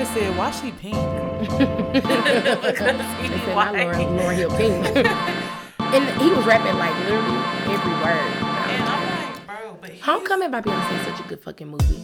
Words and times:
have 0.00 0.08
said, 0.08 0.36
"Why 0.36 0.50
she 0.50 0.70
pink?" 0.72 0.94
because 1.40 3.00
he 3.20 3.28
They 3.28 3.38
said 3.38 3.54
white. 3.56 3.72
not 3.74 4.10
Lauren, 4.10 4.36
Hill 4.36 4.50
Pink. 4.56 4.86
and 5.78 6.22
he 6.22 6.30
was 6.30 6.44
rapping 6.46 6.76
like 6.78 6.94
literally 7.04 7.38
every 7.72 7.92
word. 8.02 8.32
And 8.70 8.82
I'm 8.84 9.34
like, 9.36 9.46
bro, 9.46 9.78
but 9.80 9.90
Homecoming 9.98 10.50
by 10.50 10.60
Beyonce 10.60 11.00
is 11.00 11.06
such 11.06 11.20
a 11.24 11.28
good 11.28 11.40
fucking 11.40 11.68
movie. 11.68 12.02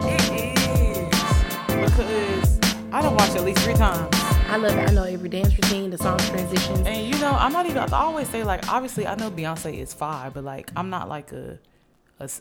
It 0.00 0.30
is 0.32 1.90
because 1.90 2.58
I 2.92 3.02
done 3.02 3.14
watched 3.14 3.36
at 3.36 3.44
least 3.44 3.60
three 3.62 3.74
times. 3.74 4.08
I 4.48 4.56
love 4.56 4.76
it. 4.76 4.90
I 4.90 4.92
know 4.92 5.04
every 5.04 5.30
dance 5.30 5.54
routine, 5.54 5.90
the 5.90 5.96
song 5.98 6.18
transitions. 6.18 6.80
And 6.86 7.06
you 7.06 7.18
know, 7.20 7.32
I'm 7.32 7.52
not 7.52 7.64
even. 7.66 7.78
I 7.78 7.86
always 7.92 8.28
say 8.28 8.44
like, 8.44 8.68
obviously, 8.70 9.06
I 9.06 9.14
know 9.14 9.30
Beyonce 9.30 9.78
is 9.78 9.94
fire, 9.94 10.30
but 10.30 10.44
like, 10.44 10.70
I'm 10.76 10.90
not 10.90 11.08
like 11.08 11.32
a. 11.32 11.58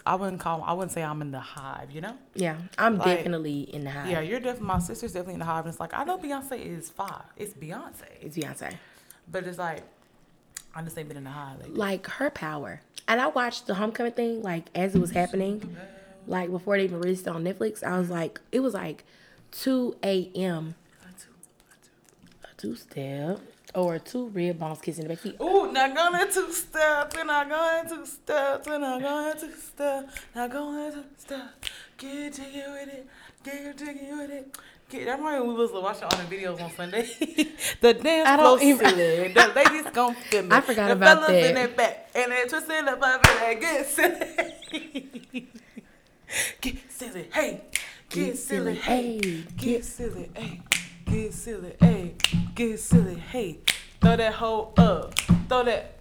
I 0.06 0.16
wouldn't 0.16 0.40
call. 0.40 0.64
I 0.64 0.74
wouldn't 0.74 0.92
say 0.92 1.04
I'm 1.04 1.22
in 1.22 1.32
the 1.32 1.40
hive. 1.40 1.92
You 1.92 2.02
know? 2.02 2.16
Yeah, 2.36 2.58
I'm 2.78 2.98
Like- 2.98 3.18
definitely 3.18 3.62
in 3.62 3.84
the 3.84 3.92
hive. 3.92 4.10
Yeah, 4.10 4.20
you're 4.22 4.40
definitely. 4.40 4.68
My 4.68 4.80
sister's 4.80 5.14
definitely 5.14 5.34
in 5.36 5.40
the 5.40 5.46
hive, 5.46 5.66
and 5.66 5.72
it's 5.74 5.80
like 5.80 5.94
I 5.94 6.04
know 6.04 6.18
Beyonce 6.18 6.60
is 6.64 6.90
five. 6.90 7.24
It's 7.38 7.54
Beyonce, 7.54 8.04
It's 8.22 8.38
Beyonce. 8.38 8.76
but 9.32 9.46
it's 9.46 9.58
like 9.58 9.84
I 10.76 10.82
just 10.84 10.98
ain't 10.98 11.08
been 11.08 11.18
in 11.18 11.24
the 11.26 11.30
hive. 11.32 11.60
Like, 11.60 11.70
Like 11.78 12.08
her 12.08 12.30
power. 12.30 12.82
And 13.08 13.20
I 13.20 13.28
watched 13.28 13.68
the 13.68 13.74
homecoming 13.76 14.14
thing 14.14 14.42
like 14.42 14.68
as 14.76 14.96
it 14.96 15.00
was 15.02 15.12
happening, 15.12 15.76
like 16.28 16.50
before 16.50 16.78
they 16.78 16.84
even 16.86 17.00
released 17.00 17.28
it 17.28 17.30
on 17.30 17.44
Netflix. 17.44 17.84
I 17.84 17.98
was 18.00 18.10
like, 18.10 18.40
it 18.52 18.62
was 18.62 18.74
like 18.74 19.04
2 19.52 19.98
a.m. 20.04 20.76
A 22.44 22.48
two 22.58 22.76
step 22.76 23.40
or 23.74 24.00
two 24.00 24.28
red 24.30 24.60
bones 24.60 24.80
kissing 24.82 25.04
the 25.08 25.10
back. 25.16 25.20
He, 25.24 25.36
Ooh, 25.42 25.72
not 25.72 25.96
going 25.96 26.28
two 26.32 26.52
step, 26.52 27.14
and 27.18 27.28
not 27.28 27.50
going 27.50 27.90
two 27.90 28.06
step, 28.06 28.68
and 28.68 28.82
not 28.82 29.02
going 29.02 29.38
two 29.40 29.52
step, 29.60 30.10
not 30.36 30.52
going 30.52 30.92
two 30.92 31.04
step. 31.18 31.66
Get 31.98 32.34
jiggy 32.34 32.64
with 32.68 32.90
it, 32.90 33.08
get 33.44 33.78
jiggy 33.78 34.12
with 34.12 34.30
it. 34.32 34.58
Get, 34.90 35.06
that 35.06 35.18
reminded 35.20 35.44
me 35.44 35.50
we 35.50 35.56
was 35.56 35.72
watching 35.72 36.04
all 36.04 36.10
the 36.10 36.36
videos 36.36 36.62
on 36.62 36.70
Sunday. 36.76 37.04
the 37.82 37.94
dance 37.94 38.28
I 38.28 38.36
don't 38.36 38.62
even- 38.62 38.90
silly. 38.90 39.34
The 39.34 39.54
ladies 39.56 39.92
gon' 39.94 40.16
feel 40.16 40.44
me. 40.44 40.50
I 40.52 40.60
forgot 40.62 40.88
the 40.88 40.94
about 40.94 41.20
fellas 41.26 41.30
in 41.48 41.54
that. 41.56 41.56
their 41.56 41.68
back, 41.78 42.10
and 42.14 42.32
they 42.32 42.46
twisting 42.48 42.88
up 42.90 43.02
and 43.02 43.42
they 43.42 43.56
get 43.62 43.86
silly. 43.88 45.48
get 46.62 46.92
silly, 46.92 47.28
hey. 47.34 47.62
Get, 48.10 48.26
Get 48.26 48.38
silly, 48.38 48.76
hey. 48.76 49.44
Get 49.56 49.86
silly, 49.86 50.30
hey. 50.36 50.60
Get 51.12 51.34
silly, 51.34 51.74
hey. 51.80 52.14
Get 52.56 52.80
silly, 52.80 53.16
hey. 53.16 53.58
Throw 54.00 54.16
that 54.16 54.34
hoe 54.34 54.72
up. 54.78 55.14
Throw 55.50 55.64
that 55.66 55.96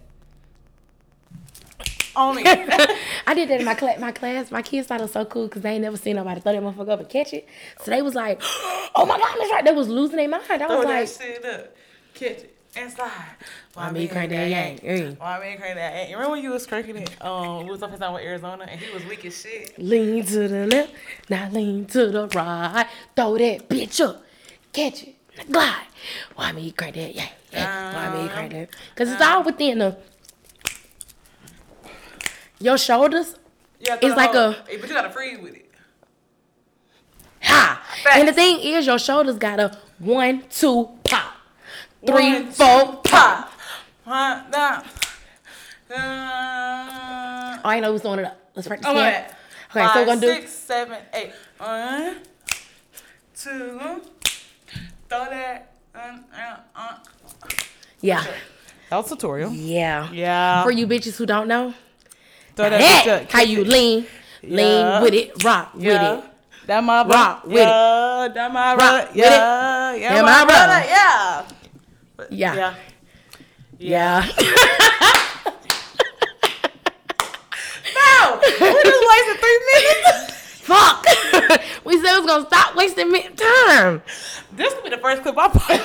on 2.15 2.37
it. 2.39 2.47
I 3.27 3.33
did 3.33 3.49
that 3.49 3.59
in 3.59 3.65
my 3.65 3.75
class. 3.75 3.99
My 3.99 4.11
class, 4.13 4.51
my 4.51 4.61
kids 4.61 4.87
thought 4.87 4.99
it 4.99 5.03
was 5.03 5.11
so 5.11 5.25
cool 5.25 5.47
because 5.47 5.63
they 5.63 5.71
ain't 5.71 5.81
never 5.81 5.97
seen 5.97 6.15
nobody 6.15 6.39
throw 6.39 6.53
that 6.53 6.63
motherfucker 6.63 6.89
up 6.89 6.99
and 7.01 7.09
catch 7.09 7.33
it. 7.33 7.47
So 7.81 7.91
they 7.91 8.01
was 8.01 8.15
like, 8.15 8.39
"Oh 8.95 9.05
my 9.05 9.17
god, 9.17 9.35
that's 9.37 9.51
right!" 9.51 9.65
They 9.65 9.73
was 9.73 9.89
losing 9.89 10.15
their 10.17 10.29
mind. 10.29 10.43
I 10.49 10.57
Throw 10.57 10.77
was 10.77 10.85
like, 10.85 11.07
shit 11.09 11.43
up. 11.45 11.75
Catch 12.13 12.29
it. 12.31 12.57
And 12.73 12.89
slide. 12.89 13.11
Why 13.73 13.91
me 13.91 14.07
crank 14.07 14.29
that 14.29 14.49
yank? 14.49 14.81
Why 15.19 15.39
me 15.41 15.57
crank 15.57 15.75
that 15.75 15.93
yank? 15.93 16.11
Remember 16.13 16.31
when 16.31 16.43
you 16.43 16.51
was 16.51 16.65
cranking 16.65 16.95
it? 16.95 17.21
Um, 17.21 17.65
we 17.65 17.71
was 17.71 17.83
up 17.83 17.91
and 17.91 17.99
down 17.99 18.13
with 18.13 18.23
Arizona 18.23 18.65
and 18.69 18.79
he 18.79 18.93
was 18.93 19.05
weak 19.05 19.25
as 19.25 19.41
shit. 19.41 19.77
"Lean 19.77 20.23
to 20.25 20.47
the 20.47 20.67
left, 20.67 20.93
now 21.29 21.49
lean 21.49 21.85
to 21.87 22.07
the 22.07 22.27
right. 22.29 22.87
Throw 23.13 23.37
that 23.37 23.67
bitch 23.67 23.99
up, 23.99 24.23
catch 24.73 25.03
it, 25.03 25.15
glide." 25.51 25.85
Why 26.35 26.51
me 26.51 26.71
crank 26.71 26.95
that? 26.95 27.13
Yeah, 27.15 27.27
yeah. 27.53 27.93
Why 28.13 28.23
me 28.23 28.29
crank 28.29 28.51
that? 28.53 28.69
Because 28.93 29.11
it's 29.13 29.21
all 29.21 29.43
within 29.43 29.79
the 29.79 29.97
your 32.59 32.77
shoulders. 32.77 33.35
Yeah, 33.79 33.97
It's 34.01 34.15
like 34.15 34.35
a- 34.35 34.63
but 34.67 34.87
you 34.87 34.93
gotta 34.93 35.09
freeze 35.09 35.39
with 35.39 35.55
it. 35.55 35.71
Ha! 37.43 37.81
Facts. 38.03 38.15
And 38.19 38.27
the 38.27 38.33
thing 38.33 38.59
is, 38.59 38.85
your 38.85 38.99
shoulders 38.99 39.37
got 39.37 39.59
a 39.59 39.75
one, 39.97 40.43
two, 40.51 40.89
pop, 41.03 41.33
three, 42.05 42.33
One, 42.33 42.51
four, 42.51 42.81
two, 42.81 42.99
pop. 43.09 43.51
Huh, 44.05 44.43
nah. 44.51 44.81
Uh, 45.93 47.57
Oh, 47.63 47.69
I 47.69 47.79
know 47.79 47.91
who's 47.91 48.01
doing 48.01 48.19
it 48.19 48.25
up. 48.25 48.39
Let's 48.55 48.67
practice 48.67 48.87
right. 48.87 49.31
Okay, 49.71 49.87
so 49.93 49.99
we're 49.99 50.05
gonna 50.05 50.21
do. 50.21 50.27
Six, 50.27 50.51
seven, 50.51 50.97
eight. 51.13 51.31
One, 51.57 52.17
two. 53.35 54.01
Throw 55.11 55.25
that. 55.27 55.73
Uh, 55.93 55.99
uh, 56.33 56.55
uh. 56.73 56.97
Yeah, 57.99 58.23
That 58.89 58.95
was 58.95 59.09
tutorial. 59.09 59.51
yeah. 59.51 60.09
Yeah. 60.11 60.63
For 60.63 60.71
you 60.71 60.87
bitches 60.87 61.17
who 61.17 61.25
don't 61.25 61.49
know, 61.49 61.73
Throw 62.55 62.69
that 62.69 62.79
that, 62.79 63.27
bitch 63.27 63.31
how 63.31 63.41
you 63.41 63.65
lean, 63.65 64.07
lean 64.41 64.85
Yeah. 64.87 65.01
with 65.03 65.13
it, 65.13 65.43
rock 65.43 65.73
with 65.75 65.85
it. 66.01 66.23
That 66.67 66.81
my 66.83 67.01
Rock 67.03 67.09
rock 67.11 67.43
with 67.45 67.55
yeah. 67.55 68.27
That 68.33 68.53
my 68.53 68.71
Rock 68.75 68.79
rock. 68.79 69.07
with 69.09 69.15
Yeah. 69.17 69.95
Yeah. 69.95 70.13
Yeah, 70.15 70.21
my 70.21 70.31
my 70.31 70.45
brother. 70.45 70.65
brother. 70.67 70.85
Yeah. 70.87 71.43
Yeah, 72.29 72.73
Yeah. 73.79 74.23
yeah. 74.23 74.25
No. 77.91 78.39
We 78.41 78.83
just 78.83 79.03
wasted 79.09 79.37
three 79.41 79.59
minutes. 79.73 80.33
Fuck. 80.61 81.05
We 81.91 82.01
said 82.01 82.13
we 82.13 82.19
was 82.21 82.27
gonna 82.27 82.45
stop 82.47 82.75
wasting 82.75 83.11
time. 83.35 84.01
This 84.53 84.73
will 84.73 84.83
be 84.83 84.89
the 84.89 84.97
first 84.97 85.21
clip 85.23 85.35
I 85.37 85.47
put. 85.49 85.81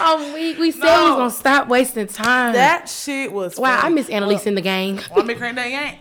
Um, 0.00 0.32
we 0.34 0.58
we 0.58 0.70
said 0.70 0.82
we 0.82 1.10
was 1.10 1.16
gonna 1.16 1.30
stop 1.30 1.68
wasting 1.68 2.06
time. 2.06 2.52
that 2.52 2.88
shit 2.88 3.32
was. 3.32 3.58
wow, 3.58 3.80
I 3.82 3.88
miss 3.88 4.10
Annalise 4.10 4.46
in 4.46 4.54
the 4.54 4.60
gang. 4.60 5.00
Want 5.10 5.26
me 5.26 5.34
crank 5.34 5.56
that 5.56 5.70
yank? 5.70 5.98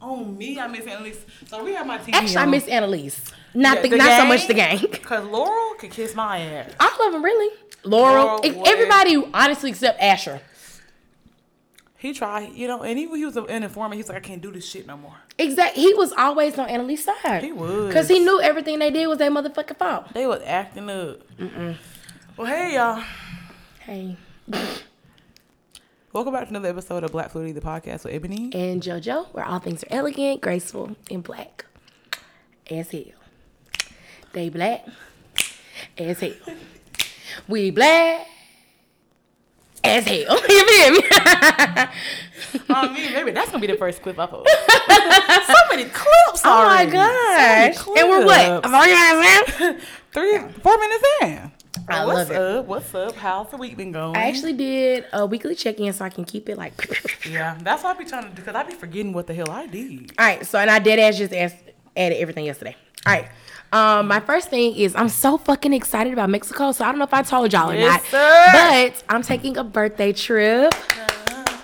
On 0.00 0.38
me, 0.38 0.60
I 0.60 0.68
miss 0.68 0.86
Annalise. 0.86 1.24
So 1.48 1.64
we 1.64 1.74
have 1.74 1.86
my 1.86 1.98
TV 1.98 2.14
Actually, 2.14 2.36
I 2.36 2.46
miss 2.46 2.68
Annalise. 2.68 3.32
Not 3.54 3.78
Yeah, 3.78 3.82
the, 3.82 3.88
the 3.88 3.96
not 3.96 4.20
so 4.20 4.26
much 4.26 4.46
the 4.46 4.54
gang. 4.54 4.78
Cause 5.02 5.24
Laurel 5.24 5.74
could 5.74 5.90
kiss 5.90 6.14
my 6.14 6.38
ass. 6.38 6.70
I 6.78 6.96
love 7.00 7.12
them, 7.12 7.24
really. 7.24 7.52
Laurel, 7.82 8.40
Laurel, 8.42 8.68
everybody, 8.68 9.16
honestly, 9.32 9.70
except 9.70 10.00
Asher. 10.00 10.40
He 12.06 12.12
tried, 12.12 12.52
you 12.54 12.68
know, 12.68 12.84
and 12.84 13.00
even 13.00 13.16
he 13.16 13.24
was 13.24 13.36
an 13.36 13.50
informant. 13.50 13.94
He's 13.94 14.08
like, 14.08 14.18
I 14.18 14.20
can't 14.20 14.40
do 14.40 14.52
this 14.52 14.64
shit 14.64 14.86
no 14.86 14.96
more. 14.96 15.16
Exactly. 15.38 15.82
He 15.82 15.92
was 15.94 16.12
always 16.12 16.56
on 16.56 16.68
Annalise's 16.68 17.04
side. 17.04 17.42
He 17.42 17.50
was. 17.50 17.88
Because 17.88 18.06
he 18.06 18.20
knew 18.20 18.40
everything 18.40 18.78
they 18.78 18.92
did 18.92 19.08
was 19.08 19.18
their 19.18 19.28
motherfucking 19.28 19.76
fault. 19.76 20.14
They 20.14 20.24
was 20.24 20.40
acting 20.46 20.88
up. 20.88 21.18
Well, 22.36 22.46
hey 22.46 22.76
y'all. 22.76 23.02
Hey. 23.80 24.16
Welcome 26.12 26.32
back 26.32 26.44
to 26.44 26.50
another 26.50 26.68
episode 26.68 27.02
of 27.02 27.10
Black 27.10 27.32
Fluidity, 27.32 27.58
the 27.58 27.60
podcast 27.60 28.04
with 28.04 28.14
Ebony. 28.14 28.52
And 28.54 28.80
JoJo, 28.80 29.34
where 29.34 29.44
all 29.44 29.58
things 29.58 29.82
are 29.82 29.88
elegant, 29.90 30.40
graceful, 30.40 30.94
and 31.10 31.24
black. 31.24 31.66
As 32.70 32.92
hell. 32.92 33.02
They 34.32 34.48
black. 34.48 34.86
As 35.98 36.20
hell. 36.20 36.34
We 37.48 37.72
black. 37.72 38.28
As 39.86 40.04
hell. 40.08 40.24
Oh, 40.28 40.46
you 40.48 40.66
feel 40.66 40.92
me? 40.92 41.02
I 42.68 42.92
mean, 42.92 43.12
maybe 43.12 43.30
that's 43.30 43.50
gonna 43.50 43.60
be 43.60 43.66
the 43.66 43.78
first 43.78 44.02
clip 44.02 44.18
I 44.18 44.26
post. 44.26 44.48
so 45.46 45.54
many 45.70 45.84
clips 45.84 46.42
oh 46.44 46.64
my 46.66 46.86
gosh. 46.86 47.76
So 47.76 47.94
and 47.96 48.08
we're 48.08 48.24
what? 48.24 48.62
clips. 48.62 48.66
I'm 48.66 48.74
on 48.74 49.70
man. 49.70 49.80
Three, 50.12 50.38
four 50.62 50.78
minutes 50.78 51.04
in. 51.22 51.52
I 51.88 52.04
What's 52.04 52.18
love 52.18 52.30
it. 52.30 52.36
up? 52.36 52.66
What's 52.66 52.94
up? 52.94 53.14
How's 53.14 53.50
the 53.50 53.56
week 53.58 53.76
been 53.76 53.92
going? 53.92 54.16
I 54.16 54.28
actually 54.28 54.54
did 54.54 55.04
a 55.12 55.24
weekly 55.24 55.54
check-in 55.54 55.92
so 55.92 56.04
I 56.04 56.08
can 56.08 56.24
keep 56.24 56.48
it 56.48 56.56
like 56.56 56.72
yeah, 57.30 57.56
that's 57.62 57.84
what 57.84 57.94
I 57.94 57.98
be 57.98 58.04
trying 58.04 58.24
to 58.24 58.28
do 58.30 58.34
because 58.36 58.54
I 58.54 58.64
be 58.64 58.74
forgetting 58.74 59.12
what 59.12 59.26
the 59.26 59.34
hell 59.34 59.50
I 59.50 59.66
did. 59.66 60.12
All 60.18 60.26
right, 60.26 60.44
so 60.44 60.58
and 60.58 60.70
I 60.70 60.78
did 60.80 60.98
as 60.98 61.16
just 61.18 61.32
asked, 61.32 61.56
added 61.96 62.16
everything 62.18 62.44
yesterday. 62.44 62.74
All 63.06 63.12
right. 63.12 63.28
Um, 63.72 64.06
my 64.08 64.20
first 64.20 64.48
thing 64.48 64.74
is 64.76 64.94
I'm 64.94 65.08
so 65.08 65.36
fucking 65.38 65.72
excited 65.72 66.12
about 66.12 66.30
Mexico. 66.30 66.72
So 66.72 66.84
I 66.84 66.88
don't 66.88 66.98
know 66.98 67.04
if 67.04 67.12
I 67.14 67.22
told 67.22 67.52
y'all 67.52 67.70
or 67.70 67.74
Yes, 67.74 67.92
not, 68.02 68.04
sir. 68.10 68.48
but 68.52 69.02
I'm 69.14 69.22
taking 69.22 69.56
a 69.56 69.64
birthday 69.64 70.12
trip, 70.12 70.72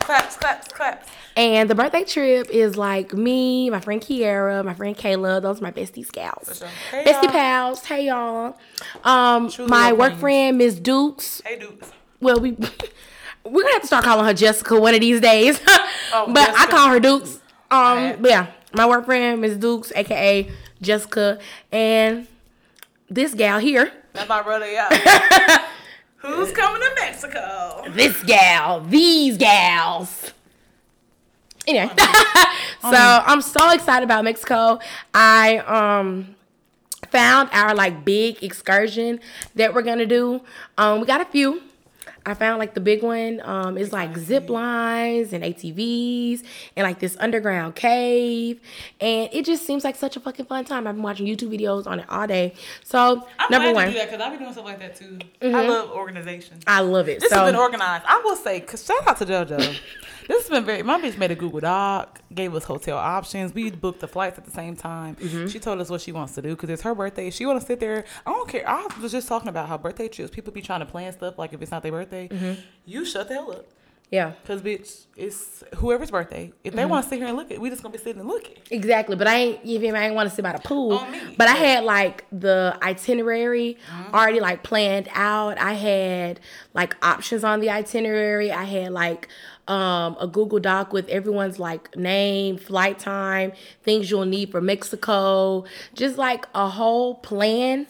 Claps, 0.00 0.36
claps, 0.36 0.68
claps. 0.68 1.08
and 1.36 1.70
the 1.70 1.74
birthday 1.74 2.04
trip 2.04 2.50
is 2.50 2.76
like 2.76 3.14
me, 3.14 3.70
my 3.70 3.80
friend 3.80 4.00
Kiara, 4.02 4.64
my 4.64 4.74
friend 4.74 4.96
Kayla. 4.96 5.40
Those 5.40 5.60
are 5.60 5.62
my 5.62 5.70
bestie 5.70 6.04
scouts, 6.04 6.58
sure. 6.58 6.68
Hey, 6.90 7.04
bestie 7.04 7.22
y'all. 7.22 7.32
pals. 7.32 7.84
Hey 7.84 8.06
y'all. 8.06 8.56
Um, 9.04 9.48
Truly 9.48 9.70
my 9.70 9.92
work 9.92 10.10
queens. 10.10 10.20
friend 10.20 10.58
Miss 10.58 10.74
Dukes. 10.74 11.40
Hey, 11.46 11.58
dudes. 11.58 11.90
Well, 12.20 12.40
we 12.40 12.50
we're 13.44 13.62
gonna 13.62 13.72
have 13.74 13.82
to 13.82 13.86
start 13.86 14.04
calling 14.04 14.24
her 14.26 14.34
Jessica 14.34 14.78
one 14.78 14.94
of 14.94 15.00
these 15.00 15.20
days. 15.20 15.60
Oh, 16.14 16.30
but 16.30 16.50
I 16.50 16.66
call 16.66 16.88
her 16.90 17.00
Dukes. 17.00 17.38
Um, 17.70 18.22
yeah, 18.26 18.48
my 18.74 18.84
work 18.86 19.06
friend 19.06 19.40
Miss 19.40 19.56
Dukes, 19.56 19.90
aka 19.96 20.46
Jessica, 20.82 21.38
and 21.70 22.26
this 23.08 23.34
gal 23.34 23.58
here, 23.58 23.92
That's 24.12 24.28
my 24.28 24.42
brother, 24.42 24.70
yeah. 24.70 24.88
Who's 26.16 26.52
coming 26.52 26.80
to 26.80 26.90
Mexico? 26.96 27.84
this 27.90 28.22
gal, 28.24 28.80
these 28.80 29.36
gals. 29.38 30.32
Anyway, 31.66 31.90
so 32.80 32.90
I'm 32.90 33.40
so 33.40 33.70
excited 33.70 34.04
about 34.04 34.24
Mexico. 34.24 34.80
I 35.14 35.58
um 35.58 36.34
found 37.10 37.50
our 37.52 37.74
like 37.74 38.04
big 38.04 38.42
excursion 38.42 39.20
that 39.54 39.72
we're 39.74 39.82
gonna 39.82 40.06
do. 40.06 40.40
Um, 40.78 41.00
we 41.00 41.06
got 41.06 41.20
a 41.20 41.24
few. 41.24 41.62
I 42.24 42.34
found 42.34 42.58
like 42.58 42.74
the 42.74 42.80
big 42.80 43.02
one. 43.02 43.40
Um, 43.44 43.76
it's 43.76 43.92
like 43.92 44.16
zip 44.16 44.48
lines 44.48 45.32
and 45.32 45.42
ATVs 45.42 46.42
and 46.76 46.84
like 46.84 46.98
this 47.00 47.16
underground 47.18 47.74
cave, 47.74 48.60
and 49.00 49.28
it 49.32 49.44
just 49.44 49.66
seems 49.66 49.84
like 49.84 49.96
such 49.96 50.16
a 50.16 50.20
fucking 50.20 50.46
fun 50.46 50.64
time. 50.64 50.86
I've 50.86 50.94
been 50.94 51.02
watching 51.02 51.26
YouTube 51.26 51.58
videos 51.58 51.86
on 51.86 52.00
it 52.00 52.06
all 52.08 52.26
day. 52.26 52.54
So 52.84 53.26
I'm 53.38 53.50
number 53.50 53.72
glad 53.72 53.74
one, 53.74 53.86
you 53.88 53.92
do 53.92 53.98
that 53.98 54.10
because 54.10 54.20
I 54.20 54.30
be 54.30 54.38
doing 54.38 54.52
stuff 54.52 54.64
like 54.64 54.78
that 54.78 54.96
too. 54.96 55.18
I 55.42 55.66
love 55.66 55.90
organization. 55.90 56.58
I 56.66 56.80
love 56.80 57.08
it. 57.08 57.20
This 57.20 57.30
so 57.30 57.40
has 57.40 57.52
been 57.52 57.60
organized. 57.60 58.04
I 58.06 58.20
will 58.24 58.36
say, 58.36 58.60
cause 58.60 58.84
shout 58.84 59.06
out 59.06 59.18
to 59.18 59.26
JoJo. 59.26 59.78
this 60.28 60.42
has 60.42 60.50
been 60.50 60.64
very. 60.64 60.82
My 60.82 61.00
bitch 61.00 61.16
made 61.18 61.30
a 61.30 61.34
Google 61.34 61.60
Doc, 61.60 62.20
gave 62.34 62.54
us 62.54 62.64
hotel 62.64 62.96
options. 62.98 63.52
We 63.54 63.70
booked 63.70 64.00
the 64.00 64.08
flights 64.08 64.38
at 64.38 64.44
the 64.44 64.50
same 64.50 64.76
time. 64.76 65.16
Mm-hmm. 65.16 65.46
She 65.48 65.58
told 65.58 65.80
us 65.80 65.88
what 65.90 66.00
she 66.00 66.12
wants 66.12 66.34
to 66.34 66.42
do 66.42 66.50
because 66.50 66.70
it's 66.70 66.82
her 66.82 66.94
birthday. 66.94 67.30
She 67.30 67.46
want 67.46 67.60
to 67.60 67.66
sit 67.66 67.80
there. 67.80 68.04
I 68.26 68.30
don't 68.30 68.48
care. 68.48 68.68
I 68.68 68.86
was 69.00 69.12
just 69.12 69.28
talking 69.28 69.48
about 69.48 69.68
how 69.68 69.78
birthday 69.78 70.08
trips. 70.08 70.30
People 70.30 70.52
be 70.52 70.62
trying 70.62 70.80
to 70.80 70.86
plan 70.86 71.12
stuff 71.12 71.38
like 71.38 71.52
if 71.52 71.60
it's 71.62 71.70
not 71.70 71.82
their 71.82 71.92
birthday. 71.92 72.28
Mm-hmm. 72.28 72.60
You 72.86 73.04
shut 73.04 73.28
the 73.28 73.34
hell 73.34 73.52
up. 73.52 73.66
yeah, 74.10 74.32
Cause 74.46 74.60
bitch, 74.60 75.06
it's 75.16 75.64
whoever's 75.76 76.10
birthday. 76.10 76.52
If 76.64 76.72
Mm-hmm. 76.72 76.76
they 76.76 76.84
want 76.86 77.04
to 77.04 77.08
sit 77.08 77.18
here 77.18 77.28
and 77.28 77.36
look 77.36 77.50
at, 77.50 77.58
we 77.60 77.70
just 77.70 77.82
gonna 77.82 77.92
be 77.92 77.98
sitting 77.98 78.20
and 78.20 78.28
looking. 78.28 78.56
exactly. 78.70 79.16
But 79.16 79.26
I 79.26 79.36
ain't. 79.36 79.64
You 79.64 79.80
feel? 79.80 79.96
I 79.96 80.04
ain't 80.04 80.14
want 80.14 80.28
to 80.28 80.34
sit 80.34 80.42
by 80.42 80.52
the 80.52 80.58
pool. 80.58 80.92
On 80.98 81.10
me. 81.10 81.34
But 81.38 81.48
I 81.48 81.52
had 81.54 81.84
like 81.84 82.24
the 82.30 82.78
itinerary 82.82 83.78
Mm-hmm. 83.90 84.14
already 84.14 84.40
like 84.40 84.62
planned 84.62 85.08
out. 85.14 85.56
I 85.58 85.72
had 85.74 86.40
like 86.74 86.94
options 87.04 87.42
on 87.44 87.60
the 87.60 87.70
itinerary. 87.70 88.50
I 88.52 88.64
had 88.64 88.92
like 88.92 89.28
um 89.68 90.16
a 90.18 90.26
Google 90.26 90.58
Doc 90.58 90.92
with 90.92 91.08
everyone's 91.08 91.58
like 91.58 91.96
name, 91.96 92.56
flight 92.58 92.98
time, 92.98 93.52
things 93.84 94.10
you'll 94.10 94.24
need 94.24 94.50
for 94.50 94.60
Mexico, 94.60 95.64
just 95.94 96.18
like 96.18 96.46
a 96.54 96.68
whole 96.68 97.14
plan 97.14 97.86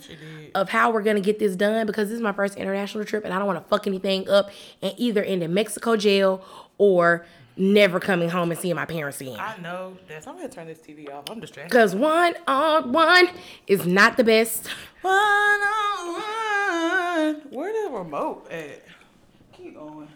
of 0.54 0.68
how 0.68 0.90
we're 0.90 1.02
gonna 1.02 1.20
get 1.20 1.38
this 1.38 1.56
done 1.56 1.86
because 1.86 2.08
this 2.08 2.16
is 2.16 2.20
my 2.22 2.32
first 2.32 2.56
international 2.56 3.04
trip 3.04 3.24
and 3.24 3.32
I 3.32 3.38
don't 3.38 3.46
want 3.46 3.62
to 3.62 3.68
fuck 3.68 3.86
anything 3.86 4.28
up 4.28 4.50
and 4.82 4.92
either 4.98 5.22
end 5.22 5.42
in 5.42 5.54
Mexico 5.54 5.96
jail 5.96 6.44
or 6.76 7.24
never 7.56 8.00
coming 8.00 8.28
home 8.28 8.50
and 8.50 8.58
seeing 8.60 8.74
my 8.74 8.86
parents 8.86 9.20
again. 9.20 9.38
I 9.38 9.56
know 9.58 9.96
that. 10.08 10.26
I'm 10.26 10.36
gonna 10.36 10.48
turn 10.48 10.66
this 10.66 10.78
TV 10.78 11.10
off. 11.12 11.24
I'm 11.30 11.40
distracted. 11.40 11.72
Cause 11.74 11.94
one 11.94 12.34
on 12.46 12.92
one 12.92 13.28
is 13.66 13.86
not 13.86 14.16
the 14.16 14.24
best. 14.24 14.68
One 15.02 15.14
on 15.14 16.12
one. 16.12 17.42
Where 17.50 17.72
the 17.72 17.96
remote 17.96 18.50
at? 18.50 18.82
Keep 19.52 19.74
going. 19.74 20.08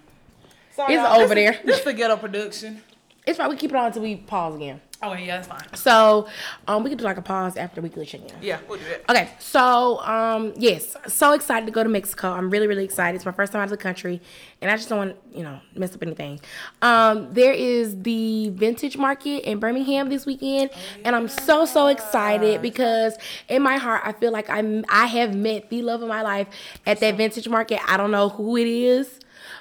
Sorry, 0.76 0.94
It's 0.94 1.02
over 1.04 1.34
This 1.34 1.54
is- 1.54 1.56
there. 1.56 1.60
This 1.64 1.78
is 1.78 1.84
the 1.84 1.94
ghetto 1.94 2.16
production. 2.16 2.82
It's 3.26 3.38
probably 3.38 3.56
we 3.56 3.60
keep 3.60 3.70
it 3.70 3.76
on 3.76 3.86
until 3.86 4.02
we 4.02 4.14
pause 4.16 4.54
again. 4.54 4.80
Oh 5.02 5.12
yeah, 5.12 5.36
that's 5.36 5.48
fine. 5.48 5.74
So 5.74 6.26
um 6.68 6.82
we 6.84 6.90
can 6.90 6.98
do 6.98 7.04
like 7.04 7.16
a 7.18 7.22
pause 7.22 7.56
after 7.56 7.80
we 7.80 7.88
glitch 7.90 8.14
again. 8.14 8.38
Yeah, 8.40 8.60
we'll 8.68 8.78
do 8.78 8.84
that. 8.84 9.10
Okay, 9.10 9.28
so 9.40 9.98
um 10.00 10.54
yes, 10.56 10.96
so 11.08 11.32
excited 11.32 11.66
to 11.66 11.72
go 11.72 11.82
to 11.82 11.88
Mexico. 11.88 12.30
I'm 12.30 12.50
really 12.50 12.66
really 12.68 12.84
excited. 12.84 13.16
It's 13.16 13.26
my 13.26 13.32
first 13.32 13.52
time 13.52 13.60
out 13.62 13.64
of 13.64 13.70
the 13.70 13.76
country, 13.78 14.22
and 14.62 14.70
I 14.70 14.76
just 14.76 14.88
don't 14.88 14.98
want 14.98 15.16
you 15.34 15.42
know 15.42 15.58
mess 15.74 15.94
up 15.94 16.02
anything. 16.02 16.40
Um, 16.82 17.32
there 17.34 17.52
is 17.52 18.00
the 18.02 18.50
vintage 18.50 18.96
market 18.96 19.42
in 19.44 19.58
Birmingham 19.58 20.08
this 20.08 20.24
weekend, 20.24 20.70
and 21.04 21.16
I'm 21.16 21.26
so 21.28 21.66
so 21.66 21.88
excited 21.88 22.62
because 22.62 23.18
in 23.48 23.62
my 23.62 23.76
heart 23.78 24.02
I 24.04 24.12
feel 24.12 24.30
like 24.32 24.48
I'm 24.48 24.84
I 24.88 25.06
have 25.06 25.34
met 25.34 25.68
the 25.68 25.82
love 25.82 26.00
of 26.02 26.08
my 26.08 26.22
life 26.22 26.46
at 26.86 27.00
that 27.00 27.16
vintage 27.16 27.48
market. 27.48 27.80
I 27.88 27.96
don't 27.98 28.12
know 28.12 28.28
who 28.30 28.56
it 28.56 28.66
is, 28.68 29.20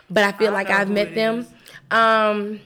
but 0.10 0.24
I 0.24 0.32
feel 0.32 0.50
I 0.50 0.54
like 0.54 0.70
I've 0.70 0.90
met 0.90 1.16
them. 1.16 1.48
Um. 1.92 2.60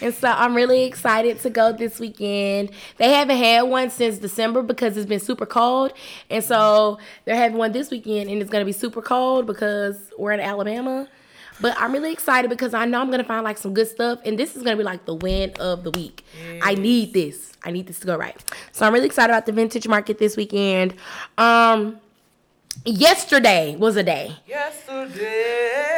And 0.00 0.14
so 0.14 0.28
I'm 0.28 0.54
really 0.54 0.84
excited 0.84 1.40
to 1.40 1.50
go 1.50 1.72
this 1.72 2.00
weekend. 2.00 2.70
They 2.96 3.12
haven't 3.12 3.36
had 3.36 3.62
one 3.62 3.90
since 3.90 4.18
December 4.18 4.62
because 4.62 4.96
it's 4.96 5.06
been 5.06 5.20
super 5.20 5.46
cold. 5.46 5.92
And 6.30 6.42
so 6.42 6.98
they're 7.24 7.36
having 7.36 7.58
one 7.58 7.72
this 7.72 7.90
weekend 7.90 8.28
and 8.30 8.40
it's 8.40 8.50
going 8.50 8.62
to 8.62 8.66
be 8.66 8.72
super 8.72 9.02
cold 9.02 9.46
because 9.46 9.96
we're 10.18 10.32
in 10.32 10.40
Alabama. 10.40 11.08
But 11.60 11.76
I'm 11.78 11.92
really 11.92 12.12
excited 12.12 12.50
because 12.50 12.74
I 12.74 12.84
know 12.84 13.00
I'm 13.00 13.08
going 13.08 13.22
to 13.22 13.26
find 13.26 13.44
like 13.44 13.58
some 13.58 13.74
good 13.74 13.88
stuff. 13.88 14.20
And 14.24 14.38
this 14.38 14.56
is 14.56 14.62
going 14.62 14.76
to 14.76 14.80
be 14.80 14.84
like 14.84 15.04
the 15.06 15.14
win 15.14 15.52
of 15.60 15.84
the 15.84 15.90
week. 15.92 16.24
I 16.62 16.74
need 16.74 17.12
this. 17.12 17.52
I 17.62 17.70
need 17.70 17.86
this 17.86 18.00
to 18.00 18.06
go 18.06 18.16
right. 18.16 18.36
So 18.72 18.86
I'm 18.86 18.92
really 18.92 19.06
excited 19.06 19.32
about 19.32 19.46
the 19.46 19.52
vintage 19.52 19.86
market 19.86 20.18
this 20.18 20.36
weekend. 20.36 20.94
Um, 21.38 22.00
yesterday 22.84 23.76
was 23.76 23.96
a 23.96 24.02
day. 24.02 24.36
Yesterday. 24.46 25.93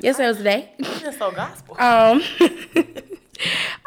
Yesterday 0.00 0.28
was 0.28 0.40
a 0.40 0.44
day. 0.44 0.72
Just 1.00 1.18
so 1.18 1.30
gospel. 1.30 1.76
Um, 1.88 2.22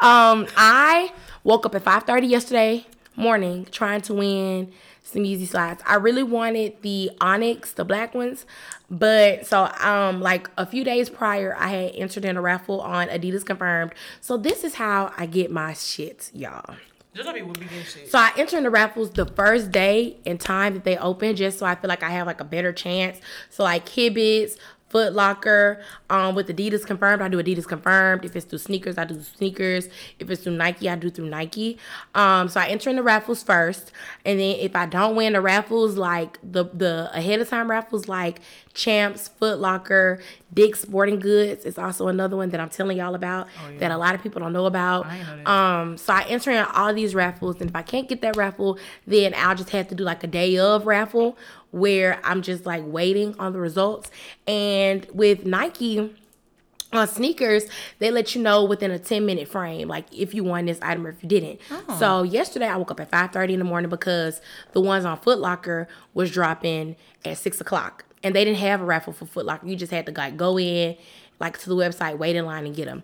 um, 0.00 0.46
I 0.56 1.12
woke 1.44 1.66
up 1.66 1.74
at 1.74 1.84
5:30 1.84 2.28
yesterday 2.28 2.86
morning 3.16 3.66
trying 3.70 4.00
to 4.02 4.14
win 4.14 4.72
some 5.02 5.22
Yeezy 5.22 5.46
slides. 5.46 5.82
I 5.86 5.96
really 5.96 6.22
wanted 6.22 6.80
the 6.82 7.10
Onyx, 7.20 7.72
the 7.72 7.84
black 7.84 8.14
ones, 8.14 8.46
but 8.90 9.46
so 9.46 9.70
um, 9.80 10.20
like 10.20 10.50
a 10.56 10.64
few 10.64 10.84
days 10.84 11.10
prior, 11.10 11.54
I 11.58 11.68
had 11.68 11.94
entered 11.94 12.24
in 12.24 12.36
a 12.36 12.40
raffle 12.40 12.80
on 12.80 13.08
Adidas 13.08 13.44
Confirmed. 13.44 13.92
So 14.20 14.36
this 14.36 14.64
is 14.64 14.74
how 14.74 15.12
I 15.16 15.26
get 15.26 15.50
my 15.50 15.74
shit, 15.74 16.30
y'all. 16.32 16.76
Just 17.14 17.26
let 17.26 17.34
me 17.34 17.42
would 17.42 17.58
shit. 17.58 18.10
So 18.10 18.18
I 18.18 18.32
enter 18.38 18.56
in 18.56 18.62
the 18.62 18.70
raffles 18.70 19.10
the 19.10 19.26
first 19.26 19.70
day 19.70 20.16
and 20.24 20.40
time 20.40 20.74
that 20.74 20.84
they 20.84 20.96
open, 20.96 21.36
just 21.36 21.58
so 21.58 21.66
I 21.66 21.74
feel 21.74 21.88
like 21.88 22.02
I 22.02 22.08
have 22.10 22.26
like 22.26 22.40
a 22.40 22.44
better 22.44 22.72
chance. 22.72 23.20
So 23.50 23.64
like 23.64 23.86
Hibbett's, 23.86 24.56
Foot 24.92 25.14
Locker, 25.14 25.82
um, 26.10 26.34
with 26.34 26.48
Adidas 26.48 26.86
confirmed, 26.86 27.22
I 27.22 27.28
do 27.28 27.42
Adidas 27.42 27.66
confirmed. 27.66 28.26
If 28.26 28.36
it's 28.36 28.44
through 28.44 28.58
sneakers, 28.58 28.98
I 28.98 29.04
do 29.04 29.20
sneakers. 29.22 29.88
If 30.18 30.30
it's 30.30 30.42
through 30.42 30.56
Nike, 30.56 30.88
I 30.88 30.96
do 30.96 31.08
through 31.08 31.30
Nike. 31.30 31.78
Um, 32.14 32.48
so 32.48 32.60
I 32.60 32.66
enter 32.66 32.90
in 32.90 32.96
the 32.96 33.02
raffles 33.02 33.42
first, 33.42 33.90
and 34.26 34.38
then 34.38 34.56
if 34.60 34.76
I 34.76 34.84
don't 34.84 35.16
win 35.16 35.32
the 35.32 35.40
raffles, 35.40 35.96
like 35.96 36.38
the 36.42 36.64
the 36.64 37.10
ahead 37.14 37.40
of 37.40 37.48
time 37.48 37.70
raffles, 37.70 38.06
like 38.06 38.40
Champs, 38.74 39.28
Foot 39.28 39.58
Locker, 39.60 40.20
Dick's 40.52 40.80
Sporting 40.80 41.18
Goods, 41.18 41.64
is 41.64 41.78
also 41.78 42.08
another 42.08 42.36
one 42.36 42.50
that 42.50 42.60
I'm 42.60 42.68
telling 42.68 42.98
y'all 42.98 43.14
about 43.14 43.48
that 43.78 43.90
a 43.90 43.96
lot 43.96 44.14
of 44.14 44.22
people 44.22 44.40
don't 44.40 44.52
know 44.52 44.66
about. 44.66 45.06
Know. 45.06 45.50
Um, 45.50 45.96
so 45.96 46.12
I 46.12 46.24
enter 46.24 46.50
in 46.50 46.64
all 46.74 46.92
these 46.92 47.14
raffles, 47.14 47.60
and 47.60 47.70
if 47.70 47.76
I 47.76 47.82
can't 47.82 48.08
get 48.08 48.20
that 48.20 48.36
raffle, 48.36 48.78
then 49.06 49.32
I'll 49.34 49.56
just 49.56 49.70
have 49.70 49.88
to 49.88 49.94
do 49.94 50.04
like 50.04 50.22
a 50.22 50.26
day 50.26 50.58
of 50.58 50.86
raffle 50.86 51.38
where 51.72 52.20
I'm 52.22 52.42
just 52.42 52.64
like 52.64 52.82
waiting 52.86 53.34
on 53.38 53.52
the 53.52 53.58
results. 53.58 54.10
And 54.46 55.06
with 55.12 55.44
Nike, 55.44 56.14
on 56.92 57.08
sneakers, 57.08 57.64
they 57.98 58.10
let 58.10 58.34
you 58.34 58.42
know 58.42 58.64
within 58.64 58.90
a 58.90 58.98
10 58.98 59.24
minute 59.24 59.48
frame, 59.48 59.88
like 59.88 60.06
if 60.12 60.34
you 60.34 60.44
won 60.44 60.66
this 60.66 60.78
item 60.82 61.06
or 61.06 61.10
if 61.10 61.22
you 61.22 61.28
didn't. 61.28 61.60
Oh. 61.70 61.96
So 61.98 62.22
yesterday 62.22 62.66
I 62.66 62.76
woke 62.76 62.90
up 62.90 63.00
at 63.00 63.10
5:30 63.10 63.54
in 63.54 63.58
the 63.58 63.64
morning 63.64 63.90
because 63.90 64.40
the 64.72 64.80
ones 64.80 65.04
on 65.04 65.18
Foot 65.18 65.38
Locker 65.38 65.88
was 66.14 66.30
dropping 66.30 66.96
at 67.24 67.38
six 67.38 67.60
o'clock. 67.60 68.04
And 68.22 68.36
they 68.36 68.44
didn't 68.44 68.58
have 68.58 68.80
a 68.80 68.84
raffle 68.84 69.12
for 69.12 69.26
Foot 69.26 69.46
Locker. 69.46 69.66
You 69.66 69.74
just 69.74 69.90
had 69.90 70.06
to 70.06 70.12
like 70.12 70.36
go 70.36 70.58
in, 70.58 70.96
like 71.40 71.58
to 71.60 71.68
the 71.68 71.74
website, 71.74 72.18
wait 72.18 72.36
in 72.36 72.46
line 72.46 72.66
and 72.66 72.76
get 72.76 72.84
them. 72.84 73.02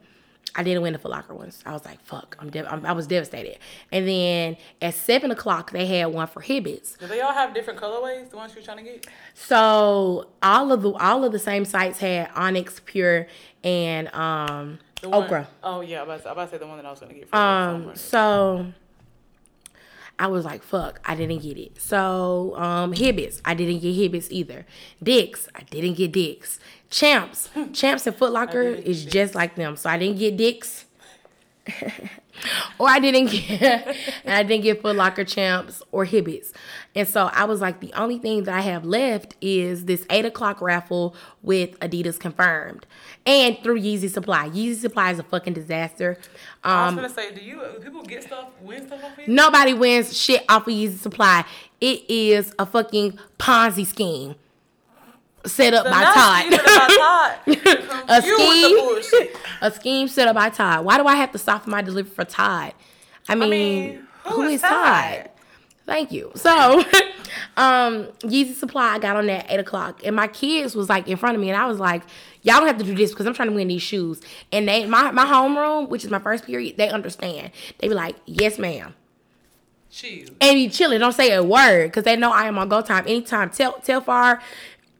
I 0.54 0.62
didn't 0.62 0.82
win 0.82 0.92
the 0.92 0.98
Foot 0.98 1.10
Locker 1.10 1.34
ones. 1.34 1.62
I 1.66 1.72
was 1.72 1.84
like, 1.84 2.00
fuck, 2.02 2.36
I'm, 2.40 2.50
dev- 2.50 2.66
I'm 2.68 2.84
I 2.86 2.92
was 2.92 3.06
devastated. 3.06 3.58
And 3.92 4.08
then 4.08 4.56
at 4.82 4.94
seven 4.94 5.30
o'clock 5.30 5.70
they 5.72 5.86
had 5.86 6.06
one 6.06 6.26
for 6.26 6.40
Hibbett's. 6.40 6.94
Do 6.96 7.06
they 7.06 7.20
all 7.20 7.32
have 7.32 7.54
different 7.54 7.78
colorways? 7.80 8.30
The 8.30 8.36
ones 8.36 8.54
you're 8.54 8.64
trying 8.64 8.78
to 8.78 8.82
get? 8.84 9.06
So 9.34 10.28
all 10.42 10.72
of 10.72 10.82
the 10.82 10.92
all 10.92 11.24
of 11.24 11.32
the 11.32 11.38
same 11.38 11.64
sites 11.64 11.98
had 11.98 12.30
Onyx, 12.34 12.80
Pure, 12.84 13.26
and 13.64 14.12
um 14.14 14.78
one- 15.02 15.24
Okra. 15.24 15.48
Oh 15.62 15.80
yeah, 15.80 15.98
I'm 16.02 16.04
about, 16.10 16.22
to, 16.22 16.32
about 16.32 16.44
to 16.46 16.50
say 16.50 16.58
the 16.58 16.66
one 16.66 16.76
that 16.78 16.86
I 16.86 16.90
was 16.90 17.00
gonna 17.00 17.14
get. 17.14 17.28
For 17.28 17.36
Um, 17.36 17.92
so 17.94 18.72
I 20.18 20.26
was 20.26 20.44
like, 20.44 20.62
fuck, 20.62 21.00
I 21.04 21.14
didn't 21.14 21.42
get 21.42 21.56
it. 21.56 21.80
So, 21.80 22.56
um, 22.56 22.92
Hibbett's, 22.92 23.40
I 23.44 23.54
didn't 23.54 23.80
get 23.80 23.94
Hibbett's 23.94 24.30
either. 24.30 24.66
Dicks, 25.02 25.48
I 25.54 25.62
didn't 25.62 25.94
get 25.94 26.12
Dicks. 26.12 26.58
Champs, 26.90 27.50
Champs 27.72 28.06
and 28.06 28.16
Foot 28.16 28.32
Locker 28.32 28.62
is 28.62 29.04
just 29.04 29.34
like 29.34 29.54
them. 29.54 29.76
So 29.76 29.90
I 29.90 29.98
didn't 29.98 30.18
get 30.18 30.36
Dicks. 30.36 30.86
or 32.78 32.88
I 32.88 32.98
didn't 32.98 33.30
get, 33.30 33.62
and 34.24 34.34
I 34.34 34.42
didn't 34.42 34.64
get 34.64 34.82
Foot 34.82 34.96
Locker 34.96 35.24
Champs 35.24 35.82
or 35.92 36.06
Hibbett's. 36.06 36.52
And 36.98 37.06
so 37.08 37.30
I 37.32 37.44
was 37.44 37.60
like, 37.60 37.78
the 37.78 37.92
only 37.94 38.18
thing 38.18 38.42
that 38.44 38.54
I 38.54 38.60
have 38.62 38.84
left 38.84 39.36
is 39.40 39.84
this 39.84 40.04
eight 40.10 40.24
o'clock 40.24 40.60
raffle 40.60 41.14
with 41.42 41.78
Adidas 41.78 42.18
confirmed 42.18 42.86
and 43.24 43.56
through 43.62 43.78
Yeezy 43.80 44.10
Supply. 44.10 44.48
Yeezy 44.48 44.74
Supply 44.80 45.12
is 45.12 45.20
a 45.20 45.22
fucking 45.22 45.52
disaster. 45.52 46.18
I 46.64 46.86
was 46.86 46.88
Um, 46.88 46.96
gonna 46.96 47.08
say, 47.08 47.32
do 47.32 47.40
you 47.40 47.60
people 47.82 48.02
get 48.02 48.24
stuff, 48.24 48.48
win 48.60 48.84
stuff 48.86 49.04
off 49.04 49.16
it? 49.16 49.28
Nobody 49.28 49.74
wins 49.74 50.18
shit 50.18 50.44
off 50.48 50.66
of 50.66 50.74
Yeezy 50.74 50.98
Supply. 50.98 51.44
It 51.80 52.02
is 52.10 52.52
a 52.58 52.66
fucking 52.66 53.16
Ponzi 53.38 53.86
scheme 53.86 54.34
set 55.46 55.74
up 55.74 55.84
by 55.84 56.02
Todd. 56.02 56.50
by 56.50 56.96
Todd. 56.96 57.56
a 58.08 58.26
you 58.26 58.36
with 58.88 58.96
the 58.96 59.02
scheme, 59.04 59.28
a 59.62 59.70
scheme 59.70 60.08
set 60.08 60.26
up 60.26 60.34
by 60.34 60.50
Todd. 60.50 60.84
Why 60.84 60.98
do 60.98 61.06
I 61.06 61.14
have 61.14 61.30
to 61.30 61.38
stop 61.38 61.64
my 61.68 61.80
delivery 61.80 62.10
for 62.10 62.24
Todd? 62.24 62.72
I 63.28 63.36
mean, 63.36 63.50
mean, 63.50 64.06
who 64.24 64.34
who 64.34 64.42
is 64.48 64.54
is 64.54 64.60
Todd? 64.62 64.70
Todd? 64.70 65.30
Thank 65.88 66.12
you. 66.12 66.30
So, 66.34 66.80
um, 67.56 68.08
Yeezy 68.20 68.54
Supply, 68.54 68.96
I 68.96 68.98
got 68.98 69.16
on 69.16 69.26
that 69.28 69.46
eight 69.48 69.58
o'clock, 69.58 70.02
and 70.04 70.14
my 70.14 70.28
kids 70.28 70.74
was 70.74 70.90
like 70.90 71.08
in 71.08 71.16
front 71.16 71.34
of 71.34 71.40
me, 71.40 71.48
and 71.48 71.56
I 71.56 71.64
was 71.64 71.80
like, 71.80 72.02
"Y'all 72.42 72.58
don't 72.58 72.66
have 72.66 72.76
to 72.76 72.84
do 72.84 72.94
this 72.94 73.10
because 73.10 73.26
I'm 73.26 73.32
trying 73.32 73.48
to 73.48 73.54
win 73.54 73.68
these 73.68 73.80
shoes." 73.80 74.20
And 74.52 74.68
they, 74.68 74.84
my 74.84 75.10
my 75.12 75.24
homeroom, 75.24 75.88
which 75.88 76.04
is 76.04 76.10
my 76.10 76.18
first 76.18 76.44
period, 76.44 76.76
they 76.76 76.90
understand. 76.90 77.52
They 77.78 77.88
be 77.88 77.94
like, 77.94 78.16
"Yes, 78.26 78.58
ma'am." 78.58 78.94
Chill. 79.90 80.26
and 80.42 80.54
be 80.54 80.68
chilling. 80.68 81.00
Don't 81.00 81.14
say 81.14 81.32
a 81.32 81.42
word 81.42 81.86
because 81.86 82.04
they 82.04 82.16
know 82.16 82.30
I 82.30 82.44
am 82.48 82.58
on 82.58 82.68
go 82.68 82.82
time. 82.82 83.04
Anytime 83.06 83.48
Tel 83.48 83.72
Telfar, 83.80 84.42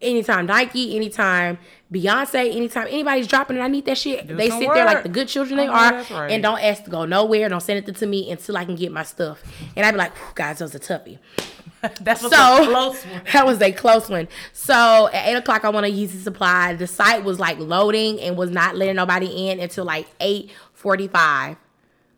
anytime 0.01 0.47
Nike, 0.47 0.97
anytime 0.97 1.59
Beyonce, 1.93 2.55
anytime 2.55 2.87
anybody's 2.89 3.27
dropping 3.27 3.57
it, 3.57 3.61
I 3.61 3.69
need 3.69 3.87
that 3.87 3.97
shit. 3.97 4.27
Do 4.27 4.37
they 4.37 4.51
sit 4.51 4.69
there 4.75 4.85
like 4.85 5.03
the 5.05 5.09
good 5.09 5.27
children 5.27 5.57
they 5.57 5.67
know 5.67 5.73
are 5.73 5.93
right. 6.11 6.31
and 6.31 6.43
don't 6.43 6.61
ask 6.61 6.85
to 6.85 6.91
go 6.91 7.07
nowhere. 7.07 7.49
Don't 7.49 7.63
send 7.63 7.89
it 7.89 7.97
to 7.97 8.07
me 8.07 8.31
until 8.31 8.59
I 8.59 8.67
can 8.67 8.75
get 8.77 8.93
my 8.93 9.05
stuff. 9.05 9.43
And 9.75 9.87
I'd 9.87 9.93
be 9.93 9.99
like, 9.99 10.15
"Whew, 10.15 10.33
guys, 10.35 10.59
that 10.59 10.65
was 10.67 10.75
a 10.75 10.81
toughie. 10.81 11.19
That's 11.81 12.23
what's 12.23 12.37
So 12.37 12.63
a 12.63 12.67
close 12.67 13.05
one. 13.07 13.23
that 13.33 13.47
was 13.47 13.63
a 13.63 13.73
close 13.73 14.09
one. 14.11 14.29
So 14.53 15.09
at 15.13 15.29
eight 15.29 15.35
o'clock, 15.37 15.65
I 15.65 15.71
want 15.71 15.87
a 15.87 15.91
Yeezy 15.91 16.21
supply. 16.23 16.75
The 16.75 16.87
site 16.87 17.25
was 17.25 17.41
like 17.41 17.59
loading 17.59 18.21
and 18.21 18.37
was 18.37 18.51
not 18.51 18.77
letting 18.77 18.97
nobody 18.97 19.49
in 19.49 19.59
until 19.61 19.85
like 19.87 20.07
eight 20.21 20.51
forty-five. 20.75 21.57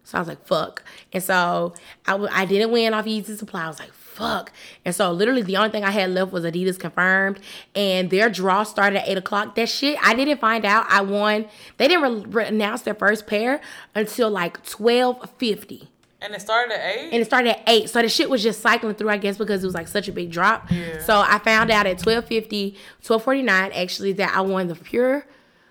So 0.02 0.18
I 0.18 0.20
was 0.20 0.28
like, 0.28 0.44
fuck. 0.46 0.82
And 1.12 1.22
so 1.22 1.74
I 2.06 2.12
w- 2.12 2.30
I 2.32 2.44
didn't 2.44 2.72
win 2.72 2.92
off 2.94 3.04
Yeezy 3.04 3.36
supply. 3.36 3.64
I 3.64 3.68
was 3.68 3.78
like, 3.78 3.92
fuck. 4.20 4.52
And 4.84 4.94
so 4.94 5.10
literally 5.12 5.42
the 5.42 5.56
only 5.56 5.70
thing 5.70 5.82
I 5.84 5.90
had 5.90 6.10
left 6.10 6.30
was 6.32 6.44
Adidas 6.44 6.78
confirmed. 6.78 7.40
And 7.74 8.10
their 8.10 8.28
draw 8.30 8.62
started 8.62 9.00
at 9.02 9.08
8 9.08 9.18
o'clock. 9.18 9.54
That 9.56 9.68
shit, 9.68 9.98
I 10.02 10.14
didn't 10.14 10.40
find 10.40 10.64
out. 10.64 10.86
I 10.88 11.00
won. 11.00 11.46
They 11.78 11.88
didn't 11.88 12.02
re- 12.30 12.44
re- 12.44 12.46
announce 12.48 12.82
their 12.82 12.94
first 12.94 13.26
pair 13.26 13.60
until 13.94 14.30
like 14.30 14.62
12.50 14.64 15.88
And 16.20 16.34
it 16.34 16.40
started 16.40 16.74
at 16.74 16.80
eight. 16.96 17.10
and 17.12 17.22
it 17.22 17.24
started 17.24 17.50
at 17.58 17.62
eight. 17.66 17.88
So 17.90 18.02
the 18.02 18.08
shit 18.08 18.28
was 18.28 18.42
just 18.42 18.60
cycling 18.60 18.94
through, 18.94 19.08
I 19.10 19.16
guess, 19.16 19.38
because 19.38 19.62
it 19.64 19.66
was 19.66 19.74
like 19.74 19.88
such 19.88 20.06
a 20.08 20.12
big 20.12 20.30
drop. 20.30 20.70
Yeah. 20.70 21.00
So 21.02 21.18
I 21.26 21.38
found 21.38 21.70
out 21.70 21.86
at 21.86 21.96
1250, 22.04 22.72
1249 23.02 23.72
actually 23.74 24.12
that 24.14 24.36
I 24.36 24.40
won 24.42 24.68
the 24.68 24.74
pure 24.74 25.26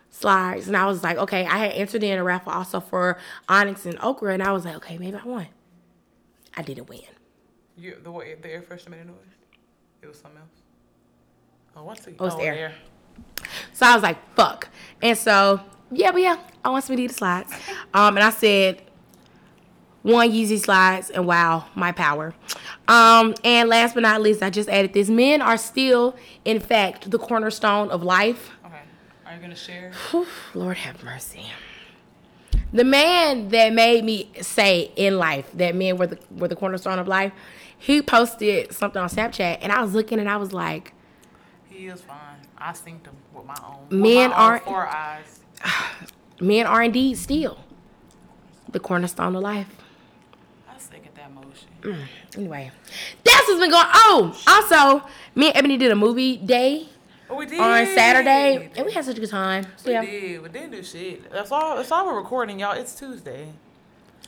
slides. 0.09 0.67
And 0.67 0.75
I 0.75 0.87
was 0.87 1.03
like, 1.03 1.17
okay, 1.17 1.45
I 1.45 1.57
had 1.59 1.71
entered 1.73 2.03
in 2.03 2.17
a 2.17 2.23
raffle 2.23 2.51
also 2.51 2.79
for 2.79 3.17
Onyx 3.47 3.85
and 3.85 3.99
Okra, 4.01 4.33
and 4.33 4.41
I 4.41 4.51
was 4.51 4.65
like, 4.65 4.75
okay, 4.77 4.97
maybe 4.97 5.15
I 5.17 5.23
won. 5.27 5.47
I 6.57 6.63
didn't 6.63 6.89
win. 6.89 7.01
You, 7.79 7.95
the 8.03 8.11
way 8.11 8.35
the 8.41 8.51
air 8.51 8.61
freshener 8.61 8.89
made 8.89 9.01
a 9.01 9.05
noise. 9.05 9.15
It 10.01 10.07
was 10.07 10.19
something 10.19 10.39
else. 10.39 10.49
Oh, 11.75 11.83
what's 11.83 12.05
it? 12.07 12.15
Oh, 12.19 12.25
it's 12.25 12.35
oh, 12.35 12.39
air. 12.39 12.53
air. 12.53 12.73
So 13.73 13.85
I 13.85 13.93
was 13.93 14.03
like, 14.03 14.17
fuck. 14.35 14.67
And 15.01 15.17
so, 15.17 15.61
yeah, 15.91 16.11
but 16.11 16.21
yeah, 16.21 16.37
I 16.63 16.69
want 16.69 16.83
some 16.83 16.97
Adidas 16.97 17.13
slides. 17.13 17.53
Um, 17.93 18.17
and 18.17 18.23
I 18.23 18.31
said, 18.31 18.81
one 20.01 20.29
Yeezy 20.29 20.59
slides, 20.59 21.09
and 21.09 21.25
wow, 21.25 21.65
my 21.75 21.91
power. 21.91 22.33
Um, 22.87 23.35
and 23.43 23.69
last 23.69 23.93
but 23.93 24.03
not 24.03 24.21
least, 24.21 24.41
I 24.41 24.49
just 24.49 24.69
added 24.69 24.93
this. 24.93 25.09
Men 25.09 25.41
are 25.41 25.57
still, 25.57 26.15
in 26.45 26.59
fact, 26.59 27.11
the 27.11 27.19
cornerstone 27.19 27.89
of 27.91 28.03
life. 28.03 28.51
Okay. 28.65 28.75
Are 29.25 29.35
you 29.35 29.41
gonna 29.41 29.55
share? 29.55 29.91
Whew, 30.11 30.27
Lord 30.53 30.77
have 30.77 31.03
mercy. 31.03 31.45
The 32.71 32.83
man 32.83 33.49
that 33.49 33.73
made 33.73 34.03
me 34.03 34.31
say 34.41 34.91
in 34.95 35.17
life 35.17 35.49
that 35.53 35.75
men 35.75 35.97
were 35.97 36.07
the 36.07 36.19
were 36.31 36.47
the 36.47 36.55
cornerstone 36.55 36.99
of 36.99 37.07
life, 37.07 37.31
he 37.79 38.01
posted 38.01 38.73
something 38.73 39.01
on 39.01 39.09
Snapchat, 39.09 39.59
and 39.61 39.71
I 39.71 39.81
was 39.81 39.93
looking 39.93 40.19
and 40.19 40.29
I 40.29 40.37
was 40.37 40.53
like, 40.53 40.93
He 41.69 41.87
is 41.87 42.01
fine. 42.01 42.17
I 42.57 42.73
synced 42.73 43.05
him 43.05 43.15
with 43.33 43.45
my 43.45 43.55
own. 43.65 43.99
Men 43.99 44.31
aren't- 44.33 44.65
four 44.65 44.85
eyes. 44.85 45.39
men 46.41 46.67
are 46.67 46.83
indeed 46.83 47.17
still 47.17 47.57
the 48.69 48.79
cornerstone 48.79 49.35
of 49.35 49.41
life. 49.41 49.67
I 50.69 50.77
second 50.77 51.09
that 51.15 51.33
motion. 51.33 51.69
Mm, 51.81 52.03
anyway, 52.35 52.71
that's 53.23 53.47
what's 53.47 53.59
been 53.59 53.71
going. 53.71 53.87
Oh, 53.93 54.37
also, 54.45 55.07
me 55.35 55.47
and 55.47 55.57
Ebony 55.57 55.77
did 55.77 55.91
a 55.91 55.95
movie 55.95 56.37
day 56.37 56.89
Oh, 57.29 57.35
we 57.35 57.45
did 57.45 57.59
on 57.59 57.85
Saturday, 57.85 58.71
and 58.75 58.85
we 58.85 58.91
had 58.91 59.05
such 59.05 59.17
a 59.17 59.19
good 59.21 59.29
time. 59.29 59.65
So 59.77 59.87
We 59.87 59.93
yeah. 59.93 60.01
did. 60.01 60.41
We 60.41 60.49
didn't 60.49 60.71
do 60.71 60.83
shit. 60.83 61.31
That's 61.31 61.51
all. 61.51 61.77
That's 61.77 61.91
all 61.91 62.07
we're 62.07 62.17
recording, 62.17 62.59
y'all. 62.59 62.71
It's 62.77 62.95
Tuesday. 62.95 63.49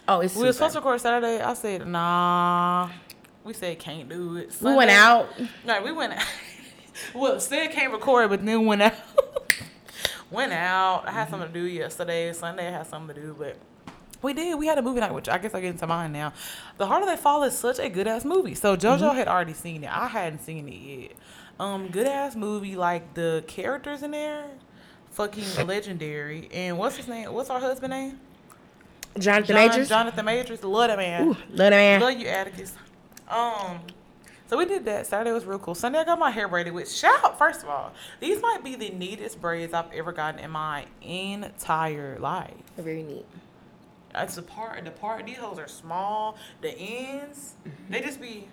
Oh, 0.07 0.19
it's 0.19 0.35
We 0.35 0.43
were 0.43 0.53
supposed 0.53 0.73
to 0.73 0.79
record 0.79 1.01
Saturday. 1.01 1.41
I 1.41 1.53
said 1.55 1.87
nah. 1.87 2.89
We 3.43 3.53
said 3.53 3.79
can't 3.79 4.07
do 4.07 4.37
it. 4.37 4.55
We 4.61 4.75
went 4.75 4.91
out. 4.91 5.29
No, 5.65 5.81
we 5.81 5.91
went. 5.91 6.13
Out. 6.13 6.25
well, 7.13 7.39
said 7.39 7.71
can't 7.71 7.91
record, 7.91 8.29
but 8.29 8.45
then 8.45 8.65
went 8.65 8.81
out. 8.81 8.93
went 10.31 10.53
out. 10.53 11.07
I 11.07 11.11
had 11.11 11.29
something 11.29 11.51
to 11.51 11.53
do 11.53 11.65
yesterday. 11.65 12.31
Sunday 12.33 12.67
I 12.67 12.71
had 12.71 12.87
something 12.87 13.15
to 13.15 13.21
do, 13.21 13.35
but 13.37 13.57
we 14.21 14.33
did. 14.33 14.57
We 14.59 14.67
had 14.67 14.77
a 14.77 14.81
movie 14.81 14.99
night, 14.99 15.13
which 15.13 15.27
I 15.27 15.37
guess 15.39 15.53
I 15.53 15.61
get 15.61 15.71
into 15.71 15.87
mine 15.87 16.11
now. 16.11 16.33
The 16.77 16.85
Harder 16.85 17.07
They 17.07 17.17
Fall 17.17 17.43
is 17.43 17.57
such 17.57 17.79
a 17.79 17.89
good 17.89 18.07
ass 18.07 18.25
movie. 18.25 18.55
So 18.55 18.77
JoJo 18.77 19.15
had 19.15 19.27
already 19.27 19.53
seen 19.53 19.83
it. 19.83 19.89
I 19.91 20.07
hadn't 20.07 20.39
seen 20.43 20.67
it 20.67 20.73
yet. 20.75 21.11
Um, 21.59 21.87
good 21.87 22.07
ass 22.07 22.35
movie. 22.35 22.75
Like 22.75 23.13
the 23.15 23.43
characters 23.47 24.03
in 24.03 24.11
there, 24.11 24.45
fucking 25.11 25.43
legendary. 25.67 26.49
And 26.53 26.77
what's 26.77 26.97
his 26.97 27.07
name? 27.07 27.33
What's 27.33 27.49
our 27.49 27.59
husband 27.59 27.91
name? 27.91 28.19
Jonathan 29.17 29.55
John- 29.55 29.69
Majors. 29.69 29.89
Jonathan 29.89 30.25
Majors. 30.25 30.63
Love 30.63 30.87
that 30.89 30.97
man. 30.97 31.23
Ooh, 31.23 31.29
love 31.29 31.37
that 31.57 31.69
man. 31.71 31.99
Love 32.01 32.19
you, 32.19 32.27
Atticus. 32.27 32.73
Um, 33.31 33.79
so 34.47 34.57
we 34.57 34.65
did 34.65 34.83
that. 34.85 35.07
Saturday 35.07 35.31
was 35.31 35.45
real 35.45 35.59
cool. 35.59 35.75
Sunday 35.75 35.99
I 35.99 36.03
got 36.03 36.19
my 36.19 36.29
hair 36.29 36.47
braided 36.47 36.73
with 36.73 36.91
shout. 36.91 37.37
First 37.37 37.63
of 37.63 37.69
all, 37.69 37.93
these 38.19 38.41
might 38.41 38.63
be 38.63 38.75
the 38.75 38.89
neatest 38.89 39.39
braids 39.39 39.73
I've 39.73 39.91
ever 39.93 40.11
gotten 40.11 40.41
in 40.41 40.51
my 40.51 40.85
entire 41.01 42.19
life. 42.19 42.53
Very 42.77 43.03
neat. 43.03 43.25
It's 44.13 44.35
the 44.35 44.41
part, 44.41 44.83
the 44.83 44.91
part. 44.91 45.25
These 45.25 45.37
holes 45.37 45.57
are 45.57 45.69
small. 45.69 46.35
The 46.61 46.77
ends, 46.77 47.53
they 47.89 48.01
just 48.01 48.19
be 48.19 48.49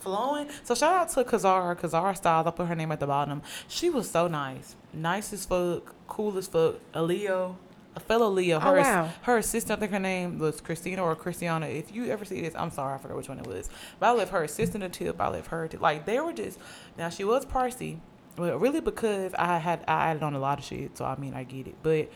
flowing. 0.00 0.48
So 0.64 0.74
shout 0.74 0.94
out 0.94 1.08
to 1.10 1.24
Kazara, 1.24 1.78
Kazara 1.78 2.16
Styles. 2.16 2.46
I 2.46 2.50
put 2.50 2.66
her 2.66 2.74
name 2.74 2.90
at 2.92 3.00
the 3.00 3.06
bottom. 3.06 3.42
She 3.68 3.90
was 3.90 4.10
so 4.10 4.28
nice, 4.28 4.76
nice 4.94 5.32
as 5.34 5.44
fuck, 5.44 5.94
cool 6.06 6.38
as 6.38 6.46
fuck. 6.46 6.76
A 6.94 7.02
Leo, 7.02 7.58
a 7.98 8.00
fellow 8.00 8.28
Leo. 8.30 8.58
Her, 8.60 8.78
Oh, 8.78 8.82
wow. 8.82 9.10
her 9.22 9.38
assistant, 9.38 9.78
I 9.78 9.80
think 9.80 9.92
her 9.92 9.98
name 9.98 10.38
was 10.38 10.60
Christina 10.60 11.02
or 11.02 11.14
Christiana. 11.14 11.66
If 11.66 11.94
you 11.94 12.06
ever 12.06 12.24
see 12.24 12.40
this, 12.40 12.54
I'm 12.56 12.70
sorry, 12.70 12.94
I 12.94 12.98
forgot 12.98 13.16
which 13.16 13.28
one 13.28 13.38
it 13.38 13.46
was. 13.46 13.68
But 14.00 14.06
I 14.06 14.12
left 14.12 14.32
her 14.32 14.42
assistant 14.44 14.82
a 14.84 14.88
tip. 14.88 15.20
I 15.20 15.28
left 15.28 15.48
her 15.48 15.64
a 15.64 15.68
tip. 15.68 15.80
Like 15.80 16.06
they 16.06 16.18
were 16.20 16.32
just. 16.32 16.58
Now 16.96 17.08
she 17.10 17.24
was 17.24 17.44
Parsi, 17.44 18.00
but 18.36 18.60
really 18.60 18.80
because 18.80 19.32
I 19.34 19.58
had 19.58 19.84
I 19.86 20.08
added 20.10 20.22
on 20.22 20.34
a 20.34 20.38
lot 20.38 20.58
of 20.58 20.64
shit. 20.64 20.96
So 20.96 21.04
I 21.04 21.16
mean 21.16 21.34
I 21.34 21.44
get 21.44 21.66
it, 21.66 21.76
but 21.82 22.08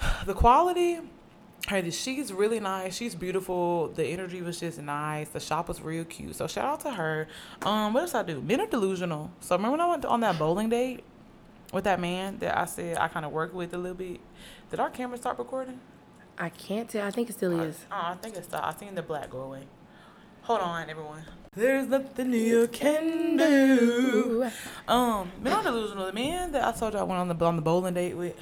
the 0.26 0.34
quality 0.34 1.00
her 1.68 1.90
she's 1.92 2.32
really 2.32 2.58
nice 2.58 2.96
she's 2.96 3.14
beautiful 3.14 3.86
the 3.94 4.04
energy 4.04 4.42
was 4.42 4.58
just 4.58 4.80
nice 4.82 5.28
the 5.28 5.38
shop 5.38 5.68
was 5.68 5.80
real 5.80 6.04
cute 6.04 6.34
so 6.34 6.48
shout 6.48 6.64
out 6.64 6.80
to 6.80 6.90
her 6.90 7.28
um 7.62 7.92
what 7.92 8.00
else 8.00 8.16
i 8.16 8.22
do 8.24 8.40
men 8.40 8.60
are 8.60 8.66
delusional 8.66 9.30
so 9.38 9.54
remember 9.54 9.70
when 9.76 9.80
i 9.80 9.86
went 9.88 10.04
on 10.04 10.18
that 10.18 10.36
bowling 10.40 10.68
date 10.68 11.04
with 11.72 11.84
that 11.84 12.00
man 12.00 12.36
that 12.38 12.58
i 12.58 12.64
said 12.64 12.96
i 12.98 13.06
kind 13.06 13.24
of 13.24 13.30
worked 13.30 13.54
with 13.54 13.72
a 13.74 13.78
little 13.78 13.96
bit 13.96 14.18
did 14.72 14.80
our 14.80 14.90
camera 14.90 15.18
start 15.18 15.38
recording 15.38 15.78
I 16.38 16.48
can't 16.48 16.88
tell. 16.88 17.06
I 17.06 17.10
think 17.10 17.28
it 17.28 17.34
still 17.34 17.60
is. 17.60 17.84
oh 17.92 17.94
i 17.94 18.14
think 18.14 18.36
it 18.36 18.44
stopped 18.44 18.76
i 18.76 18.80
seen 18.80 18.94
the 18.94 19.02
black 19.02 19.30
go 19.30 19.42
away 19.42 19.64
hold 20.42 20.60
on 20.60 20.88
everyone 20.88 21.24
there's 21.54 21.86
nothing 21.86 22.32
you 22.32 22.66
can 22.68 23.36
do 23.36 24.50
um, 24.88 25.30
men 25.42 25.52
are 25.52 25.62
delusional. 25.62 26.06
The 26.06 26.12
man 26.12 26.52
that 26.52 26.64
I 26.64 26.72
told 26.76 26.94
you 26.94 26.98
I 26.98 27.02
went 27.02 27.20
on 27.20 27.28
the 27.28 27.44
on 27.44 27.56
the 27.56 27.62
bowling 27.62 27.92
date 27.94 28.16
with. 28.16 28.34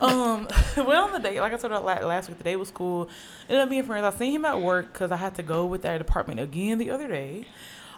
Um, 0.00 0.48
went 0.76 0.88
on 0.88 1.12
the 1.12 1.18
date. 1.18 1.40
Like 1.40 1.52
I 1.52 1.56
told 1.56 1.72
you 1.72 1.78
la- 1.78 2.06
last 2.06 2.28
week, 2.28 2.38
the 2.38 2.44
day 2.44 2.56
was 2.56 2.70
cool. 2.70 3.08
Ended 3.48 3.62
up 3.62 3.68
being 3.68 3.82
friends. 3.82 4.04
I 4.04 4.16
seen 4.16 4.32
him 4.32 4.44
at 4.44 4.60
work 4.60 4.92
because 4.92 5.10
I 5.10 5.16
had 5.16 5.34
to 5.34 5.42
go 5.42 5.66
with 5.66 5.82
that 5.82 5.98
department 5.98 6.40
again 6.40 6.78
the 6.78 6.90
other 6.90 7.08
day. 7.08 7.46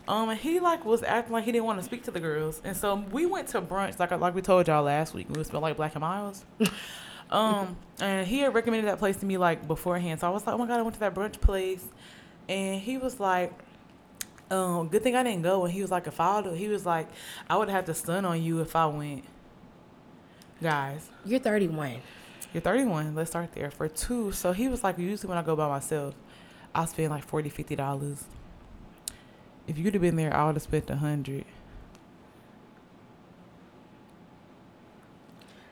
Um, 0.06 0.28
and 0.28 0.38
he 0.38 0.60
like 0.60 0.84
was 0.84 1.02
acting 1.02 1.32
like 1.32 1.44
he 1.44 1.52
didn't 1.52 1.64
want 1.64 1.78
to 1.78 1.84
speak 1.84 2.04
to 2.04 2.10
the 2.10 2.20
girls, 2.20 2.60
and 2.64 2.76
so 2.76 2.96
we 3.10 3.24
went 3.26 3.48
to 3.48 3.62
brunch. 3.62 3.98
Like 3.98 4.10
like 4.10 4.34
we 4.34 4.42
told 4.42 4.68
y'all 4.68 4.82
last 4.82 5.14
week, 5.14 5.26
we 5.30 5.42
smell 5.44 5.62
like 5.62 5.76
Black 5.76 5.94
and 5.94 6.02
Milds. 6.02 6.44
um, 7.30 7.76
and 8.00 8.26
he 8.26 8.40
had 8.40 8.52
recommended 8.54 8.86
that 8.88 8.98
place 8.98 9.16
to 9.18 9.26
me 9.26 9.38
like 9.38 9.66
beforehand. 9.66 10.20
So 10.20 10.26
I 10.26 10.30
was 10.30 10.46
like, 10.46 10.54
oh 10.54 10.58
my 10.58 10.66
god, 10.66 10.78
I 10.78 10.82
went 10.82 10.94
to 10.94 11.00
that 11.00 11.14
brunch 11.14 11.40
place, 11.40 11.84
and 12.48 12.80
he 12.80 12.98
was 12.98 13.20
like. 13.20 13.52
Um, 14.50 14.88
good 14.88 15.02
thing 15.02 15.16
I 15.16 15.22
didn't 15.22 15.40
go. 15.42 15.64
And 15.64 15.72
he 15.72 15.80
was 15.80 15.90
like, 15.90 16.06
if 16.06 16.20
I 16.20 16.38
would, 16.38 16.56
he 16.56 16.68
was 16.68 16.84
like, 16.84 17.08
I 17.48 17.56
would 17.56 17.70
have 17.70 17.86
to 17.86 17.94
stun 17.94 18.26
on 18.26 18.42
you 18.42 18.60
if 18.60 18.76
I 18.76 18.84
went. 18.86 19.24
Guys, 20.62 21.10
You're 21.24 21.40
31. 21.40 22.00
you're 22.52 22.60
31. 22.60 23.14
Let's 23.14 23.30
start 23.30 23.52
there. 23.54 23.70
For 23.70 23.88
two, 23.88 24.32
so 24.32 24.52
he 24.52 24.68
was 24.68 24.84
like, 24.84 24.98
usually 24.98 25.28
when 25.28 25.38
I 25.38 25.42
go 25.42 25.56
by 25.56 25.66
myself, 25.68 26.14
I 26.74 26.84
spend 26.84 27.10
like 27.10 27.24
40 27.24 27.50
$50. 27.50 28.24
If 29.66 29.78
you'd 29.78 29.94
have 29.94 30.02
been 30.02 30.16
there, 30.16 30.34
I 30.34 30.46
would 30.46 30.56
have 30.56 30.62
spent 30.62 30.90
a 30.90 30.94
100 30.94 31.44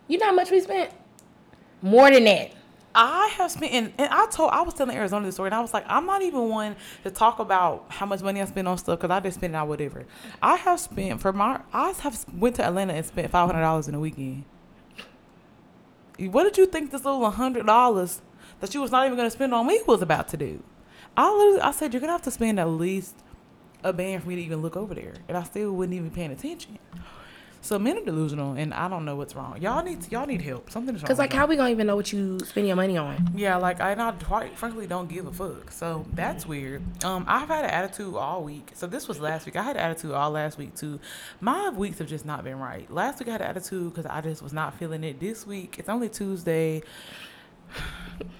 You 0.08 0.18
know 0.18 0.26
how 0.26 0.34
much 0.34 0.50
we 0.50 0.60
spent? 0.60 0.90
More 1.80 2.10
than 2.10 2.24
that. 2.24 2.52
I 2.94 3.28
have 3.38 3.50
spent, 3.50 3.72
and, 3.72 3.92
and 3.96 4.12
I 4.12 4.26
told, 4.26 4.50
I 4.50 4.60
was 4.60 4.74
telling 4.74 4.94
Arizona 4.94 5.24
this 5.24 5.36
story, 5.36 5.46
and 5.46 5.54
I 5.54 5.60
was 5.60 5.72
like, 5.72 5.84
I'm 5.88 6.04
not 6.04 6.20
even 6.20 6.50
one 6.50 6.76
to 7.04 7.10
talk 7.10 7.38
about 7.38 7.86
how 7.88 8.04
much 8.04 8.20
money 8.20 8.42
I 8.42 8.44
spend 8.44 8.68
on 8.68 8.76
stuff 8.76 8.98
because 8.98 9.10
I 9.10 9.20
just 9.20 9.38
spend 9.38 9.54
it 9.54 9.56
on 9.56 9.66
whatever. 9.68 10.04
I 10.42 10.56
have 10.56 10.78
spent 10.78 11.20
for 11.22 11.32
my, 11.32 11.62
I 11.72 11.92
have 12.00 12.26
went 12.34 12.56
to 12.56 12.64
Atlanta 12.64 12.92
and 12.92 13.06
spent 13.06 13.30
five 13.30 13.46
hundred 13.46 13.62
dollars 13.62 13.88
in 13.88 13.94
a 13.94 14.00
weekend. 14.00 14.44
What 16.18 16.44
did 16.44 16.58
you 16.58 16.66
think 16.66 16.90
this 16.90 17.04
little 17.06 17.30
hundred 17.30 17.64
dollars 17.64 18.20
that 18.60 18.74
you 18.74 18.82
was 18.82 18.90
not 18.90 19.06
even 19.06 19.16
going 19.16 19.26
to 19.26 19.34
spend 19.34 19.54
on 19.54 19.66
me 19.66 19.80
was 19.86 20.02
about 20.02 20.28
to 20.28 20.36
do? 20.36 20.62
I 21.16 21.32
literally, 21.34 21.60
I 21.62 21.70
said 21.70 21.94
you're 21.94 22.00
gonna 22.02 22.12
have 22.12 22.22
to 22.22 22.30
spend 22.30 22.60
at 22.60 22.68
least 22.68 23.16
a 23.84 23.92
band 23.92 24.22
for 24.22 24.28
me 24.28 24.36
to 24.36 24.42
even 24.42 24.62
look 24.62 24.76
over 24.76 24.94
there, 24.94 25.14
and 25.28 25.36
I 25.36 25.42
still 25.42 25.72
wouldn't 25.72 25.94
even 25.94 26.08
be 26.08 26.14
paying 26.14 26.32
attention. 26.32 26.78
So 27.64 27.78
men 27.78 27.96
are 27.96 28.04
delusional, 28.04 28.54
and 28.54 28.74
I 28.74 28.88
don't 28.88 29.04
know 29.04 29.14
what's 29.14 29.36
wrong. 29.36 29.62
Y'all 29.62 29.84
need 29.84 30.10
y'all 30.10 30.26
need 30.26 30.42
help. 30.42 30.68
Something's 30.68 31.00
wrong. 31.00 31.06
Cause 31.06 31.18
like, 31.20 31.32
how 31.32 31.46
we 31.46 31.54
gonna 31.54 31.70
even 31.70 31.86
know 31.86 31.94
what 31.94 32.12
you 32.12 32.40
spend 32.40 32.66
your 32.66 32.74
money 32.74 32.96
on? 32.96 33.30
Yeah, 33.36 33.56
like 33.56 33.80
I 33.80 33.94
not 33.94 34.22
quite 34.24 34.58
frankly 34.58 34.88
don't 34.88 35.08
give 35.08 35.28
a 35.28 35.32
fuck. 35.32 35.70
So 35.70 36.04
that's 36.12 36.44
weird. 36.44 36.82
Um, 37.04 37.24
I've 37.28 37.46
had 37.46 37.64
an 37.64 37.70
attitude 37.70 38.16
all 38.16 38.42
week. 38.42 38.72
So 38.74 38.88
this 38.88 39.06
was 39.06 39.20
last 39.20 39.46
week. 39.46 39.54
I 39.54 39.62
had 39.62 39.76
an 39.76 39.82
attitude 39.82 40.10
all 40.10 40.32
last 40.32 40.58
week 40.58 40.74
too. 40.74 40.98
My 41.40 41.70
weeks 41.70 42.00
have 42.00 42.08
just 42.08 42.26
not 42.26 42.42
been 42.42 42.58
right. 42.58 42.90
Last 42.90 43.20
week 43.20 43.28
I 43.28 43.32
had 43.32 43.42
an 43.42 43.46
attitude 43.46 43.94
because 43.94 44.06
I 44.06 44.20
just 44.22 44.42
was 44.42 44.52
not 44.52 44.76
feeling 44.76 45.04
it. 45.04 45.20
This 45.20 45.46
week 45.46 45.76
it's 45.78 45.88
only 45.88 46.08
Tuesday. 46.08 46.82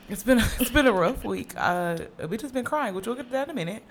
It's 0.08 0.24
been 0.24 0.38
it's 0.60 0.70
been 0.70 0.86
a 0.86 0.92
rough 0.92 1.24
week. 1.24 1.54
Uh, 1.56 1.96
we 2.28 2.36
just 2.36 2.52
been 2.52 2.64
crying, 2.64 2.94
which 2.94 3.06
we'll 3.06 3.16
get 3.16 3.26
to 3.26 3.32
that 3.32 3.46
in 3.48 3.50
a 3.50 3.54
minute. 3.54 3.82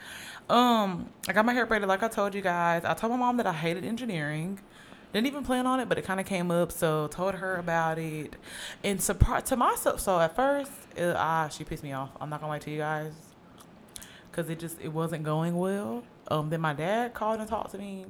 Um, 0.49 1.09
I 1.27 1.33
got 1.33 1.45
my 1.45 1.53
hair 1.53 1.65
braided 1.65 1.87
like 1.87 2.03
I 2.03 2.07
told 2.07 2.35
you 2.35 2.41
guys. 2.41 2.83
I 2.83 2.93
told 2.93 3.11
my 3.11 3.17
mom 3.17 3.37
that 3.37 3.47
I 3.47 3.53
hated 3.53 3.85
engineering. 3.85 4.59
Didn't 5.13 5.27
even 5.27 5.43
plan 5.43 5.67
on 5.67 5.79
it, 5.79 5.89
but 5.89 5.97
it 5.97 6.05
kind 6.05 6.19
of 6.19 6.25
came 6.25 6.51
up, 6.51 6.71
so 6.71 7.07
told 7.07 7.35
her 7.35 7.57
about 7.57 7.99
it. 7.99 8.35
And 8.83 9.01
surprise 9.01 9.43
to 9.43 9.57
myself. 9.57 9.99
So 9.99 10.19
at 10.19 10.35
first, 10.35 10.71
uh, 10.97 11.13
ah, 11.17 11.49
she 11.49 11.63
pissed 11.63 11.83
me 11.83 11.91
off. 11.91 12.11
I'm 12.19 12.29
not 12.29 12.39
gonna 12.39 12.51
lie 12.51 12.59
to 12.59 12.71
you 12.71 12.77
guys, 12.77 13.11
cause 14.31 14.49
it 14.49 14.59
just 14.59 14.79
it 14.81 14.89
wasn't 14.89 15.23
going 15.23 15.57
well. 15.57 16.03
Um, 16.29 16.49
then 16.49 16.61
my 16.61 16.73
dad 16.73 17.13
called 17.13 17.39
and 17.39 17.49
talked 17.49 17.71
to 17.71 17.77
me. 17.77 18.05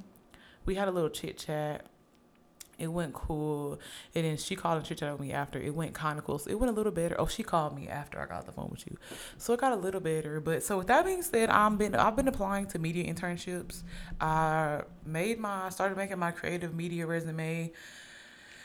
We 0.65 0.75
had 0.75 0.87
a 0.87 0.91
little 0.91 1.09
chit 1.09 1.39
chat. 1.39 1.85
It 2.81 2.87
went 2.87 3.13
cool. 3.13 3.79
And 4.15 4.25
then 4.25 4.37
she 4.37 4.55
called 4.55 4.77
and 4.77 4.85
chit 4.85 4.97
chatted 4.97 5.13
with 5.13 5.21
me 5.21 5.33
after. 5.33 5.59
It 5.59 5.75
went 5.75 5.93
kind 5.93 6.17
of 6.17 6.25
cool. 6.25 6.39
So 6.39 6.49
it 6.49 6.59
went 6.59 6.71
a 6.71 6.75
little 6.75 6.91
better. 6.91 7.15
Oh, 7.19 7.27
she 7.27 7.43
called 7.43 7.75
me 7.75 7.87
after 7.87 8.19
I 8.19 8.25
got 8.25 8.47
the 8.47 8.51
phone 8.51 8.69
with 8.71 8.87
you. 8.87 8.97
So 9.37 9.53
it 9.53 9.59
got 9.59 9.71
a 9.71 9.75
little 9.75 10.01
better. 10.01 10.39
But 10.39 10.63
so 10.63 10.79
with 10.79 10.87
that 10.87 11.05
being 11.05 11.21
said, 11.21 11.51
I'm 11.51 11.77
been 11.77 11.93
I've 11.95 12.15
been 12.15 12.27
applying 12.27 12.65
to 12.67 12.79
media 12.79 13.11
internships. 13.13 13.83
I 14.19 14.81
made 15.05 15.39
my 15.39 15.69
started 15.69 15.95
making 15.95 16.17
my 16.17 16.31
creative 16.31 16.73
media 16.73 17.05
resume. 17.05 17.71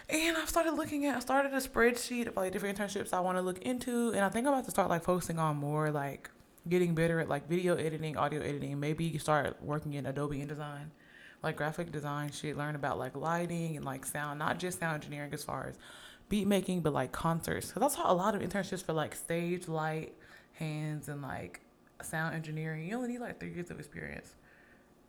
And 0.09 0.37
I've 0.37 0.49
started 0.49 0.73
looking 0.73 1.05
at 1.05 1.17
I 1.17 1.21
started 1.21 1.53
a 1.53 1.57
spreadsheet 1.57 2.29
of 2.29 2.37
like 2.37 2.53
different 2.53 2.79
internships 2.79 3.13
I 3.13 3.21
want 3.21 3.37
to 3.37 3.43
look 3.43 3.59
into. 3.59 4.13
And 4.13 4.21
I 4.21 4.31
think 4.31 4.47
I'm 4.47 4.55
about 4.55 4.65
to 4.65 4.71
start 4.71 4.89
like 4.89 5.05
focusing 5.05 5.39
on 5.39 5.57
more 5.57 5.91
like 5.91 6.31
getting 6.67 6.95
better 6.95 7.21
at 7.21 7.29
like 7.29 7.49
video 7.49 7.77
editing, 7.77 8.17
audio 8.17 8.41
editing. 8.41 8.81
Maybe 8.81 9.19
start 9.19 9.63
working 9.63 9.93
in 9.93 10.07
Adobe 10.07 10.39
InDesign 10.39 10.87
like 11.47 11.57
graphic 11.57 11.91
design 11.93 12.31
shit, 12.33 12.57
learn 12.59 12.75
about 12.75 12.99
like 12.99 13.17
lighting 13.17 13.77
and 13.77 13.85
like 13.85 14.05
sound, 14.05 14.39
not 14.39 14.59
just 14.59 14.81
sound 14.81 14.97
engineering 14.97 15.33
as 15.33 15.43
far 15.45 15.67
as 15.69 15.79
beat 16.29 16.47
making, 16.47 16.81
but 16.81 16.93
like 16.93 17.13
concerts. 17.13 17.71
Cause 17.73 17.81
that's 17.81 17.95
how 17.95 18.11
a 18.11 18.15
lot 18.15 18.35
of 18.35 18.43
internships 18.43 18.83
for 18.85 18.93
like 18.93 19.15
stage 19.15 19.69
light, 19.69 20.13
hands, 20.55 21.09
and 21.09 21.23
like 21.23 21.61
sound 22.03 22.35
engineering. 22.35 22.87
You 22.89 22.97
only 22.97 23.09
need 23.09 23.21
like 23.21 23.39
three 23.41 23.53
years 23.55 23.71
of 23.71 23.79
experience. 23.79 24.35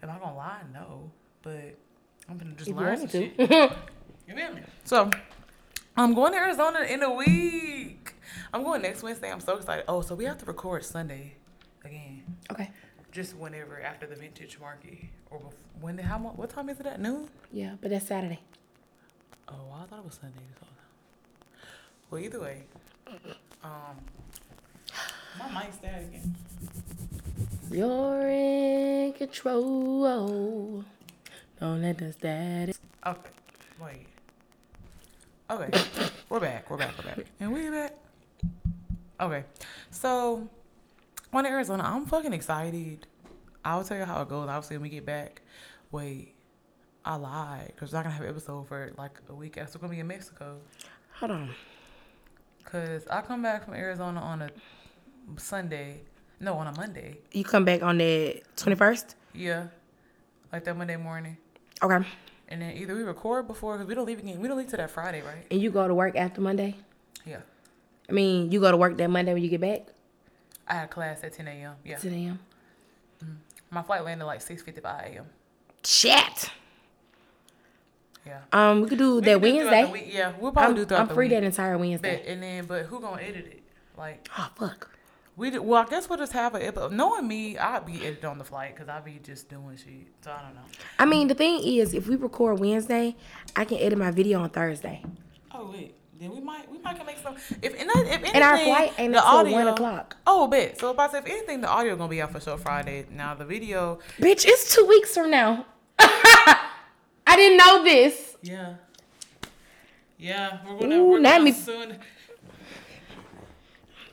Am 0.04 0.10
I 0.12 0.20
gonna 0.20 0.36
lie? 0.38 0.62
No, 0.74 1.12
but 1.42 1.76
I'm 2.30 2.38
gonna 2.38 2.52
just 2.54 2.70
If 2.70 2.76
learn 2.76 2.98
some 3.00 3.08
to. 3.10 3.20
shit. 3.36 3.40
You 4.28 4.36
feel 4.36 4.54
me? 4.54 4.62
So 4.84 5.10
I'm 5.96 6.14
going 6.14 6.34
to 6.34 6.38
Arizona 6.38 6.82
in 6.82 7.02
a 7.02 7.12
week. 7.12 8.14
I'm 8.54 8.64
going 8.64 8.82
next 8.84 9.02
Wednesday. 9.02 9.32
I'm 9.32 9.40
so 9.40 9.56
excited. 9.58 9.86
Oh, 9.88 10.02
so 10.02 10.14
we 10.16 10.26
have 10.26 10.38
to 10.40 10.46
record 10.46 10.84
Sunday 10.86 11.34
again 11.84 12.24
Okay. 12.52 12.70
Just 13.12 13.36
whenever 13.36 13.82
after 13.82 14.06
the 14.06 14.16
vintage 14.16 14.60
market 14.60 14.98
or 15.30 15.40
bef- 15.40 15.82
when 15.82 15.98
how 15.98 16.18
mu- 16.18 16.30
what 16.30 16.50
time 16.50 16.70
is 16.70 16.80
it 16.80 16.86
at 16.86 17.00
noon? 17.00 17.30
Yeah, 17.52 17.76
but 17.82 17.90
that's 17.92 18.08
Saturday. 18.08 18.40
Oh, 19.48 19.54
I 19.74 19.86
thought 19.86 20.00
it 20.00 20.06
was 20.06 20.20
Sunday. 20.20 20.40
So. 20.60 20.68
Well, 22.10 22.22
either 22.22 22.40
way, 22.40 22.64
um, 23.64 23.96
my 25.40 25.64
mic's 25.64 25.78
dead 25.78 26.04
again. 26.10 26.36
You're 27.72 28.30
in 28.30 29.14
control. 29.14 30.84
Don't 31.60 31.82
let 31.82 32.02
us 32.02 32.16
that. 32.22 32.76
Okay, 33.06 33.30
wait. 33.82 34.06
Okay, 35.50 35.82
we're 36.30 36.40
back. 36.40 36.70
We're 36.70 36.78
back. 36.78 36.94
We're 36.98 37.06
back. 37.06 37.26
And 37.40 37.54
we're 37.54 37.72
back. 37.72 37.94
Okay, 39.20 39.44
so 39.92 40.48
on 41.34 41.44
to 41.44 41.50
Arizona, 41.50 41.84
I'm 41.84 42.06
fucking 42.06 42.34
excited. 42.34 43.08
I'll 43.64 43.84
tell 43.84 43.98
you 43.98 44.06
how 44.06 44.22
it 44.22 44.30
goes. 44.30 44.48
Obviously, 44.48 44.78
when 44.78 44.84
we 44.84 44.90
get 44.90 45.06
back. 45.06 45.42
Wait, 45.92 46.36
I 47.06 47.16
lied 47.16 47.68
because 47.68 47.92
we're 47.92 48.00
not 48.00 48.04
gonna 48.04 48.16
have 48.16 48.24
an 48.24 48.30
episode 48.30 48.68
for 48.68 48.92
like 48.98 49.20
a 49.30 49.34
week 49.34 49.58
after. 49.58 49.78
We're 49.78 49.84
gonna 49.84 49.94
be 49.94 50.00
in 50.00 50.08
Mexico. 50.08 50.58
Hold 51.20 51.32
on. 51.32 51.50
Cause 52.64 53.08
I 53.10 53.22
come 53.22 53.42
back 53.42 53.64
from 53.64 53.76
Arizona 53.76 54.20
on 54.20 54.42
a 54.42 54.50
Sunday. 55.38 56.02
No, 56.40 56.56
on 56.56 56.68
a 56.68 56.74
Monday. 56.74 57.18
You 57.32 57.44
come 57.44 57.64
back 57.66 57.82
on 57.82 57.98
the 57.98 58.44
21st? 58.58 59.16
Yeah, 59.34 59.68
like 60.52 60.66
that 60.66 60.78
Monday 60.78 60.98
morning. 60.98 61.38
Okay. 61.82 62.06
And 62.50 62.62
then 62.62 62.76
either 62.78 62.96
we 62.96 63.04
record 63.04 63.48
before, 63.48 63.78
cause 63.78 63.88
we 63.88 63.96
don't 63.96 64.06
leave 64.06 64.20
again. 64.20 64.40
We 64.40 64.48
don't 64.48 64.58
leave 64.58 64.68
till 64.68 64.78
that 64.78 64.92
Friday, 64.92 65.22
right? 65.22 65.46
And 65.50 65.62
you 65.62 65.72
go 65.72 65.88
to 65.88 65.96
work 65.96 66.16
after 66.16 66.42
Monday? 66.42 66.76
Yeah. 67.26 67.40
I 68.10 68.12
mean, 68.12 68.52
you 68.52 68.60
go 68.60 68.72
to 68.72 68.78
work 68.78 68.98
that 68.98 69.10
Monday 69.10 69.34
when 69.34 69.44
you 69.44 69.50
get 69.50 69.62
back? 69.62 69.88
I 70.70 70.74
had 70.76 70.90
class 70.90 71.24
at 71.24 71.34
10 71.34 71.48
a.m. 71.48 71.74
Yeah. 71.86 71.98
10 71.98 72.14
a.m. 72.14 72.40
My 73.72 73.82
flight 73.82 74.04
landed 74.04 74.26
like 74.26 74.40
6:55 74.40 74.84
a.m. 75.16 75.26
Shit. 75.84 76.52
Yeah. 78.26 78.40
Um, 78.52 78.82
we 78.82 78.90
could 78.90 78.98
do 78.98 79.16
We 79.16 79.22
that 79.22 79.34
do 79.34 79.40
Wednesday. 79.40 79.92
week. 79.92 80.06
Yeah, 80.14 80.34
we'll 80.40 80.52
probably 80.52 80.70
I'm, 80.72 80.76
do 80.76 80.86
throughout 80.86 81.10
I'm 81.10 81.16
free 81.16 81.30
that 81.30 81.44
entire 81.44 81.78
Wednesday. 81.78 82.18
Bet, 82.18 82.26
and 82.28 82.44
then, 82.44 82.66
but 82.66 82.86
who 82.86 83.00
gonna 83.00 83.22
edit 83.22 83.46
it? 83.48 83.64
Like 83.98 84.28
Oh, 84.38 84.50
fuck. 84.56 84.90
we 85.38 85.50
did. 85.50 85.60
Well, 85.60 85.82
I 85.82 85.90
guess 85.90 86.10
we'll 86.10 86.18
just 86.18 86.34
have 86.34 86.54
a 86.56 86.66
episode. 86.66 86.92
Knowing 86.92 87.28
me, 87.28 87.58
I'd 87.58 87.86
be 87.86 87.96
edited 88.06 88.26
on 88.26 88.38
the 88.38 88.44
flight 88.44 88.76
because 88.76 88.90
I'd 88.90 89.06
be 89.06 89.20
just 89.24 89.50
doing 89.50 89.78
shit. 89.78 90.08
So 90.22 90.32
I 90.32 90.42
don't 90.44 90.56
know. 90.56 90.62
I 91.00 91.06
mean, 91.06 91.28
the 91.30 91.36
thing 91.36 91.62
is, 91.64 91.94
if 91.94 92.08
we 92.08 92.16
record 92.18 92.60
Wednesday, 92.60 93.16
I 93.56 93.64
can 93.66 93.78
edit 93.78 93.98
my 93.98 94.12
video 94.12 94.42
on 94.42 94.50
Thursday. 94.50 95.04
Oh 95.52 95.72
wait, 95.72 95.96
then 96.20 96.32
we 96.32 96.40
might 96.40 96.70
we 96.72 96.80
might 96.80 96.98
can 96.98 97.06
make 97.06 97.18
some. 97.20 97.36
If 97.62 97.80
and 97.80 97.90
if 97.90 98.08
anything, 98.08 98.32
And 98.36 98.44
our 98.44 98.58
flight 98.58 98.94
ain't 98.98 99.14
the 99.14 99.20
until 99.20 99.38
audio, 99.40 99.54
1 99.54 99.68
o'clock. 99.68 100.18
Oh, 100.26 100.48
bet. 100.48 100.80
So 100.80 100.92
if 100.92 101.00
I 101.00 101.08
say 101.10 101.20
if 101.20 101.26
anything, 101.26 101.62
the 101.62 101.70
audio 101.70 101.96
gonna 101.96 102.10
be 102.10 102.22
out 102.22 102.32
for 102.32 102.40
sure 102.40 102.58
Friday. 102.58 103.06
Now 103.12 103.36
the 103.36 103.46
video, 103.46 104.00
Bitch, 104.20 104.46
it's 104.48 104.74
two 104.76 104.86
weeks 104.86 105.14
from 105.14 105.30
now. 105.32 105.66
I 106.00 107.36
didn't 107.36 107.58
know 107.58 107.84
this. 107.84 108.38
yeah, 108.42 108.76
yeah, 110.18 110.60
we're 110.66 110.80
gonna- 110.80 110.96
Ooh, 110.96 111.06
we're 111.12 111.20
now 111.20 111.34
gonna 111.34 111.44
me- 111.46 111.52
soon. 111.52 112.00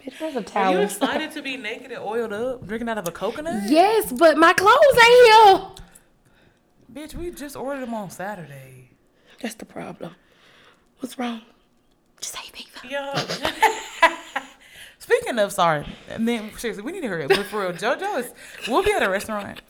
Bitch, 0.05 0.21
where's 0.21 0.37
a 0.37 0.59
Are 0.59 0.73
you 0.73 0.79
excited 0.81 1.31
to 1.31 1.41
be 1.41 1.57
naked 1.57 1.91
and 1.91 2.03
oiled 2.03 2.33
up, 2.33 2.67
drinking 2.67 2.89
out 2.91 2.99
of 2.99 3.09
a 3.09 3.13
coconut? 3.13 3.63
Yes, 3.71 4.13
but 4.13 4.37
my 4.37 4.53
clothes 4.53 4.99
ain't 5.07 5.27
here. 5.27 5.69
Bitch, 6.93 7.15
we 7.15 7.31
just 7.31 7.57
ordered 7.57 7.81
them 7.81 7.95
on 7.95 8.11
Saturday. 8.11 8.91
That's 9.41 9.55
the 9.55 9.65
problem. 9.65 10.15
What's 11.01 11.19
wrong? 11.19 11.41
Just 12.25 12.37
say. 12.37 12.65
Yeah. 12.89 13.15
Speaking 14.99 15.39
of, 15.39 15.53
sorry, 15.53 15.87
and 16.09 16.27
then 16.27 16.51
seriously, 16.57 16.83
we 16.83 16.93
need 16.93 17.03
to 17.03 17.09
hurry 17.09 17.25
up. 17.25 17.29
But 17.29 17.45
for 17.47 17.61
real, 17.61 17.73
JoJo 17.73 18.21
is. 18.21 18.33
We'll 18.67 18.83
be 18.83 18.93
at 18.93 19.03
a 19.03 19.11
restaurant, 19.11 19.61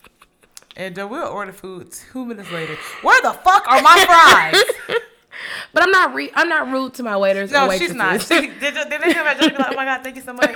and 0.76 0.96
we'll 0.96 1.26
order 1.26 1.52
food 1.52 1.90
two 1.90 2.24
minutes 2.24 2.52
later. 2.52 2.76
Where 3.02 3.20
the 3.22 3.32
fuck 3.32 3.66
are 3.66 3.82
my 3.82 4.04
fries? 4.06 4.98
But 5.72 5.82
I'm 5.82 5.90
not 5.90 6.14
re- 6.14 6.30
I'm 6.36 6.48
not 6.48 6.70
rude 6.70 6.94
to 6.94 7.02
my 7.02 7.16
waiters. 7.16 7.50
No, 7.50 7.68
she's 7.76 7.92
not. 7.92 8.22
She, 8.22 8.46
did, 8.46 8.60
did 8.60 8.74
they 8.74 9.12
come 9.12 9.24
back 9.24 9.40
be 9.40 9.46
like, 9.46 9.72
oh 9.72 9.74
my 9.74 9.84
god, 9.84 10.04
thank 10.04 10.14
you 10.14 10.22
so 10.22 10.32
much? 10.32 10.54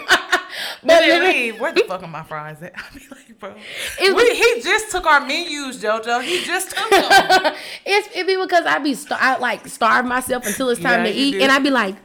But 0.83 1.03
literally- 1.03 1.33
leave. 1.33 1.61
Where 1.61 1.73
the 1.73 1.85
fuck 1.89 2.03
are 2.03 2.09
my 2.09 2.23
fries 2.23 2.63
at? 2.63 2.73
I 2.77 2.83
be 2.99 3.05
like, 3.11 3.39
bro. 3.39 3.55
We, 4.01 4.35
he 4.37 4.61
just 4.63 4.91
took 4.91 5.07
our 5.07 5.21
menus, 5.21 5.83
JoJo. 5.83 6.23
He 6.23 6.45
just 6.45 6.71
took 6.71 6.91
them. 6.91 7.05
it's 7.87 8.09
it 8.17 8.27
be 8.27 8.37
because 8.37 8.65
I 8.67 8.79
be 8.79 8.95
star- 8.95 9.19
I 9.21 9.39
like 9.39 9.67
starve 9.69 10.07
myself 10.07 10.47
until 10.47 10.69
it's 10.71 10.81
time 10.81 11.05
Yeah, 11.05 11.13
to 11.13 11.17
eat, 11.17 11.33
do. 11.33 11.41
and 11.43 11.53
I 11.53 11.59
be 11.59 11.71
like, 11.71 11.97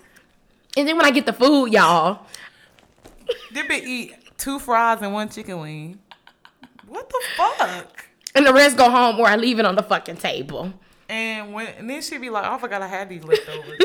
and 0.78 0.88
then 0.88 0.98
when 0.98 1.06
I 1.06 1.12
get 1.12 1.26
the 1.26 1.34
food, 1.34 1.68
y'all, 1.72 2.26
they 3.52 3.62
be 3.68 3.76
eat 3.76 4.13
two 4.38 4.60
fries 4.60 5.00
and 5.02 5.13
one 5.13 5.30
chicken 5.30 5.60
wing. 5.60 6.00
What 6.88 7.10
the 7.10 7.22
fuck? 7.36 8.06
and 8.36 8.46
the 8.48 8.54
rest 8.54 8.78
go 8.78 8.89
home 8.89 9.20
or 9.20 9.28
I 9.28 9.36
leave 9.36 9.60
it 9.60 9.66
on 9.66 9.76
the 9.76 9.84
fucking 9.84 10.18
table. 10.18 10.74
And 11.10 11.54
when 11.54 11.68
and 11.78 11.89
then 11.89 12.02
she'd 12.02 12.22
be 12.22 12.30
like, 12.32 12.46
oh, 12.46 12.56
I 12.56 12.58
forgot 12.58 12.82
I 12.82 12.88
had 12.88 13.10
these 13.10 13.24
leftovers. 13.24 13.80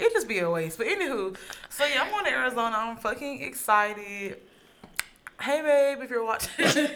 It 0.00 0.12
just 0.12 0.28
be 0.28 0.38
a 0.38 0.50
waste. 0.50 0.78
But 0.78 0.86
anywho, 0.88 1.36
so 1.68 1.84
yeah, 1.84 2.02
I'm 2.02 2.10
going 2.10 2.24
to 2.24 2.30
Arizona. 2.30 2.76
I'm 2.76 2.96
fucking 2.96 3.42
excited. 3.42 4.38
Hey 5.40 5.62
babe, 5.62 6.02
if 6.04 6.10
you're 6.10 6.24
watching. 6.24 6.50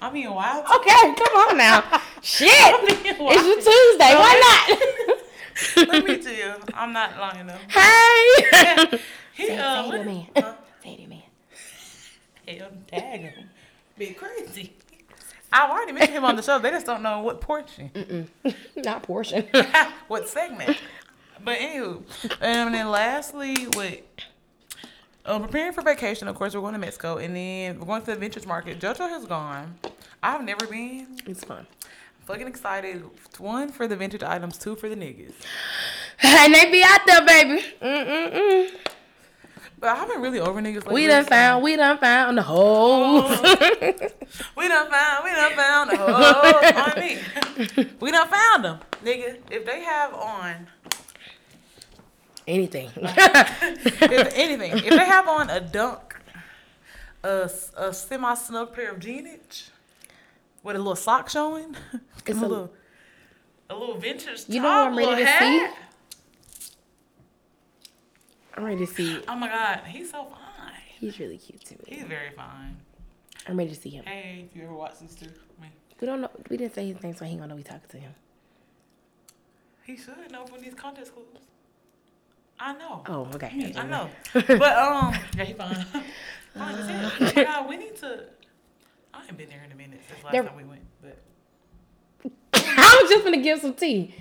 I'm 0.00 0.12
being 0.12 0.30
wild. 0.32 0.64
Okay, 0.76 1.14
come 1.14 1.36
on 1.48 1.56
now, 1.58 1.82
shit, 2.22 2.48
it's 2.50 3.08
a 3.08 3.70
Tuesday, 3.70 4.14
why 4.14 4.66
not? 5.76 5.88
Let 5.88 6.04
me 6.04 6.18
tell 6.18 6.32
you, 6.32 6.52
I'm 6.74 6.92
not 6.92 7.16
lying 7.18 7.46
though. 7.46 7.58
hey, 7.68 8.98
He, 9.34 9.46
say, 9.48 9.58
uh, 9.58 9.82
say 9.82 9.88
what- 9.88 9.96
to 9.98 10.04
man, 10.04 10.26
Huh? 10.36 10.54
say 10.82 10.96
to 10.96 11.06
man. 11.08 11.22
Hell, 12.46 12.68
tag 12.88 13.20
him. 13.20 13.50
Be 13.98 14.06
crazy. 14.08 14.72
I've 15.54 15.70
already 15.70 15.92
mentioned 15.92 16.18
him 16.18 16.24
on 16.24 16.34
the 16.34 16.42
show. 16.42 16.58
They 16.58 16.70
just 16.70 16.84
don't 16.84 17.02
know 17.02 17.20
what 17.20 17.40
portion, 17.40 18.28
Not 18.76 19.04
portion. 19.04 19.46
what 20.08 20.28
segment. 20.28 20.76
But 21.44 21.58
anywho, 21.58 22.02
and 22.40 22.74
then 22.74 22.90
lastly, 22.90 23.68
with 23.76 24.00
um, 25.24 25.42
preparing 25.42 25.72
for 25.72 25.82
vacation, 25.82 26.26
of 26.26 26.34
course, 26.34 26.54
we're 26.54 26.60
going 26.60 26.72
to 26.72 26.78
Mexico, 26.80 27.18
and 27.18 27.36
then 27.36 27.78
we're 27.78 27.86
going 27.86 28.00
to 28.00 28.06
the 28.06 28.12
Adventures 28.12 28.46
Market. 28.46 28.80
JoJo 28.80 29.08
has 29.08 29.26
gone. 29.26 29.78
I've 30.22 30.42
never 30.42 30.66
been. 30.66 31.06
it's 31.26 31.44
fun. 31.44 31.66
fucking 32.26 32.48
excited. 32.48 33.04
One 33.38 33.70
for 33.70 33.86
the 33.86 33.94
vintage 33.94 34.22
items, 34.24 34.58
two 34.58 34.74
for 34.74 34.88
the 34.88 34.96
niggas. 34.96 35.34
and 36.22 36.52
they 36.52 36.70
be 36.72 36.82
out 36.82 37.00
there, 37.06 37.24
baby. 37.24 37.64
Mm-mm-mm. 37.80 38.70
But 39.84 39.98
I've 39.98 40.08
been 40.08 40.22
really 40.22 40.40
over 40.40 40.62
niggas. 40.62 40.84
Oh. 40.86 40.92
We 40.94 41.06
done 41.06 41.26
found, 41.26 41.62
we 41.62 41.76
done 41.76 41.98
found 41.98 42.38
the 42.38 42.42
hoes. 42.42 43.38
We 44.56 44.66
done 44.66 44.90
found, 44.90 45.24
we 45.24 45.30
done 45.30 45.52
found 45.52 45.90
the 45.90 45.96
hoes 45.98 46.72
on 46.72 47.00
me. 47.84 47.90
We 48.00 48.10
done 48.10 48.28
found 48.28 48.64
them, 48.64 48.78
nigga. 49.04 49.36
If 49.50 49.66
they 49.66 49.82
have 49.82 50.14
on, 50.14 50.68
Anything. 52.46 52.88
if 52.96 54.32
anything, 54.34 54.72
if 54.72 54.88
they 54.88 55.04
have 55.04 55.28
on 55.28 55.50
a 55.50 55.60
dunk, 55.60 56.16
a, 57.22 57.50
a 57.76 57.92
semi 57.92 58.32
snug 58.36 58.72
pair 58.74 58.90
of 58.90 59.00
jeanage 59.00 59.68
with 60.62 60.76
a 60.76 60.78
little 60.78 60.96
sock 60.96 61.28
showing, 61.28 61.76
It's 62.24 62.40
a 62.40 62.40
a- 62.42 62.48
little, 62.48 62.72
a 63.68 63.74
little 63.76 63.98
vintage. 63.98 64.44
You 64.48 64.62
know 64.62 64.68
top, 64.68 64.92
what 64.92 64.92
I'm 64.92 64.96
ready 64.96 65.24
little 65.24 65.26
to 65.26 65.38
see? 65.38 65.83
I'm 68.56 68.64
ready 68.64 68.86
to 68.86 68.92
see. 68.92 69.20
Oh 69.28 69.34
my 69.36 69.48
god, 69.48 69.80
he's 69.86 70.10
so 70.10 70.24
fine. 70.24 70.72
He's 70.98 71.18
really 71.18 71.38
cute 71.38 71.60
to 71.66 71.74
me. 71.74 71.84
He's 71.86 72.04
very 72.04 72.30
fine. 72.30 72.76
I'm 73.48 73.56
ready 73.58 73.70
to 73.70 73.76
see 73.80 73.90
him. 73.90 74.04
Hey, 74.04 74.46
if 74.50 74.56
you 74.56 74.64
ever 74.64 74.74
watch 74.74 75.00
this 75.00 75.14
too, 75.14 75.26
We 76.00 76.06
don't 76.06 76.20
know. 76.20 76.30
We 76.48 76.56
didn't 76.56 76.74
say 76.74 76.86
his 76.92 77.02
name, 77.02 77.14
so 77.14 77.24
he 77.24 77.34
gonna 77.36 77.48
know 77.48 77.56
we 77.56 77.62
talking 77.62 77.88
to 77.90 77.98
him. 77.98 78.14
he 79.84 79.96
should 79.96 80.30
know 80.30 80.46
from 80.46 80.60
these 80.62 80.74
contest 80.74 81.12
clues. 81.14 81.26
I 82.58 82.72
know. 82.74 83.02
Oh, 83.08 83.28
okay. 83.34 83.72
I, 83.76 83.80
I 83.80 83.86
know. 83.86 84.08
But 84.32 84.48
um, 84.78 85.14
yeah, 85.36 85.44
he 85.44 85.52
fine. 85.54 85.74
fine 86.54 86.74
hell. 86.88 87.12
Oh 87.20 87.24
my 87.34 87.44
god, 87.44 87.68
we 87.68 87.76
need 87.76 87.96
to. 87.96 88.24
I 89.12 89.24
ain't 89.26 89.36
been 89.36 89.48
there 89.48 89.62
in 89.64 89.72
a 89.72 89.74
minute 89.74 90.00
since 90.08 90.22
last 90.24 90.32
There- 90.32 90.44
time 90.44 90.56
we 90.56 90.64
went, 90.64 90.82
but. 91.02 91.18
I 92.54 93.00
was 93.02 93.10
just 93.10 93.24
gonna 93.24 93.42
give 93.42 93.60
some 93.60 93.74
tea. 93.74 94.14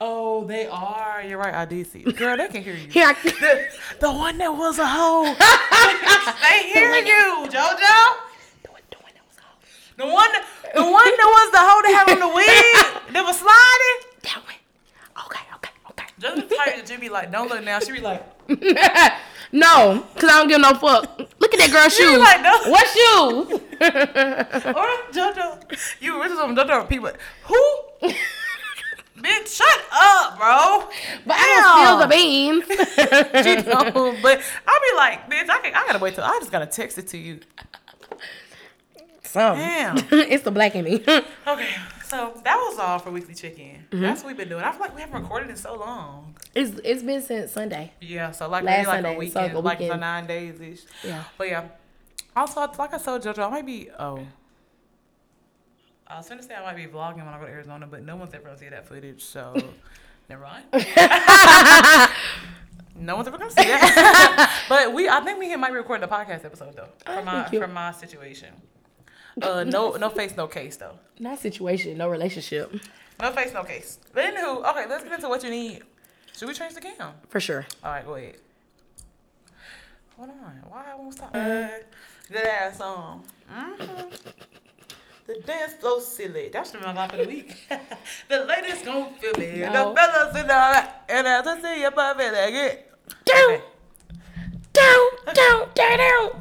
Oh, 0.00 0.44
they 0.44 0.66
are. 0.66 1.22
You're 1.22 1.38
right. 1.38 1.54
I 1.54 1.64
did 1.64 1.86
see. 1.86 2.00
it. 2.00 2.16
Girl, 2.16 2.36
they 2.36 2.48
can 2.48 2.62
hear 2.62 2.74
you. 2.74 2.88
Here, 2.88 3.06
I, 3.06 3.14
The, 3.22 3.68
the 4.00 4.12
one 4.12 4.38
that 4.38 4.50
was 4.52 4.78
a 4.78 4.86
hoe. 4.86 5.24
they 6.42 6.68
hear 6.72 6.94
you, 6.94 7.46
JoJo. 7.48 8.16
the 8.62 8.70
one, 8.70 8.82
the 8.90 8.98
one 8.98 9.12
that 9.14 9.24
was 9.26 9.36
called. 9.38 9.58
The 9.96 10.06
one, 10.06 10.30
the 10.74 10.82
one 10.90 11.04
that 11.04 11.30
was 11.36 11.50
the 11.52 11.62
hoe 11.62 11.82
that 11.82 11.92
had 11.98 12.12
on 12.14 12.18
the 12.18 12.28
wig 12.34 13.12
that 13.14 13.22
was 13.24 13.38
sliding. 13.38 13.98
That 14.22 14.42
one. 14.44 15.26
Okay, 15.26 15.44
okay, 15.56 15.72
okay. 15.90 16.06
JoJo 16.20 16.56
tired 16.56 16.80
of 16.80 16.86
Jimmy 16.86 17.08
like, 17.08 17.30
don't 17.30 17.48
look 17.48 17.62
now. 17.64 17.78
She 17.78 17.92
be 17.92 18.00
like, 18.00 18.24
no, 19.52 20.04
cause 20.16 20.30
I 20.30 20.38
don't 20.38 20.48
give 20.48 20.60
no 20.60 20.74
fuck. 20.74 21.18
Look 21.38 21.54
at 21.54 21.60
that 21.60 21.70
girl's 21.70 21.94
shoes. 21.94 22.18
like, 22.18 22.42
no. 22.42 22.58
What 22.70 22.86
shoes? 22.88 23.60
or 24.74 24.88
JoJo, 25.12 26.00
you 26.00 26.22
is 26.22 26.32
some 26.38 26.56
JoJo 26.56 26.88
people. 26.88 27.10
Who? 27.44 28.10
Bitch, 29.22 29.56
shut 29.56 29.80
up, 29.92 30.36
bro. 30.38 30.88
But 31.24 31.36
I 31.38 31.46
don't 31.56 31.86
spill 31.86 31.98
the 31.98 32.08
beans. 32.08 32.64
But 34.22 34.40
I'll 34.66 34.80
be 34.80 34.96
like, 34.96 35.30
bitch, 35.30 35.48
I, 35.48 35.60
can, 35.62 35.74
I 35.74 35.86
gotta 35.86 35.98
wait 35.98 36.14
till 36.14 36.24
I 36.24 36.38
just 36.40 36.50
gotta 36.50 36.66
text 36.66 36.98
it 36.98 37.06
to 37.08 37.18
you. 37.18 37.40
Some. 39.22 39.56
Damn. 39.56 39.96
it's 40.10 40.44
the 40.44 40.50
black 40.50 40.74
in 40.74 40.84
me. 40.84 41.04
Okay, 41.46 41.68
so 42.04 42.38
that 42.44 42.56
was 42.56 42.78
all 42.78 42.98
for 42.98 43.10
weekly 43.10 43.34
check-in. 43.34 43.84
Mm-hmm. 43.90 44.00
That's 44.00 44.22
what 44.22 44.28
we've 44.28 44.36
been 44.36 44.48
doing. 44.48 44.62
I 44.62 44.70
feel 44.72 44.80
like 44.80 44.94
we 44.94 45.00
haven't 45.00 45.22
recorded 45.22 45.50
in 45.50 45.56
so 45.56 45.74
long. 45.76 46.34
it's 46.54 46.78
it's 46.84 47.02
been 47.02 47.22
since 47.22 47.50
Sunday. 47.52 47.92
Yeah, 48.00 48.30
so 48.30 48.48
like 48.48 48.64
Last 48.64 48.76
maybe 48.76 48.86
like 48.86 48.96
Sunday, 48.96 49.10
a 49.10 49.14
so 49.14 49.18
weekend, 49.18 49.54
a 49.54 49.60
like 49.60 49.78
for 49.78 49.84
weekend. 49.84 50.00
nine 50.00 50.26
days 50.26 50.60
ish. 50.60 50.80
Yeah. 51.04 51.24
But 51.38 51.48
yeah. 51.48 51.68
Also, 52.36 52.60
like 52.60 52.94
I 52.94 52.98
told 52.98 53.22
JoJo, 53.22 53.46
I 53.46 53.50
might 53.50 53.66
be 53.66 53.88
oh. 53.98 54.26
I 56.12 56.18
was 56.18 56.28
gonna 56.28 56.42
say 56.42 56.54
I 56.54 56.62
might 56.62 56.76
be 56.76 56.86
vlogging 56.86 57.24
when 57.24 57.28
I 57.28 57.38
go 57.38 57.46
to 57.46 57.50
Arizona, 57.52 57.86
but 57.86 58.02
no 58.02 58.16
one's 58.16 58.34
ever 58.34 58.44
gonna 58.44 58.58
see 58.58 58.68
that 58.68 58.86
footage, 58.86 59.24
so 59.24 59.54
never 60.28 60.42
mind. 60.42 60.64
no 62.96 63.16
one's 63.16 63.28
ever 63.28 63.38
gonna 63.38 63.50
see 63.50 63.62
that. 63.62 64.64
but 64.68 64.92
we, 64.92 65.08
I 65.08 65.20
think 65.20 65.38
me 65.38 65.52
and 65.52 65.60
might 65.60 65.72
record 65.72 66.02
the 66.02 66.08
podcast 66.08 66.44
episode 66.44 66.76
though, 66.76 66.88
from 67.06 67.24
my 67.24 67.48
you. 67.50 67.58
from 67.58 67.72
my 67.72 67.92
situation. 67.92 68.48
Uh, 69.40 69.64
no, 69.64 69.92
no 69.92 70.10
face, 70.10 70.36
no 70.36 70.46
case 70.46 70.76
though. 70.76 70.98
Not 71.18 71.38
situation, 71.38 71.96
no 71.96 72.08
relationship. 72.10 72.70
No 73.18 73.32
face, 73.32 73.54
no 73.54 73.64
case. 73.64 73.98
But 74.12 74.24
anywho, 74.24 74.68
okay, 74.70 74.86
let's 74.86 75.04
get 75.04 75.14
into 75.14 75.28
what 75.30 75.42
you 75.42 75.48
need. 75.50 75.82
Should 76.36 76.48
we 76.48 76.54
change 76.54 76.74
the 76.74 76.82
cam? 76.82 77.14
For 77.28 77.40
sure. 77.40 77.66
All 77.82 77.92
right, 77.92 78.04
go 78.04 78.16
ahead. 78.16 78.36
Hold 80.18 80.30
on. 80.30 80.62
Why 80.68 80.84
I 80.92 80.94
won't 80.94 81.14
stop? 81.14 81.30
Uh, 81.34 81.68
good 82.30 82.44
ass 82.44 82.76
song. 82.76 83.24
Mm-hmm. 83.50 84.08
The 85.26 85.34
dance 85.46 85.74
so 85.80 86.00
silly. 86.00 86.48
That's 86.52 86.70
the 86.72 86.78
my 86.80 86.92
life 86.92 87.12
of 87.12 87.18
the 87.20 87.26
week. 87.26 87.56
the 88.28 88.44
ladies 88.44 88.82
gon' 88.82 89.14
feel 89.14 89.32
me. 89.38 89.60
No. 89.60 89.90
The 89.90 90.00
fellas 90.00 90.36
in 90.40 90.46
the 90.46 90.88
and 91.08 91.26
as 91.26 91.46
I 91.46 91.60
see 91.62 91.80
your 91.80 91.90
puppy 91.92 92.24
like 92.24 92.54
it. 92.54 92.92
Down, 93.24 93.50
Okay. 93.52 93.62
down, 94.72 95.34
down, 95.34 95.68
down, 95.74 95.98
down. 95.98 96.40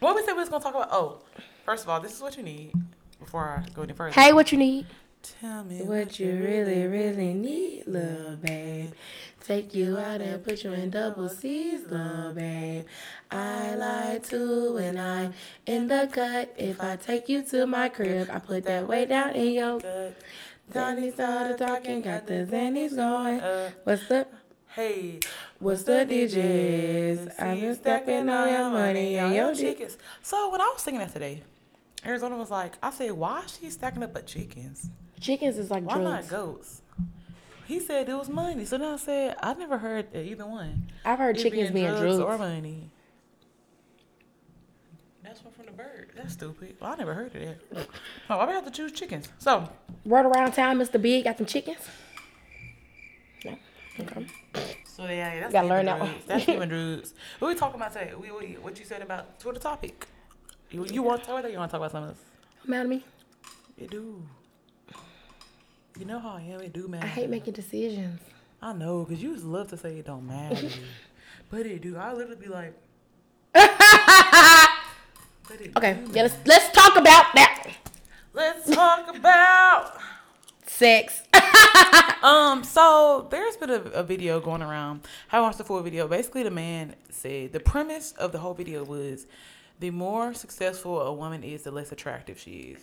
What 0.00 0.16
we 0.16 0.22
said 0.22 0.32
we 0.32 0.40
was 0.40 0.48
gonna 0.48 0.62
talk 0.62 0.74
about? 0.74 0.88
Oh, 0.92 1.20
first 1.64 1.84
of 1.84 1.88
all, 1.90 2.00
this 2.00 2.12
is 2.14 2.20
what 2.20 2.36
you 2.36 2.42
need 2.42 2.72
before 3.18 3.48
I 3.64 3.70
go 3.72 3.82
any 3.82 3.92
further. 3.94 4.12
Hey, 4.20 4.32
what 4.32 4.52
you 4.52 4.58
need? 4.58 4.86
Tell 5.40 5.62
me 5.64 5.82
What 5.82 6.18
you 6.18 6.32
really, 6.34 6.84
really 6.86 7.32
need, 7.32 7.84
little 7.86 8.34
babe. 8.36 8.90
Take 9.44 9.74
you 9.74 9.98
out 9.98 10.20
and 10.20 10.42
put 10.44 10.62
you 10.62 10.72
in 10.72 10.90
double 10.90 11.28
C's, 11.28 11.80
lil' 11.90 12.32
babe. 12.32 12.84
I 13.30 13.74
like 13.74 14.28
to 14.28 14.74
when 14.74 14.96
I'm 14.96 15.34
in 15.66 15.88
the 15.88 16.08
cut. 16.12 16.54
If 16.56 16.80
I 16.80 16.94
take 16.96 17.28
you 17.28 17.42
to 17.46 17.66
my 17.66 17.88
crib, 17.88 18.28
I 18.32 18.38
put 18.38 18.64
that 18.64 18.86
way 18.86 19.04
down 19.04 19.30
in 19.34 19.52
your 19.54 19.80
gut. 19.80 20.14
Donnie 20.72 21.10
started 21.10 21.58
talking, 21.58 22.02
got 22.02 22.26
the 22.28 22.46
zannies 22.50 22.94
going. 22.94 23.40
Uh, 23.40 23.70
What's 23.82 24.08
up? 24.12 24.32
hey, 24.76 25.18
What's 25.58 25.82
the 25.82 26.04
digits? 26.04 27.38
I've 27.38 27.60
been 27.60 27.74
stepping 27.74 28.28
on 28.28 28.48
your 28.48 28.70
money 28.70 29.16
and 29.18 29.34
your 29.34 29.54
chickens. 29.56 29.98
So 30.22 30.50
when 30.50 30.60
I 30.60 30.70
was 30.72 30.82
singing 30.82 31.00
that 31.00 31.12
today, 31.12 31.42
Arizona 32.06 32.36
was 32.36 32.50
like, 32.50 32.74
I 32.82 32.90
said, 32.90 33.10
why 33.12 33.42
is 33.44 33.58
she 33.60 33.70
stacking 33.70 34.02
up 34.04 34.14
at 34.16 34.26
chickens? 34.26 34.88
Chickens 35.20 35.58
is 35.58 35.70
like 35.70 35.82
Why 35.84 35.94
drugs. 35.98 36.04
not 36.04 36.28
goats? 36.30 36.81
He 37.66 37.80
said 37.80 38.08
it 38.08 38.14
was 38.14 38.28
money. 38.28 38.64
So 38.64 38.78
then 38.78 38.92
I 38.92 38.96
said, 38.96 39.36
I 39.42 39.54
never 39.54 39.78
heard 39.78 40.12
that 40.12 40.24
either 40.24 40.46
one. 40.46 40.90
I've 41.04 41.18
heard 41.18 41.36
It 41.38 41.42
chickens 41.42 41.70
being 41.70 41.86
drugs. 41.94 42.18
or 42.18 42.36
money. 42.38 42.90
That's 45.22 45.42
one 45.44 45.54
from 45.54 45.66
the 45.66 45.72
bird. 45.72 46.10
That's 46.16 46.32
stupid. 46.34 46.76
Well, 46.80 46.92
I 46.92 46.96
never 46.96 47.14
heard 47.14 47.34
of 47.34 47.42
that. 47.42 47.86
Oh, 48.28 48.36
why 48.38 48.46
we 48.46 48.52
have 48.52 48.64
to 48.64 48.70
choose 48.70 48.92
chickens? 48.92 49.28
So, 49.38 49.68
Right 50.04 50.26
around 50.26 50.52
town, 50.52 50.78
Mr. 50.78 51.00
Big 51.00 51.24
got 51.24 51.36
some 51.38 51.46
chickens. 51.46 51.78
No. 53.44 53.56
Okay. 54.00 54.26
so 54.84 55.04
yeah, 55.06 55.40
that's 55.40 55.52
Gotta 55.52 55.68
learn 55.68 55.86
that 55.86 56.00
one. 56.00 56.14
That's 56.26 56.44
human 56.44 56.68
drugs. 56.68 57.14
What 57.38 57.48
we 57.48 57.54
talking 57.54 57.76
about 57.80 57.92
today? 57.92 58.12
We, 58.20 58.30
we, 58.32 58.54
what 58.60 58.78
you 58.78 58.84
said 58.84 59.00
about 59.02 59.38
Twitter 59.38 59.60
topic? 59.60 60.06
You, 60.70 60.84
you 60.86 61.02
want 61.02 61.20
to 61.20 61.26
talk 61.26 61.34
about 61.38 61.42
that? 61.44 61.52
You 61.52 61.58
want 61.58 61.70
to 61.70 61.72
talk 61.72 61.80
about 61.80 61.92
something 61.92 62.10
else? 62.10 62.18
Mad 62.66 62.80
at 62.80 62.88
me? 62.88 63.04
You 63.78 63.86
do. 63.88 64.22
You 65.98 66.06
know 66.06 66.18
how 66.18 66.30
I 66.30 66.40
am. 66.42 66.60
It 66.60 66.72
do 66.72 66.88
matter. 66.88 67.04
I 67.04 67.08
hate 67.08 67.30
making 67.30 67.54
decisions. 67.54 68.20
I 68.60 68.72
know, 68.72 69.04
cause 69.04 69.18
you 69.20 69.34
just 69.34 69.44
love 69.44 69.68
to 69.68 69.76
say 69.76 69.98
it 69.98 70.06
don't 70.06 70.26
matter, 70.26 70.68
but 71.50 71.66
it 71.66 71.82
do. 71.82 71.96
I 71.96 72.12
literally 72.12 72.36
be 72.36 72.48
like, 72.48 72.74
but 73.52 73.66
it 75.60 75.76
Okay, 75.76 75.98
yeah, 76.12 76.22
let's 76.22 76.36
let's 76.46 76.70
talk 76.70 76.96
about 76.96 77.34
that. 77.34 77.74
Let's 78.32 78.70
talk 78.70 79.14
about. 79.14 79.98
Sex. 80.66 81.22
Um, 82.22 82.62
so 82.62 83.26
there's 83.32 83.56
been 83.56 83.70
a, 83.70 83.80
a 83.80 84.02
video 84.04 84.38
going 84.38 84.62
around. 84.62 85.00
I 85.32 85.40
watched 85.40 85.58
the 85.58 85.64
full 85.64 85.82
video. 85.82 86.06
Basically, 86.06 86.44
the 86.44 86.52
man 86.52 86.94
said 87.10 87.52
the 87.52 87.58
premise 87.58 88.12
of 88.12 88.30
the 88.30 88.38
whole 88.38 88.54
video 88.54 88.84
was 88.84 89.26
the 89.80 89.90
more 89.90 90.32
successful 90.32 91.00
a 91.00 91.12
woman 91.12 91.42
is, 91.42 91.62
the 91.62 91.72
less 91.72 91.90
attractive 91.90 92.38
she 92.38 92.76
is. 92.76 92.78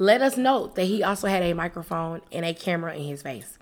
Let 0.00 0.20
us 0.22 0.38
note 0.38 0.76
that 0.76 0.84
he 0.84 1.02
also 1.02 1.28
had 1.28 1.42
a 1.42 1.52
microphone 1.52 2.22
and 2.32 2.42
a 2.42 2.54
camera 2.54 2.94
in 2.94 3.02
his 3.04 3.20
face. 3.20 3.58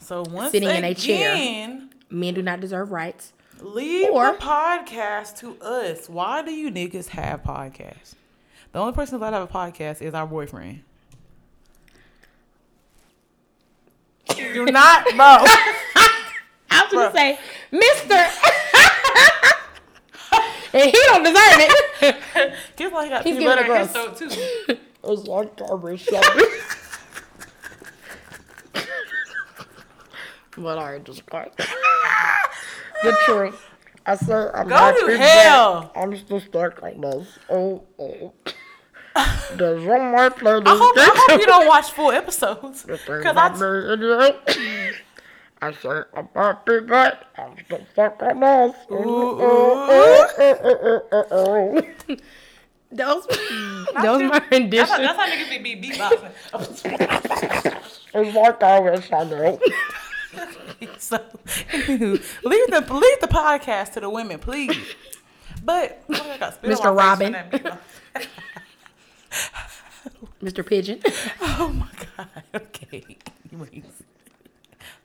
So 0.00 0.24
once 0.28 0.50
Sitting 0.50 0.68
in 0.68 0.78
again, 0.84 0.90
a 0.90 0.94
chair. 0.94 1.80
Men 2.10 2.34
do 2.34 2.42
not 2.42 2.58
deserve 2.58 2.90
rights. 2.90 3.32
leave 3.60 4.10
Or- 4.10 4.32
the 4.32 4.38
podcast 4.38 5.38
to 5.38 5.56
us. 5.62 6.08
Why 6.08 6.42
do 6.42 6.50
you 6.50 6.72
niggas 6.72 7.10
have 7.10 7.44
podcasts? 7.44 8.16
The 8.72 8.80
only 8.80 8.92
person 8.94 9.14
allowed 9.14 9.30
to 9.30 9.36
have 9.36 9.48
a 9.48 9.52
podcast 9.52 10.02
is 10.02 10.12
our 10.12 10.26
boyfriend. 10.26 10.82
Do 14.34 14.64
not, 14.66 15.04
bro. 15.04 15.14
I 16.72 16.84
was 16.84 16.92
gonna 16.92 17.12
say, 17.12 17.38
Mister, 17.70 18.14
and 20.72 20.90
he 20.90 20.98
don't 21.06 21.22
deserve 21.22 21.60
it. 22.02 22.16
He's 22.76 22.90
like 22.92 23.04
he 23.04 23.10
got 23.10 23.22
He's 23.24 23.36
peanut 23.36 23.68
butter 23.68 23.74
in 23.74 23.80
his 24.68 24.78
gross. 25.02 25.24
throat 25.24 25.56
too. 25.56 25.86
It's 25.88 26.10
like 26.10 26.22
garbage. 26.22 26.60
But 30.56 30.78
I 30.78 30.98
just 30.98 31.24
got 31.26 31.56
the 33.02 33.16
truth. 33.24 33.60
I 34.04 34.16
said 34.16 34.50
I'm 34.54 34.68
Go 34.68 34.74
not 34.74 34.98
to 34.98 35.06
this 35.06 35.18
hell. 35.18 35.92
bad. 35.94 36.02
I'm 36.02 36.12
just 36.12 36.48
stuck 36.48 36.82
like 36.82 37.00
this. 37.00 37.38
Oh, 37.48 37.84
oh. 37.98 38.32
Does 39.56 39.84
someone 39.84 40.30
play 40.32 40.52
I 40.52 40.76
hope, 40.76 40.96
I 40.96 41.10
hope 41.28 41.40
you 41.40 41.46
don't 41.46 41.66
watch 41.66 41.90
full 41.92 42.10
episodes. 42.12 42.84
Because 42.84 43.36
I, 43.36 44.34
I 45.62 45.72
say 45.72 46.00
about 46.14 46.64
the 46.66 46.80
butt, 46.82 47.26
I'm 47.36 47.54
the 47.68 47.80
fucking 47.94 48.42
ass. 48.42 48.74
Those, 52.92 53.26
mm. 53.26 54.02
those 54.02 54.22
my 54.22 54.38
that's, 54.38 54.50
renditions. 54.50 54.98
that's 54.98 55.16
how 55.16 55.28
niggas 55.28 55.50
be 55.50 55.74
be 55.74 55.90
beatboxing. 55.90 56.32
It's 58.12 58.34
like 58.34 58.62
I 58.62 58.80
wish 58.80 59.12
I 59.12 59.24
knew. 59.24 59.58
so, 60.98 61.18
leave 62.44 62.66
the 62.70 62.80
leave 62.90 63.20
the 63.20 63.28
podcast 63.28 63.92
to 63.92 64.00
the 64.00 64.10
women, 64.10 64.38
please. 64.38 64.76
But 65.64 66.02
oh, 66.08 66.30
I 66.30 66.38
got 66.38 66.54
spit 66.54 66.72
on 66.72 66.76
Mr. 66.76 66.96
Robin. 66.96 67.34
from 67.34 67.50
that 67.50 67.80
beatbox. 68.14 68.24
Mr. 70.42 70.66
Pigeon. 70.66 71.00
Oh 71.42 71.68
my 71.68 71.88
god. 72.16 72.42
Okay. 72.54 73.04
Anyways. 73.52 73.84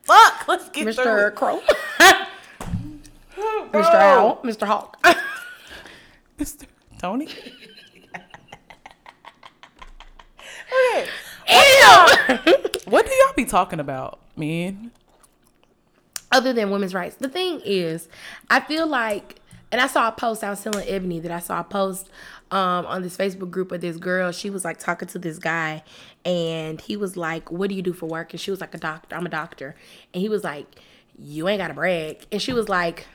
Fuck. 0.03 0.47
Let's 0.47 0.69
get 0.69 0.87
Mr. 0.87 1.29
it. 1.29 1.35
Crow. 1.35 1.61
Oh, 3.37 3.69
Mr. 3.73 3.95
Owl. 3.95 4.41
Mr. 4.43 4.65
Hawk. 4.65 4.97
Mr. 6.39 6.63
Tony. 6.99 7.27
Okay. 10.71 11.09
What 12.85 13.05
do 13.05 13.11
y'all 13.11 13.33
be 13.35 13.45
talking 13.45 13.79
about, 13.79 14.19
man? 14.35 14.91
other 16.35 16.53
than 16.53 16.69
women's 16.69 16.93
rights. 16.93 17.15
The 17.15 17.29
thing 17.29 17.61
is, 17.63 18.09
I 18.49 18.59
feel 18.59 18.85
like, 18.85 19.39
and 19.71 19.79
I 19.79 19.87
saw 19.87 20.09
a 20.09 20.11
post. 20.11 20.43
I 20.43 20.49
was 20.49 20.61
telling 20.61 20.87
Ebony 20.87 21.19
that 21.21 21.31
I 21.31 21.39
saw 21.39 21.61
a 21.61 21.63
post 21.63 22.09
um, 22.51 22.85
on 22.85 23.01
this 23.01 23.15
Facebook 23.15 23.49
group 23.49 23.71
of 23.71 23.81
this 23.81 23.97
girl. 23.97 24.31
She 24.31 24.49
was 24.49 24.65
like 24.65 24.77
talking 24.77 25.07
to 25.09 25.19
this 25.19 25.39
guy, 25.39 25.83
and 26.23 26.79
he 26.81 26.97
was 26.97 27.15
like, 27.17 27.51
"What 27.51 27.69
do 27.69 27.75
you 27.75 27.81
do 27.81 27.93
for 27.93 28.05
work?" 28.05 28.33
And 28.33 28.39
she 28.39 28.51
was 28.51 28.61
like, 28.61 28.73
"A 28.73 28.77
doctor. 28.77 29.15
I'm 29.15 29.25
a 29.25 29.29
doctor." 29.29 29.75
And 30.13 30.21
he 30.21 30.29
was 30.29 30.43
like, 30.43 30.67
"You 31.17 31.47
ain't 31.47 31.59
got 31.59 31.69
to 31.69 31.73
brag." 31.73 32.25
And 32.31 32.41
she 32.41 32.53
was 32.53 32.69
like. 32.69 33.07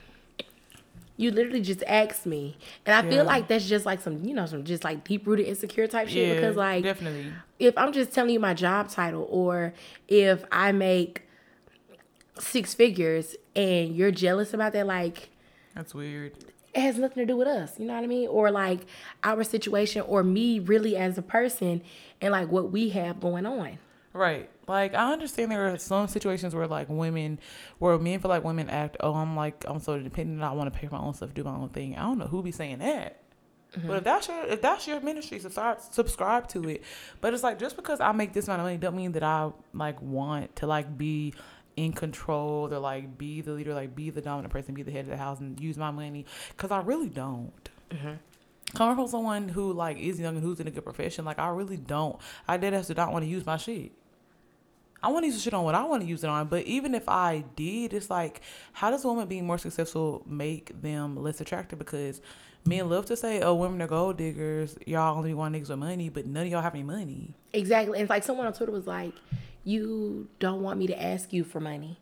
You 1.20 1.30
literally 1.30 1.61
just 1.61 1.83
asked 1.87 2.24
me, 2.24 2.56
and 2.87 2.94
I 2.94 3.02
Yeah. 3.02 3.11
feel 3.11 3.24
like 3.26 3.46
that's 3.48 3.68
just 3.68 3.85
like 3.85 4.00
some, 4.00 4.24
you 4.24 4.33
know, 4.35 4.46
some 4.46 4.64
just 4.64 4.85
like 4.85 5.04
deep 5.04 5.26
rooted 5.26 5.46
insecure 5.46 5.87
type 5.87 6.09
shit. 6.09 6.28
Yeah, 6.28 6.35
because 6.35 6.56
like, 6.56 6.83
definitely. 6.83 7.33
if 7.59 7.76
I'm 7.76 7.92
just 7.92 8.12
telling 8.12 8.33
you 8.33 8.40
my 8.40 8.54
job 8.54 8.88
title 8.88 9.26
or 9.30 9.74
if 10.09 10.44
I 10.50 10.72
make 10.72 11.22
six 12.38 12.74
figures 12.74 13.37
and 13.54 13.94
you're 13.94 14.11
jealous 14.11 14.54
about 14.54 14.72
that, 14.72 14.87
like 14.87 15.30
That's 15.74 15.94
weird. 15.94 16.33
it 16.74 16.80
has 16.80 16.96
nothing 16.98 17.18
to 17.18 17.26
do 17.26 17.37
with 17.37 17.48
us. 17.48 17.78
You 17.78 17.87
know 17.87 17.94
what 17.94 18.04
I 18.04 18.06
mean? 18.06 18.28
Or 18.28 18.50
like 18.50 18.80
our 19.22 19.44
situation 19.44 20.02
or 20.02 20.22
me 20.22 20.59
really 20.59 20.96
as 20.96 21.18
a 21.18 21.22
person 21.22 21.83
and 22.20 22.33
like 22.33 22.50
what 22.50 22.70
we 22.72 22.90
have 22.90 23.20
going 23.20 23.44
on. 23.46 23.78
Right. 24.12 24.51
Like 24.66 24.94
I 24.94 25.12
understand 25.12 25.53
there 25.53 25.73
are 25.73 25.79
some 25.79 26.09
situations 26.09 26.55
where 26.55 26.66
like 26.66 26.88
women, 26.88 27.38
where 27.79 27.99
men 27.99 28.20
feel 28.20 28.29
like 28.29 28.44
women 28.44 28.68
act, 28.68 28.96
oh, 29.01 29.14
I'm 29.14 29.37
like 29.37 29.64
I'm 29.66 29.81
so 29.81 29.94
independent, 29.94 30.42
I 30.42 30.53
want 30.53 30.73
to 30.73 30.79
pay 30.79 30.87
for 30.87 30.96
my 30.96 31.03
own 31.03 31.14
stuff, 31.14 31.35
do 31.35 31.44
my 31.44 31.55
own 31.55 31.68
thing. 31.68 31.96
I 31.96 32.03
don't 32.03 32.18
know 32.18 32.27
who 32.27 32.42
be 32.42 32.53
saying 32.53 32.79
that. 32.79 33.23
Mm-hmm. 33.77 33.87
But 33.87 33.96
if 33.99 34.05
that's 34.05 34.29
your 34.29 34.44
if 34.46 34.62
that's 34.62 34.87
your 34.87 35.01
ministry, 35.01 35.38
subscribe 35.38 35.81
subscribe 35.81 36.49
to 36.49 36.68
it. 36.68 36.83
But 37.20 37.35
it's 37.35 37.42
like 37.42 37.59
just 37.59 37.77
because 37.77 38.01
I 38.01 38.12
make 38.12 38.33
this 38.33 38.46
amount 38.49 38.61
of 38.61 38.66
money, 38.66 38.79
don't 38.79 38.96
mean 38.96 39.12
that 39.12 39.23
I 39.23 39.51
like 39.73 40.01
want 40.03 40.57
to 40.57 40.66
like 40.66 40.99
be 40.99 41.35
in 41.77 41.92
control 41.92 42.68
or 42.73 42.79
like 42.79 43.16
be 43.16 43.40
the 43.40 43.53
leader, 43.53 43.75
like 43.75 43.94
be 43.94 44.11
the 44.11 44.20
dominant 44.20 44.53
person, 44.53 44.75
be 44.75 44.83
the 44.83 44.90
head 44.90 45.05
of 45.05 45.11
the 45.11 45.16
house, 45.16 45.40
and 45.40 45.59
use 45.61 45.79
my 45.79 45.90
money. 45.90 46.27
Cause 46.57 46.70
I 46.70 46.81
really 46.81 47.09
don't. 47.09 47.70
Mm-hmm. 47.90 48.14
Coming 48.75 48.96
from 48.96 49.09
someone 49.09 49.49
who 49.49 49.73
like 49.73 49.99
is 49.99 50.18
young 50.18 50.37
and 50.37 50.44
who's 50.44 50.61
in 50.61 50.66
a 50.66 50.70
good 50.70 50.85
profession, 50.85 51.25
like 51.25 51.38
I 51.38 51.49
really 51.49 51.77
don't. 51.77 52.20
I 52.49 52.57
did 52.57 52.73
have 52.73 52.87
to 52.87 52.94
not 52.94 53.12
want 53.12 53.25
to 53.25 53.29
use 53.29 53.46
my 53.46 53.57
shit. 53.57 53.92
I 55.03 55.09
want 55.09 55.25
to 55.25 55.27
use 55.27 55.37
the 55.37 55.43
shit 55.43 55.55
on 55.55 55.65
what 55.65 55.75
I 55.75 55.85
want 55.85 56.03
to 56.03 56.09
use 56.09 56.25
it 56.25 56.31
on. 56.31 56.49
But 56.49 56.65
even 56.65 56.95
if 56.95 57.09
I 57.09 57.45
did, 57.57 57.93
it's 57.93 58.11
like, 58.11 58.43
how 58.73 58.91
does 58.91 59.05
a 59.05 59.09
woman 59.09 59.29
being 59.29 59.47
more 59.47 59.59
successful 59.59 60.23
make 60.27 60.81
them 60.81 61.17
less 61.17 61.41
attractive? 61.41 61.79
Because 61.79 62.21
men 62.65 62.89
love 62.89 63.07
to 63.07 63.17
say, 63.17 63.41
oh, 63.41 63.55
women 63.55 63.81
are 63.83 63.87
gold 63.87 64.19
diggers. 64.19 64.77
Y'all 64.87 65.17
only 65.17 65.35
want 65.35 65.55
niggas 65.55 65.71
with 65.71 65.79
money, 65.79 66.09
but 66.09 66.27
none 66.27 66.47
of 66.47 66.53
y'all 66.53 66.63
have 66.63 66.75
any 66.75 66.85
money. 66.85 67.35
Exactly. 67.53 67.99
And 67.99 68.03
it's 68.03 68.11
like 68.11 68.25
someone 68.25 68.47
on 68.47 68.53
Twitter 68.53 68.73
was 68.73 68.87
like, 68.87 69.15
You 69.65 70.29
don't 70.39 70.63
want 70.63 70.79
me 70.79 70.87
to 70.89 71.03
ask 71.03 71.33
you 71.33 71.45
for 71.45 71.61
money. 71.61 71.99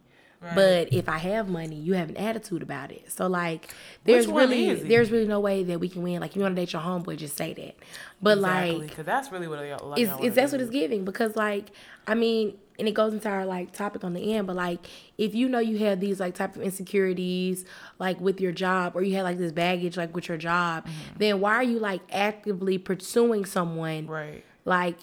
But 0.54 0.92
if 0.92 1.08
I 1.08 1.18
have 1.18 1.48
money, 1.48 1.76
you 1.76 1.94
have 1.94 2.10
an 2.10 2.16
attitude 2.16 2.62
about 2.62 2.92
it. 2.92 3.10
So 3.10 3.26
like 3.26 3.74
there's 4.04 4.28
really 4.28 4.74
there's 4.74 5.10
really 5.10 5.26
no 5.26 5.40
way 5.40 5.64
that 5.64 5.80
we 5.80 5.88
can 5.88 6.02
win. 6.02 6.20
Like 6.20 6.36
you 6.36 6.42
want 6.42 6.54
to 6.54 6.62
date 6.62 6.72
your 6.72 6.82
homeboy, 6.82 7.16
just 7.16 7.36
say 7.36 7.54
that. 7.54 7.74
But 8.22 8.38
like 8.38 8.80
because 8.82 9.04
that's 9.04 9.32
really 9.32 9.48
what 9.48 9.66
y'all, 9.66 9.90
like, 9.90 10.00
it's, 10.00 10.12
it's 10.20 10.36
that's 10.36 10.52
what 10.52 10.60
it's 10.60 10.70
giving 10.70 11.04
because 11.04 11.34
like 11.34 11.70
i 12.06 12.14
mean 12.14 12.56
and 12.78 12.86
it 12.88 12.92
goes 12.94 13.12
into 13.12 13.28
our 13.28 13.44
like 13.44 13.72
topic 13.72 14.04
on 14.04 14.12
the 14.14 14.34
end 14.34 14.46
but 14.46 14.56
like 14.56 14.86
if 15.18 15.34
you 15.34 15.48
know 15.48 15.58
you 15.58 15.78
have 15.78 15.98
these 16.00 16.20
like 16.20 16.34
type 16.34 16.54
of 16.56 16.62
insecurities 16.62 17.64
like 17.98 18.20
with 18.20 18.40
your 18.40 18.52
job 18.52 18.94
or 18.94 19.02
you 19.02 19.14
have 19.16 19.24
like 19.24 19.38
this 19.38 19.52
baggage 19.52 19.96
like 19.96 20.14
with 20.14 20.28
your 20.28 20.38
job 20.38 20.84
Mm-hmm. 20.84 21.18
then 21.18 21.40
why 21.40 21.54
are 21.54 21.62
you 21.62 21.78
like 21.78 22.00
actively 22.12 22.78
pursuing 22.78 23.44
someone 23.44 24.06
Right. 24.06 24.44
like 24.64 24.96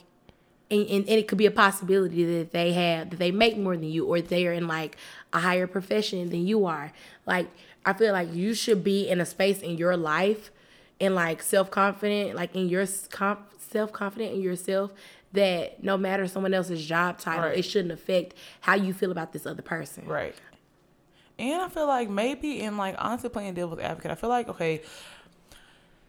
and, 0.71 0.81
and, 0.81 1.01
and 1.07 1.19
it 1.19 1.27
could 1.27 1.37
be 1.37 1.45
a 1.45 1.51
possibility 1.51 2.23
that 2.39 2.51
they 2.51 2.73
have 2.73 3.11
that 3.11 3.17
they 3.19 3.31
make 3.31 3.57
more 3.57 3.75
than 3.77 3.89
you 3.89 4.05
or 4.05 4.19
they're 4.21 4.53
in 4.53 4.67
like 4.67 4.97
a 5.33 5.39
higher 5.39 5.67
profession 5.67 6.29
than 6.29 6.47
you 6.47 6.65
are 6.65 6.91
like 7.25 7.47
i 7.85 7.93
feel 7.93 8.13
like 8.13 8.33
you 8.33 8.53
should 8.53 8.83
be 8.83 9.07
in 9.07 9.21
a 9.21 9.25
space 9.25 9.61
in 9.61 9.77
your 9.77 9.95
life 9.95 10.49
and 10.99 11.13
like 11.13 11.43
self-confident 11.43 12.35
like 12.35 12.55
in 12.55 12.67
your 12.67 12.85
self-confident 12.85 14.33
in 14.33 14.41
yourself 14.41 14.91
that 15.35 15.83
no 15.83 15.97
matter 15.97 16.27
someone 16.27 16.53
else's 16.53 16.85
job 16.85 17.17
title 17.19 17.45
Right. 17.45 17.57
it 17.57 17.63
shouldn't 17.63 17.91
affect 17.91 18.33
how 18.61 18.73
you 18.75 18.93
feel 18.93 19.11
about 19.11 19.31
this 19.33 19.45
other 19.45 19.61
person 19.61 20.05
Right. 20.07 20.35
And 21.37 21.61
I 21.61 21.67
feel 21.67 21.87
like 21.87 22.09
maybe 22.09 22.61
in 22.61 22.77
like 22.77 22.95
honestly 22.97 23.29
playing 23.29 23.55
devil's 23.55 23.79
advocate, 23.79 24.09
I 24.11 24.15
feel 24.15 24.29
like 24.29 24.47
okay, 24.47 24.81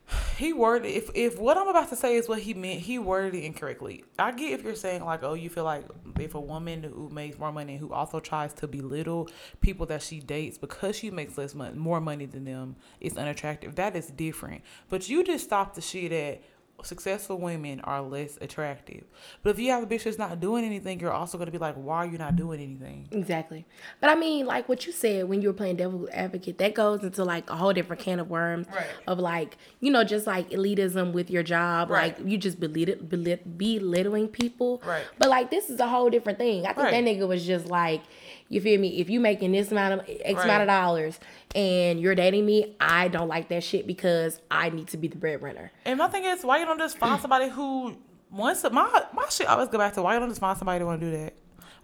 he 0.39 0.53
worded 0.53 0.89
if 0.93 1.11
if 1.15 1.39
what 1.39 1.57
I'm 1.59 1.67
about 1.67 1.89
to 1.91 1.97
say 1.97 2.15
is 2.15 2.29
what 2.29 2.39
he 2.41 2.55
meant, 2.55 2.81
he 2.81 2.99
worded 2.99 3.35
it 3.35 3.45
incorrectly. 3.45 4.05
I 4.19 4.31
get 4.33 4.53
if 4.53 4.63
you're 4.65 4.77
saying 4.77 5.05
like, 5.05 5.25
oh, 5.25 5.35
you 5.35 5.51
feel 5.51 5.65
like 5.65 5.85
if 6.21 6.35
a 6.37 6.41
woman 6.41 6.85
who 6.85 7.09
makes 7.09 7.39
more 7.39 7.51
money 7.53 7.77
who 7.77 7.93
also 7.93 8.21
tries 8.21 8.53
to 8.55 8.69
belittle 8.69 9.29
people 9.61 9.87
that 9.87 10.03
she 10.03 10.21
dates 10.21 10.59
because 10.59 10.95
she 10.97 11.11
makes 11.11 11.37
less 11.37 11.55
money, 11.55 11.77
more 11.77 12.01
money 12.01 12.27
than 12.27 12.45
them, 12.45 12.77
is 13.01 13.17
unattractive. 13.17 13.75
That 13.75 13.97
is 13.97 14.07
different. 14.09 14.63
But 14.89 15.09
you 15.09 15.25
just 15.25 15.45
stop 15.45 15.75
the 15.75 15.81
shit 15.81 16.13
at 16.13 16.43
successful 16.83 17.39
women 17.39 17.81
are 17.81 18.03
less 18.03 18.39
attractive. 18.41 19.05
But 19.43 19.51
if 19.51 19.59
you 19.59 19.71
have 19.71 19.83
a 19.83 19.87
bitch 19.87 20.05
that's 20.05 20.19
not 20.19 20.41
doing 20.41 20.65
anything, 20.65 21.01
you're 21.01 21.13
also 21.13 21.39
gonna 21.39 21.51
be 21.51 21.59
like, 21.59 21.75
why 21.75 21.99
are 21.99 22.07
you 22.07 22.19
not 22.19 22.37
doing 22.37 22.61
anything? 22.61 23.09
Exactly. 23.11 23.67
But 24.01 24.11
I 24.11 24.15
mean, 24.15 24.47
like 24.47 24.69
what 24.69 24.87
you 24.87 24.93
said 24.93 25.29
when 25.29 25.43
you 25.43 25.49
were 25.49 25.55
playing 25.55 25.77
devil's 25.77 26.09
advocate, 26.11 26.59
that 26.59 26.75
goes 26.75 27.03
into 27.03 27.25
like 27.25 27.49
a 27.51 27.57
whole 27.57 27.73
different 27.73 28.03
can 28.03 28.21
of 28.21 28.29
worms 28.29 28.67
Right. 28.75 28.87
of 29.07 29.19
like, 29.19 29.57
you 29.81 29.91
know, 29.91 30.05
just 30.05 30.27
like 30.27 30.51
elitism 30.51 31.13
with 31.13 31.31
your 31.31 31.43
job. 31.43 31.91
Right. 31.91 32.19
Like 32.19 32.29
you 32.29 32.39
just 32.39 32.61
belittle, 32.61 32.97
belit- 32.97 33.57
belittling 33.59 34.29
people. 34.29 34.83
Right. 34.85 35.05
But 35.19 35.29
like 35.29 35.51
this 35.51 35.71
is 35.71 35.81
a 35.81 35.89
whole 35.89 36.11
different 36.11 36.39
thing. 36.39 36.65
I 36.67 36.73
think 36.75 36.79
Right. 36.79 36.91
that 36.93 37.05
nigga 37.05 37.27
was 37.27 37.47
just 37.47 37.67
like, 37.67 38.03
you 38.49 38.61
feel 38.61 38.81
me? 38.81 39.01
If 39.01 39.11
you 39.11 39.21
making 39.21 39.53
this 39.53 39.73
amount 39.73 40.01
of 40.01 40.09
X 40.09 40.43
amount 40.43 40.63
of 40.63 40.69
dollars 40.69 41.19
and 41.55 42.01
you're 42.01 42.15
dating 42.15 42.47
me, 42.47 42.77
I 42.81 43.09
don't 43.09 43.29
like 43.29 43.49
that 43.49 43.65
shit 43.65 43.87
because 43.87 44.41
I 44.51 44.71
need 44.71 44.89
to 44.89 44.97
be 44.97 45.09
the 45.09 45.17
breadwinner. 45.17 45.73
And 45.85 45.99
my 45.99 46.09
thing 46.09 46.25
is, 46.25 46.45
why 46.45 46.59
you 46.59 46.65
don't 46.65 46.79
just 46.79 46.99
find 46.99 47.21
somebody 47.21 47.49
who 47.49 47.97
wants 48.31 48.63
to? 48.63 48.71
My 48.71 49.05
my 49.13 49.29
shit 49.29 49.49
always 49.49 49.69
go 49.69 49.79
back 49.79 49.95
to 49.95 50.03
why 50.03 50.15
you 50.15 50.21
don't 50.21 50.29
just 50.29 50.41
find 50.41 50.57
somebody 50.57 50.81
who 50.81 50.87
want 50.87 51.01
to 51.01 51.11
do 51.11 51.17
that. 51.17 51.35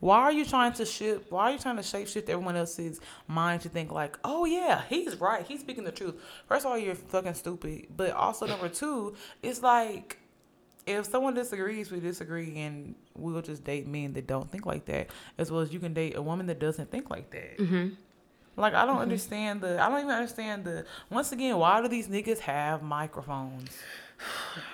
Why 0.03 0.19
are 0.19 0.33
you 0.33 0.45
trying 0.45 0.73
to 0.75 0.85
shift? 0.85 1.31
Why 1.31 1.45
are 1.45 1.53
you 1.53 1.59
trying 1.59 1.77
to 1.77 1.83
shape 1.83 2.09
shift 2.09 2.29
everyone 2.29 2.57
else's 2.57 3.01
mind 3.29 3.63
to 3.63 3.69
think 3.69 3.93
like, 3.93 4.19
oh 4.25 4.45
yeah, 4.45 4.83
he's 4.89 5.21
right, 5.21 5.47
he's 5.47 5.61
speaking 5.61 5.85
the 5.85 5.93
truth. 5.93 6.17
First 6.49 6.67
of 6.67 6.73
all, 6.73 6.79
you're 6.79 6.97
fucking 6.97 7.35
stupid. 7.35 7.87
But 7.97 8.11
also 8.11 8.47
number 8.47 8.69
two, 8.69 9.15
it's 9.45 9.63
like 9.63 10.19
if 10.87 11.07
someone 11.07 11.35
disagrees, 11.35 11.91
we 11.91 12.01
disagree, 12.01 12.59
and 12.59 12.95
we'll 13.17 13.43
just 13.43 13.65
date 13.65 13.87
men 13.87 14.13
that 14.15 14.27
don't 14.27 14.51
think 14.51 14.67
like 14.67 14.85
that, 14.87 15.09
as 15.39 15.51
well 15.51 15.61
as 15.61 15.73
you 15.73 15.79
can 15.79 15.95
date 15.95 16.17
a 16.17 16.23
woman 16.23 16.47
that 16.47 16.59
doesn't 16.59 16.91
think 16.91 17.11
like 17.11 17.31
that. 17.31 17.59
Mm-hmm. 17.59 17.95
Like 18.57 18.75
I 18.75 18.85
don't 18.85 18.99
understand 18.99 19.61
the. 19.61 19.81
I 19.83 19.89
don't 19.89 20.01
even 20.01 20.11
understand 20.11 20.65
the. 20.65 20.85
Once 21.11 21.33
again, 21.33 21.57
why 21.57 21.81
do 21.81 21.89
these 21.89 22.09
niggas 22.09 22.41
have 22.41 22.83
microphones? 22.83 23.71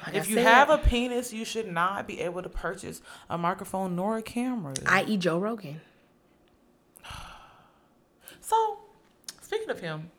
Like 0.05 0.14
if 0.14 0.25
I 0.25 0.29
you 0.29 0.35
said, 0.35 0.44
have 0.47 0.71
a 0.71 0.79
penis, 0.79 1.33
you 1.33 1.44
should 1.44 1.71
not 1.73 2.07
be 2.07 2.21
able 2.21 2.42
to 2.42 2.49
purchase 2.49 3.01
a 3.31 3.38
microphone 3.38 3.97
nor 3.97 4.18
a 4.18 4.23
camera. 4.23 4.75
i.e. 4.87 5.16
Joe 5.16 5.38
Rogan. 5.38 5.81
so, 8.40 8.79
speaking 9.40 9.71
of 9.71 9.81
him, 9.81 10.11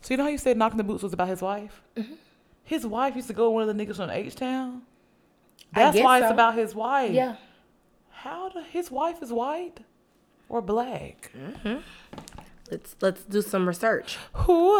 so 0.00 0.14
you 0.14 0.18
know 0.18 0.24
how 0.24 0.30
you 0.30 0.38
said 0.38 0.56
knocking 0.56 0.78
the 0.78 0.84
boots 0.84 1.02
was 1.02 1.12
about 1.12 1.28
his 1.28 1.42
wife? 1.42 1.82
Mm-hmm. 1.96 2.14
His 2.64 2.86
wife 2.86 3.16
used 3.16 3.28
to 3.28 3.34
go 3.34 3.50
with 3.50 3.54
one 3.54 3.68
of 3.68 3.76
the 3.76 3.84
niggas 3.86 3.96
from 3.96 4.10
H 4.10 4.34
Town. 4.34 4.82
That's 5.74 5.98
why 5.98 6.20
it's 6.20 6.30
about 6.30 6.54
his 6.56 6.74
wife. 6.74 7.12
Yeah. 7.12 7.36
How 8.10 8.48
do 8.48 8.60
his 8.70 8.90
wife 8.90 9.22
is 9.22 9.32
white 9.32 9.78
or 10.48 10.60
black? 10.60 11.30
Mm-hmm. 11.36 11.78
Let's 12.70 12.96
let's 13.00 13.24
do 13.24 13.42
some 13.42 13.66
research. 13.66 14.16
Whoa. 14.34 14.74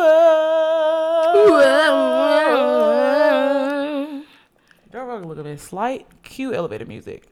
Joe 4.92 5.05
Rogan 5.05 5.29
look 5.29 5.38
a 5.38 5.42
bit 5.42 5.61
slight. 5.61 6.07
Cue 6.22 6.55
elevator 6.55 6.87
music. 6.87 7.29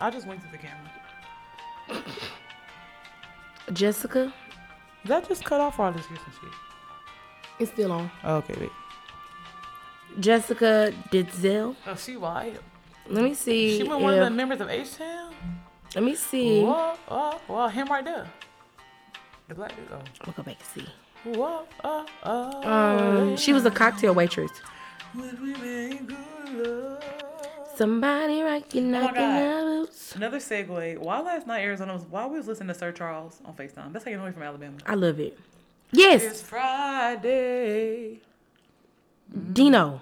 I 0.00 0.10
just 0.10 0.26
winked 0.26 0.44
at 0.44 0.52
the 0.52 0.58
camera. 0.58 0.90
Jessica, 3.72 4.32
Did 5.02 5.08
that 5.10 5.28
just 5.28 5.44
cut 5.44 5.60
off 5.60 5.78
or 5.78 5.86
I 5.86 5.92
just 5.92 6.08
hear 6.08 6.16
some 6.18 6.32
shit? 6.40 6.50
it's 7.60 7.70
still 7.72 7.92
on. 7.92 8.10
Okay, 8.24 8.54
wait. 8.58 8.70
Jessica 10.18 10.92
Ditzel. 11.12 11.76
Oh, 11.86 11.94
she 11.94 12.16
white. 12.16 12.58
Let 13.10 13.24
me 13.24 13.34
see. 13.34 13.78
She 13.78 13.82
went 13.82 14.00
one 14.00 14.14
of 14.14 14.24
the 14.24 14.30
members 14.30 14.60
of 14.60 14.70
H 14.70 14.96
Town. 14.96 15.34
let 15.94 16.04
me 16.04 16.14
see. 16.14 16.62
Whoa, 16.62 16.94
oh, 17.08 17.40
well, 17.48 17.68
him 17.68 17.88
right 17.88 18.04
there. 18.04 18.26
The 19.48 19.54
black 19.56 19.74
dude. 19.74 19.86
Oh. 19.90 19.96
I'm 19.96 20.04
gonna 20.24 20.36
go 20.36 20.42
back 20.44 20.56
and 20.58 20.84
see. 20.84 20.88
Whoa, 21.24 21.64
oh, 21.82 22.06
oh. 22.22 22.62
Um, 22.68 23.36
she 23.36 23.52
was 23.52 23.64
a 23.66 23.70
cocktail 23.70 24.14
waitress. 24.14 24.52
When 25.12 25.42
we 25.42 25.54
made 25.54 26.06
good 26.06 26.66
love. 26.66 27.04
Somebody 27.74 28.42
rocking 28.42 28.94
Oh 28.94 29.00
my 29.00 29.12
God. 29.12 29.88
Another 30.14 30.38
segue. 30.38 30.98
Why 30.98 31.20
last 31.20 31.46
night 31.46 31.62
Arizona 31.62 31.94
was 31.94 32.02
while 32.04 32.28
we 32.30 32.36
was 32.36 32.46
listening 32.46 32.68
to 32.68 32.74
Sir 32.74 32.92
Charles 32.92 33.40
on 33.44 33.54
FaceTime. 33.54 33.92
That's 33.92 34.04
how 34.04 34.10
you 34.10 34.18
know 34.18 34.26
he's 34.26 34.34
from 34.34 34.42
Alabama. 34.42 34.76
I 34.86 34.94
love 34.94 35.18
it. 35.18 35.36
Yes, 35.90 36.22
It's 36.22 36.42
Friday. 36.42 38.20
Dino. 39.52 40.00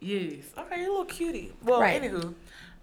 Yes. 0.00 0.44
Okay, 0.56 0.80
you 0.82 0.88
little 0.90 1.04
cutie. 1.04 1.52
Well, 1.62 1.80
Right. 1.80 2.00
anywho, 2.02 2.34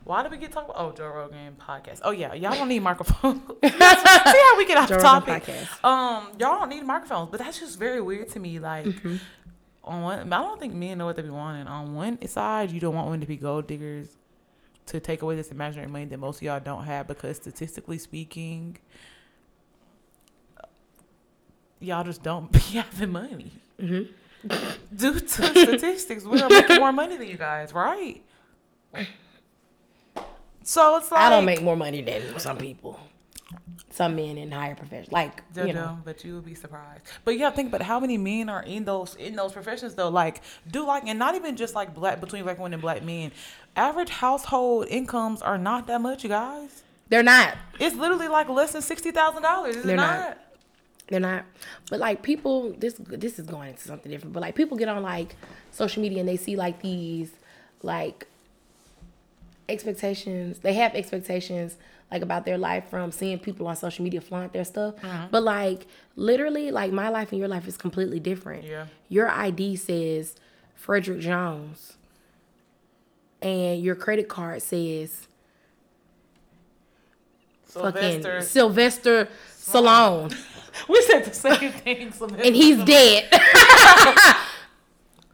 why 0.03 0.21
did 0.23 0.32
we 0.32 0.38
get 0.38 0.51
talking 0.51 0.69
about? 0.69 0.82
Oh, 0.82 0.91
Joe 0.95 1.08
Rogan 1.10 1.56
podcast. 1.60 2.01
Oh 2.03 2.12
yeah, 2.12 2.34
y'all 2.34 2.53
don't 2.53 2.69
need 2.69 2.80
microphones. 2.80 3.41
See 3.63 3.69
how 3.71 4.58
we 4.58 4.65
get 4.65 4.77
off 4.77 4.89
Joe 4.89 4.99
topic. 4.99 5.43
podcast. 5.45 5.84
Um, 5.84 6.27
y'all 6.39 6.60
don't 6.60 6.69
need 6.69 6.84
microphones, 6.84 7.30
but 7.32 7.39
that's 7.39 7.60
just 7.60 7.77
very 7.80 8.01
weird 8.01 8.30
to 8.30 8.39
me. 8.39 8.60
Like, 8.60 8.86
Mm-hmm. 8.86 9.15
on 9.84 10.01
one, 10.03 10.32
I 10.34 10.41
don't 10.41 10.60
think 10.60 10.73
men 10.73 10.97
know 10.99 11.06
what 11.06 11.15
they 11.15 11.23
be 11.23 11.30
wanting. 11.30 11.67
On 11.67 11.95
one 11.95 12.25
side, 12.27 12.71
you 12.71 12.80
don't 12.80 12.93
want 12.95 13.08
women 13.08 13.21
to 13.21 13.27
be 13.27 13.36
gold 13.38 13.67
diggers 13.67 14.10
to 14.88 14.99
take 15.01 15.21
away 15.23 15.36
this 15.36 15.49
imaginary 15.51 15.88
money 15.89 16.06
that 16.06 16.17
most 16.17 16.38
of 16.38 16.43
y'all 16.43 16.60
don't 16.62 16.86
have 16.86 17.08
because 17.08 17.38
statistically 17.38 17.97
speaking, 17.97 18.77
y'all 21.80 22.03
just 22.03 22.23
don't 22.23 22.51
be 22.51 22.60
having 22.60 23.12
money. 23.12 23.51
Mm-hmm. 23.82 24.12
Due 24.95 25.19
to 25.19 25.28
statistics, 25.28 26.23
we 26.23 26.41
are 26.41 26.50
making 26.50 26.78
more 26.80 26.91
money 26.91 27.17
than 27.17 27.28
you 27.28 27.38
guys, 27.38 27.73
right? 27.73 28.21
So 30.63 30.97
it's 30.97 31.12
like 31.12 31.21
I 31.21 31.30
don't 31.30 31.45
make 31.45 31.62
more 31.62 31.76
money 31.76 32.02
than 32.02 32.38
some 32.39 32.58
people. 32.58 33.00
Some 33.89 34.15
men 34.15 34.38
in 34.38 34.52
higher 34.52 34.76
professions, 34.76 35.12
like 35.12 35.41
JoJo, 35.54 35.67
you 35.67 35.73
know, 35.73 35.97
but 36.04 36.23
you 36.23 36.36
would 36.36 36.45
be 36.45 36.54
surprised. 36.54 37.02
But 37.26 37.38
yeah, 37.38 37.50
think 37.50 37.69
about 37.69 37.82
how 37.82 38.00
many 38.00 38.17
men 38.17 38.47
are 38.50 38.62
in 38.62 38.84
those 38.86 39.15
in 39.15 39.36
those 39.36 39.54
professions 39.54 39.95
though. 39.95 40.10
Like, 40.10 40.41
do 40.69 40.86
like, 40.86 41.04
and 41.08 41.17
not 41.17 41.36
even 41.36 41.56
just 41.56 41.73
like 41.73 41.95
black 41.95 42.19
between 42.19 42.43
black 42.43 42.58
women 42.60 42.73
and 42.73 42.82
black 42.82 43.02
men. 43.04 43.32
Average 43.76 44.10
household 44.10 44.88
incomes 44.89 45.41
are 45.41 45.58
not 45.58 45.88
that 45.88 46.02
much, 46.02 46.23
you 46.23 46.30
guys. 46.30 46.84
they're 47.10 47.23
not. 47.23 47.56
It's 47.80 47.95
literally 47.95 48.28
like 48.28 48.50
less 48.50 48.73
than 48.73 48.82
sixty 48.84 49.12
thousand 49.12 49.41
dollars. 49.43 49.78
Is 49.78 49.84
it 49.84 49.88
They're 49.88 49.95
not? 49.95 50.19
not. 50.19 50.38
They're 51.08 51.20
not. 51.20 51.46
But 51.89 52.00
like 52.00 52.22
people, 52.22 52.74
this 52.78 52.96
this 53.00 53.39
is 53.39 53.46
going 53.46 53.70
into 53.70 53.82
something 53.82 54.12
different. 54.12 54.34
But 54.34 54.41
like 54.41 54.56
people 54.56 54.78
get 54.78 54.89
on 54.89 55.04
like 55.04 55.36
social 55.72 56.02
media 56.02 56.20
and 56.20 56.28
they 56.28 56.38
see 56.38 56.56
like 56.56 56.82
these 56.82 57.32
like 57.82 58.28
expectations. 59.70 60.60
They 60.60 60.74
have 60.74 60.96
expectations 60.96 61.78
like 62.12 62.22
about 62.22 62.46
their 62.46 62.58
life 62.58 62.89
from 62.89 63.12
seeing 63.12 63.39
people 63.39 63.67
on 63.67 63.76
social 63.76 64.04
media 64.04 64.22
flaunt 64.22 64.54
their 64.54 64.65
stuff. 64.65 64.96
Mm-hmm. 64.98 65.28
But 65.32 65.43
like 65.43 65.88
literally, 66.15 66.72
like 66.72 66.91
my 66.91 67.10
life 67.10 67.32
and 67.32 67.39
your 67.39 67.48
life 67.48 67.67
is 67.67 67.78
completely 67.78 68.20
different. 68.20 68.63
Yeah. 68.63 68.88
Your 69.10 69.30
ID 69.30 69.76
says 69.78 70.36
Frederick 70.76 71.20
Jones, 71.20 71.98
and 73.41 73.82
your 73.82 73.96
credit 73.96 74.28
card 74.28 74.62
says 74.62 75.28
fucking 77.65 78.22
Sylvester. 78.24 78.41
Sylvester 78.41 79.30
Stallone. 79.58 80.36
We 80.90 81.02
said 81.04 81.26
the 81.26 81.34
same 81.34 81.72
thing. 81.84 82.13
And 82.44 82.56
he's 82.56 82.84
dead. 82.84 83.28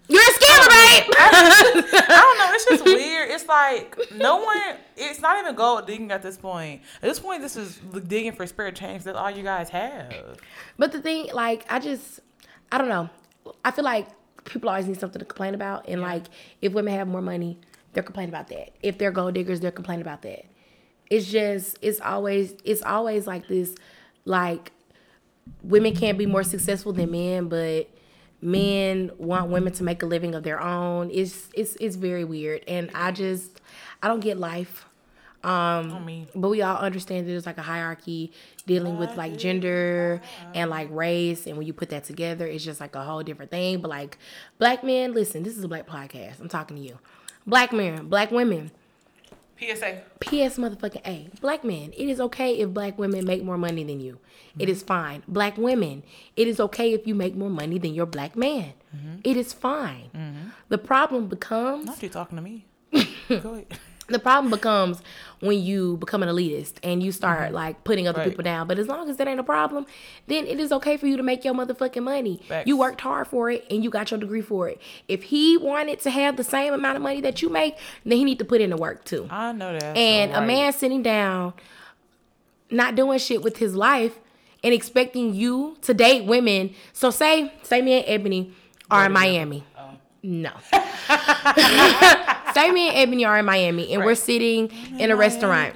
You're 0.10 0.22
a 0.22 0.34
scammer, 0.34 0.70
babe. 0.70 1.14
I 1.18 2.22
don't 2.22 2.38
know. 2.38 2.54
It's 2.54 2.66
just 2.66 2.84
weird. 2.86 3.32
It's 3.32 3.48
like 3.48 3.98
no 4.16 4.38
one. 4.38 4.58
It's 4.98 5.22
not 5.22 5.40
even 5.40 5.56
gold 5.56 5.88
digging 5.88 6.12
at 6.12 6.22
this 6.22 6.38
point. 6.38 6.82
At 6.98 7.04
this 7.10 7.20
point, 7.20 7.42
this 7.42 7.56
is 7.56 7.78
digging 8.08 8.34
for 8.34 8.46
spirit 8.46 8.76
change. 8.76 9.04
That's 9.04 9.18
all 9.18 9.32
you 9.32 9.44
guys 9.44 9.70
have. 9.70 10.38
but 10.78 10.92
the 10.92 11.02
thing, 11.02 11.30
like, 11.34 11.66
I 11.70 11.80
just, 11.80 12.20
I 12.72 12.78
don't 12.78 12.90
know. 12.90 13.10
I 13.64 13.72
feel 13.72 13.86
like 13.86 14.08
people 14.44 14.70
always 14.70 14.88
need 14.88 15.00
something 15.00 15.20
to 15.20 15.26
complain 15.26 15.56
about, 15.56 15.88
and 15.88 16.02
like, 16.02 16.26
if 16.62 16.74
women 16.74 16.94
have 16.94 17.08
more 17.08 17.22
money, 17.22 17.58
they're 17.94 18.04
complaining 18.04 18.30
about 18.34 18.50
that. 18.50 18.72
If 18.84 18.98
they're 18.98 19.12
gold 19.12 19.34
diggers, 19.36 19.62
they're 19.62 19.72
complaining 19.72 20.02
about 20.02 20.22
that. 20.24 20.46
It's 21.10 21.32
just, 21.32 21.78
it's 21.82 22.02
always, 22.02 22.56
it's 22.66 22.82
always 22.84 23.26
like 23.26 23.48
this, 23.48 23.74
like, 24.26 24.72
women 25.62 25.96
can't 25.96 26.18
be 26.18 26.26
more 26.26 26.44
successful 26.44 26.94
than 26.94 27.12
men, 27.12 27.48
but 27.48 27.90
men 28.42 29.12
want 29.18 29.50
women 29.50 29.74
to 29.74 29.84
make 29.84 30.04
a 30.04 30.06
living 30.06 30.36
of 30.36 30.44
their 30.44 30.62
own. 30.62 31.10
It's 31.12 31.50
it's 31.54 31.76
it's 31.80 31.96
very 31.96 32.24
weird, 32.24 32.64
and 32.68 32.90
I 32.94 33.12
just 33.12 33.62
I 34.02 34.08
don't 34.08 34.20
get 34.20 34.38
life. 34.38 34.86
Um, 35.44 36.26
but 36.34 36.48
we 36.48 36.62
all 36.62 36.78
understand 36.78 37.26
that 37.26 37.32
there's 37.32 37.46
like 37.46 37.58
a 37.58 37.64
hierarchy 37.64 38.32
dealing 38.66 38.98
with 38.98 39.18
like 39.18 39.38
gender 39.38 40.22
and 40.54 40.70
like 40.70 40.88
race, 40.90 41.48
and 41.48 41.58
when 41.58 41.68
you 41.68 41.74
put 41.74 41.90
that 41.90 42.06
together, 42.06 42.46
it's 42.46 42.64
just 42.64 42.80
like 42.80 42.96
a 42.96 43.04
whole 43.04 43.24
different 43.24 43.52
thing. 43.52 43.82
But 43.82 43.90
like 43.90 44.18
black 44.58 44.84
men, 44.84 45.14
listen, 45.14 45.44
this 45.44 45.58
is 45.58 45.64
a 45.64 45.68
black 45.68 45.86
podcast. 45.86 46.40
I'm 46.40 46.48
talking 46.48 46.78
to 46.78 46.84
you. 46.84 46.98
Black 47.46 47.74
men, 47.74 48.08
black 48.08 48.32
women. 48.32 48.72
PSA. 49.60 50.02
P.S. 50.20 50.58
motherfucking 50.58 51.06
A. 51.06 51.30
Black 51.42 51.64
men, 51.64 51.94
it 51.96 52.10
is 52.10 52.20
okay 52.20 52.60
if 52.60 52.70
black 52.70 52.98
women 52.98 53.26
make 53.26 53.44
more 53.44 53.58
money 53.58 53.84
than 53.84 54.00
you. 54.00 54.20
It 54.60 54.70
is 54.70 54.84
fine. 54.84 55.24
Black 55.28 55.58
women, 55.58 56.04
it 56.36 56.48
is 56.48 56.60
okay 56.60 56.94
if 56.94 57.08
you 57.08 57.16
make 57.16 57.36
more 57.36 57.50
money 57.50 57.80
than 57.80 57.94
your 57.94 58.06
black 58.06 58.36
man. 58.36 58.74
Mm-hmm. 58.96 59.16
It 59.24 59.38
is 59.38 59.54
fine. 59.54 60.10
Mm-hmm. 60.16 60.50
The 60.70 60.78
problem 60.78 61.28
becomes 61.28 61.86
Not 61.86 62.04
you 62.04 62.10
talking 62.10 62.36
to 62.36 62.42
me. 62.42 62.66
Go 63.30 63.54
ahead. 63.54 63.80
The 64.08 64.20
problem 64.20 64.52
becomes 64.52 65.02
when 65.40 65.62
you 65.62 65.98
become 65.98 66.24
an 66.24 66.30
elitist 66.30 66.74
and 66.84 67.02
you 67.02 67.12
start 67.12 67.48
mm-hmm. 67.48 67.56
like 67.56 67.84
putting 67.84 68.08
other 68.08 68.20
Right. 68.20 68.30
people 68.30 68.44
down. 68.44 68.68
But 68.68 68.80
as 68.80 68.88
long 68.88 69.10
as 69.10 69.18
that 69.18 69.28
ain't 69.28 69.40
a 69.40 69.44
problem, 69.44 69.86
then 70.28 70.46
it 70.46 70.60
is 70.60 70.72
okay 70.72 70.98
for 70.98 71.08
you 71.08 71.18
to 71.18 71.24
make 71.24 71.44
your 71.44 71.54
motherfucking 71.54 72.04
money. 72.04 72.42
Facts. 72.48 72.68
You 72.68 72.78
worked 72.78 73.02
hard 73.02 73.28
for 73.28 73.50
it 73.50 73.66
and 73.70 73.84
you 73.84 73.90
got 73.90 74.12
your 74.12 74.20
degree 74.20 74.42
for 74.42 74.70
it. 74.70 74.82
If 75.08 75.24
he 75.24 75.58
wanted 75.58 76.00
to 76.02 76.12
have 76.12 76.38
the 76.38 76.44
same 76.44 76.74
amount 76.74 76.98
of 76.98 77.02
money 77.02 77.22
that 77.22 77.42
you 77.42 77.50
make, 77.50 77.78
then 78.06 78.18
he 78.18 78.24
need 78.24 78.40
to 78.40 78.46
put 78.46 78.62
in 78.62 78.70
the 78.70 78.78
work 78.78 79.04
too. 79.06 79.28
I 79.30 79.52
know 79.52 79.74
that. 79.74 79.98
And 79.98 80.32
so 80.32 80.38
a 80.40 80.46
man 80.46 80.74
sitting 80.74 81.04
down, 81.04 81.54
not 82.70 82.96
doing 82.96 83.20
shit 83.20 83.42
with 83.42 83.58
his 83.58 83.76
life, 83.76 84.20
and 84.64 84.74
expecting 84.74 85.34
you 85.34 85.78
to 85.82 85.94
date 85.94 86.26
women. 86.26 86.74
So 86.94 87.10
say, 87.10 87.54
say 87.64 87.82
me 87.82 87.94
and 87.96 88.06
Ebony 88.08 88.54
are 88.90 89.08
in 89.08 89.12
Miami. 89.12 89.66
Oh. 89.78 89.90
No. 90.24 90.52
say 92.54 92.72
me 92.72 92.90
and 92.90 92.98
Ebony 92.98 93.26
are 93.26 93.40
in 93.40 93.46
Miami, 93.46 93.94
and 93.94 94.04
we're 94.04 94.16
sitting 94.16 94.72
in 95.00 95.12
a 95.12 95.16
restaurant. 95.16 95.76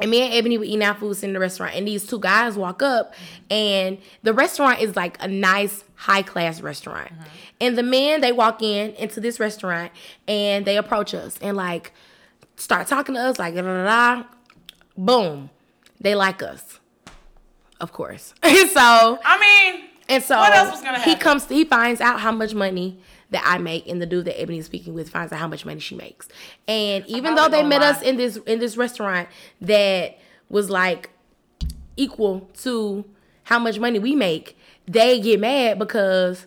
And 0.00 0.10
me 0.10 0.22
and 0.22 0.32
Ebony 0.32 0.56
were 0.56 0.64
eating 0.64 0.82
our 0.82 0.94
food 0.94 1.14
sitting 1.14 1.30
in 1.30 1.34
the 1.34 1.40
restaurant, 1.40 1.74
and 1.74 1.86
these 1.86 2.06
two 2.06 2.18
guys 2.18 2.56
walk 2.56 2.82
up, 2.82 3.14
and 3.50 3.98
the 4.22 4.32
restaurant 4.32 4.80
is 4.80 4.96
like 4.96 5.22
a 5.22 5.28
nice, 5.28 5.84
high 5.94 6.22
class 6.22 6.62
restaurant. 6.62 7.12
Mm-hmm. 7.12 7.24
And 7.60 7.78
the 7.78 7.82
men 7.82 8.22
they 8.22 8.32
walk 8.32 8.62
in 8.62 8.92
into 8.92 9.20
this 9.20 9.38
restaurant, 9.38 9.92
and 10.26 10.64
they 10.64 10.78
approach 10.78 11.12
us 11.12 11.38
and 11.42 11.56
like 11.56 11.92
start 12.56 12.86
talking 12.86 13.14
to 13.14 13.20
us 13.20 13.38
like 13.38 13.54
da 13.54 13.62
da 13.62 13.84
da. 13.84 14.24
Boom, 14.96 15.50
they 16.00 16.14
like 16.14 16.42
us, 16.42 16.80
of 17.78 17.92
course. 17.92 18.32
so 18.42 19.18
I 19.22 19.38
mean, 19.38 19.90
and 20.10 20.24
so 20.24 20.36
What 20.36 20.52
else 20.52 20.72
was 20.72 20.82
gonna 20.82 21.00
he 21.00 21.14
comes, 21.14 21.46
he 21.46 21.64
finds 21.64 22.00
out 22.00 22.20
how 22.20 22.32
much 22.32 22.52
money 22.52 22.98
that 23.30 23.42
I 23.46 23.58
make, 23.58 23.86
and 23.86 24.02
the 24.02 24.06
dude 24.06 24.24
that 24.24 24.40
Ebony 24.40 24.58
is 24.58 24.66
speaking 24.66 24.94
with 24.94 25.08
finds 25.08 25.32
out 25.32 25.38
how 25.38 25.48
much 25.48 25.64
money 25.64 25.80
she 25.80 25.94
makes. 25.94 26.28
And 26.66 27.06
even 27.06 27.34
though 27.34 27.48
they 27.48 27.62
met 27.62 27.80
lie. 27.80 27.90
us 27.90 28.02
in 28.02 28.16
this 28.16 28.36
in 28.36 28.58
this 28.58 28.76
restaurant 28.76 29.28
that 29.60 30.18
was 30.48 30.68
like 30.68 31.10
equal 31.96 32.48
to 32.62 33.04
how 33.44 33.58
much 33.58 33.78
money 33.78 33.98
we 33.98 34.14
make, 34.14 34.58
they 34.86 35.20
get 35.20 35.40
mad 35.40 35.78
because 35.78 36.46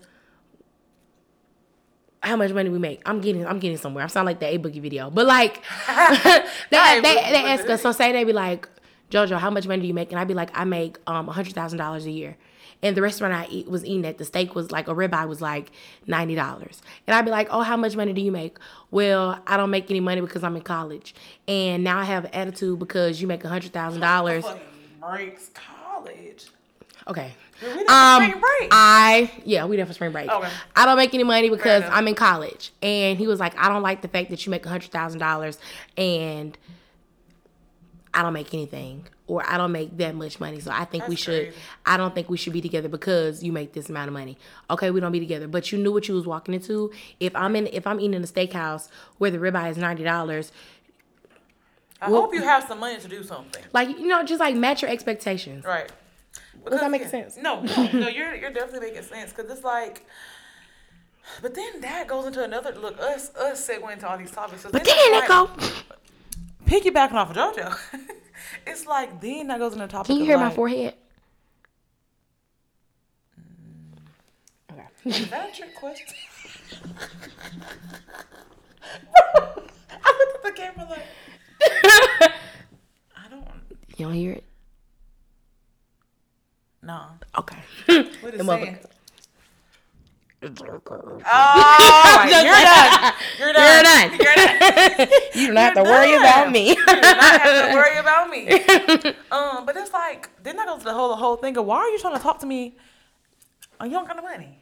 how 2.21 2.35
much 2.35 2.51
money 2.51 2.69
we 2.69 2.79
make. 2.79 3.01
I'm 3.05 3.21
getting 3.21 3.45
I'm 3.45 3.59
getting 3.59 3.77
somewhere. 3.77 4.03
I 4.03 4.07
sound 4.07 4.25
like 4.25 4.39
the 4.39 4.47
A 4.47 4.57
Boogie 4.57 4.81
video. 4.81 5.09
But 5.09 5.25
like 5.25 5.61
they, 5.87 6.99
they, 7.01 7.01
they 7.01 7.45
ask 7.45 7.69
us, 7.69 7.81
so 7.81 7.91
say 7.91 8.11
they 8.11 8.23
be 8.23 8.33
like, 8.33 8.67
Jojo, 9.11 9.37
how 9.37 9.49
much 9.49 9.67
money 9.67 9.81
do 9.81 9.87
you 9.87 9.93
make? 9.93 10.11
And 10.11 10.19
I'd 10.19 10.27
be 10.27 10.33
like, 10.33 10.49
I 10.53 10.63
make 10.63 10.97
um 11.07 11.27
hundred 11.27 11.53
thousand 11.53 11.79
dollars 11.79 12.05
a 12.05 12.11
year. 12.11 12.37
And 12.83 12.95
the 12.95 13.01
restaurant 13.01 13.33
I 13.33 13.47
eat, 13.49 13.67
was 13.67 13.83
eating 13.83 14.05
at, 14.05 14.19
the 14.19 14.25
steak 14.25 14.53
was 14.53 14.71
like 14.71 14.87
a 14.87 14.93
ribeye 14.93 15.27
was 15.27 15.41
like 15.41 15.71
ninety 16.05 16.35
dollars. 16.35 16.81
And 17.07 17.15
I'd 17.15 17.25
be 17.25 17.31
like, 17.31 17.47
Oh, 17.49 17.61
how 17.61 17.77
much 17.77 17.95
money 17.95 18.13
do 18.13 18.21
you 18.21 18.31
make? 18.31 18.57
Well, 18.91 19.39
I 19.47 19.57
don't 19.57 19.71
make 19.71 19.89
any 19.89 20.01
money 20.01 20.21
because 20.21 20.43
I'm 20.43 20.55
in 20.55 20.61
college. 20.61 21.15
And 21.47 21.83
now 21.83 21.97
I 21.97 22.03
have 22.03 22.25
an 22.25 22.31
attitude 22.35 22.77
because 22.77 23.21
you 23.21 23.27
make 23.27 23.43
a 23.43 23.49
hundred 23.49 23.73
thousand 23.73 24.01
dollars. 24.01 24.45
breaks 24.99 25.49
college. 25.53 26.45
Okay. 27.07 27.33
Um, 27.87 28.23
spring 28.23 28.41
break. 28.41 28.69
I 28.71 29.31
yeah, 29.45 29.65
we 29.65 29.77
there 29.77 29.85
for 29.85 29.93
spring 29.93 30.11
break. 30.11 30.29
Okay. 30.29 30.49
I 30.75 30.85
don't 30.85 30.97
make 30.97 31.13
any 31.13 31.23
money 31.23 31.49
because. 31.49 31.83
I'm 31.87 32.07
in 32.07 32.15
college, 32.15 32.73
and 32.81 33.17
he 33.17 33.27
was 33.27 33.39
like, 33.39 33.57
I 33.57 33.69
don't 33.69 33.83
like 33.83 34.01
the 34.01 34.07
fact 34.07 34.29
that 34.31 34.45
you 34.45 34.49
make 34.49 34.65
a 34.65 34.69
hundred 34.69 34.91
thousand 34.91 35.19
dollars 35.19 35.57
and 35.97 36.57
I 38.13 38.21
don't 38.21 38.33
make 38.33 38.53
anything, 38.53 39.07
or 39.27 39.43
I 39.49 39.57
don't 39.57 39.71
make 39.71 39.97
that 39.97 40.13
much 40.13 40.39
money. 40.39 40.59
So 40.59 40.69
I 40.71 40.85
think 40.85 41.07
we 41.07 41.15
should. 41.15 41.45
crazy. 41.47 41.57
I 41.85 41.97
don't 41.97 42.13
think 42.13 42.29
we 42.29 42.37
should 42.37 42.53
be 42.53 42.61
together 42.61 42.87
because 42.89 43.43
you 43.43 43.51
make 43.51 43.73
this 43.73 43.89
amount 43.89 44.07
of 44.09 44.13
money. 44.13 44.37
Okay, 44.69 44.91
we 44.91 44.99
don't 44.99 45.11
be 45.11 45.19
together, 45.19 45.47
but 45.47 45.71
you 45.71 45.79
knew 45.79 45.91
what 45.91 46.07
you 46.07 46.13
was 46.13 46.27
walking 46.27 46.53
into. 46.53 46.91
If 47.19 47.35
I'm 47.35 47.55
in, 47.55 47.67
if 47.67 47.87
I'm 47.87 47.99
eating 47.99 48.13
in 48.13 48.23
a 48.23 48.27
steakhouse 48.27 48.89
where 49.17 49.31
the 49.31 49.39
ribeye 49.39 49.71
is 49.71 49.77
ninety 49.77 50.03
dollars, 50.03 50.51
I 52.01 52.09
well- 52.11 52.21
hope 52.21 52.33
you 52.35 52.43
have 52.43 52.67
some 52.67 52.79
money 52.79 52.99
to 52.99 53.07
do 53.07 53.23
something. 53.23 53.63
like 53.73 53.89
you 53.89 54.07
know, 54.07 54.23
just 54.23 54.39
like 54.39 54.55
match 54.55 54.81
your 54.81 54.91
expectations. 54.91 55.65
Right. 55.65 55.91
Does 56.69 56.79
that 56.79 56.91
make 56.91 57.05
sense? 57.07 57.35
No, 57.37 57.61
no, 57.61 57.89
no. 57.93 58.07
You're 58.07 58.35
you're 58.35 58.51
definitely 58.51 58.89
making 58.89 59.03
sense 59.03 59.33
because 59.33 59.51
it's 59.51 59.63
like. 59.63 60.05
But 61.41 61.55
then 61.55 61.81
that 61.81 62.07
goes 62.07 62.25
into 62.27 62.43
another 62.43 62.73
look. 62.73 62.99
Us 62.99 63.33
us 63.35 63.67
segue 63.67 63.91
into 63.91 64.07
all 64.07 64.17
these 64.17 64.29
topics. 64.31 64.61
So 64.61 64.69
But 64.71 64.83
then 64.83 64.95
then 64.95 65.13
it 65.13 65.19
like- 65.21 65.27
go. 65.27 65.49
piggybacking 66.65 67.13
off 67.13 67.29
of 67.31 67.35
JoJo. 67.37 67.77
it's 68.67 68.85
like 68.85 69.21
then 69.21 69.47
that 69.47 69.59
goes 69.59 69.73
into 69.73 69.85
the 69.85 69.91
topic. 69.91 70.07
Can 70.07 70.17
you 70.17 70.25
hear 70.25 70.37
my 70.37 70.49
forehead? 70.49 70.95
Mm. 73.39 74.73
Okay. 74.73 74.87
Is 75.05 75.29
that 75.29 75.53
trick 75.53 75.75
question? 75.75 76.07
I 79.35 80.17
looked 80.19 80.35
at 80.35 80.43
the 80.43 80.51
camera 80.55 80.87
like 80.89 81.05
I 83.15 83.29
don't. 83.29 83.45
You 83.97 84.05
don't 84.05 84.13
hear 84.13 84.33
it? 84.33 84.43
No. 86.81 87.05
Okay. 87.37 87.57
What 88.21 88.33
is 88.33 88.45
saying? 88.45 88.77
Oh, 90.45 92.25
you're 92.29 92.43
done. 92.43 93.13
You're 93.39 93.53
done. 93.53 93.63
You're 93.63 93.83
done. 93.83 94.11
You're 94.19 94.35
done. 94.35 95.07
you 95.35 95.47
don't 95.47 95.55
have 95.55 95.73
to 95.75 95.83
worry 95.83 96.11
done. 96.11 96.19
about 96.21 96.51
me. 96.51 96.69
You 96.69 96.75
do 96.75 97.01
not 97.01 97.41
have 97.41 97.69
to 97.69 97.75
worry 97.75 97.97
about 97.97 98.29
me. 98.29 99.13
Um, 99.31 99.65
but 99.65 99.75
it's 99.77 99.91
like 99.93 100.29
then 100.43 100.57
that 100.57 100.67
goes 100.67 100.79
to 100.79 100.85
the 100.85 100.93
whole 100.93 101.09
the 101.09 101.15
whole 101.15 101.37
thing 101.37 101.57
of 101.57 101.65
why 101.65 101.77
are 101.77 101.89
you 101.89 101.97
trying 101.99 102.15
to 102.15 102.21
talk 102.21 102.39
to 102.39 102.45
me? 102.45 102.75
Oh, 103.79 103.85
you 103.85 103.91
don't 103.91 104.05
got 104.07 104.15
the 104.15 104.21
money. 104.21 104.59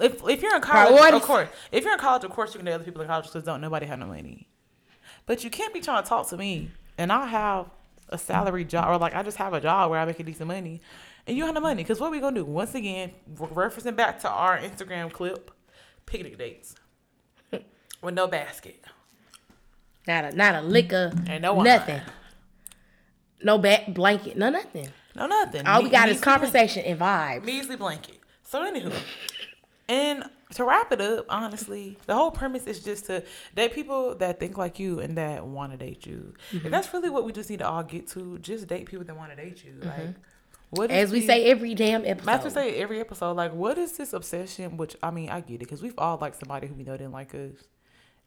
If 0.00 0.22
if 0.28 0.42
you're 0.42 0.54
in 0.56 0.62
college, 0.62 0.88
Priorities. 0.94 1.20
of 1.20 1.22
course. 1.22 1.48
If 1.70 1.84
you're 1.84 1.92
in 1.92 1.98
college, 1.98 2.24
of 2.24 2.30
course 2.30 2.54
you 2.54 2.58
can 2.58 2.66
date 2.66 2.72
other 2.72 2.84
people 2.84 3.02
in 3.02 3.08
college 3.08 3.26
because 3.26 3.44
don't 3.44 3.60
nobody 3.60 3.86
have 3.86 3.98
no 3.98 4.06
money. 4.06 4.48
But 5.26 5.44
you 5.44 5.50
can't 5.50 5.72
be 5.74 5.80
trying 5.80 6.02
to 6.02 6.08
talk 6.08 6.28
to 6.30 6.36
me 6.36 6.70
and 6.98 7.12
I 7.12 7.26
have 7.26 7.66
a 8.08 8.18
salary 8.18 8.64
job 8.64 8.88
or 8.88 8.98
like 8.98 9.14
I 9.14 9.22
just 9.22 9.36
have 9.38 9.54
a 9.54 9.60
job 9.60 9.90
where 9.90 9.98
I 10.00 10.04
make 10.04 10.18
a 10.20 10.22
decent 10.24 10.48
money, 10.48 10.80
and 11.26 11.36
you 11.36 11.44
have 11.44 11.54
the 11.54 11.60
money. 11.60 11.82
Because 11.82 12.00
what 12.00 12.10
we 12.10 12.20
gonna 12.20 12.36
do? 12.36 12.44
Once 12.44 12.74
again, 12.74 13.12
referencing 13.36 13.96
back 13.96 14.20
to 14.20 14.28
our 14.28 14.58
Instagram 14.58 15.12
clip, 15.12 15.50
picnic 16.06 16.38
dates 16.38 16.74
with 18.02 18.14
no 18.14 18.26
basket. 18.26 18.84
not 20.06 20.24
a 20.24 20.32
not 20.36 20.54
a 20.56 20.62
liquor. 20.62 21.12
And 21.26 21.42
no 21.42 21.54
wine. 21.54 21.64
nothing. 21.64 22.00
No 23.42 23.58
back 23.58 23.92
blanket. 23.92 24.36
No 24.36 24.50
nothing. 24.50 24.88
No 25.14 25.26
nothing. 25.26 25.66
All 25.66 25.82
we 25.82 25.90
got 25.90 26.08
is 26.08 26.20
conversation 26.20 26.84
and 26.84 26.98
vibes. 26.98 27.44
measly 27.44 27.76
blanket. 27.76 28.18
So 28.44 28.60
anywho, 28.60 28.94
and 29.88 30.24
to 30.54 30.64
wrap 30.64 30.92
it 30.92 31.00
up, 31.00 31.26
honestly, 31.28 31.96
the 32.06 32.14
whole 32.14 32.30
premise 32.30 32.66
is 32.66 32.82
just 32.84 33.06
to 33.06 33.24
date 33.54 33.72
people 33.72 34.14
that 34.16 34.38
think 34.38 34.58
like 34.58 34.78
you 34.78 35.00
and 35.00 35.16
that 35.16 35.46
want 35.46 35.72
to 35.72 35.78
date 35.78 36.06
you. 36.06 36.34
Mm-hmm. 36.52 36.66
And 36.66 36.74
that's 36.74 36.92
really 36.92 37.10
what 37.10 37.24
we 37.24 37.32
just 37.32 37.50
need 37.50 37.60
to 37.60 37.68
all 37.68 37.82
get 37.82 38.08
to. 38.08 38.38
Just 38.38 38.66
date 38.66 38.86
people 38.86 39.04
that 39.04 39.16
want 39.16 39.30
to 39.30 39.36
date 39.36 39.64
you. 39.64 39.74
Like, 39.82 40.14
what 40.72 40.90
Mm-hmm. 40.90 40.98
As 40.98 41.10
we 41.12 41.20
the- 41.20 41.26
say 41.26 41.44
every 41.44 41.74
damn 41.74 42.04
episode. 42.04 42.26
That's 42.26 42.44
what 42.44 42.56
I 42.56 42.70
say 42.70 42.74
every 42.76 43.00
episode. 43.00 43.32
Like, 43.36 43.52
what 43.54 43.78
is 43.78 43.92
this 43.96 44.12
obsession? 44.12 44.76
Which 44.76 44.96
I 45.02 45.10
mean, 45.10 45.28
I 45.30 45.40
get 45.40 45.54
it 45.56 45.58
because 45.60 45.82
we've 45.82 45.94
all 45.98 46.18
liked 46.20 46.38
somebody 46.40 46.66
who 46.66 46.74
we 46.74 46.82
know 46.84 46.96
didn't 46.96 47.12
like 47.12 47.34
us, 47.34 47.52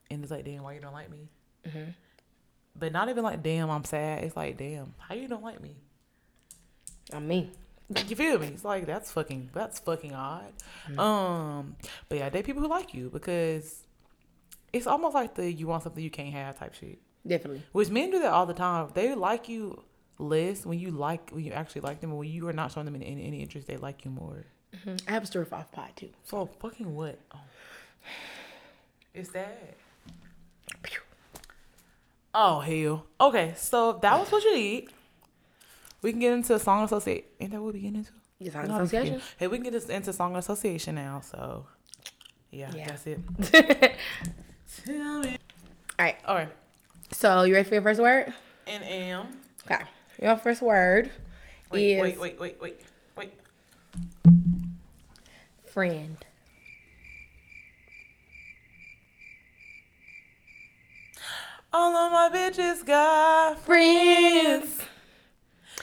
and 0.09 0.21
it's 0.23 0.31
like, 0.31 0.45
damn, 0.45 0.63
why 0.63 0.73
you 0.73 0.79
don't 0.81 0.93
like 0.93 1.09
me? 1.11 1.27
Mm-hmm. 1.67 1.89
But 2.77 2.91
not 2.91 3.09
even 3.09 3.23
like, 3.23 3.41
damn, 3.41 3.69
I'm 3.69 3.83
sad. 3.85 4.23
It's 4.23 4.35
like, 4.35 4.57
damn, 4.57 4.93
how 4.97 5.15
you 5.15 5.27
don't 5.27 5.43
like 5.43 5.61
me? 5.61 5.75
I'm 7.13 7.27
mean, 7.27 7.51
You 8.07 8.15
feel 8.15 8.39
me? 8.39 8.47
It's 8.47 8.65
like 8.65 8.85
that's 8.85 9.11
fucking 9.11 9.49
that's 9.53 9.79
fucking 9.79 10.13
odd. 10.13 10.51
Um, 10.97 11.75
but 12.09 12.17
yeah, 12.17 12.29
date 12.29 12.45
people 12.45 12.61
who 12.61 12.67
like 12.67 12.93
you 12.93 13.09
because 13.11 13.83
it's 14.73 14.87
almost 14.87 15.13
like 15.15 15.35
the 15.35 15.51
you 15.51 15.67
want 15.67 15.83
something 15.83 16.03
you 16.03 16.09
can't 16.09 16.33
have 16.33 16.57
type 16.59 16.73
shit. 16.73 16.99
definitely. 17.25 17.63
Which 17.71 17.89
men 17.89 18.11
do 18.11 18.19
that 18.19 18.31
all 18.33 18.45
the 18.45 18.53
time. 18.53 18.89
They 18.93 19.13
like 19.15 19.47
you 19.49 19.83
less 20.17 20.65
when 20.65 20.79
you 20.79 20.91
like 20.91 21.31
when 21.31 21.43
you 21.43 21.51
actually 21.51 21.81
like 21.81 22.01
them, 22.01 22.15
when 22.15 22.27
you 22.29 22.47
are 22.47 22.53
not 22.53 22.71
showing 22.71 22.85
them 22.85 22.95
any, 22.95 23.05
any 23.25 23.41
interest, 23.41 23.67
they 23.67 23.77
like 23.77 24.05
you 24.05 24.11
more. 24.11 24.45
Mm-hmm. 24.75 24.95
I 25.07 25.11
have 25.11 25.23
a 25.23 25.25
story 25.25 25.45
for 25.45 25.65
pie 25.71 25.91
too. 25.95 26.09
So 26.23 26.49
fucking 26.59 26.93
what? 26.95 27.19
Oh. 27.33 27.39
It's 29.13 29.29
that. 29.29 29.77
Oh 32.33 32.59
hell. 32.59 33.05
Okay, 33.21 33.53
so 33.57 33.93
that 34.01 34.19
was 34.19 34.29
what 34.29 34.43
you 34.43 34.55
need. 34.55 34.89
We 36.01 36.11
can 36.11 36.19
get 36.19 36.33
into 36.33 36.59
song 36.59 36.83
association. 36.83 37.23
Ain't 37.39 37.51
that 37.51 37.61
what 37.61 37.73
we 37.73 37.79
get 37.79 37.93
into? 37.95 38.11
You 38.39 38.51
song 38.51 38.67
No, 38.67 38.75
association? 38.81 39.21
Hey, 39.37 39.47
we 39.47 39.57
can 39.57 39.63
get 39.63 39.71
this 39.73 39.87
into 39.87 40.11
song 40.11 40.35
association 40.35 40.95
now. 40.95 41.21
So, 41.21 41.65
yeah, 42.51 42.71
Yeah. 42.75 42.87
that's 42.87 43.07
it. 43.07 43.19
All 44.89 45.23
right. 45.97 46.17
All 46.27 46.35
right. 46.35 46.49
So 47.11 47.43
you 47.43 47.53
ready 47.53 47.67
for 47.67 47.75
your 47.75 47.83
first 47.83 48.01
word? 48.01 48.33
And 48.67 48.83
am. 48.83 49.27
Okay. 49.71 49.81
Your 50.21 50.37
first 50.37 50.61
word 50.61 51.11
Wait, 51.71 51.93
is 51.97 52.01
wait, 52.01 52.19
wait, 52.19 52.39
wait, 52.39 52.57
wait, 52.61 52.81
wait. 53.17 53.33
friend. 55.65 56.17
All 61.73 61.93
of 61.93 62.11
my 62.11 62.29
bitches 62.33 62.85
got 62.85 63.59
Friends. 63.59 64.79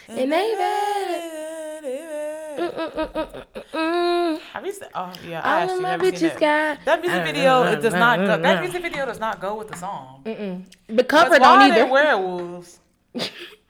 And 0.08 0.32
they 0.32 0.54
bad. 0.54 1.84
Mm, 3.72 4.40
Have 4.52 4.66
you 4.66 4.72
seen? 4.72 4.88
Oh 4.94 5.12
yeah, 5.26 5.40
all 5.40 5.50
I 5.50 5.62
of 5.62 5.70
actually 5.70 5.82
my 5.82 5.98
bitches 5.98 6.20
that. 6.38 6.40
got. 6.40 6.84
That 6.84 7.00
music 7.02 7.24
video 7.24 7.62
it 7.64 7.82
does 7.82 7.92
not 7.94 8.18
go. 8.20 8.38
That 8.40 8.60
music 8.62 8.82
video 8.82 9.04
does 9.06 9.20
not 9.20 9.40
go 9.40 9.54
with 9.56 9.68
the 9.68 9.76
song. 9.76 10.22
The 10.88 11.04
cover 11.04 11.38
don't 11.38 11.58
why 11.58 11.68
either. 11.70 11.86
werewolves. 11.86 12.78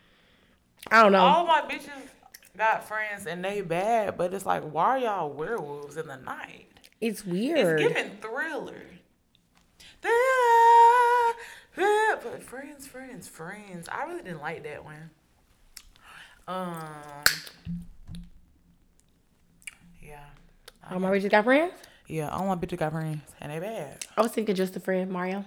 I 0.92 1.02
don't 1.02 1.12
know. 1.12 1.20
All 1.20 1.46
my 1.46 1.62
bitches 1.62 1.90
got 2.56 2.86
friends 2.86 3.26
and 3.26 3.42
they 3.42 3.62
bad, 3.62 4.18
but 4.18 4.34
it's 4.34 4.44
like, 4.44 4.62
why 4.62 4.84
are 4.90 4.98
y'all 4.98 5.32
werewolves 5.32 5.96
in 5.96 6.06
the 6.06 6.16
night? 6.16 6.66
It's 7.00 7.24
weird. 7.24 7.80
It's 7.80 7.94
giving 7.94 8.12
thriller. 8.18 8.82
But 12.22 12.42
friends, 12.42 12.86
friends, 12.86 13.26
friends. 13.26 13.88
I 13.90 14.04
really 14.04 14.22
didn't 14.22 14.42
like 14.42 14.62
that 14.64 14.84
one. 14.84 15.10
Um. 16.46 17.24
Yeah. 20.02 20.20
All 20.90 21.00
my 21.00 21.10
bitches 21.10 21.30
got 21.30 21.44
friends. 21.44 21.72
Yeah, 22.06 22.28
all 22.28 22.46
my 22.46 22.54
bitches 22.54 22.78
got 22.78 22.92
friends 22.92 23.22
and 23.40 23.50
they 23.50 23.58
bad. 23.58 24.04
I 24.16 24.20
was 24.20 24.32
thinking 24.32 24.54
just 24.54 24.76
a 24.76 24.80
friend, 24.80 25.10
Mario. 25.10 25.44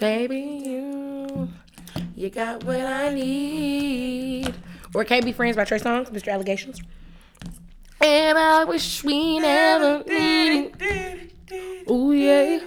Baby, 0.00 0.62
you, 0.64 1.48
you 2.14 2.30
got 2.30 2.64
what 2.64 2.80
I 2.80 3.12
need. 3.14 4.54
Or 4.94 5.04
Can't 5.04 5.24
Be 5.24 5.32
Friends 5.32 5.56
by 5.56 5.64
Trey 5.64 5.78
Songz, 5.78 6.10
Mr. 6.10 6.32
Allegations. 6.32 6.80
And 8.00 8.38
I 8.38 8.64
wish 8.64 9.04
we 9.04 9.38
never. 9.38 10.02
Ooh, 11.90 12.12
yeah. 12.12 12.60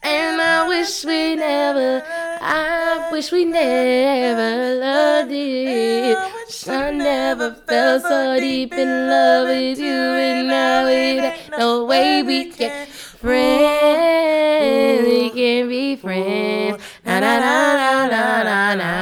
And 0.00 0.40
I 0.40 0.68
wish 0.68 1.04
we 1.04 1.34
never, 1.34 2.02
I 2.40 3.08
wish 3.10 3.32
we 3.32 3.44
never 3.44 4.76
loved 4.76 5.32
it. 5.32 6.16
I 6.68 6.90
never 6.92 7.54
felt 7.54 8.02
so 8.02 8.38
deep 8.38 8.72
in 8.72 9.08
love 9.08 9.48
with 9.48 9.78
you, 9.78 9.92
and 9.92 10.48
now 10.48 10.86
it 10.86 10.92
ain't 10.92 11.58
no 11.58 11.84
way 11.84 12.22
we 12.22 12.46
can 12.52 12.86
friends. 13.20 15.06
We 15.06 15.30
can 15.30 15.68
be 15.68 15.96
friends. 15.96 16.82
Na 17.08 17.16
na 17.20 17.40
na 17.40 18.06
na 18.12 18.22
na 18.44 18.74
na. 18.76 18.92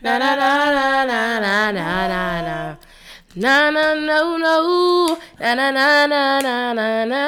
Na 0.00 0.16
na 0.16 0.32
na 0.32 0.50
na 0.72 1.04
na 1.04 1.40
na 1.44 1.72
na 1.76 2.40
na. 2.40 2.76
Na 3.36 3.68
na 3.68 3.92
no 3.92 4.38
no. 4.40 5.18
Na 5.38 5.52
na 5.52 5.68
na 5.76 6.06
na 6.08 6.40
na 6.40 6.72
na 6.72 7.04
na. 7.04 7.22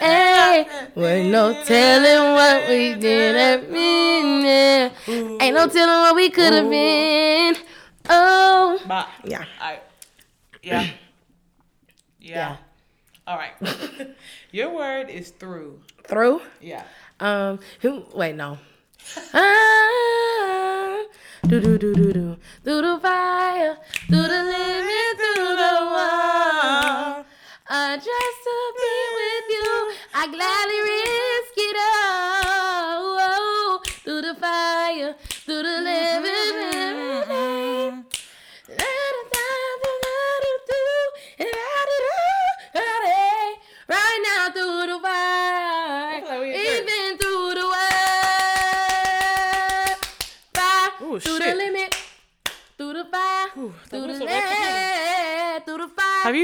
Hey, 0.00 0.64
ain't 0.96 1.30
no 1.30 1.52
telling 1.68 2.32
what 2.32 2.66
we 2.70 2.94
did 2.94 3.36
at 3.36 3.70
midnight. 3.70 4.96
Ain't 5.06 5.54
no 5.54 5.68
telling 5.68 6.00
what 6.00 6.16
we 6.16 6.30
could 6.30 6.54
have 6.54 6.70
been. 6.70 7.56
Oh. 8.08 8.80
Bye. 8.88 9.04
Yeah. 9.24 9.44
I, 9.60 9.80
yeah. 10.62 10.80
yeah. 10.80 10.90
Yeah. 12.20 12.56
All 13.26 13.36
right. 13.36 13.52
Your 14.50 14.74
word 14.74 15.10
is 15.10 15.30
through. 15.30 15.78
Through. 16.10 16.42
Yeah. 16.60 16.82
Um. 17.20 17.60
Who? 17.82 18.04
Wait, 18.14 18.34
no. 18.34 18.58
Ah, 19.32 21.04
do 21.46 21.60
do 21.60 21.78
do 21.78 21.94
do 21.94 22.12
do 22.12 22.36
through 22.64 22.82
the 22.82 22.98
fire, 23.00 23.78
through 24.08 24.26
the 24.34 24.42
limit, 24.52 25.16
through 25.16 25.54
the 25.56 25.74
wall. 25.94 27.24
Uh, 27.70 27.96
just 27.96 28.38
to 28.46 28.56
be 28.80 28.96
with 29.18 29.46
you, 29.56 29.70
I 30.12 30.26
gladly 30.34 30.80
risk 30.90 31.56
it 31.68 31.76
all. 31.94 33.78
Through 34.02 34.22
the 34.22 34.34
fire, 34.34 35.14
through 35.46 35.62
the 35.62 35.80
living. 35.80 36.69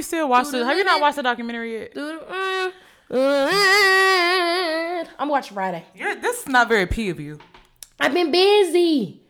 Still 0.06 0.28
Through 0.44 0.60
the 0.60 0.66
Have 0.66 0.78
you 0.78 0.84
not 0.84 1.00
watched 1.00 1.16
the 1.16 1.22
documentary 1.24 1.80
yet? 1.80 1.94
mm, 1.94 2.72
I'm 5.18 5.28
watching 5.28 5.54
Friday. 5.54 5.84
You're, 5.96 6.14
this 6.14 6.42
is 6.42 6.48
not 6.48 6.68
very 6.68 6.86
P 6.86 7.08
of 7.10 7.18
you. 7.18 7.40
I've 7.98 8.14
been 8.14 8.30
busy. 8.30 9.22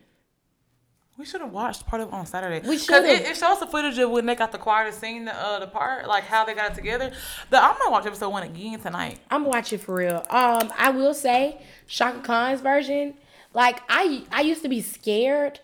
We 1.17 1.25
should 1.25 1.41
have 1.41 1.51
watched 1.51 1.87
part 1.87 2.03
of 2.03 2.09
it 2.09 2.13
on 2.13 2.27
Saturday. 2.27 2.67
We 2.67 2.77
should've. 2.77 3.05
It, 3.05 3.23
it 3.23 3.37
shows 3.37 3.59
the 3.59 3.65
footage 3.65 3.97
of 3.97 4.11
when 4.11 4.27
they 4.27 4.35
got 4.35 4.51
the 4.51 4.59
choir 4.59 4.85
to 4.85 4.95
sing 4.95 5.25
the 5.25 5.33
uh, 5.35 5.59
the 5.59 5.65
part, 5.65 6.07
like 6.07 6.25
how 6.25 6.45
they 6.45 6.53
got 6.53 6.75
together. 6.75 7.11
The, 7.49 7.57
I'm 7.57 7.75
gonna 7.79 7.89
watch 7.89 8.05
episode 8.05 8.29
one 8.29 8.43
again 8.43 8.79
tonight. 8.79 9.17
I'm 9.31 9.45
watching 9.45 9.79
for 9.79 9.95
real. 9.95 10.23
Um, 10.29 10.71
I 10.77 10.91
will 10.91 11.15
say 11.15 11.59
Chaka 11.87 12.19
Khan's 12.19 12.61
version. 12.61 13.15
Like 13.55 13.81
I, 13.89 14.25
I 14.31 14.41
used 14.41 14.61
to 14.61 14.69
be 14.69 14.81
scared. 14.81 15.59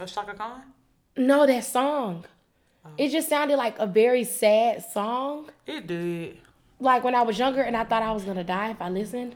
Of 0.00 0.10
Chaka 0.12 0.34
Khan. 0.34 0.62
No, 1.16 1.46
that 1.46 1.64
song. 1.64 2.24
It 2.96 3.10
just 3.10 3.28
sounded 3.28 3.56
like 3.56 3.78
a 3.78 3.86
very 3.86 4.24
sad 4.24 4.84
song. 4.84 5.50
It 5.66 5.86
did. 5.86 6.38
Like 6.80 7.04
when 7.04 7.14
I 7.14 7.22
was 7.22 7.38
younger, 7.38 7.62
and 7.62 7.76
I 7.76 7.84
thought 7.84 8.02
I 8.02 8.12
was 8.12 8.24
gonna 8.24 8.44
die 8.44 8.70
if 8.70 8.80
I 8.80 8.88
listened. 8.88 9.34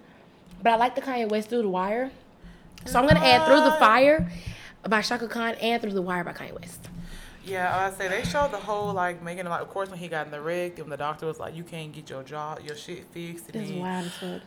But 0.62 0.72
I 0.72 0.76
like 0.76 0.94
the 0.94 1.00
Kanye 1.00 1.28
West 1.28 1.48
Through 1.48 1.62
the 1.62 1.68
Wire, 1.68 2.10
so 2.86 2.98
I'm 2.98 3.06
gonna 3.06 3.24
add 3.24 3.46
Through 3.46 3.64
the 3.64 3.72
Fire 3.72 4.30
by 4.88 5.02
Chaka 5.02 5.26
Khan 5.28 5.54
and 5.60 5.82
Through 5.82 5.92
the 5.92 6.02
Wire 6.02 6.24
by 6.24 6.32
Kanye 6.32 6.58
West. 6.60 6.88
Yeah, 7.44 7.76
I 7.76 7.90
say 7.90 8.06
they 8.08 8.22
showed 8.22 8.52
the 8.52 8.58
whole 8.58 8.92
like 8.92 9.22
making 9.22 9.46
like. 9.46 9.60
Of 9.60 9.68
course, 9.70 9.90
when 9.90 9.98
he 9.98 10.06
got 10.06 10.26
in 10.26 10.30
the 10.30 10.40
wreck, 10.40 10.76
then 10.76 10.88
the 10.88 10.96
doctor 10.96 11.26
was 11.26 11.40
like, 11.40 11.56
"You 11.56 11.64
can't 11.64 11.92
get 11.92 12.08
your 12.08 12.22
job, 12.22 12.60
your 12.64 12.76
shit 12.76 13.04
fixed." 13.10 13.46
And 13.46 13.60
That's 13.60 13.70
then 13.70 13.80
wild 13.80 14.06
as 14.06 14.12
fuck. 14.12 14.42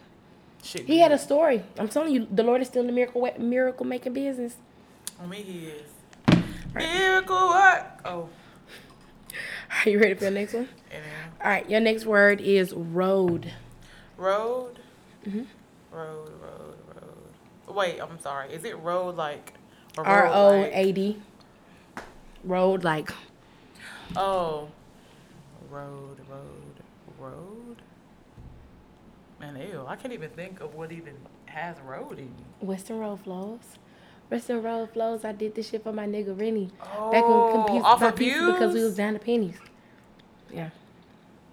Shit. 0.63 0.85
He 0.85 0.99
had 0.99 1.11
a 1.11 1.17
story. 1.17 1.61
I'm 1.77 1.89
telling 1.89 2.13
you, 2.13 2.27
the 2.31 2.43
Lord 2.43 2.61
is 2.61 2.67
still 2.69 2.81
in 2.81 2.87
the 2.87 2.93
miracle 2.93 3.29
miracle 3.37 3.85
making 3.85 4.13
business. 4.13 4.55
On 5.21 5.29
me, 5.29 5.41
he 5.41 5.67
is. 5.67 5.89
Miracle 6.73 7.49
work. 7.49 7.85
Oh, 8.05 8.29
Are 9.85 9.89
you 9.89 9.99
ready 9.99 10.13
for 10.13 10.23
your 10.25 10.31
next 10.31 10.53
one? 10.53 10.69
then 10.89 11.01
All 11.43 11.49
right, 11.49 11.69
your 11.69 11.79
next 11.79 12.05
word 12.05 12.41
is 12.41 12.73
road. 12.73 13.51
road. 14.17 14.79
Mm-hmm. 15.27 15.43
Road, 15.95 16.31
road, 16.41 16.75
road. 17.67 17.75
Wait, 17.75 17.99
I'm 17.99 18.19
sorry. 18.19 18.53
Is 18.53 18.63
it 18.63 18.77
road 18.79 19.15
like? 19.15 19.53
R 19.97 20.27
O 20.27 20.63
A 20.71 20.91
D. 20.91 21.21
Road 22.43 22.83
like 22.83 23.11
Oh, 24.15 24.69
road, 25.69 26.17
road, 26.29 26.79
road. 27.19 27.81
Man, 29.39 29.57
ew! 29.57 29.83
I 29.87 29.95
can't 29.95 30.13
even 30.13 30.29
think 30.29 30.61
of 30.61 30.75
what 30.75 30.91
even 30.91 31.15
has 31.47 31.79
road 31.81 32.19
in 32.19 32.25
it. 32.25 32.65
Western 32.65 32.99
Road 32.99 33.19
flows. 33.21 33.59
Western 34.29 34.63
Road 34.63 34.89
flows. 34.91 35.23
I 35.23 35.31
did 35.31 35.55
this 35.55 35.69
shit 35.69 35.83
for 35.83 35.93
my 35.93 36.07
nigga 36.07 36.37
Rennie. 36.39 36.71
Oh, 36.97 37.11
Back 37.11 37.23
when 37.23 37.33
oh, 37.33 37.51
compute 37.53 37.83
off 37.83 37.99
got 37.99 38.13
of 38.13 38.15
because 38.17 38.73
we 38.73 38.83
was 38.83 38.95
down 38.95 39.13
to 39.13 39.19
pennies. 39.19 39.57
Yeah. 40.51 40.69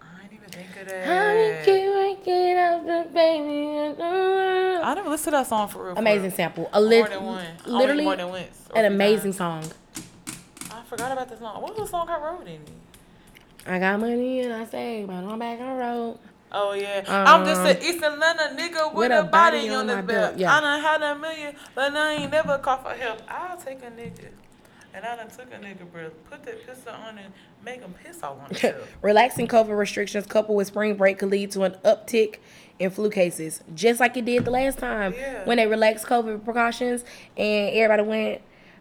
I 0.01 0.23
didn't 0.23 0.33
even 0.35 0.51
think 0.51 0.77
of 0.81 0.89
that. 0.89 1.65
keep 1.65 2.27
waking 2.27 2.57
up 2.59 2.87
the 2.87 3.09
baby. 3.13 4.03
I 4.03 4.95
never 4.95 5.11
listened 5.11 5.33
to 5.33 5.39
that 5.39 5.47
song 5.47 5.69
for 5.69 5.87
real. 5.87 5.99
Amazing 5.99 6.31
sample. 6.33 6.71
A 6.73 6.81
More 6.81 7.09
than 7.09 7.25
one. 7.25 7.47
Literally 7.67 8.05
more 8.05 8.17
than 8.17 8.29
once. 8.29 8.69
an 8.75 8.85
amazing 8.87 9.33
song. 9.33 9.65
I 10.71 10.83
forgot 10.85 11.13
about 11.13 11.29
this 11.29 11.39
song. 11.39 11.61
What 11.63 11.79
was 11.79 11.87
the 11.89 11.91
song 11.91 12.09
I 12.09 12.19
wrote 12.19 12.43
in 12.43 12.55
it? 12.55 12.69
I 13.67 13.79
got 13.79 14.01
money 14.01 14.41
and 14.41 14.53
I 14.53 14.65
say, 14.65 15.05
but 15.07 15.15
I'm 15.15 15.39
back 15.39 15.61
on 15.61 15.69
the 15.69 15.75
road. 15.75 16.19
Oh 16.55 16.73
yeah, 16.75 17.03
I'm 17.09 17.47
just 17.47 17.61
Um, 17.63 17.67
an 17.67 17.77
East 17.83 18.03
Atlanta 18.03 18.55
nigga 18.55 18.93
with, 18.95 19.11
a 19.11 19.23
body, 19.23 19.69
on 19.71 19.87
the 19.87 20.03
belt. 20.03 20.37
yeah. 20.37 20.55
I 20.57 20.61
done 20.61 20.81
had 20.81 21.03
a 21.03 21.19
million, 21.19 21.57
but 21.75 21.97
I 21.97 22.13
ain't 22.15 22.31
never 22.31 22.59
call 22.59 22.77
for 22.79 22.91
help. 22.91 23.21
I'll 23.29 23.57
take 23.57 23.79
a 23.83 23.87
nigga, 23.91 24.29
and 24.93 25.05
I 25.05 25.17
done 25.17 25.29
took 25.29 25.53
a 25.53 25.57
nigga, 25.57 25.91
bro. 25.91 26.11
Put 26.31 26.45
that 26.45 26.67
pistol 26.67 26.93
on 26.93 27.17
and 27.19 27.33
make 27.65 27.81
him 27.81 27.95
piss 28.05 28.23
off 28.23 28.39
on 28.39 28.47
himself. 28.51 28.87
Relaxing 29.03 29.49
COVID 29.49 29.77
restrictions 29.79 30.27
coupled 30.27 30.57
with 30.59 30.67
spring 30.67 30.95
break 30.97 31.19
could 31.19 31.31
lead 31.31 31.51
to 31.53 31.63
an 31.63 31.73
uptick 31.85 32.37
in 32.79 32.91
flu 32.91 33.09
cases, 33.09 33.63
just 33.75 33.99
like 34.01 34.17
it 34.19 34.25
did 34.27 34.45
the 34.45 34.51
last 34.51 34.79
time 34.79 35.15
Yeah. 35.17 35.45
when 35.45 35.57
they 35.57 35.67
relaxed 35.67 36.05
COVID 36.07 36.45
precautions 36.45 37.03
and 37.37 37.71
everybody 37.75 38.03
went. 38.03 38.41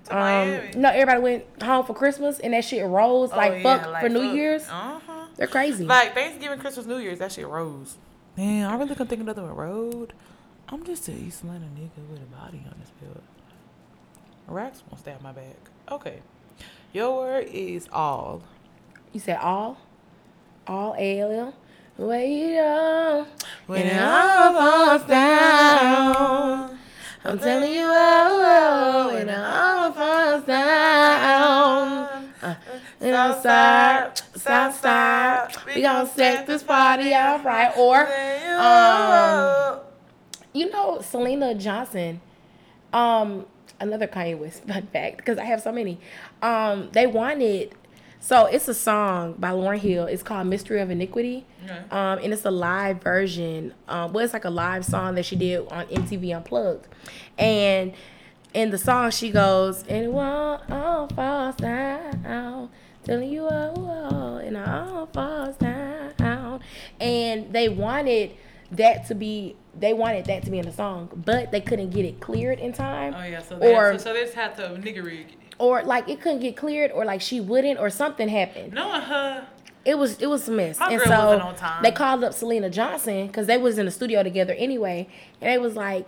Um, 0.10 0.60
no, 0.82 0.90
everybody 0.90 1.22
went 1.22 1.46
home 1.64 1.86
for 1.86 1.94
Christmas 1.94 2.40
and 2.40 2.54
that 2.54 2.66
shit 2.66 2.84
rose 2.86 3.30
Oh, 3.32 3.38
like 3.38 3.54
yeah, 3.54 3.62
fuck 3.78 3.88
like 3.92 4.02
for 4.04 4.10
New. 4.10 4.34
Year's. 4.34 4.64
Uh 4.64 5.00
huh. 5.06 5.11
They're 5.42 5.48
crazy. 5.48 5.86
Like 5.86 6.14
Thanksgiving, 6.14 6.60
Christmas, 6.60 6.86
New 6.86 7.00
Year's, 7.00 7.18
that 7.18 7.32
shit 7.32 7.48
rose. 7.48 7.98
Man, 8.38 8.70
I 8.70 8.76
really 8.76 8.90
couldn't 8.90 9.08
think 9.08 9.22
of 9.22 9.28
another 9.28 9.42
one. 9.42 9.56
Road. 9.56 10.14
I'm 10.70 10.84
just 10.84 11.08
an 11.08 11.18
East 11.18 11.42
Atlanta 11.42 11.66
nigga 11.66 12.08
with 12.12 12.22
a 12.22 12.26
body 12.26 12.62
on 12.64 12.76
this 12.80 12.92
bill. 13.02 13.24
Racks 14.46 14.84
won't 14.88 15.00
stab 15.00 15.20
my 15.24 15.32
back. 15.32 15.58
Okay. 15.90 16.20
Your 16.94 17.18
word 17.18 17.48
is 17.52 17.90
all. 17.92 18.44
you 19.14 19.20
said 19.20 19.38
all, 19.38 19.80
all 20.68 20.94
A 21.00 21.22
L 21.22 21.32
L. 21.32 21.54
Wait 21.98 22.60
on 22.60 23.26
When 23.66 23.88
it 23.88 24.00
all 24.00 24.56
all 24.56 25.00
falls 25.00 25.10
down. 25.10 26.78
I'm 27.26 27.40
telling 27.40 27.74
you, 27.74 27.86
oh, 27.88 29.10
oh, 29.10 29.14
when 29.16 29.28
it 29.28 29.40
all 29.40 29.92
falls 29.92 30.46
down. 30.46 32.30
Uh, 32.44 32.56
South 33.22 33.44
side, 33.44 34.22
South 34.42 34.80
side, 34.80 35.56
we 35.76 35.82
gonna 35.82 36.08
set 36.08 36.48
this 36.48 36.64
party 36.64 37.14
up 37.14 37.44
right. 37.44 37.72
Or, 37.78 38.00
um, 38.60 39.80
you 40.54 40.70
know, 40.70 40.98
Syleena 41.00 41.58
Johnson, 41.60 42.22
um, 42.94 43.46
another 43.80 44.08
Kanye 44.08 44.38
West 44.38 44.64
fun 44.68 44.88
fact 44.88 45.18
because 45.18 45.38
I 45.38 45.46
have 45.46 45.62
so 45.62 45.72
many. 45.72 46.00
Um, 46.42 46.90
they 46.92 47.08
wanted, 47.08 47.74
so 48.20 48.46
it's 48.46 48.68
a 48.68 48.74
song 48.74 49.34
by 49.38 49.52
Lauryn 49.52 49.80
Hill. 49.80 50.06
It's 50.06 50.24
called 50.24 50.48
"Mystery 50.48 50.82
of 50.82 50.90
Iniquity," 50.90 51.46
um, 51.92 52.20
and 52.20 52.34
it's 52.34 52.46
a 52.46 52.52
live 52.52 53.02
version. 53.02 53.74
Um, 53.88 54.14
well, 54.14 54.24
it's 54.24 54.34
like 54.34 54.46
a 54.46 54.50
live 54.50 54.86
song 54.86 55.16
that 55.16 55.26
she 55.26 55.36
did 55.36 55.68
on 55.70 55.86
MTV 55.88 56.36
Unplugged, 56.36 56.88
and 57.38 57.94
in 58.54 58.70
the 58.72 58.78
song 58.78 59.12
she 59.12 59.32
goes, 59.32 59.84
"And 59.88 60.06
it 60.06 60.12
won't 60.12 60.70
all 60.70 61.08
falls 61.08 61.56
down." 61.56 62.70
Telling 63.04 63.30
you 63.32 63.46
all, 63.46 63.74
oh, 64.12 64.38
and 64.38 64.56
it 64.56 64.68
all 64.68 65.08
falls 65.08 65.56
down. 65.58 66.62
And 67.00 67.52
they 67.54 67.70
wanted 67.70 68.36
that 68.72 69.08
to 69.08 69.16
be 69.16 69.56
they 69.78 69.94
wanted 69.94 70.26
that 70.26 70.44
to 70.44 70.52
be 70.52 70.60
in 70.60 70.66
the 70.66 70.72
song, 70.72 71.10
but 71.26 71.52
they 71.52 71.62
couldn't 71.62 71.92
get 71.92 72.06
it 72.06 72.20
cleared 72.20 72.60
in 72.60 72.74
time. 72.74 73.14
Oh 73.18 73.24
yeah, 73.24 73.42
so 73.42 73.58
they, 73.58 73.74
or 73.74 73.94
so, 73.94 74.06
so 74.06 74.14
they 74.14 74.22
just 74.22 74.34
had 74.34 74.56
to 74.58 74.64
nigga 74.64 75.04
rig. 75.04 75.36
or 75.60 75.84
like 75.84 76.10
it 76.10 76.22
couldn't 76.22 76.40
get 76.42 76.56
cleared 76.58 76.92
or 76.92 77.06
like 77.06 77.22
she 77.22 77.40
wouldn't 77.40 77.80
or 77.80 77.90
something 77.90 78.28
happened. 78.28 78.74
No, 78.74 79.00
her, 79.00 79.48
It 79.86 79.98
was 79.98 80.22
it 80.22 80.28
was 80.28 80.48
a 80.48 80.52
mess. 80.52 80.80
My 80.80 80.92
and 80.92 81.02
so 81.02 81.10
wasn't 81.10 81.42
on 81.42 81.56
time. 81.56 81.84
they 81.84 81.92
called 81.92 82.24
up 82.24 82.34
Syleena 82.34 82.70
Johnson 82.72 83.28
because 83.28 83.48
they 83.48 83.58
was 83.58 83.78
in 83.78 83.86
the 83.86 83.92
studio 83.92 84.24
together 84.24 84.54
anyway, 84.58 85.08
and 85.40 85.50
they 85.50 85.58
was 85.58 85.76
like, 85.76 86.08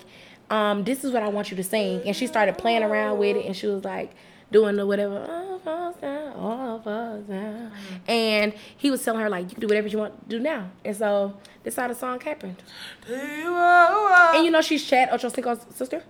um, 0.49 0.83
"This 0.83 1.03
is 1.03 1.11
what 1.11 1.23
I 1.23 1.29
want 1.29 1.51
you 1.51 1.57
to 1.57 1.63
sing," 1.63 2.01
and 2.05 2.15
she 2.15 2.27
started 2.27 2.57
playing 2.57 2.83
around 2.83 3.17
with 3.17 3.37
it, 3.37 3.45
and 3.45 3.55
she 3.55 3.67
was 3.67 3.83
like 3.83 4.11
doing 4.53 4.77
the 4.77 4.85
whatever, 4.87 5.19
all 5.29 5.59
falls 5.59 5.95
down, 5.97 6.33
all 6.33 6.79
falls 6.79 7.25
down, 7.25 7.71
Mm-hmm. 7.71 8.09
and 8.11 8.53
he 8.77 8.89
was 8.89 9.03
telling 9.03 9.19
her 9.21 9.29
like, 9.29 9.45
"You 9.49 9.55
can 9.55 9.59
do 9.61 9.67
whatever 9.67 9.87
you 9.89 9.97
want 9.97 10.13
to 10.29 10.37
do 10.37 10.39
now," 10.41 10.69
and 10.85 10.95
so 10.95 11.35
that's 11.63 11.75
how 11.75 11.87
the 11.89 11.95
song 11.95 12.21
happened. 12.21 12.61
do 13.07 13.13
you 13.13 13.55
And 13.57 14.45
you 14.45 14.51
know 14.51 14.61
she's 14.61 14.83
Chad 14.85 15.09
Ochocinco's 15.09 15.65
sister, 15.75 16.01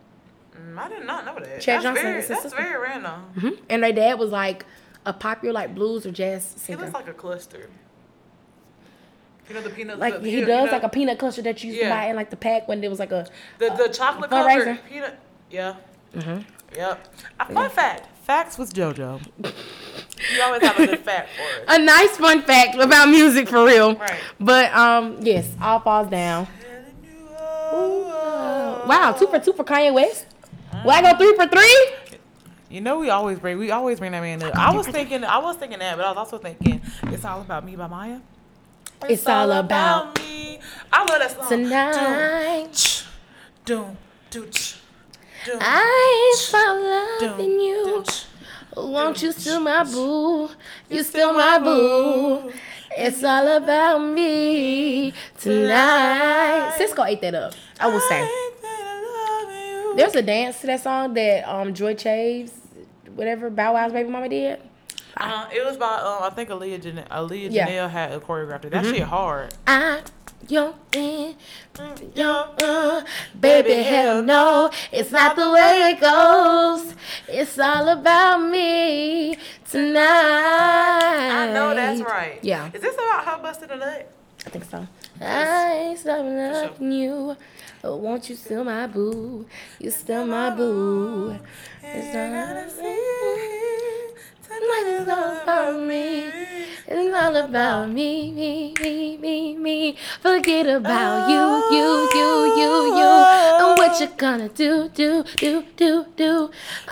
Mm, 0.56 0.78
I 0.78 0.88
did 0.89 1.06
not 1.08 1.26
know 1.26 1.34
that. 1.39 1.60
Chad 1.62 1.78
that's 1.78 1.84
Johnson 1.84 2.04
very, 2.04 2.22
that's 2.22 2.41
sister. 2.44 2.58
very 2.62 2.78
random. 2.80 3.22
hmm 3.39 3.50
and 3.70 3.82
their 3.84 3.91
dad 3.94 4.20
was 4.20 4.30
like 4.30 4.66
a 5.06 5.12
popular 5.14 5.54
like 5.54 5.74
blues 5.74 6.06
or 6.06 6.12
jazz 6.12 6.46
singer. 6.46 6.78
He 6.78 6.84
looks 6.84 6.94
like 6.94 7.08
a 7.08 7.14
cluster. 7.14 7.70
You 9.50 9.56
know 9.56 9.62
the 9.62 9.70
peanut. 9.72 10.00
Like 10.00 10.22
the, 10.22 10.30
he 10.30 10.39
you 10.39 10.46
does 10.46 10.68
know, 10.68 10.72
like 10.72 10.84
a 10.84 10.89
peanut 10.89 11.20
cluster 11.20 11.41
that 11.41 11.64
you 11.64 11.72
used 11.72 11.82
to 11.84 11.89
buy 11.89 12.06
in 12.06 12.16
like 12.16 12.30
the 12.30 12.38
pack 12.38 12.68
when 12.68 12.82
there 12.82 12.89
was 12.89 13.00
like 13.00 13.12
a 13.12 13.28
the 13.60 13.70
the 13.72 13.89
chocolate 13.89 14.30
fundraiser. 14.32 14.60
covered 14.78 14.86
peanut. 14.89 15.20
Yeah. 15.52 15.76
Mm-hmm. 16.16 16.41
Yep. 16.76 17.14
A 17.39 17.54
fun 17.54 17.70
fact. 17.70 18.08
Facts 18.24 18.58
with 18.58 18.74
JoJo. 18.74 19.22
you 19.44 20.42
always 20.42 20.62
have 20.62 20.80
a 20.80 20.88
good 20.88 21.00
fact 21.06 21.30
for 21.36 21.72
us. 21.72 21.78
a 21.78 21.82
nice 21.84 22.16
fun 22.18 22.42
fact 22.42 22.76
about 22.76 23.10
music 23.10 23.50
for 23.50 23.66
real. 23.66 23.96
Right. 23.96 24.20
But 24.40 24.74
um, 24.74 25.18
yes, 25.22 25.50
all 25.62 25.82
falls 25.82 26.10
down. 26.10 26.48
Wow, 27.74 29.16
two 29.18 29.28
for 29.28 29.40
two 29.40 29.54
for 29.54 29.64
Kanye 29.64 29.94
West. 29.94 30.26
Will 30.84 30.92
I 30.92 31.02
go 31.02 31.18
three 31.18 31.36
for 31.36 31.48
three? 31.48 32.18
You 32.70 32.82
know 32.82 32.98
we 33.00 33.10
always 33.10 33.40
bring 33.40 33.58
we 33.58 33.72
always 33.72 34.00
bring 34.00 34.14
that 34.14 34.22
man 34.22 34.42
up. 34.42 34.56
I 34.56 34.74
was 34.74 34.88
thinking 34.88 35.24
I 35.24 35.38
was 35.40 35.58
thinking 35.58 35.80
that, 35.80 35.98
but 35.98 36.06
I 36.06 36.10
was 36.10 36.18
also 36.18 36.38
thinking 36.38 36.82
it's 37.04 37.26
all 37.26 37.42
about 37.42 37.66
me 37.66 37.76
by 37.76 37.88
Maya. 37.88 38.20
It's 39.10 39.28
all 39.28 39.52
about 39.52 40.18
me. 40.20 40.60
I 40.92 41.00
love 41.04 41.20
that 41.20 41.32
song. 41.32 41.50
Tonight. 41.50 43.04
Doom, 43.66 43.98
doom, 44.30 44.46
doom, 44.46 44.50
doom, 44.50 44.80
I 45.60 46.36
found 46.50 46.84
love 46.84 47.39
in 47.39 47.60
you. 47.60 48.04
Won't 48.76 49.22
you 49.22 49.32
still 49.32 49.60
my 49.60 49.84
boo? 49.84 50.50
You 50.89 51.04
still 51.04 51.34
my 51.34 51.60
boo. 51.60 52.52
It's 52.98 53.24
all 53.24 53.48
about 53.58 54.00
me 54.00 55.14
tonight. 55.39 56.74
Sisqo 56.78 57.06
ate 57.08 57.22
that 57.22 57.36
up. 57.36 57.54
I 57.80 57.88
will 57.88 58.00
say. 58.02 58.28
There's 59.96 60.16
a 60.16 60.22
dance 60.24 60.62
to 60.62 60.68
that 60.68 60.82
song 60.82 61.14
that 61.14 61.48
um 61.48 61.74
Joie 61.74 61.94
Chavis, 61.96 62.52
whatever 63.14 63.50
Bow 63.50 63.74
Wow's 63.74 63.91
baby 63.91 64.10
mama 64.10 64.28
did. 64.30 64.60
Uh, 65.16 65.48
it 65.54 65.64
was 65.64 65.78
by 65.78 65.86
um, 65.98 66.24
I 66.24 66.32
think 66.32 66.50
Aliya 66.50 66.82
Jan- 66.82 67.06
Aliya 67.12 67.50
Yeah. 67.52 67.68
Janell 67.68 67.89
had 67.89 68.12
a 68.14 68.20
choreographed 68.20 68.66
it. 68.66 68.72
That 68.72 68.86
shit 68.86 69.04
hard. 69.04 69.54
I 69.68 70.02
your 70.48 70.74
man, 70.96 71.36
your 72.16 72.50
uh, 72.62 73.04
baby 73.39 73.74
hell 73.84 74.22
no, 74.22 74.70
it's 74.91 75.12
not 75.12 75.36
the 75.36 75.52
way 75.52 75.91
it 75.91 76.00
goes. 76.00 76.96
It's 77.28 77.58
all 77.60 77.89
about 77.89 78.39
me 78.50 79.38
tonight. 79.70 80.02
I 81.32 81.52
know 81.54 81.74
that's 81.76 82.02
right. 82.02 82.39
Yeah. 82.41 82.70
Is 82.74 82.82
this 82.82 82.96
about 82.96 83.26
her 83.26 83.41
busting 83.41 83.72
a 83.72 83.76
nut? 83.78 84.12
I 84.46 84.50
think 84.50 84.66
so. 84.66 84.88
I 85.22 85.96
stop 85.98 86.26
loving 86.26 86.91
you. 86.91 87.38
Oh, 87.84 87.98
won't 87.98 88.30
you 88.30 88.36
still 88.36 88.64
my 88.64 88.88
boo? 88.88 89.46
You 89.80 89.91
still 89.91 90.26
my 90.26 90.50
boo. 90.50 91.38
It's 91.82 92.16
all, 92.16 94.03
it's 94.62 95.10
all 95.10 95.41
about 95.41 95.82
me. 95.82 96.32
It's 96.86 97.16
all 97.16 97.36
about 97.36 97.89
me, 97.89 98.32
me, 98.32 98.74
me, 98.80 99.18
me, 99.18 99.56
me. 99.56 99.97
Forget 100.22 100.68
about 100.68 101.30
you, 101.30 101.76
you, 101.76 102.10
you, 102.14 102.30
you, 102.60 102.97
you. 102.97 103.12
And 103.62 103.78
what 103.78 103.99
you 103.99 104.08
gonna 104.18 104.49
do, 104.49 104.89
do, 104.93 105.24
do, 105.38 105.64
do, 105.76 106.06
do? 106.16 106.51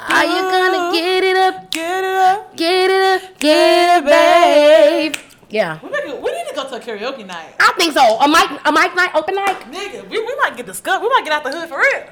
Are 0.09 0.25
you 0.25 0.41
gonna 0.41 0.91
get 0.93 1.23
it 1.23 1.35
up, 1.37 1.71
Get 1.71 2.03
it 2.03 2.15
up. 2.15 2.55
get 2.57 2.89
it 2.89 3.23
up, 3.23 3.39
get 3.39 3.97
it, 3.97 4.05
babe? 4.05 5.15
Yeah. 5.49 5.79
We, 5.83 5.89
make 5.89 6.05
we 6.05 6.31
need 6.31 6.47
to 6.49 6.55
go 6.55 6.67
to 6.69 6.75
a 6.75 6.79
karaoke 6.79 7.25
night. 7.27 7.53
I 7.59 7.73
think 7.77 7.93
so. 7.93 8.01
A 8.19 8.27
mic, 8.27 8.49
a 8.65 8.71
mic 8.71 8.95
night, 8.95 9.11
open 9.13 9.35
night. 9.35 9.59
Nigga, 9.71 10.09
we, 10.09 10.19
we 10.19 10.35
might 10.41 10.55
get 10.55 10.65
the 10.65 10.73
scuff. 10.73 11.01
We 11.01 11.09
might 11.09 11.23
get 11.25 11.33
out 11.33 11.43
the 11.43 11.51
hood 11.51 11.67
for 11.67 11.77
real. 11.77 12.07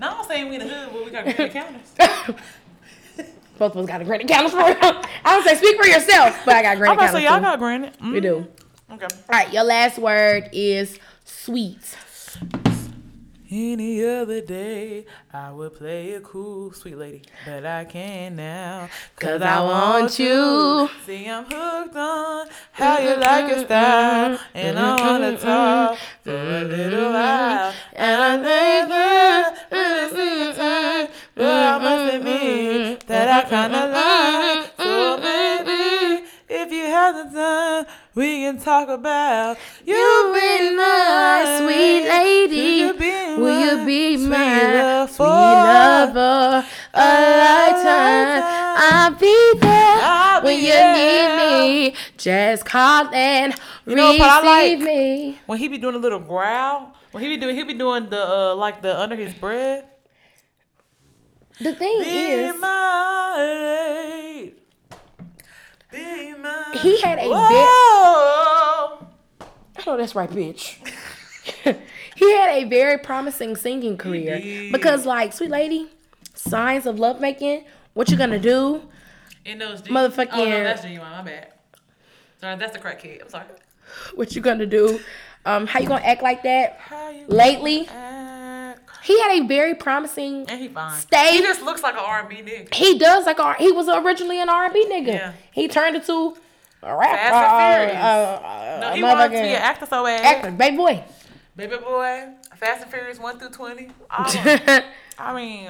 No, 0.00 0.18
I'm 0.18 0.24
saying 0.28 0.48
we 0.48 0.54
in 0.54 0.68
the 0.68 0.68
hood, 0.72 0.90
but 0.92 1.04
we 1.04 1.10
got 1.10 1.24
granny 1.24 1.50
counters. 1.50 2.36
Both 3.58 3.74
of 3.74 3.78
us 3.78 3.86
got 3.86 4.00
a 4.00 4.04
for 4.04 4.12
real. 4.12 4.22
I 4.80 5.02
don't 5.24 5.44
say 5.44 5.56
speak 5.56 5.76
for 5.80 5.86
yourself, 5.86 6.40
but 6.44 6.54
I 6.54 6.62
got 6.62 6.72
I'm 6.72 6.78
granny 6.78 6.94
about 6.94 7.06
to 7.06 7.12
say 7.12 7.24
y'all 7.24 7.40
got 7.40 7.58
granny. 7.58 7.90
Mm. 8.00 8.12
we 8.12 8.20
do. 8.20 8.46
Okay. 8.90 9.06
All 9.12 9.20
right, 9.30 9.52
your 9.52 9.64
last 9.64 9.98
word 9.98 10.48
is 10.52 10.98
sweet. 11.24 11.96
Any 13.50 14.04
other 14.04 14.42
day, 14.42 15.06
I 15.32 15.50
would 15.52 15.74
play 15.74 16.10
it 16.10 16.22
cool, 16.22 16.70
sweet 16.74 16.98
lady, 16.98 17.22
but 17.46 17.64
I 17.64 17.86
can't 17.86 18.36
now. 18.36 18.90
'Cause 19.16 19.40
I 19.40 19.60
want 19.62 20.18
you. 20.18 20.90
See, 21.06 21.26
I'm 21.26 21.46
hooked 21.46 21.96
on 21.96 22.46
how 22.72 22.98
you 22.98 23.14
like 23.16 23.48
your 23.48 23.64
style, 23.64 24.38
and 24.54 24.78
I 24.78 25.00
wanna 25.00 25.38
talk 25.38 25.96
for 26.24 26.36
a 26.36 26.64
little 26.64 27.10
while. 27.10 27.72
And 27.94 28.20
I 28.20 28.32
think 28.36 28.88
that 28.90 29.66
when 29.70 29.94
it's 29.96 30.58
time, 30.58 31.08
well, 31.34 31.74
I 31.74 31.78
must 31.78 32.14
admit 32.16 33.06
that 33.06 33.28
I 33.38 33.48
kinda 33.48 33.82
like. 33.98 34.72
So 34.76 35.16
baby, 35.16 35.87
if 36.68 36.72
you 36.74 36.84
have 36.84 37.14
the 37.16 37.38
time, 37.38 37.86
we 38.14 38.40
can 38.44 38.58
talk 38.60 38.88
about 38.88 39.56
you 39.86 39.94
You 39.94 40.32
be 40.34 40.76
my 40.76 41.58
sweet 41.60 42.08
lady. 42.08 42.92
Will 43.40 43.60
you 43.60 43.86
be 43.86 44.16
sweet 44.18 44.28
my 44.28 45.06
sweet 45.10 45.26
lover? 45.26 46.66
A 46.94 47.08
lifetime. 47.44 48.42
I'll 48.80 49.14
be 49.14 49.52
there 49.60 49.98
I'll 50.02 50.42
when 50.42 50.56
be 50.56 50.62
you 50.66 50.72
there. 50.72 51.62
need 51.62 51.90
me. 51.90 51.96
Just 52.16 52.64
call 52.64 53.12
and 53.14 53.54
You 53.86 53.94
know 53.96 54.12
receive 54.12 54.44
like? 54.44 54.78
me. 54.80 55.38
when 55.46 55.58
he 55.58 55.68
be 55.68 55.78
doing 55.78 55.94
a 55.94 55.98
little 55.98 56.20
growl, 56.20 56.94
when 57.12 57.22
he 57.22 57.28
be 57.30 57.36
doing, 57.38 57.56
he 57.56 57.64
be 57.64 57.74
doing 57.74 58.08
the 58.10 58.22
uh, 58.22 58.54
like 58.56 58.82
the 58.82 58.98
under 58.98 59.16
his 59.16 59.32
breath. 59.34 59.84
The 61.60 61.74
thing 61.74 62.00
Be 62.00 62.08
is, 62.08 62.60
my 62.60 63.34
lady. 63.38 64.54
He 65.92 67.00
had 67.00 67.18
a 67.18 67.22
bit- 67.22 67.30
Whoa. 67.30 69.06
I 69.40 69.82
know 69.86 69.96
that's 69.96 70.14
right, 70.14 70.28
bitch. 70.30 70.76
he 72.16 72.32
had 72.36 72.50
a 72.50 72.64
very 72.64 72.98
promising 72.98 73.56
singing 73.56 73.96
career 73.96 74.70
because, 74.72 75.06
like, 75.06 75.32
sweet 75.32 75.50
lady, 75.50 75.88
signs 76.34 76.84
of 76.86 76.98
lovemaking. 76.98 77.64
What 77.94 78.10
you 78.10 78.16
gonna 78.16 78.38
do? 78.38 78.82
In 79.44 79.58
those 79.58 79.80
G- 79.80 79.90
Motherfucking- 79.92 80.28
Oh 80.32 80.44
no, 80.44 80.62
that's 80.62 80.82
genuine. 80.82 81.10
My 81.10 81.22
bad. 81.22 81.52
Sorry, 82.40 82.56
that's 82.56 82.72
the 82.72 82.78
crack 82.78 83.00
kid. 83.00 83.22
I'm 83.22 83.28
sorry. 83.30 83.46
What 84.14 84.36
you 84.36 84.42
gonna 84.42 84.66
do? 84.66 85.00
Um, 85.46 85.66
how 85.66 85.80
you 85.80 85.88
gonna 85.88 86.04
act 86.04 86.22
like 86.22 86.42
that? 86.42 86.76
How 86.78 87.08
you 87.10 87.24
Lately? 87.28 87.84
He 89.08 89.20
had 89.20 89.42
a 89.42 89.46
very 89.46 89.74
promising. 89.74 90.44
And 90.48 90.60
he 90.60 90.68
fine. 90.68 91.00
Stay- 91.00 91.32
He 91.32 91.40
just 91.42 91.62
looks 91.62 91.82
like 91.82 91.94
an 91.94 92.00
R&B 92.04 92.36
nigga. 92.36 92.72
He 92.74 92.98
does 92.98 93.26
like 93.26 93.40
R. 93.40 93.56
He 93.58 93.72
was 93.72 93.88
originally 93.88 94.40
an 94.40 94.48
R 94.48 94.66
and 94.66 94.74
B 94.74 94.86
nigga. 94.88 95.06
Yeah. 95.14 95.32
He 95.50 95.66
turned 95.66 95.96
into 95.96 96.36
a 96.82 96.96
rapper. 96.96 97.16
Fast 97.16 97.34
and 97.34 97.90
Furious. 97.90 98.04
uh, 98.04 98.46
uh, 98.46 98.78
No, 98.82 98.92
he 98.94 99.02
wanted 99.02 99.24
to 99.24 99.42
be 99.42 99.48
an 99.48 99.62
actor 99.62 99.86
so 99.86 100.04
bad. 100.04 100.24
actor, 100.24 100.50
baby 100.52 100.76
boy. 100.76 101.04
Baby 101.56 101.76
boy, 101.78 102.28
Fast 102.56 102.82
and 102.82 102.90
Furious 102.92 103.18
one 103.18 103.38
through 103.38 103.50
twenty. 103.50 103.88
All. 104.10 104.26
I 105.18 105.34
mean, 105.34 105.68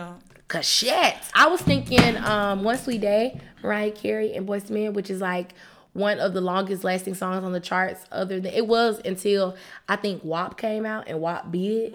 Cause 0.48 0.68
shit. 0.68 1.14
I 1.34 1.46
was 1.48 1.62
thinking 1.62 2.16
um 2.18 2.62
One 2.64 2.76
Sweet 2.76 3.00
Day, 3.00 3.40
Mariah 3.62 3.90
Carey 3.92 4.34
and 4.34 4.46
Boyz 4.46 4.70
II 4.70 4.74
Men, 4.84 4.92
which 4.94 5.08
is 5.10 5.20
like 5.22 5.54
one 5.94 6.20
of 6.20 6.32
the 6.34 6.40
longest 6.42 6.84
lasting 6.84 7.14
songs 7.14 7.42
on 7.42 7.52
the 7.52 7.60
charts 7.60 8.04
other 8.12 8.38
than 8.38 8.52
it 8.52 8.66
was 8.66 9.00
until 9.04 9.56
I 9.88 9.96
think 9.96 10.22
WAP 10.22 10.56
came 10.58 10.84
out 10.84 11.08
and 11.08 11.20
WAP 11.20 11.50
beat 11.50 11.70
it. 11.86 11.94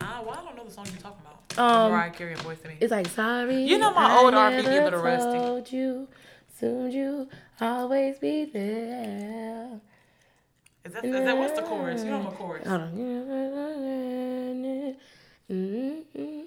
Not 0.00 0.08
with 0.08 0.08
that. 0.08 0.18
Uh, 0.18 0.22
well, 0.24 0.38
I 0.40 0.44
don't 0.44 0.56
know 0.56 0.64
the 0.64 0.70
song 0.70 0.86
you're 0.86 1.00
talking 1.00 1.22
about. 1.24 1.58
Um, 1.58 1.92
Mariah 1.92 2.10
Carey 2.10 2.32
and 2.32 2.40
Boyz 2.42 2.64
II 2.64 2.68
Men. 2.68 2.76
It's 2.80 2.90
like 2.90 3.06
sorry. 3.08 3.62
You 3.64 3.78
know 3.78 3.92
my 3.92 4.06
I 4.06 4.16
old 4.18 4.34
R&B 4.34 4.58
a 4.58 4.62
never 4.62 4.84
little 4.84 5.02
rusty. 5.02 5.38
Told 5.38 5.72
you, 5.72 6.08
soon 6.58 6.90
you 6.90 7.28
always 7.60 8.18
be 8.18 8.44
there. 8.44 9.80
Is 10.84 10.92
that, 10.92 11.04
is 11.04 11.12
that 11.12 11.36
what's 11.36 11.58
the 11.58 11.62
chorus? 11.62 12.04
You 12.04 12.10
know 12.10 12.22
my 12.22 12.30
chorus. 12.30 12.66
Hold 12.66 12.80
on. 12.82 12.92
Mm-mm. 15.50 16.44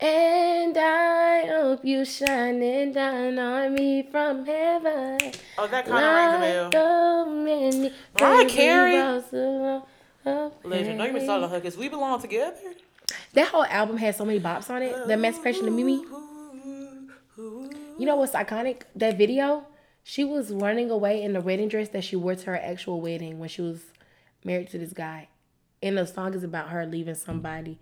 And 0.00 0.76
I 0.76 1.46
hope 1.46 1.84
you 1.84 2.04
shining 2.04 2.92
down 2.92 3.38
on 3.38 3.74
me 3.74 4.02
from 4.10 4.44
heaven. 4.44 5.18
Oh, 5.56 5.66
that 5.66 5.86
kind 5.86 6.04
of 6.04 6.40
rings 6.40 6.54
a 6.56 6.70
bell. 6.70 7.24
so 7.24 7.30
many 7.30 7.92
Mariah 8.20 8.48
Carey? 8.48 9.22
Legend. 10.24 10.98
Don't 10.98 11.08
even 11.08 11.22
start 11.22 11.42
on 11.42 11.50
her 11.50 11.58
because 11.60 11.76
we 11.76 11.88
belong 11.88 12.20
together. 12.20 12.56
That 13.34 13.48
whole 13.48 13.64
album 13.64 13.96
has 13.98 14.16
so 14.16 14.24
many 14.24 14.40
bops 14.40 14.70
on 14.70 14.82
it. 14.82 15.06
The 15.06 15.12
Emancipation 15.14 15.68
of 15.68 15.74
Mimi. 15.74 16.04
You 17.36 18.06
know 18.06 18.16
what's 18.16 18.32
iconic? 18.32 18.82
That 18.96 19.18
video. 19.18 19.66
She 20.02 20.24
was 20.24 20.52
running 20.52 20.90
away 20.90 21.22
in 21.22 21.32
the 21.32 21.40
wedding 21.40 21.68
dress 21.68 21.88
that 21.90 22.04
she 22.04 22.16
wore 22.16 22.34
to 22.34 22.46
her 22.46 22.56
actual 22.56 23.00
wedding 23.00 23.38
when 23.38 23.48
she 23.48 23.62
was 23.62 23.82
married 24.44 24.68
to 24.70 24.78
this 24.78 24.92
guy. 24.92 25.28
And 25.82 25.96
the 25.96 26.06
song 26.06 26.34
is 26.34 26.42
about 26.44 26.68
her 26.70 26.84
leaving 26.86 27.14
somebody 27.14 27.78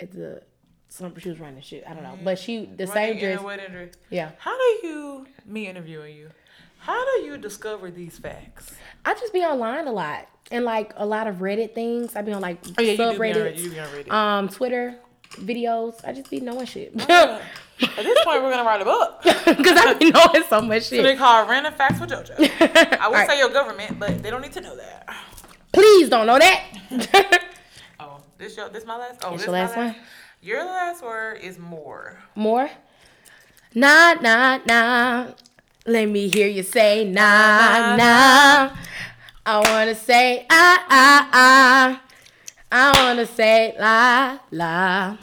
at 0.00 0.12
the 0.12 0.42
some 0.90 1.16
she 1.18 1.28
was 1.28 1.38
running 1.38 1.60
shit. 1.62 1.84
I 1.86 1.92
don't 1.94 2.02
know. 2.02 2.18
But 2.22 2.38
she 2.38 2.64
the 2.66 2.86
same 2.86 2.94
Running 2.96 3.18
in 3.18 3.24
a 3.24 3.34
dress. 3.34 3.42
wedding 3.44 3.70
dress. 3.72 3.88
Yeah. 4.10 4.30
How 4.38 4.56
do 4.56 4.86
you, 4.86 5.26
me 5.46 5.66
interviewing 5.66 6.16
you, 6.16 6.30
how 6.78 7.04
do 7.16 7.22
you 7.24 7.36
discover 7.38 7.90
these 7.90 8.18
facts? 8.18 8.72
I 9.04 9.14
just 9.14 9.32
be 9.32 9.40
online 9.40 9.86
a 9.86 9.92
lot. 9.92 10.26
And 10.50 10.64
like 10.64 10.92
a 10.96 11.04
lot 11.04 11.26
of 11.26 11.36
Reddit 11.36 11.74
things. 11.74 12.16
I 12.16 12.22
be 12.22 12.32
on 12.32 12.40
like 12.40 12.58
Oh, 12.78 12.82
yeah, 12.82 12.92
you 12.92 12.96
be 12.96 13.04
on 13.04 13.14
Reddit. 13.16 13.34
subreddits. 13.34 13.58
You 13.58 13.70
be 13.70 14.10
on 14.10 14.38
Um, 14.44 14.48
Twitter 14.48 14.96
videos. 15.32 16.02
I 16.06 16.12
just 16.12 16.30
be 16.30 16.40
knowing 16.40 16.64
shit. 16.66 16.92
At 17.10 17.42
this 18.04 18.24
point, 18.24 18.42
we're 18.42 18.50
gonna 18.50 18.64
write 18.64 18.80
a 18.80 18.84
book. 18.84 19.20
Because 19.44 19.78
I 19.78 19.94
be 19.94 20.10
knowing 20.10 20.42
so 20.48 20.60
much 20.62 20.84
So 20.84 20.96
they 20.96 21.02
shit. 21.10 21.18
call 21.18 21.46
random 21.46 21.74
facts 21.74 22.00
with 22.00 22.10
JoJo. 22.10 22.38
I 22.98 23.08
would 23.08 23.14
Alright. 23.16 23.28
say 23.28 23.38
your 23.38 23.50
government, 23.50 23.98
but 23.98 24.22
they 24.22 24.30
don't 24.30 24.40
need 24.42 24.52
to 24.52 24.60
know 24.60 24.76
that. 24.76 25.08
Please 25.72 26.08
don't 26.08 26.26
know 26.26 26.38
that. 26.38 27.44
Oh, 28.00 28.18
this 28.38 28.56
your 28.56 28.68
this 28.70 28.84
my 28.86 28.96
last. 28.96 29.20
Oh, 29.22 29.32
This 29.32 29.40
this 29.42 29.46
your 29.46 29.52
my 29.54 29.60
last 29.62 29.76
one? 29.76 29.94
Your 30.40 30.64
last 30.64 31.02
word 31.02 31.40
is 31.42 31.58
more. 31.58 32.18
More? 32.34 32.70
Nah, 33.74 34.14
nah, 34.14 34.58
nah. 34.66 35.26
Let 35.88 36.06
me 36.10 36.28
hear 36.28 36.46
you 36.46 36.62
say 36.62 37.04
nah, 37.04 37.96
nah. 37.96 38.76
I 39.46 39.58
wanna 39.72 39.94
say 39.94 40.44
ah, 40.50 40.84
ah, 40.90 41.28
ah. 41.32 42.02
I 42.70 42.92
wanna 43.02 43.24
say 43.24 43.74
la, 43.80 44.38
la. 44.50 45.16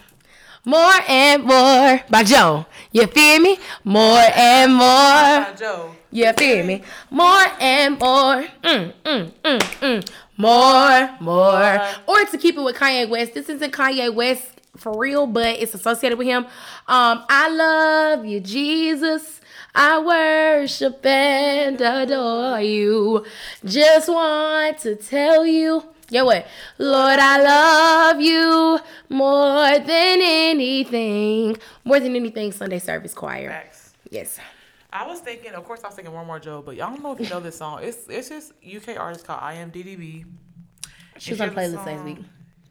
more 0.65 0.99
and 1.07 1.43
more 1.43 2.01
by 2.09 2.23
Joe. 2.23 2.65
You 2.91 3.05
feel 3.05 3.39
me? 3.41 3.59
More 3.83 4.25
and 4.33 4.73
more. 4.73 4.81
By 4.81 5.53
Joe. 5.55 5.91
You 6.09 6.33
feel 6.33 6.65
me? 6.65 6.81
More 7.11 7.45
and 7.59 7.99
more. 7.99 8.45
Mm, 8.63 8.93
mm, 9.05 9.31
mm, 9.43 9.59
mm. 9.59 10.09
More, 10.35 11.09
more. 11.19 11.81
Or 12.07 12.25
to 12.25 12.37
keep 12.39 12.57
it 12.57 12.61
with 12.61 12.75
Kanye 12.75 13.07
West. 13.07 13.35
This 13.35 13.49
isn't 13.49 13.71
Kanye 13.71 14.11
West 14.11 14.47
for 14.77 14.97
real, 14.97 15.27
but 15.27 15.59
it's 15.59 15.75
associated 15.75 16.17
with 16.17 16.25
him. 16.25 16.45
Um, 16.87 17.23
I 17.29 17.49
love 17.49 18.25
you, 18.25 18.39
Jesus. 18.39 19.41
I 19.77 19.99
worship 19.99 21.05
and 21.05 21.79
adore 21.81 22.61
you. 22.61 23.25
Just 23.65 24.07
want 24.07 24.79
to 24.79 24.95
tell 24.95 25.45
you. 25.45 25.83
Yeah, 26.09 26.21
what? 26.21 26.47
Lord, 26.77 27.19
I 27.19 27.41
love 27.41 28.21
you 28.21 28.79
more 29.09 29.79
than 29.79 30.19
anything. 30.21 31.57
More 31.83 31.99
than 31.99 32.15
anything, 32.15 32.53
Sunday 32.53 32.79
service 32.79 33.13
choir. 33.13 33.49
Facts. 33.49 33.93
Yes. 34.09 34.39
I 34.93 35.05
was 35.05 35.19
thinking, 35.19 35.51
of 35.51 35.65
course, 35.65 35.83
I 35.83 35.87
was 35.87 35.95
thinking 35.95 36.13
one 36.13 36.25
more 36.25 36.39
Joe, 36.39 36.61
but 36.65 36.77
y'all 36.77 36.91
don't 36.91 37.03
know 37.03 37.11
if 37.11 37.19
you 37.19 37.27
know 37.27 37.41
this 37.41 37.57
song. 37.57 37.79
It's 37.83 38.07
it's 38.07 38.29
just 38.29 38.53
UK 38.63 38.97
artist 38.97 39.27
called 39.27 39.41
I 39.41 39.55
Am 39.55 39.71
DDB. 39.71 40.23
She 41.17 41.31
was 41.31 41.41
on 41.41 41.49
playlist 41.49 41.85
last 41.85 42.05
week. 42.05 42.19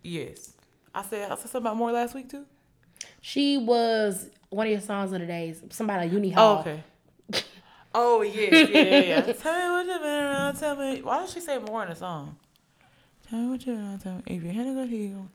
Yes, 0.03 0.55
I 0.95 1.03
said 1.03 1.31
I 1.31 1.35
said 1.35 1.51
something 1.51 1.61
about 1.61 1.77
more 1.77 1.93
last 1.93 2.15
week 2.15 2.31
too. 2.31 2.47
She 3.21 3.59
was 3.59 4.31
one 4.49 4.67
of 4.67 4.73
your 4.73 4.81
songs 4.81 5.13
of 5.13 5.21
the 5.21 5.27
days. 5.27 5.61
Somebody 5.69 6.07
at 6.07 6.13
Uni 6.13 6.33
Oh, 6.35 6.61
okay. 6.61 6.83
Oh 7.95 8.23
yeah, 8.23 8.49
yeah, 8.51 8.67
yeah, 8.67 9.01
yeah. 9.01 9.21
tell 9.33 9.55
me 9.55 9.71
what 9.71 9.87
you 9.87 9.99
been 10.01 10.25
around. 10.25 10.57
Tell 10.57 10.77
me 10.77 11.01
why 11.03 11.21
does 11.21 11.33
she 11.33 11.41
say 11.41 11.59
more 11.59 11.85
in 11.85 11.91
the 11.91 11.97
song? 11.97 12.37
Tell 13.29 13.39
me 13.39 13.51
what 13.51 13.65
you 13.65 13.75
been 13.75 13.85
around. 13.85 13.99
Tell 14.01 14.15
me 14.15 14.23
if 14.27 14.43
you 14.43 14.51
had 14.51 14.67
a 14.67 14.73
good 14.73 14.89
heel. 14.89 15.29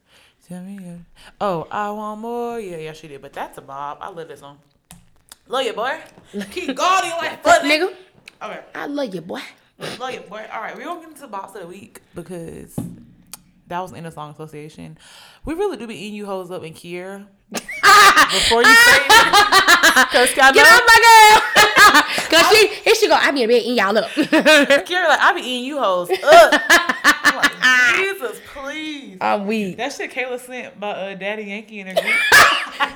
Tell 0.48 0.62
me. 0.62 0.78
If... 0.78 1.00
Oh, 1.40 1.68
I 1.72 1.90
want 1.92 2.22
more. 2.22 2.60
Yeah, 2.60 2.78
yeah, 2.78 2.94
she 2.94 3.08
did. 3.08 3.22
But 3.22 3.34
that's 3.34 3.58
a 3.58 3.62
bob. 3.62 4.00
I 4.02 4.10
love 4.10 4.28
this 4.28 4.42
song. 4.42 4.60
Love 5.48 5.66
you, 5.66 5.74
boy. 5.74 6.00
Keep 6.52 6.76
guarding 6.76 7.12
like 7.12 7.44
Fuck, 7.44 7.64
nigga. 7.64 7.94
Okay. 8.42 8.60
I 8.76 8.86
love 8.86 9.16
you, 9.16 9.22
boy. 9.22 9.42
Love 10.00 10.14
you, 10.14 10.20
boy. 10.22 10.46
All 10.52 10.62
right, 10.62 10.76
we're 10.76 10.84
gonna 10.84 11.00
get 11.00 11.10
into 11.10 11.22
the 11.22 11.28
box 11.28 11.56
of 11.56 11.62
the 11.62 11.68
week 11.68 12.02
because 12.14 12.78
that 13.68 13.80
was 13.80 13.94
in 13.94 14.04
the 14.04 14.12
song 14.12 14.32
association. 14.32 14.98
We 15.46 15.54
really 15.54 15.78
do 15.78 15.88
be 15.88 15.96
eating 15.96 16.16
you 16.16 16.26
hoes 16.26 16.52
up 16.52 16.64
in 16.64 16.74
Kier. 16.74 17.26
Before 17.52 18.62
you 18.62 18.76
say 18.76 18.98
it, 18.98 19.08
because 20.12 20.34
Get 20.34 20.58
off 20.58 20.82
my 20.86 21.42
girl. 21.56 21.66
Cause 22.30 22.48
she, 22.52 22.68
here 22.68 22.96
she 22.96 23.08
go. 23.08 23.16
I 23.16 23.32
be 23.32 23.44
in 23.44 23.50
bed 23.50 23.62
eating 23.62 23.76
y'all 23.78 23.98
up. 23.98 24.10
Kier 24.16 25.08
like 25.08 25.20
I 25.20 25.34
be 25.34 25.42
eating 25.42 25.66
you 25.66 25.80
hoes 25.80 26.10
up. 26.10 26.54
I'm 27.24 27.36
like, 27.36 27.98
Jesus, 27.98 28.40
please. 28.54 29.18
I'm 29.22 29.46
weak. 29.48 29.78
That 29.78 29.94
shit 29.94 30.12
Kayla 30.12 30.40
sent 30.40 30.80
by 30.80 30.92
uh, 30.92 31.16
Daddy 31.16 31.44
Yankee 31.44 31.80
in 31.82 31.88
her 31.88 31.94
group. 31.94 32.06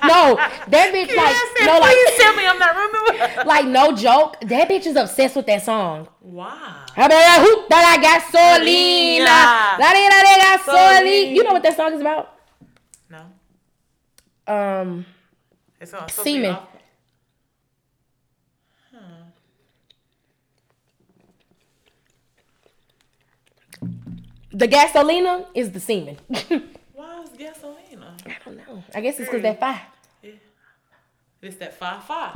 No, 0.03 0.36
that 0.36 0.91
bitch 0.93 1.07
Kier 1.07 1.17
like 1.17 1.36
said, 1.57 1.65
no 1.65 1.80
like 1.80 1.91
please 1.91 2.17
tell 2.17 2.36
me 2.36 2.47
I'm 2.47 2.57
not 2.59 2.74
remembering. 2.76 3.47
like 3.47 3.65
no 3.67 3.93
joke. 3.95 4.39
That 4.41 4.69
bitch 4.69 4.86
is 4.86 4.95
obsessed 4.95 5.36
with 5.36 5.45
that 5.47 5.63
song. 5.63 6.07
Why? 6.21 6.49
How 6.95 7.05
about 7.05 7.09
that 7.09 7.41
hoop 7.45 7.67
that 7.69 7.84
I 7.86 8.01
got 8.01 8.21
solina? 8.32 9.26
Solina. 9.26 9.80
La 9.80 9.91
di 9.93 10.07
da 10.07 10.19
di 10.21 10.36
got 10.39 10.59
solina. 10.61 11.01
Solina. 11.01 11.36
You 11.36 11.43
know 11.43 11.51
what 11.53 11.63
that 11.63 11.76
song 11.76 11.93
is 11.93 12.01
about? 12.01 12.34
No. 13.09 14.53
Um, 14.53 15.05
It's 15.82 15.93
on 15.93 16.07
Semen. 16.09 16.57
The 24.54 24.68
gasolina 24.68 25.45
is 25.54 25.72
the 25.72 25.80
semen. 25.80 26.18
Why 26.93 27.22
is 27.24 27.30
gasolina? 27.30 28.10
I 28.26 28.36
don't 28.45 28.58
know. 28.58 28.84
I 28.93 29.01
guess 29.01 29.20
it's 29.20 29.28
because 29.30 29.41
that 29.43 29.60
fire. 29.60 29.82
Yeah. 30.22 30.32
It's 31.41 31.58
that 31.58 31.78
five 31.78 32.04
five. 32.04 32.36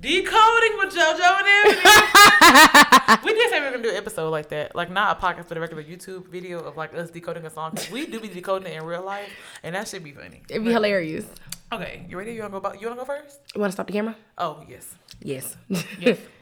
Decoding 0.00 0.74
with 0.78 0.94
JoJo 0.94 1.38
and 1.40 1.48
everything. 1.48 3.24
we 3.24 3.34
did 3.34 3.50
say 3.50 3.58
we 3.58 3.64
were 3.66 3.70
gonna 3.72 3.82
do 3.82 3.90
an 3.90 3.96
episode 3.96 4.30
like 4.30 4.48
that, 4.50 4.76
like 4.76 4.90
not 4.90 5.18
a 5.18 5.20
podcast, 5.20 5.48
but 5.48 5.56
a 5.56 5.60
regular 5.60 5.82
YouTube 5.82 6.28
video 6.28 6.60
of 6.60 6.76
like 6.76 6.94
us 6.94 7.10
decoding 7.10 7.44
a 7.46 7.50
song. 7.50 7.76
we 7.90 8.06
do 8.06 8.20
be 8.20 8.28
decoding 8.28 8.72
it 8.72 8.76
in 8.76 8.84
real 8.84 9.02
life, 9.04 9.28
and 9.64 9.74
that 9.74 9.88
should 9.88 10.04
be 10.04 10.12
funny. 10.12 10.42
It'd 10.48 10.64
be 10.64 10.70
hilarious. 10.72 11.24
Okay, 11.72 12.06
you 12.08 12.16
ready? 12.16 12.32
You 12.32 12.42
wanna 12.42 12.52
go? 12.52 12.56
About, 12.58 12.80
you 12.80 12.86
wanna 12.86 13.00
go 13.00 13.04
first? 13.06 13.40
You 13.54 13.60
want 13.60 13.72
to 13.72 13.74
stop 13.74 13.86
the 13.88 13.92
camera? 13.92 14.14
Oh 14.38 14.62
yes, 14.68 14.94
Yes. 15.20 15.56
yes. 15.98 16.18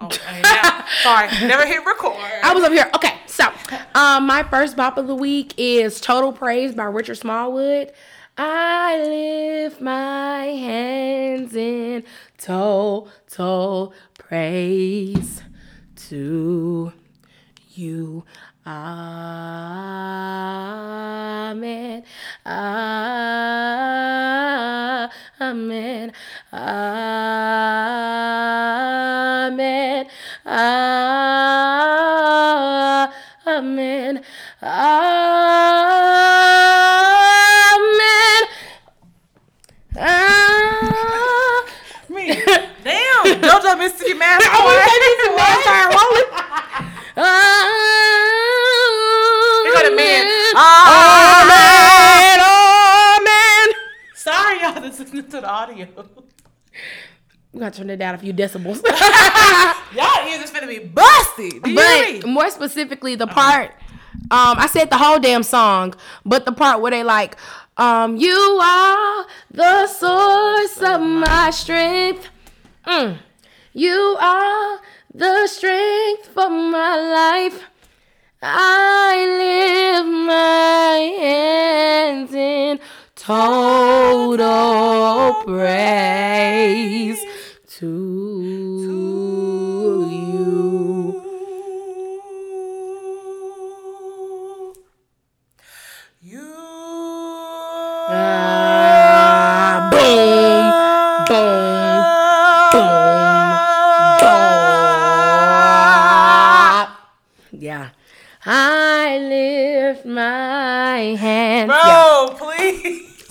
oh, 0.00 0.10
sorry, 1.02 1.28
never 1.46 1.66
hit 1.66 1.84
record. 1.84 2.16
I 2.42 2.52
was 2.54 2.62
up 2.64 2.72
here. 2.72 2.90
Okay, 2.94 3.14
so 3.26 3.46
um, 3.94 4.26
my 4.26 4.42
first 4.44 4.76
bop 4.76 4.98
of 4.98 5.06
the 5.06 5.14
week 5.14 5.54
is 5.56 6.00
"Total 6.00 6.32
Praise" 6.32 6.74
by 6.74 6.84
Richard 6.84 7.16
Smallwood. 7.16 7.92
I 8.38 9.02
lift 9.02 9.80
my 9.80 10.44
hands 10.44 11.54
in 11.54 12.04
total 12.38 13.92
praise 14.18 15.42
to 16.08 16.92
you. 17.72 18.24
Amen. 18.66 18.80
Amen. 22.46 23.32
Amen. 25.42 26.12
Amen. 30.46 31.50
Amen. 34.62 35.40
Ah. 40.02 41.64
Me. 42.10 42.26
Damn, 42.84 43.24
JoJo 43.40 43.78
Mississippi 43.78 44.14
Mass. 44.14 44.42
I 44.44 44.46
was 44.64 44.76
taking 44.90 45.16
some 45.24 45.36
more 45.36 45.62
time 45.64 45.90
Sorry, 55.00 55.10
y'all. 55.10 55.14
This 55.14 55.14
is 55.14 55.32
to 55.32 55.40
the 55.40 55.50
audio. 55.50 55.86
We 57.52 57.60
gotta 57.60 57.78
turn 57.78 57.90
it 57.90 57.96
down 57.96 58.14
a 58.14 58.18
few 58.18 58.32
decibels. 58.32 58.82
Y'all 59.94 60.28
ears 60.28 60.44
is 60.44 60.50
gonna 60.50 60.66
be 60.66 60.78
busted. 60.78 61.62
Do 61.62 61.70
you 61.70 61.78
hear 61.80 62.20
but 62.20 62.28
more 62.28 62.50
specifically, 62.50 63.16
the 63.16 63.26
part 63.26 63.72
um, 64.30 64.58
I 64.58 64.68
said 64.68 64.90
the 64.90 64.98
whole 64.98 65.18
damn 65.18 65.42
song, 65.42 65.94
but 66.24 66.44
the 66.44 66.52
part 66.52 66.80
where 66.80 66.90
they 66.90 67.02
like, 67.02 67.36
um, 67.76 68.16
you 68.16 68.30
are 68.62 69.26
the 69.50 69.86
source 69.86 70.80
of 70.82 71.00
my 71.00 71.50
strength. 71.50 72.28
Mm. 72.86 73.18
You 73.72 74.16
are 74.20 74.80
the 75.14 75.46
strength 75.46 76.28
for 76.28 76.48
my 76.48 76.96
life. 76.96 77.64
I 78.42 79.98
lift 79.98 80.08
my 80.08 81.20
hands 81.20 82.34
in 82.34 82.80
total 83.20 84.34
praise 85.44 87.20
to 87.68 88.29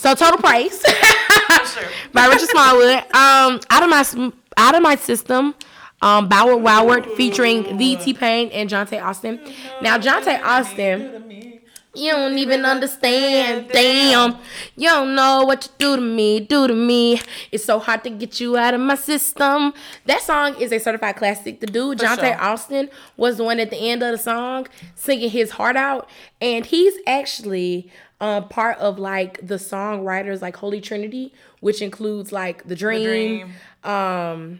So 0.09 0.15
total 0.15 0.39
price 0.39 0.81
Sure. 0.81 1.83
by 2.13 2.25
Richard 2.25 2.49
Smallwood. 2.49 2.97
Um, 3.13 3.59
out 3.69 3.83
of 3.83 3.89
my 3.89 4.31
out 4.57 4.73
of 4.73 4.81
my 4.81 4.95
system. 4.95 5.53
Um, 6.01 6.27
Boward 6.27 6.63
Woward 6.63 7.15
featuring 7.15 7.77
the 7.77 7.95
T 7.97 8.15
Pain 8.15 8.49
and 8.51 8.67
Johntá 8.67 9.03
Austin. 9.03 9.39
Now 9.83 9.99
Johntá 9.99 10.41
Austin, 10.41 11.61
you 11.93 12.11
don't 12.11 12.39
even 12.39 12.65
understand. 12.65 13.69
Damn, 13.71 14.37
you 14.75 14.89
don't 14.89 15.13
know 15.13 15.43
what 15.43 15.65
you 15.67 15.71
do 15.77 15.95
to 15.97 16.01
me, 16.01 16.39
do 16.39 16.67
to 16.67 16.73
me. 16.73 17.21
It's 17.51 17.65
so 17.65 17.77
hard 17.77 18.03
to 18.05 18.09
get 18.09 18.39
you 18.39 18.57
out 18.57 18.73
of 18.73 18.81
my 18.81 18.95
system. 18.95 19.73
That 20.05 20.21
song 20.21 20.55
is 20.59 20.71
a 20.71 20.79
certified 20.79 21.17
classic. 21.17 21.59
The 21.59 21.67
dude, 21.67 21.99
Johntá 21.99 22.31
sure. 22.33 22.41
Austin, 22.41 22.89
was 23.15 23.37
the 23.37 23.43
one 23.43 23.59
at 23.59 23.69
the 23.69 23.77
end 23.77 24.01
of 24.01 24.13
the 24.13 24.17
song 24.17 24.65
singing 24.95 25.29
his 25.29 25.51
heart 25.51 25.75
out, 25.75 26.09
and 26.41 26.65
he's 26.65 26.95
actually 27.05 27.91
um, 28.21 28.47
part 28.49 28.77
of 28.79 28.99
like 28.99 29.45
the 29.45 29.55
songwriters 29.55 30.41
like 30.41 30.55
Holy 30.57 30.81
Trinity, 30.81 31.33
which 31.61 31.81
includes 31.81 32.31
like 32.31 32.67
The 32.67 32.75
Dream, 32.75 33.53
um, 33.83 34.59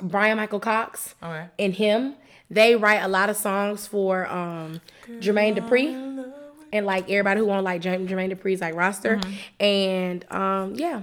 Bryan-Michael 0.00 0.60
Cox, 0.60 1.14
Okay. 1.22 1.46
and 1.58 1.74
him. 1.74 2.14
They 2.50 2.76
write 2.76 3.02
a 3.02 3.08
lot 3.08 3.30
of 3.30 3.36
songs 3.36 3.86
for 3.86 4.26
um, 4.30 4.80
Jermaine 5.08 5.56
Dupri. 5.56 6.30
and 6.72 6.86
like 6.86 7.04
everybody 7.10 7.40
who 7.40 7.50
on 7.50 7.64
like 7.64 7.80
Jermaine 7.82 8.06
Jermaine 8.08 8.32
Dupri's 8.34 8.60
like 8.60 8.74
roster, 8.74 9.16
Mm-hmm. 9.16 9.32
and 9.64 10.24
um 10.32 10.74
yeah. 10.76 11.02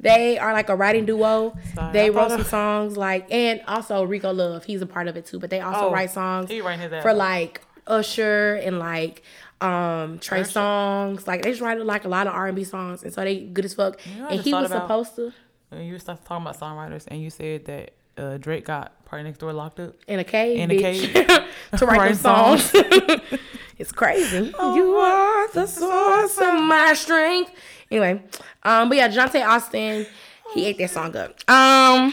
They 0.00 0.36
are 0.36 0.52
like 0.52 0.68
a 0.68 0.74
writing 0.74 1.04
duo. 1.06 1.56
Sorry, 1.74 1.92
they 1.92 2.10
wrote 2.10 2.30
some 2.30 2.40
of- 2.40 2.46
songs 2.48 2.96
like, 2.96 3.30
and 3.30 3.60
also 3.68 4.02
Rico 4.02 4.32
Love, 4.32 4.64
he's 4.64 4.82
a 4.82 4.86
part 4.86 5.06
of 5.06 5.16
it 5.16 5.26
too. 5.26 5.38
But 5.38 5.50
they 5.50 5.60
also 5.60 5.86
Oh, 5.88 5.92
write 5.92 6.10
songs 6.10 6.50
he 6.50 6.60
writing 6.60 6.90
his 6.90 7.02
for 7.02 7.12
like 7.14 7.60
Usher 7.86 8.54
and 8.56 8.80
like 8.80 9.22
um 9.62 10.18
Trey 10.18 10.40
Usher. 10.40 10.50
songs. 10.50 11.26
Like 11.26 11.42
they 11.42 11.50
just 11.50 11.62
write 11.62 11.78
like 11.84 12.04
a 12.04 12.08
lot 12.08 12.26
of 12.26 12.34
R 12.34 12.46
and 12.48 12.56
B 12.56 12.64
songs, 12.64 13.02
and 13.02 13.12
so 13.14 13.22
they 13.22 13.40
good 13.40 13.64
as 13.64 13.74
fuck. 13.74 13.98
know, 14.18 14.28
and 14.28 14.40
he 14.40 14.52
was 14.52 14.70
about- 14.70 14.82
supposed 14.82 15.16
to 15.16 15.32
you 15.74 15.98
started 15.98 16.22
talking 16.26 16.42
about 16.46 16.60
songwriters 16.60 17.04
and 17.08 17.22
you 17.22 17.30
said 17.30 17.64
that 17.64 17.92
uh, 18.18 18.36
Drake 18.36 18.66
got 18.66 18.92
Party 19.06 19.24
Next 19.24 19.38
Door 19.38 19.54
locked 19.54 19.80
up. 19.80 19.94
in 20.06 20.18
a 20.18 20.24
cave, 20.24 20.58
In 20.60 20.70
a 20.70 20.76
cave. 20.76 21.14
to 21.78 21.86
write 21.86 22.08
them 22.08 22.14
songs. 22.18 22.70
it's 23.78 23.90
crazy. 23.90 24.52
you 24.60 24.96
are 24.96 25.48
the 25.52 25.64
source 25.66 26.36
of 26.36 26.60
my 26.60 26.92
strength. 26.92 27.52
Anyway, 27.90 28.22
um, 28.64 28.88
but 28.90 28.98
yeah, 28.98 29.08
Johntá 29.08 29.46
Austin, 29.46 30.04
he 30.52 30.66
ate 30.66 30.76
that 30.76 30.90
song 30.90 31.16
up. 31.16 31.38
Um, 31.50 32.12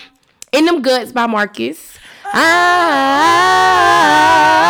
in 0.53 0.63
them 0.63 0.81
guts 0.81 1.11
by 1.11 1.27
Marcus. 1.27 1.97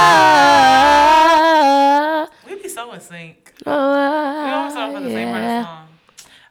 Ah, 0.01 1.27
be 1.27 1.28
so 2.89 2.95
in 2.95 3.01
sync. 3.01 3.53
oh, 3.65 3.71
uh, 3.71 4.43
We 4.45 4.51
always 4.51 4.73
talk 4.73 4.89
about 4.89 5.03
the 5.03 5.09
same 5.09 5.27
yeah. 5.27 5.59
of 5.61 5.65
song. 5.65 5.87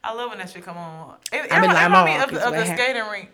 I 0.05 0.14
love 0.14 0.30
when 0.30 0.39
that 0.39 0.51
shit 0.51 0.64
come 0.64 0.76
on. 0.76 1.16
It, 1.32 1.36
it, 1.36 1.53
I 1.53 1.57
be 1.61 1.66
remi- 1.66 1.74
like, 1.74 1.86
it 1.86 1.89
my 1.89 2.05
me 2.05 2.16
of, 2.22 2.30
the- 2.30 2.47
of 2.47 2.53
the 2.55 2.64
skating 2.64 3.03
rink. 3.11 3.30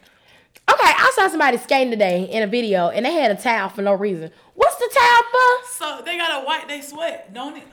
Okay, 0.70 0.80
I 0.82 1.12
saw 1.14 1.28
somebody 1.28 1.58
skating 1.58 1.90
today 1.90 2.24
in 2.24 2.42
a 2.42 2.46
video, 2.46 2.88
and 2.88 3.04
they 3.04 3.12
had 3.12 3.30
a 3.30 3.34
towel 3.40 3.68
for 3.68 3.82
no 3.82 3.92
reason. 3.92 4.30
What's 4.54 4.76
the 4.76 4.90
towel 4.94 5.22
for? 5.30 5.68
So 5.98 6.02
they 6.04 6.16
gotta 6.16 6.44
wipe 6.46 6.66
they 6.68 6.80
sweat, 6.80 7.34
don't 7.34 7.56
it? 7.56 7.64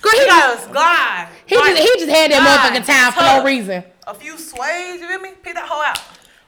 Girl, 0.00 0.12
he 0.12 0.18
He 0.20 0.24
just, 0.26 0.58
gotta 0.66 0.72
glide. 0.72 1.28
he 1.46 1.54
just, 1.56 1.82
he 1.82 1.98
just 2.06 2.10
had 2.10 2.30
that 2.30 2.70
Glide, 2.72 2.82
motherfucking 2.82 2.86
towel 2.86 3.12
for 3.12 3.22
no 3.40 3.44
reason. 3.44 3.82
A 4.06 4.14
few 4.14 4.38
sways, 4.38 5.00
you 5.00 5.08
feel 5.08 5.18
me? 5.18 5.30
Pick 5.42 5.54
that 5.54 5.66
hoe 5.66 5.82
out. 5.82 6.00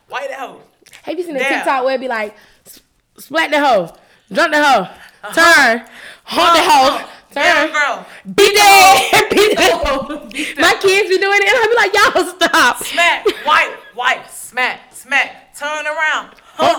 Wipe 0.08 0.28
that 0.28 0.38
hoe. 0.38 0.60
Have 1.02 1.18
you 1.18 1.24
seen 1.24 1.34
the 1.34 1.40
Yeah. 1.40 1.56
TikTok 1.56 1.84
where 1.84 1.96
it 1.96 2.00
be 2.00 2.06
like, 2.08 2.36
s- 2.66 2.80
splat 3.18 3.50
the 3.50 3.58
hoe, 3.58 3.92
jump 4.30 4.52
the 4.52 4.62
hoe, 4.62 4.82
uh-huh. 4.82 5.32
turn, 5.34 5.88
hold 6.24 6.54
the 6.56 6.60
uh-huh. 6.60 6.98
hoe, 6.98 7.08
Yeah, 7.38 7.64
turn, 7.64 7.72
girl. 7.72 8.06
beat 8.34 8.54
that, 8.54 9.28
beat 9.30 9.56
that. 9.56 10.58
My 10.58 10.74
kids 10.80 11.08
be 11.08 11.18
doing 11.18 11.38
it, 11.40 11.48
and 11.48 11.58
I 11.58 11.66
be 11.68 11.76
like, 11.76 11.94
y'all 11.94 12.34
stop. 12.34 12.76
Smack, 12.84 13.26
wipe, 13.46 13.96
wipe, 13.96 14.28
smack, 14.28 14.94
smack. 14.94 15.54
Turn 15.56 15.86
around. 15.86 16.34
Hold 16.56 16.78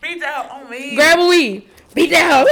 Beat 0.00 0.20
that 0.20 0.46
hoe 0.48 0.56
on 0.64 0.70
me. 0.70 0.96
grab 0.96 1.18
a 1.20 1.26
weed, 1.28 1.68
hoe. 1.96 2.44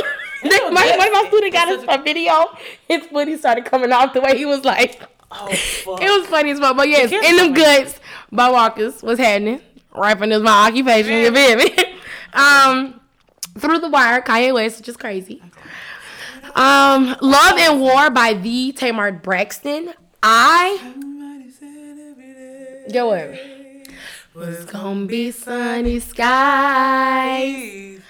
Oh, 0.44 0.70
my, 0.72 0.96
one 0.96 1.08
of 1.08 1.12
my 1.12 1.24
students 1.28 1.52
got 1.54 1.68
us 1.68 1.84
a 1.88 2.02
video. 2.02 2.46
His 2.88 3.06
footy 3.06 3.36
started 3.36 3.64
coming 3.64 3.92
off 3.92 4.12
the 4.12 4.20
way 4.20 4.36
he 4.38 4.46
was 4.46 4.64
like, 4.64 5.00
Oh, 5.32 5.46
fuck. 5.48 6.00
it 6.02 6.08
was 6.10 6.26
funny 6.28 6.50
as 6.50 6.60
well. 6.60 6.74
But 6.74 6.88
yes, 6.88 7.12
in 7.12 7.36
them 7.36 7.52
guts 7.52 7.98
by 8.32 8.50
Walkers 8.50 9.02
was 9.02 9.18
happening. 9.18 9.60
Rapping 9.94 10.32
is 10.32 10.42
my 10.42 10.68
occupation. 10.68 11.12
You 11.12 11.32
feel 11.32 11.56
me? 11.56 11.76
um, 12.32 13.00
through 13.58 13.78
the 13.80 13.88
wire, 13.88 14.22
Kanye 14.22 14.54
West, 14.54 14.78
which 14.78 14.88
is 14.88 14.96
crazy. 14.96 15.42
Um, 16.54 17.16
Love 17.20 17.58
and 17.58 17.80
War 17.80 18.10
by 18.10 18.34
the 18.34 18.72
Tamar 18.72 19.12
Braxton. 19.12 19.92
I 20.22 20.78
Somebody 20.80 21.50
said 21.50 21.96
every 22.10 22.32
day 22.34 22.84
go 22.92 23.08
what? 23.08 23.38
was 24.34 24.64
Gonna 24.66 25.06
be 25.06 25.30
sunny 25.30 26.00
skies. 26.00 28.00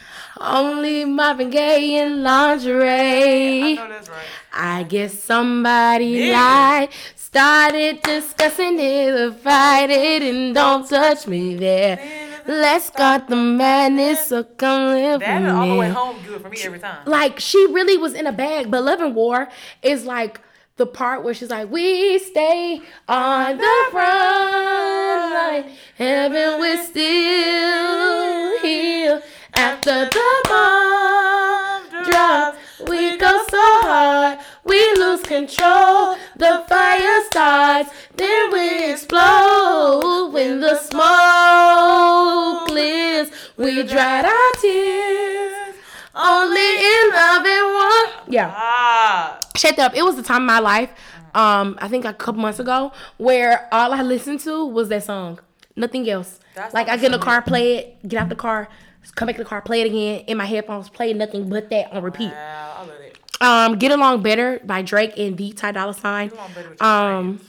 Only 0.41 1.05
Marvin 1.05 1.51
Gaye 1.51 1.97
in 1.97 2.26
I 2.26 2.55
lingerie. 2.57 3.74
know 3.76 3.88
that's 3.88 4.09
right. 4.09 4.26
I 4.53 4.82
guess 4.84 5.22
somebody 5.22 6.07
Yeah. 6.07 6.32
lied. 6.32 6.88
Started 7.14 8.01
discussing 8.03 8.80
it, 8.80 9.14
avoid 9.14 9.91
it, 9.91 10.22
and 10.22 10.55
don't 10.55 10.88
touch 10.88 11.26
me 11.26 11.55
there. 11.57 11.99
Let's 12.47 12.86
start 12.86 13.28
the 13.28 13.36
madness, 13.36 14.26
so 14.26 14.45
come 14.45 14.95
live 14.95 15.20
That 15.20 15.41
with 15.41 15.49
and 15.49 15.57
all 15.57 15.68
the 15.68 15.74
way 15.76 15.88
me. 15.88 15.95
home 15.95 16.16
good 16.26 16.41
for 16.43 16.49
me 16.49 16.59
every 16.62 16.78
time. 16.78 17.05
Like 17.07 17.38
she 17.41 17.59
really 17.70 17.97
was 17.97 18.14
in 18.14 18.26
a 18.26 18.32
bag, 18.32 18.70
but 18.70 18.82
Love 18.82 19.01
and 19.01 19.14
War 19.14 19.49
is 19.82 20.05
like 20.05 20.41
the 20.76 20.86
part 20.86 21.22
where 21.22 21.34
she's 21.34 21.51
like, 21.51 21.70
"We 21.70 22.18
stay 22.18 22.80
on 23.09 23.59
the 23.59 23.88
front 23.91 25.34
line, 25.34 25.72
heaven 25.97 26.59
we're 26.61 26.82
still 26.84 28.59
here 28.61 29.22
after 29.55 30.07
the 30.07 30.30
bomb 30.49 32.05
drops. 32.11 32.59
We 32.88 33.16
go 33.18 33.45
so 33.51 33.59
hard, 33.82 34.38
we 34.64 34.78
lose 34.94 35.22
control. 35.22 36.16
The 36.36 36.64
fire 36.68 37.24
starts, 37.30 37.90
then 38.16 38.52
we 38.52 38.92
explode. 38.92 40.30
When 40.32 40.61
the 40.61 40.76
smoke 40.76 42.66
clears, 42.68 43.30
we 43.56 43.82
dried 43.82 44.24
our 44.24 44.50
tears. 44.61 45.74
Only 46.14 46.76
in 46.76 47.11
love 47.12 47.44
and 47.46 47.66
war. 47.74 48.24
Yeah 48.28 48.52
Ah, 48.54 49.38
shut 49.56 49.78
up. 49.78 49.94
It 49.94 50.02
was 50.04 50.16
the 50.16 50.22
time 50.22 50.42
of 50.42 50.46
my 50.46 50.58
life, 50.58 50.90
um, 51.34 51.78
I 51.80 51.88
think 51.88 52.04
a 52.04 52.12
couple 52.12 52.42
months 52.42 52.58
ago, 52.58 52.92
where 53.16 53.68
all 53.72 53.92
I 53.92 54.02
listened 54.02 54.40
to 54.40 54.66
was 54.66 54.88
that 54.88 55.04
song. 55.04 55.38
Nothing 55.76 56.08
else. 56.11 56.40
That's 56.54 56.74
like 56.74 56.88
I 56.88 56.96
get 56.96 57.06
in 57.06 57.12
the 57.12 57.18
car, 57.18 57.40
play 57.42 57.76
it, 57.78 58.08
get 58.08 58.20
out 58.20 58.28
the 58.28 58.34
car, 58.34 58.68
come 59.14 59.26
back 59.26 59.36
to 59.36 59.44
the 59.44 59.48
car, 59.48 59.62
play 59.62 59.82
it 59.82 59.86
again 59.86 60.24
in 60.26 60.36
my 60.36 60.44
headphones, 60.44 60.88
play 60.88 61.12
nothing 61.14 61.48
but 61.48 61.70
that 61.70 61.92
on 61.92 62.02
repeat. 62.02 62.32
wow, 62.32 62.74
I 62.76 62.80
love 62.80 62.90
it. 62.90 62.99
Um, 63.41 63.76
Get 63.78 63.91
Along 63.91 64.22
Better 64.22 64.61
by 64.64 64.82
Drake 64.82 65.16
and 65.18 65.36
the 65.36 65.53
Ty 65.53 65.72
Dolla 65.72 65.95
Sign. 65.95 66.28
Get 66.28 66.38
Along 66.38 66.53
Better 66.53 66.68
with 66.70 66.82
Um, 66.82 67.41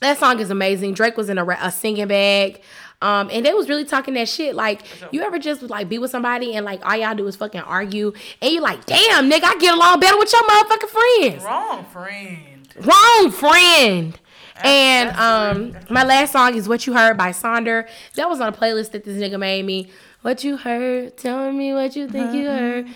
that 0.00 0.18
song 0.18 0.40
is 0.40 0.50
amazing. 0.50 0.94
Drake 0.94 1.16
was 1.16 1.28
in 1.28 1.36
a, 1.38 1.46
a 1.46 1.70
singing 1.70 2.08
bag. 2.08 2.62
Um, 3.02 3.30
and 3.32 3.46
they 3.46 3.54
was 3.54 3.68
really 3.68 3.84
talking 3.86 4.12
that 4.14 4.28
shit. 4.28 4.54
Like, 4.54 4.82
you 5.10 5.22
ever 5.22 5.38
just 5.38 5.62
like 5.62 5.88
be 5.88 5.98
with 5.98 6.10
somebody 6.10 6.54
and 6.54 6.66
like 6.66 6.84
all 6.84 6.96
y'all 6.96 7.14
do 7.14 7.26
is 7.26 7.36
fucking 7.36 7.62
argue, 7.62 8.12
and 8.42 8.52
you 8.52 8.60
like, 8.60 8.84
damn, 8.84 9.30
nigga, 9.30 9.44
I 9.44 9.56
get 9.58 9.74
along 9.74 10.00
better 10.00 10.18
with 10.18 10.30
your 10.30 10.42
motherfucking 10.42 10.88
friends. 10.88 11.44
Wrong 11.44 11.84
friend. 11.86 12.68
Wrong 12.80 13.30
friend. 13.30 14.18
And 14.62 15.10
um, 15.16 15.74
my 15.88 16.04
last 16.04 16.32
song 16.32 16.54
is 16.54 16.68
"What 16.68 16.86
You 16.86 16.92
Heard" 16.92 17.16
by 17.16 17.30
Sonder. 17.30 17.88
That 18.16 18.28
was 18.28 18.42
on 18.42 18.48
a 18.48 18.52
playlist 18.52 18.90
that 18.90 19.04
this 19.04 19.16
nigga 19.16 19.38
made 19.38 19.64
me. 19.64 19.90
What 20.22 20.44
you 20.44 20.58
heard? 20.58 21.16
Tell 21.16 21.50
me 21.50 21.72
what 21.72 21.96
you 21.96 22.06
think 22.06 22.34
you 22.34 22.46
heard. 22.46 22.86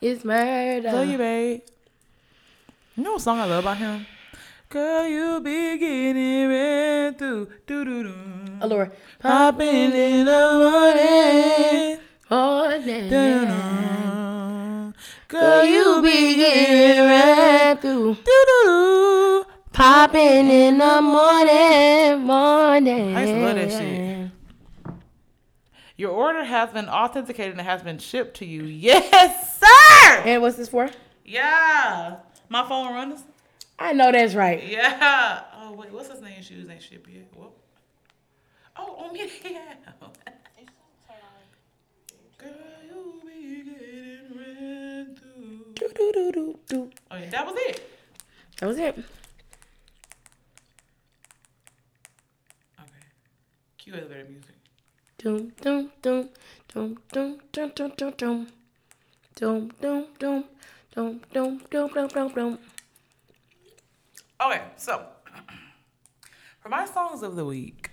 It's 0.00 0.24
murder. 0.24 0.92
Love 0.92 1.08
you, 1.08 1.18
babe. 1.18 1.62
You 2.96 3.02
know 3.02 3.12
what 3.14 3.22
song 3.22 3.40
I 3.40 3.46
love 3.46 3.64
about 3.64 3.78
him? 3.78 4.06
Girl, 4.68 5.08
you 5.08 5.40
be 5.40 5.78
getting 5.78 6.48
red 6.48 7.18
through. 7.18 7.48
Do 7.66 7.84
doo 7.84 8.02
doo. 8.04 8.14
Allure. 8.60 8.92
Popping 9.18 9.92
in 9.92 10.26
the 10.26 10.52
morning. 10.62 11.98
Dun-dun. 13.10 14.94
Girl, 15.26 15.64
you 15.64 16.00
be 16.02 16.36
getting 16.36 17.04
right 17.04 17.76
through. 17.80 18.14
Doo-doo-doo. 18.14 19.41
Popping 19.72 20.50
in 20.50 20.78
the 20.78 21.00
morning, 21.00 22.26
morning. 22.26 23.16
I 23.16 23.22
used 23.22 23.32
to 23.34 23.40
love 23.40 23.56
that 23.56 23.70
shit. 23.70 24.30
Your 25.96 26.10
order 26.10 26.44
has 26.44 26.70
been 26.70 26.88
authenticated 26.88 27.52
and 27.52 27.60
has 27.60 27.82
been 27.82 27.98
shipped 27.98 28.36
to 28.38 28.44
you. 28.44 28.64
Yes, 28.64 29.58
sir. 29.60 30.22
And 30.24 30.42
what's 30.42 30.56
this 30.56 30.68
for? 30.68 30.90
Yeah. 31.24 32.16
My 32.48 32.66
phone 32.68 32.92
runners. 32.92 33.20
I 33.78 33.92
know 33.92 34.12
that's 34.12 34.34
right. 34.34 34.62
Yeah. 34.62 35.42
Oh 35.60 35.72
wait, 35.72 35.90
what's 35.92 36.10
his 36.10 36.20
name? 36.20 36.42
Shoes 36.42 36.68
ain't 36.68 36.82
shipped 36.82 37.08
yet. 37.08 37.28
Whoop. 37.34 37.56
Oh, 38.76 38.96
oh 38.98 39.04
on 39.06 39.12
me. 39.14 39.30
Yeah. 39.44 39.74
Girl, 42.38 42.50
you 42.86 43.22
be 43.26 43.62
getting 43.62 44.38
red 44.38 45.18
through. 45.18 45.72
Do, 45.74 45.88
do, 45.94 46.12
do, 46.12 46.32
do, 46.32 46.58
do. 46.68 46.90
Oh 47.10 47.16
yeah, 47.16 47.30
that 47.30 47.46
was 47.46 47.54
it. 47.58 47.88
That 48.58 48.66
was 48.66 48.78
it. 48.78 48.98
Okay. 52.78 52.88
Cue 53.78 53.94
elevator 53.94 54.24
music. 54.28 54.54
Dum, 55.22 55.52
dum, 55.60 55.90
dum, 56.02 56.30
dum, 56.74 56.98
dum, 57.12 57.38
dum, 57.52 57.70
dum, 57.76 57.92
dum, 57.96 58.12
dum. 58.16 58.46
Dum, 59.36 59.70
dum, 59.80 60.06
dum, 60.18 60.44
dum, 60.94 61.20
dum, 61.32 61.60
dum, 61.70 61.88
dum, 61.94 62.08
dum, 62.08 62.28
dum. 62.34 62.58
Okay, 64.40 64.62
so 64.76 65.06
for 66.60 66.68
my 66.70 66.86
songs 66.86 67.22
of 67.22 67.36
the 67.36 67.44
week, 67.44 67.90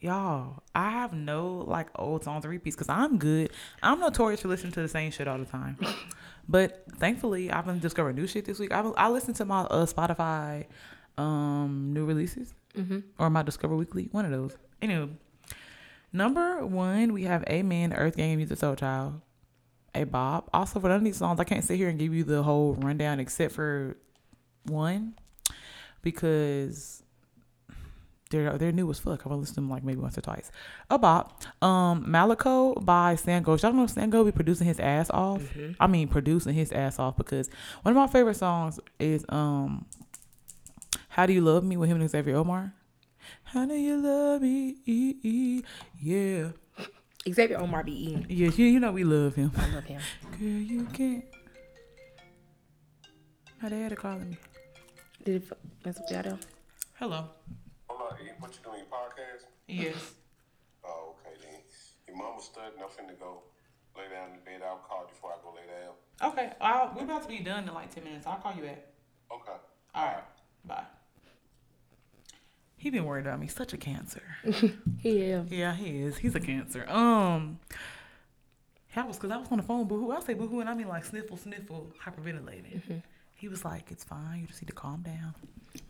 y'all, 0.00 0.64
I 0.74 0.90
have 0.90 1.12
no 1.12 1.64
like 1.68 1.88
old 1.94 2.24
songs 2.24 2.44
or 2.44 2.48
repeats 2.48 2.74
because 2.74 2.88
I'm 2.88 3.18
good. 3.18 3.52
I'm 3.80 4.00
notorious 4.00 4.40
for 4.40 4.48
listening 4.48 4.72
to 4.72 4.82
the 4.82 4.88
same 4.88 5.12
shit 5.12 5.28
all 5.28 5.38
the 5.38 5.44
time. 5.44 5.78
but 6.48 6.84
thankfully, 6.96 7.52
I've 7.52 7.66
been 7.66 7.78
discovering 7.78 8.16
new 8.16 8.26
shit 8.26 8.46
this 8.46 8.58
week. 8.58 8.72
I 8.72 8.80
I 8.96 9.08
listened 9.10 9.36
to 9.36 9.44
my 9.44 9.60
uh, 9.60 9.86
Spotify 9.86 10.66
um 11.18 11.92
new 11.92 12.04
releases 12.04 12.52
or 13.18 13.30
my 13.30 13.42
Discover 13.42 13.76
Weekly, 13.76 14.08
one 14.10 14.24
of 14.24 14.32
those. 14.32 14.56
Anywho, 14.80 15.10
number 16.12 16.64
one, 16.66 17.12
we 17.12 17.24
have 17.24 17.44
Amen, 17.48 17.92
Earth 17.92 18.16
Gang, 18.16 18.38
Musiq 18.38 18.58
Soulchild. 18.58 19.20
a 19.94 20.04
bop. 20.04 20.48
Also, 20.52 20.80
for 20.80 20.88
none 20.88 20.98
of 20.98 21.04
these 21.04 21.16
songs, 21.16 21.38
I 21.40 21.44
can't 21.44 21.64
sit 21.64 21.76
here 21.76 21.88
and 21.88 21.98
give 21.98 22.14
you 22.14 22.24
the 22.24 22.42
whole 22.42 22.74
rundown 22.74 23.20
except 23.20 23.54
for 23.54 23.96
one 24.64 25.14
because 26.02 27.02
they're 28.30 28.56
they're 28.56 28.72
new 28.72 28.88
as 28.90 28.98
fuck. 28.98 29.26
I've 29.26 29.32
listened 29.32 29.48
to 29.56 29.60
them 29.60 29.68
like 29.70 29.84
maybe 29.84 30.00
once 30.00 30.16
or 30.16 30.22
twice. 30.22 30.50
A 30.88 30.98
bop. 30.98 31.42
Um, 31.62 32.04
Malico 32.10 32.74
by 32.74 33.14
Sango. 33.16 33.60
Y'all 33.60 33.72
know 33.74 33.84
Sango 33.84 34.24
be 34.24 34.32
producing 34.32 34.66
his 34.66 34.80
ass 34.80 35.10
off. 35.10 35.42
I 35.78 35.86
mean, 35.86 36.08
producing 36.08 36.54
his 36.54 36.72
ass 36.72 36.98
off 36.98 37.16
because 37.16 37.50
one 37.82 37.94
of 37.94 37.96
my 37.96 38.06
favorite 38.06 38.36
songs 38.36 38.80
is 38.98 39.26
um, 39.28 39.84
"How 41.08 41.26
Do 41.26 41.32
You 41.34 41.42
Love 41.42 41.64
Me" 41.64 41.76
with 41.76 41.90
him 41.90 42.00
and 42.00 42.08
Xavier 42.08 42.36
Omar. 42.36 42.72
How 43.44 43.66
do 43.66 43.74
you 43.74 43.96
love 43.98 44.42
me? 44.42 45.62
Yeah, 46.00 46.50
Xavier 47.28 47.58
Omar 47.60 47.84
be 47.84 47.92
eating. 47.92 48.26
yeah. 48.28 48.50
You, 48.50 48.66
you 48.66 48.80
know 48.80 48.92
we 48.92 49.04
love 49.04 49.34
him. 49.34 49.52
I 49.56 49.68
love 49.74 49.84
him. 49.84 50.00
Girl, 50.32 50.48
you 50.48 50.84
can't. 50.92 51.24
My 53.62 53.68
dad 53.68 53.96
calling 53.96 54.30
me. 54.30 54.38
Did 55.24 55.36
it 55.36 55.44
f- 55.50 55.58
mess 55.84 56.00
with 56.00 56.10
y'all 56.10 56.22
though? 56.22 56.38
Hello. 56.98 57.24
Hold 57.88 58.00
on, 58.12 58.18
what 58.40 58.50
you 58.52 58.58
doing, 58.64 58.78
your 58.78 58.86
podcast? 58.86 59.44
Yes. 59.68 60.12
Oh, 60.84 61.14
okay 61.20 61.36
then. 61.40 61.60
Your 62.08 62.16
mama 62.16 62.40
studying, 62.42 62.82
I'm 62.82 62.88
finna 62.88 63.18
go 63.20 63.42
lay 63.96 64.08
down 64.12 64.30
in 64.30 64.34
the 64.36 64.42
bed. 64.44 64.62
I'll 64.66 64.78
call 64.78 65.02
you 65.02 65.08
before 65.08 65.30
I 65.30 65.36
go 65.44 65.54
lay 65.54 65.66
down. 65.68 66.32
Okay. 66.32 66.52
I'll, 66.60 66.92
we're 66.96 67.04
about 67.04 67.22
to 67.22 67.28
be 67.28 67.38
done 67.38 67.68
in 67.68 67.74
like 67.74 67.94
ten 67.94 68.02
minutes. 68.04 68.26
I'll 68.26 68.36
call 68.38 68.54
you 68.56 68.62
back. 68.62 68.84
Okay. 69.32 69.58
All 69.94 70.04
right. 70.06 70.24
Bye. 70.64 70.84
He 72.82 72.90
been 72.90 73.04
worried 73.04 73.26
about 73.26 73.38
me. 73.38 73.46
Such 73.46 73.72
a 73.72 73.76
cancer. 73.76 74.22
Yeah. 75.02 75.44
yeah, 75.48 75.72
he 75.74 76.02
is. 76.02 76.18
He's 76.18 76.34
a 76.34 76.40
cancer. 76.40 76.84
Um. 76.90 77.60
That 78.96 79.06
was 79.06 79.16
because 79.18 79.30
I 79.30 79.36
was 79.36 79.46
on 79.52 79.58
the 79.58 79.62
phone 79.62 79.86
boohoo. 79.86 80.10
I 80.10 80.18
say 80.20 80.34
boohoo 80.34 80.58
and 80.58 80.68
I 80.68 80.74
mean 80.74 80.88
like 80.88 81.04
sniffle, 81.04 81.36
sniffle, 81.36 81.92
hyperventilating. 82.04 83.02
He 83.42 83.48
was 83.48 83.64
like, 83.64 83.90
"It's 83.90 84.04
fine. 84.04 84.38
You 84.42 84.46
just 84.46 84.62
need 84.62 84.68
to 84.68 84.72
calm 84.72 85.02
down." 85.02 85.34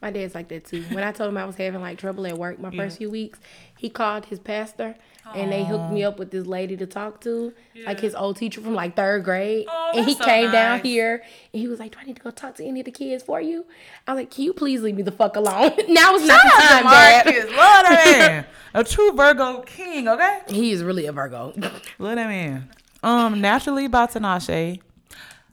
My 0.00 0.10
dad's 0.10 0.34
like 0.34 0.48
that 0.48 0.64
too. 0.64 0.82
When 0.92 1.04
I 1.04 1.12
told 1.12 1.28
him 1.28 1.36
I 1.36 1.44
was 1.44 1.56
having 1.56 1.82
like 1.82 1.98
trouble 1.98 2.26
at 2.26 2.38
work 2.38 2.58
my 2.58 2.70
Yeah. 2.70 2.82
first 2.84 2.96
few 2.96 3.10
weeks, 3.10 3.38
he 3.76 3.90
called 3.90 4.24
his 4.24 4.38
pastor 4.38 4.94
and 5.34 5.52
they 5.52 5.64
hooked 5.64 5.92
me 5.92 6.02
up 6.02 6.18
with 6.18 6.30
this 6.30 6.46
lady 6.46 6.76
to 6.78 6.86
talk 6.86 7.20
to, 7.22 7.52
like 7.84 8.00
his 8.00 8.14
old 8.14 8.36
teacher 8.38 8.62
from 8.62 8.74
like 8.74 8.96
third 8.96 9.22
grade. 9.24 9.66
Oh, 9.68 9.92
and 9.94 10.06
he 10.06 10.14
so 10.14 10.24
came 10.24 10.50
down 10.50 10.80
here 10.80 11.22
and 11.52 11.60
he 11.60 11.68
was 11.68 11.78
like, 11.78 11.92
Do 11.92 11.98
I 12.00 12.04
need 12.04 12.16
to 12.16 12.22
go 12.22 12.30
talk 12.30 12.54
to 12.56 12.64
any 12.64 12.80
of 12.80 12.86
the 12.86 12.90
kids 12.92 13.22
for 13.22 13.38
you? 13.40 13.66
I 14.08 14.14
was 14.14 14.20
like, 14.20 14.30
Can 14.30 14.44
you 14.44 14.54
please 14.54 14.80
leave 14.80 14.94
me 14.96 15.02
the 15.02 15.12
fuck 15.12 15.36
alone? 15.36 15.72
now 15.88 16.14
it's 16.14 16.26
not 16.26 16.40
the 16.42 16.50
time, 16.58 16.84
Dad. 16.84 17.26
Love 17.26 17.46
that 17.56 18.04
man. 18.18 18.46
A 18.74 18.82
true 18.84 19.12
Virgo 19.12 19.60
king. 19.62 20.08
Okay. 20.08 20.38
He 20.48 20.70
is 20.72 20.82
really 20.82 21.04
a 21.04 21.12
Virgo. 21.12 21.52
Love 21.98 22.16
that 22.16 22.28
man. 22.28 22.70
Um, 23.02 23.40
naturally 23.42 23.88
by 23.88 24.06
Tinashe, 24.06 24.80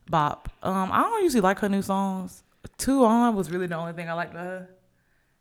Bop. 0.09 0.49
Um, 0.63 0.91
I 0.91 1.03
don't 1.03 1.23
usually 1.23 1.41
like 1.41 1.59
her 1.59 1.69
new 1.69 1.81
songs. 1.81 2.43
Two 2.77 3.05
on 3.05 3.35
was 3.35 3.51
really 3.51 3.67
the 3.67 3.75
only 3.75 3.93
thing 3.93 4.09
I 4.09 4.13
liked 4.13 4.31
about 4.31 4.45
her. 4.45 4.69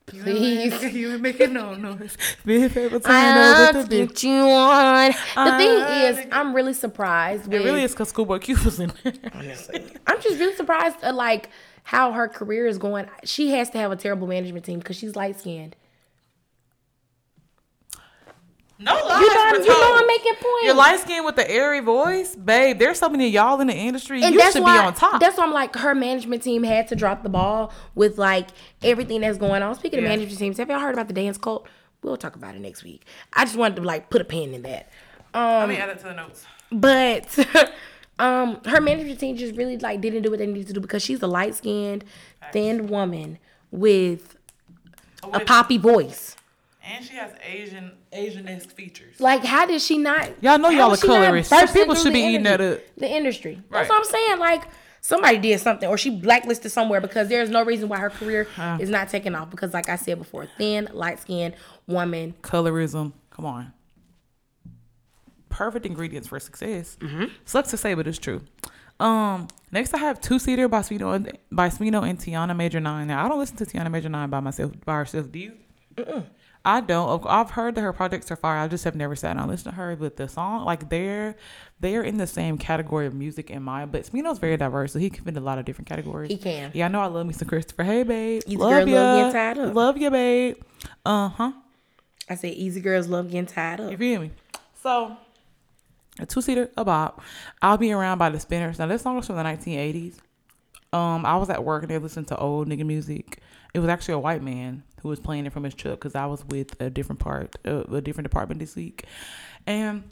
Please. 0.06 0.82
you 0.94 1.12
ain't 1.12 1.22
making 1.22 1.52
no 1.52 1.74
noise. 1.74 2.16
Big 2.44 2.72
paper 2.72 3.00
I 3.04 3.68
over 3.70 3.82
to 3.82 3.88
big. 3.88 4.08
what 4.08 4.22
you 4.22 4.46
want. 4.46 5.14
The 5.14 5.20
I 5.36 5.58
thing 5.58 6.24
is, 6.24 6.26
I'm 6.32 6.54
really 6.54 6.72
surprised 6.72 7.44
with 7.44 7.60
It 7.60 7.64
really 7.64 7.82
is 7.82 7.92
because 7.92 8.08
Schoolboy 8.08 8.38
Q 8.38 8.56
was 8.64 8.80
in 8.80 8.92
there. 9.02 9.12
I'm 10.06 10.20
just 10.20 10.38
really 10.38 10.56
surprised 10.56 10.96
at 11.02 11.14
like 11.14 11.50
how 11.84 12.12
her 12.12 12.28
career 12.28 12.66
is 12.66 12.78
going. 12.78 13.06
She 13.24 13.50
has 13.50 13.70
to 13.70 13.78
have 13.78 13.92
a 13.92 13.96
terrible 13.96 14.26
management 14.26 14.64
team 14.64 14.78
because 14.78 14.96
she's 14.96 15.14
light 15.14 15.38
skinned. 15.38 15.76
No 18.80 18.92
lies 18.94 19.20
You 19.22 19.34
know, 19.34 19.52
you 19.58 19.68
know. 19.68 19.96
I'm 19.98 20.06
making 20.06 20.34
points. 20.34 20.62
You're 20.62 20.74
light 20.74 21.00
skinned 21.00 21.24
with 21.24 21.34
the 21.36 21.50
airy 21.50 21.80
voice, 21.80 22.36
babe. 22.36 22.78
There's 22.78 22.98
so 22.98 23.08
many 23.08 23.26
of 23.26 23.32
y'all 23.32 23.60
in 23.60 23.66
the 23.66 23.74
industry. 23.74 24.22
and 24.22 24.32
you 24.34 24.52
should 24.52 24.62
why, 24.62 24.78
be 24.80 24.86
on 24.86 24.94
top. 24.94 25.20
That's 25.20 25.36
why 25.36 25.44
I'm 25.44 25.52
like 25.52 25.74
her 25.76 25.94
management 25.96 26.42
team 26.44 26.62
had 26.62 26.86
to 26.88 26.94
drop 26.96 27.24
the 27.24 27.28
ball 27.28 27.72
with 27.96 28.18
like 28.18 28.48
everything 28.82 29.22
that's 29.22 29.36
going 29.38 29.62
on. 29.62 29.74
Speaking 29.74 29.98
Yeah. 29.98 30.04
of 30.04 30.10
management 30.10 30.38
teams, 30.38 30.58
have 30.58 30.68
y'all 30.70 30.78
heard 30.78 30.94
about 30.94 31.08
the 31.08 31.14
dance 31.14 31.38
cult? 31.38 31.66
We'll 32.02 32.16
talk 32.16 32.36
about 32.36 32.54
it 32.54 32.60
next 32.60 32.84
week. 32.84 33.04
I 33.32 33.44
just 33.44 33.56
wanted 33.56 33.76
to 33.76 33.82
like 33.82 34.10
put 34.10 34.20
a 34.20 34.24
pin 34.24 34.54
in 34.54 34.62
that. 34.62 34.88
Let 35.34 35.62
Um, 35.64 35.68
me 35.70 35.76
add 35.76 35.88
it 35.88 35.98
to 35.98 36.04
the 36.04 36.14
notes. 36.14 36.46
but 36.70 37.72
um, 38.20 38.60
her 38.64 38.80
management 38.80 39.18
team 39.18 39.36
just 39.36 39.56
really 39.56 39.76
like 39.78 40.00
didn't 40.00 40.22
do 40.22 40.30
what 40.30 40.38
they 40.38 40.46
needed 40.46 40.68
to 40.68 40.72
do 40.74 40.80
because 40.80 41.02
she's 41.02 41.20
a 41.22 41.26
light 41.26 41.56
skinned, 41.56 42.04
thin 42.52 42.86
woman 42.86 43.38
with 43.72 44.36
a 45.32 45.40
poppy 45.40 45.78
voice. 45.78 46.36
And 46.90 47.04
she 47.04 47.14
has 47.16 47.32
Asian 47.44 47.92
Asian-esque 48.12 48.70
features. 48.70 49.20
Like, 49.20 49.44
how 49.44 49.66
did 49.66 49.82
she 49.82 49.98
not? 49.98 50.30
Y'all 50.42 50.58
know 50.58 50.70
y'all 50.70 50.88
was 50.88 51.00
are 51.04 51.06
she 51.06 51.08
not 51.08 51.24
colorists. 51.24 51.50
Some 51.50 51.68
people 51.68 51.94
should 51.94 52.06
the 52.06 52.10
be 52.12 52.20
eating 52.20 52.44
that 52.44 52.60
industry- 52.62 52.86
up. 52.88 52.96
The 52.96 53.08
industry. 53.14 53.62
That's 53.70 53.88
what 53.90 53.98
I'm 53.98 54.04
saying. 54.04 54.38
Like, 54.38 54.62
somebody 55.02 55.36
did 55.36 55.60
something, 55.60 55.86
or 55.86 55.98
she 55.98 56.08
blacklisted 56.08 56.72
somewhere 56.72 57.02
because 57.02 57.28
there's 57.28 57.50
no 57.50 57.62
reason 57.62 57.90
why 57.90 57.98
her 57.98 58.08
career 58.08 58.48
is 58.80 58.88
not 58.88 59.10
taking 59.10 59.34
off. 59.34 59.50
Because, 59.50 59.74
like 59.74 59.90
I 59.90 59.96
said 59.96 60.16
before, 60.18 60.46
thin, 60.56 60.88
light 60.94 61.20
skinned 61.20 61.54
woman. 61.86 62.34
Colorism. 62.42 63.12
Come 63.30 63.44
on. 63.44 63.72
Perfect 65.50 65.84
ingredients 65.84 66.28
for 66.28 66.40
success. 66.40 66.96
Sucks 67.44 67.70
to 67.70 67.76
say, 67.76 67.92
but 67.94 68.06
it's 68.06 68.18
true. 68.18 68.40
Um, 69.00 69.48
next 69.70 69.94
I 69.94 69.98
have 69.98 70.20
two 70.20 70.38
seater 70.38 70.68
by 70.68 70.80
Smino 70.80 71.14
and 71.14 71.36
by 71.52 71.68
Smino 71.68 72.08
and 72.08 72.18
Tiana 72.18 72.56
Major 72.56 72.80
Nine. 72.80 73.08
Now 73.08 73.24
I 73.24 73.28
don't 73.28 73.38
listen 73.38 73.56
to 73.58 73.66
Tiana 73.66 73.90
Major 73.90 74.08
Nine 74.08 74.28
by 74.30 74.40
myself 74.40 74.72
by 74.84 74.94
herself. 74.94 75.30
Do 75.30 75.38
you? 75.38 75.52
I 76.68 76.82
don't. 76.82 77.24
I've 77.26 77.52
heard 77.52 77.76
that 77.76 77.80
her 77.80 77.94
projects 77.94 78.30
are 78.30 78.36
fire. 78.36 78.58
I 78.58 78.68
just 78.68 78.84
have 78.84 78.94
never 78.94 79.16
sat 79.16 79.32
down 79.32 79.44
and 79.44 79.50
listened 79.50 79.72
to 79.72 79.76
her. 79.76 79.96
But 79.96 80.18
the 80.18 80.28
song, 80.28 80.66
like 80.66 80.90
they're 80.90 81.34
they're 81.80 82.02
in 82.02 82.18
the 82.18 82.26
same 82.26 82.58
category 82.58 83.06
of 83.06 83.14
music 83.14 83.50
in 83.50 83.62
mine. 83.62 83.88
But 83.90 84.04
Smino's 84.04 84.38
very 84.38 84.58
diverse, 84.58 84.92
so 84.92 84.98
he 84.98 85.08
can 85.08 85.24
fit 85.24 85.34
in 85.34 85.42
a 85.42 85.46
lot 85.46 85.58
of 85.58 85.64
different 85.64 85.88
categories. 85.88 86.30
He 86.30 86.36
can. 86.36 86.70
Yeah, 86.74 86.84
I 86.84 86.88
know. 86.88 87.00
I 87.00 87.06
love 87.06 87.26
me 87.26 87.32
some 87.32 87.48
Christopher. 87.48 87.84
Hey, 87.84 88.02
babe. 88.02 88.42
Easy 88.46 88.58
love 88.58 88.84
girl, 88.84 88.88
ya. 88.88 89.00
love 89.00 89.16
getting 89.16 89.32
tied 89.32 89.58
up. 89.58 89.74
Love 89.74 89.96
you, 89.96 90.10
babe. 90.10 90.56
Uh 91.06 91.28
huh. 91.28 91.52
I 92.28 92.34
said, 92.34 92.52
easy 92.52 92.82
girls 92.82 93.08
love 93.08 93.30
getting 93.30 93.46
tied 93.46 93.80
up. 93.80 93.90
You 93.90 93.96
feel 93.96 94.20
me? 94.20 94.30
So, 94.82 95.16
a 96.20 96.26
two 96.26 96.42
seater, 96.42 96.70
a 96.76 96.84
bop. 96.84 97.22
I'll 97.62 97.78
be 97.78 97.92
around 97.92 98.18
by 98.18 98.28
the 98.28 98.40
spinners. 98.40 98.78
Now, 98.78 98.88
this 98.88 99.00
song 99.00 99.16
was 99.16 99.26
from 99.26 99.36
the 99.36 99.42
1980s. 99.42 100.16
Um, 100.92 101.24
I 101.24 101.38
was 101.38 101.48
at 101.48 101.64
work 101.64 101.82
and 101.84 101.90
they 101.90 101.96
listened 101.96 102.28
to 102.28 102.36
old 102.36 102.68
nigga 102.68 102.84
music. 102.84 103.40
It 103.72 103.78
was 103.78 103.88
actually 103.88 104.14
a 104.14 104.18
white 104.18 104.42
man 104.42 104.82
who 105.02 105.08
was 105.08 105.20
playing 105.20 105.46
it 105.46 105.52
from 105.52 105.64
his 105.64 105.74
truck 105.74 105.94
because 106.00 106.14
I 106.14 106.26
was 106.26 106.44
with 106.46 106.80
a 106.80 106.90
different 106.90 107.20
part, 107.20 107.56
uh, 107.66 107.84
a 107.84 108.00
different 108.00 108.24
department 108.28 108.60
this 108.60 108.74
week, 108.76 109.04
and 109.66 110.04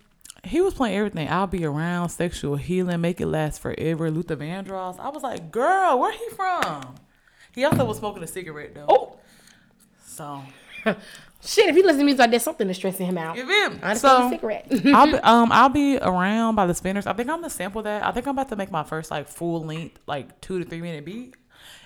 he 0.45 0.61
was 0.61 0.75
playing 0.75 0.97
everything. 0.97 1.29
I'll 1.29 1.47
be 1.47 1.65
around, 1.65 2.11
sexual 2.11 2.57
healing, 2.57 3.01
make 3.01 3.21
it 3.21 3.27
last 3.27 3.61
forever. 3.61 4.11
Luther 4.11 4.37
Vandross. 4.37 4.99
I 5.01 5.09
was 5.09 5.23
like, 5.23 5.51
girl, 5.51 5.99
where 5.99 6.13
he 6.13 6.29
from? 6.37 6.95
He 7.53 7.65
also 7.65 7.85
was 7.85 7.99
smoking 7.99 8.23
a 8.23 8.27
cigarette 8.27 8.75
though. 8.75 8.87
Oh, 8.89 9.17
so 10.05 10.43
shit. 11.43 11.69
If 11.69 11.75
he 11.77 11.83
listens 11.83 12.01
to 12.01 12.05
music 12.05 12.19
like 12.21 12.31
that, 12.33 12.43
something 12.43 12.69
is 12.69 12.77
stressing 12.77 13.07
him 13.07 13.19
out. 13.19 13.37
you 13.37 13.47
him. 13.49 13.81
I 13.83 13.95
So- 13.95 14.27
a 14.27 14.31
cigarette. 14.31 14.67
I'll 14.87 15.07
be, 15.07 15.15
um 15.19 15.51
I'll 15.53 15.69
be 15.71 15.97
around 15.99 16.55
by 16.55 16.67
the 16.67 16.75
spinners. 16.75 17.07
I 17.07 17.13
think 17.15 17.29
I'm 17.29 17.39
gonna 17.39 17.51
sample 17.51 17.83
that. 17.83 18.05
I 18.05 18.13
think 18.13 18.27
I'm 18.27 18.35
about 18.37 18.51
to 18.51 18.57
make 18.57 18.71
my 18.71 18.83
first 18.85 19.11
like 19.11 19.27
full 19.27 19.65
length, 19.65 19.99
like 20.07 20.41
two 20.41 20.59
to 20.59 20.65
three 20.65 20.81
minute 20.83 21.05
beat. 21.05 21.35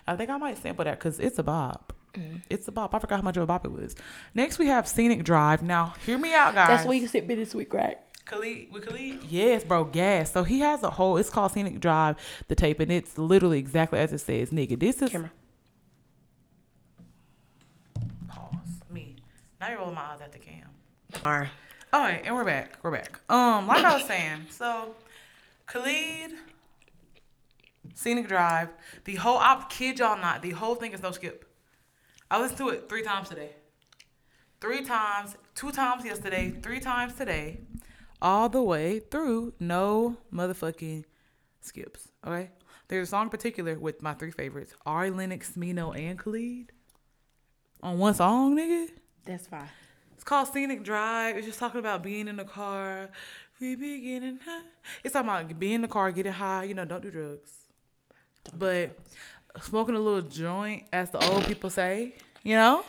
I 0.07 0.17
think 0.17 0.29
I 0.29 0.37
might 0.39 0.59
sample 0.59 0.85
that 0.85 0.99
because 0.99 1.21
it's 1.21 1.39
a 1.39 1.43
bop. 1.43 1.93
Mm. 2.15 2.43
It's 2.51 2.67
a 2.69 2.73
bop. 2.73 2.95
I 2.95 2.99
forgot 2.99 3.17
how 3.17 3.23
much 3.23 3.37
of 3.37 3.43
a 3.43 3.47
bop 3.47 3.65
it 3.65 3.73
was. 3.73 3.95
Next 4.35 4.59
we 4.59 4.67
have 4.67 4.87
Scenic 4.89 5.25
Drive. 5.25 5.63
Now 5.63 5.95
hear 6.05 6.19
me 6.19 6.35
out, 6.35 6.55
guys. 6.55 6.69
That's 6.69 6.85
where 6.87 6.97
you 6.97 7.07
sit 7.07 7.27
me 7.27 7.35
this 7.35 7.55
week, 7.55 7.73
right? 7.73 7.99
Khalid 8.25 8.73
with 8.73 8.87
Khalid? 8.87 9.25
Yes, 9.29 9.65
bro, 9.65 9.85
gas. 9.85 10.31
So 10.33 10.45
he 10.45 10.61
has 10.61 10.83
a 10.83 10.91
whole. 10.91 11.17
It's 11.17 11.31
called 11.31 11.53
Scenic 11.53 11.81
Drive, 11.81 12.17
the 12.49 12.55
tape, 12.55 12.81
and 12.81 12.91
it's 12.91 13.19
literally 13.19 13.59
exactly 13.59 13.99
as 13.99 14.13
it 14.13 14.19
says, 14.19 14.51
nigga. 14.51 14.79
This 14.79 15.03
is 15.03 15.11
Camera. 15.11 15.33
pause 18.29 18.51
me. 18.91 19.17
Now 19.61 19.71
you're 19.71 19.79
rolling 19.79 19.97
my 19.97 20.03
eyes 20.03 20.21
at 20.21 20.33
the 20.33 20.39
cam. 20.39 20.69
All 21.25 21.33
right. 21.41 21.49
All 21.93 22.01
right, 22.01 22.23
and 22.25 22.35
we're 22.37 22.45
back. 22.45 22.79
We're 22.85 22.93
back. 22.93 23.19
Um, 23.29 23.67
like 23.67 23.85
I 23.85 23.95
was 23.95 24.05
saying, 24.05 24.47
so 24.51 24.95
Khalid, 25.67 26.35
Scenic 27.95 28.29
Drive, 28.29 28.69
the 29.05 29.17
whole 29.17 29.39
I 29.39 29.65
kid 29.69 29.99
y'all 29.99 30.17
not, 30.17 30.41
the 30.41 30.51
whole 30.51 30.77
thing 30.77 30.93
is 30.93 31.03
no 31.03 31.11
skip. 31.11 31.50
I 32.31 32.41
listened 32.41 32.59
to 32.59 32.69
it 32.69 32.89
three 32.89 33.03
times 33.03 33.29
today. 33.29 33.51
Three 34.61 34.85
times, 34.85 35.37
two 35.55 35.73
times 35.73 36.05
yesterday, 36.05 36.51
three 36.63 36.81
times 36.81 37.15
today, 37.15 37.61
all 38.23 38.49
the 38.49 38.63
way 38.63 39.01
through, 39.01 39.55
no 39.59 40.17
motherfucking 40.33 41.05
skips. 41.61 42.09
Okay? 42.27 42.51
There's 42.89 43.09
a 43.09 43.11
song 43.11 43.25
in 43.25 43.31
particular 43.31 43.79
with 43.79 44.03
my 44.03 44.15
three 44.15 44.31
favorites, 44.31 44.75
Ari 44.85 45.11
Lennox, 45.11 45.53
Smino, 45.53 45.99
and 45.99 46.19
Khalid. 46.19 46.73
On 47.83 47.99
one 47.99 48.15
song, 48.15 48.57
nigga. 48.57 48.91
That's 49.25 49.47
fine. 49.47 49.69
It's 50.15 50.25
called 50.25 50.49
Scenic 50.49 50.85
Drive. 50.85 51.37
It's 51.37 51.47
just 51.47 51.59
talking 51.59 51.81
about 51.81 52.03
being 52.03 52.29
in 52.29 52.37
the 52.37 52.45
car. 52.45 53.09
We 53.61 53.75
be 53.75 54.01
getting 54.01 54.39
high. 54.45 54.63
It's 55.03 55.15
talking 55.15 55.29
about 55.29 55.59
being 55.59 55.75
in 55.75 55.83
the 55.83 55.89
car, 55.89 56.13
getting 56.13 56.33
high. 56.33 56.65
You 56.65 56.75
know, 56.75 56.85
don't 56.85 57.03
do 57.03 57.11
drugs. 57.11 57.53
But 58.57 58.99
smoking 59.63 59.95
a 59.95 60.01
little 60.01 60.23
joint, 60.23 60.85
as 60.93 61.11
the 61.11 61.25
old 61.31 61.45
people 61.47 61.71
say. 61.71 62.15
You 62.43 62.55
know, 62.57 62.85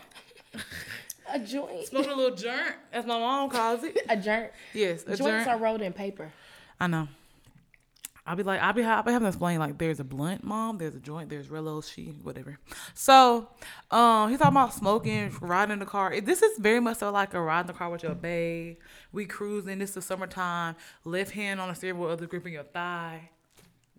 A 1.34 1.40
joint. 1.40 1.86
smoking 1.88 2.12
a 2.12 2.16
little 2.16 2.36
joint, 2.36 2.74
as 2.94 3.06
my 3.06 3.20
mom 3.20 3.50
calls 3.50 3.84
it. 3.84 3.98
A 4.10 4.16
joint. 4.18 4.52
Yes, 4.74 5.04
a 5.04 5.16
Joints 5.16 5.20
joint. 5.20 5.48
are 5.48 5.58
rolled 5.58 5.82
in 5.82 5.94
paper. 5.94 6.32
I 6.80 6.88
know. 6.88 7.08
I'll 8.26 8.36
be 8.36 8.44
like, 8.44 8.62
I'll 8.62 8.72
be, 8.72 8.84
I'll 8.84 9.02
be 9.02 9.12
having 9.12 9.26
to 9.26 9.30
explain 9.30 9.58
like, 9.60 9.80
there's 9.80 10.00
a 10.00 10.04
blunt, 10.04 10.44
mom, 10.44 10.78
there's 10.78 10.96
a 10.96 11.00
joint, 11.00 11.30
there's 11.30 11.48
Rello, 11.48 11.84
she, 11.84 12.10
whatever. 12.22 12.60
So, 12.94 13.50
um, 13.90 14.30
he's 14.30 14.38
talking 14.38 14.56
about 14.56 14.76
smoking, 14.76 15.36
riding 15.42 15.74
in 15.74 15.80
the 15.80 15.86
car. 15.88 16.20
This 16.22 16.44
is 16.44 16.60
very 16.60 16.80
much 16.80 17.00
so 17.00 17.12
like 17.12 17.34
a 17.34 17.42
ride 17.42 17.62
in 17.62 17.68
the 17.68 17.74
car 17.74 17.90
with 17.90 18.04
your 18.04 18.14
babe. 18.14 18.78
We 19.12 19.26
cruising. 19.26 19.80
This 19.80 19.98
is 19.98 20.06
summertime. 20.06 20.76
Left 21.04 21.32
hand 21.32 21.60
on 21.60 21.70
the 21.70 21.74
steering 21.76 22.00
wheel, 22.00 22.10
other 22.12 22.28
gripping 22.28 22.54
your 22.54 22.64
thigh 22.64 23.32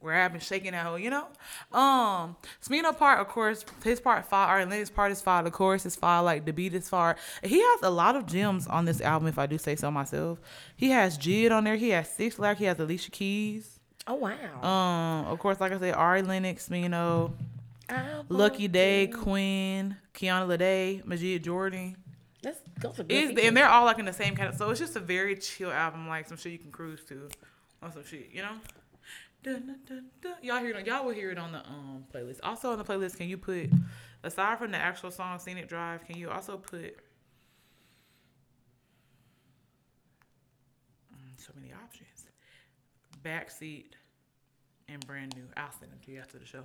grabbing, 0.02 0.40
shaking 0.40 0.72
that 0.72 0.84
hoe, 0.84 0.96
you 0.96 1.10
know? 1.10 1.26
Um, 1.72 2.36
Smino 2.62 2.96
part, 2.96 3.20
of 3.20 3.28
course, 3.28 3.64
his 3.82 4.00
part 4.00 4.24
fire, 4.26 4.58
and 4.58 4.72
his 4.72 4.90
part 4.90 5.12
is 5.12 5.22
fire, 5.22 5.42
the 5.42 5.50
chorus 5.50 5.86
is 5.86 5.96
fire, 5.96 6.22
like 6.22 6.44
the 6.44 6.52
beat 6.52 6.74
is 6.74 6.88
fire. 6.88 7.16
He 7.42 7.60
has 7.60 7.82
a 7.82 7.90
lot 7.90 8.16
of 8.16 8.26
gems 8.26 8.66
on 8.66 8.84
this 8.84 9.00
album, 9.00 9.28
if 9.28 9.38
I 9.38 9.46
do 9.46 9.58
say 9.58 9.76
so 9.76 9.90
myself. 9.90 10.40
He 10.76 10.90
has 10.90 11.16
Jid 11.16 11.50
on 11.50 11.64
there, 11.64 11.76
he 11.76 11.90
has 11.90 12.08
6LACK, 12.08 12.56
he 12.56 12.64
has 12.64 12.78
Alicia 12.78 13.10
Keys. 13.10 13.78
Oh 14.06 14.14
wow. 14.14 14.62
Um, 14.62 15.26
of 15.26 15.38
course, 15.38 15.60
like 15.60 15.72
I 15.72 15.78
said, 15.78 15.94
Ari 15.94 16.22
Lennox, 16.22 16.68
Smino, 16.68 17.32
Lucky 18.28 18.68
Daye. 18.68 19.06
Quinn, 19.06 19.96
Kiana 20.14 20.46
Lede, 20.46 21.04
Majid 21.04 21.44
Jordan. 21.44 21.96
That's 22.42 22.58
those 22.80 22.98
are 22.98 23.04
good. 23.04 23.38
And 23.38 23.56
they're 23.56 23.68
all 23.68 23.84
like 23.84 24.00
in 24.00 24.04
the 24.04 24.12
same 24.12 24.34
kind 24.34 24.48
of 24.48 24.56
so 24.56 24.68
it's 24.70 24.80
just 24.80 24.96
a 24.96 25.00
very 25.00 25.36
chill 25.36 25.70
album, 25.70 26.08
like 26.08 26.26
some 26.28 26.36
shit 26.36 26.52
you 26.52 26.58
can 26.58 26.72
cruise 26.72 27.04
to, 27.04 27.28
on 27.82 27.92
some 27.92 28.04
shit, 28.04 28.30
you 28.32 28.42
know. 28.42 28.56
Dun, 29.42 29.76
dun, 29.88 30.04
dun. 30.20 30.34
Y'all 30.42 30.58
hear 30.60 30.76
it? 30.76 30.86
Y'all 30.86 31.04
will 31.04 31.12
hear 31.12 31.30
it 31.30 31.38
on 31.38 31.52
the 31.52 31.58
um 31.66 32.04
playlist. 32.14 32.38
Also 32.42 32.70
on 32.72 32.78
the 32.78 32.84
playlist, 32.84 33.16
can 33.16 33.28
you 33.28 33.36
put 33.36 33.70
aside 34.22 34.58
from 34.58 34.70
the 34.70 34.78
actual 34.78 35.10
song 35.10 35.38
"Scenic 35.38 35.68
Drive"? 35.68 36.04
Can 36.06 36.16
you 36.16 36.30
also 36.30 36.56
put 36.56 36.96
Mm, 41.14 41.38
so 41.40 41.52
many 41.56 41.72
options? 41.72 42.26
Backseat 43.24 43.92
and 44.88 45.04
brand 45.06 45.34
new. 45.36 45.44
I'll 45.56 45.70
send 45.78 45.92
them 45.92 45.98
to 46.04 46.10
you 46.12 46.18
after 46.20 46.38
the 46.38 46.46
show. 46.46 46.64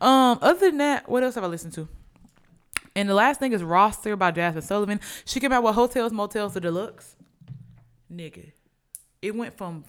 Um, 0.00 0.38
other 0.42 0.58
than 0.70 0.78
that, 0.78 1.08
what 1.08 1.22
else 1.22 1.34
have 1.36 1.44
I 1.44 1.48
listened 1.48 1.72
to? 1.74 1.88
And 2.94 3.08
the 3.08 3.14
last 3.14 3.40
thing 3.40 3.52
is 3.52 3.62
Roster 3.62 4.16
by 4.16 4.32
Jazmine 4.32 4.62
Sullivan. 4.62 5.00
She 5.24 5.40
came 5.40 5.52
out 5.52 5.62
with 5.62 5.74
Heaux 5.74 5.86
Tales, 5.86 6.12
Motels, 6.12 6.54
to 6.54 6.60
Deluxe. 6.60 7.16
Nigga. 8.12 8.52
It 9.22 9.34
went 9.34 9.56
from 9.56 9.84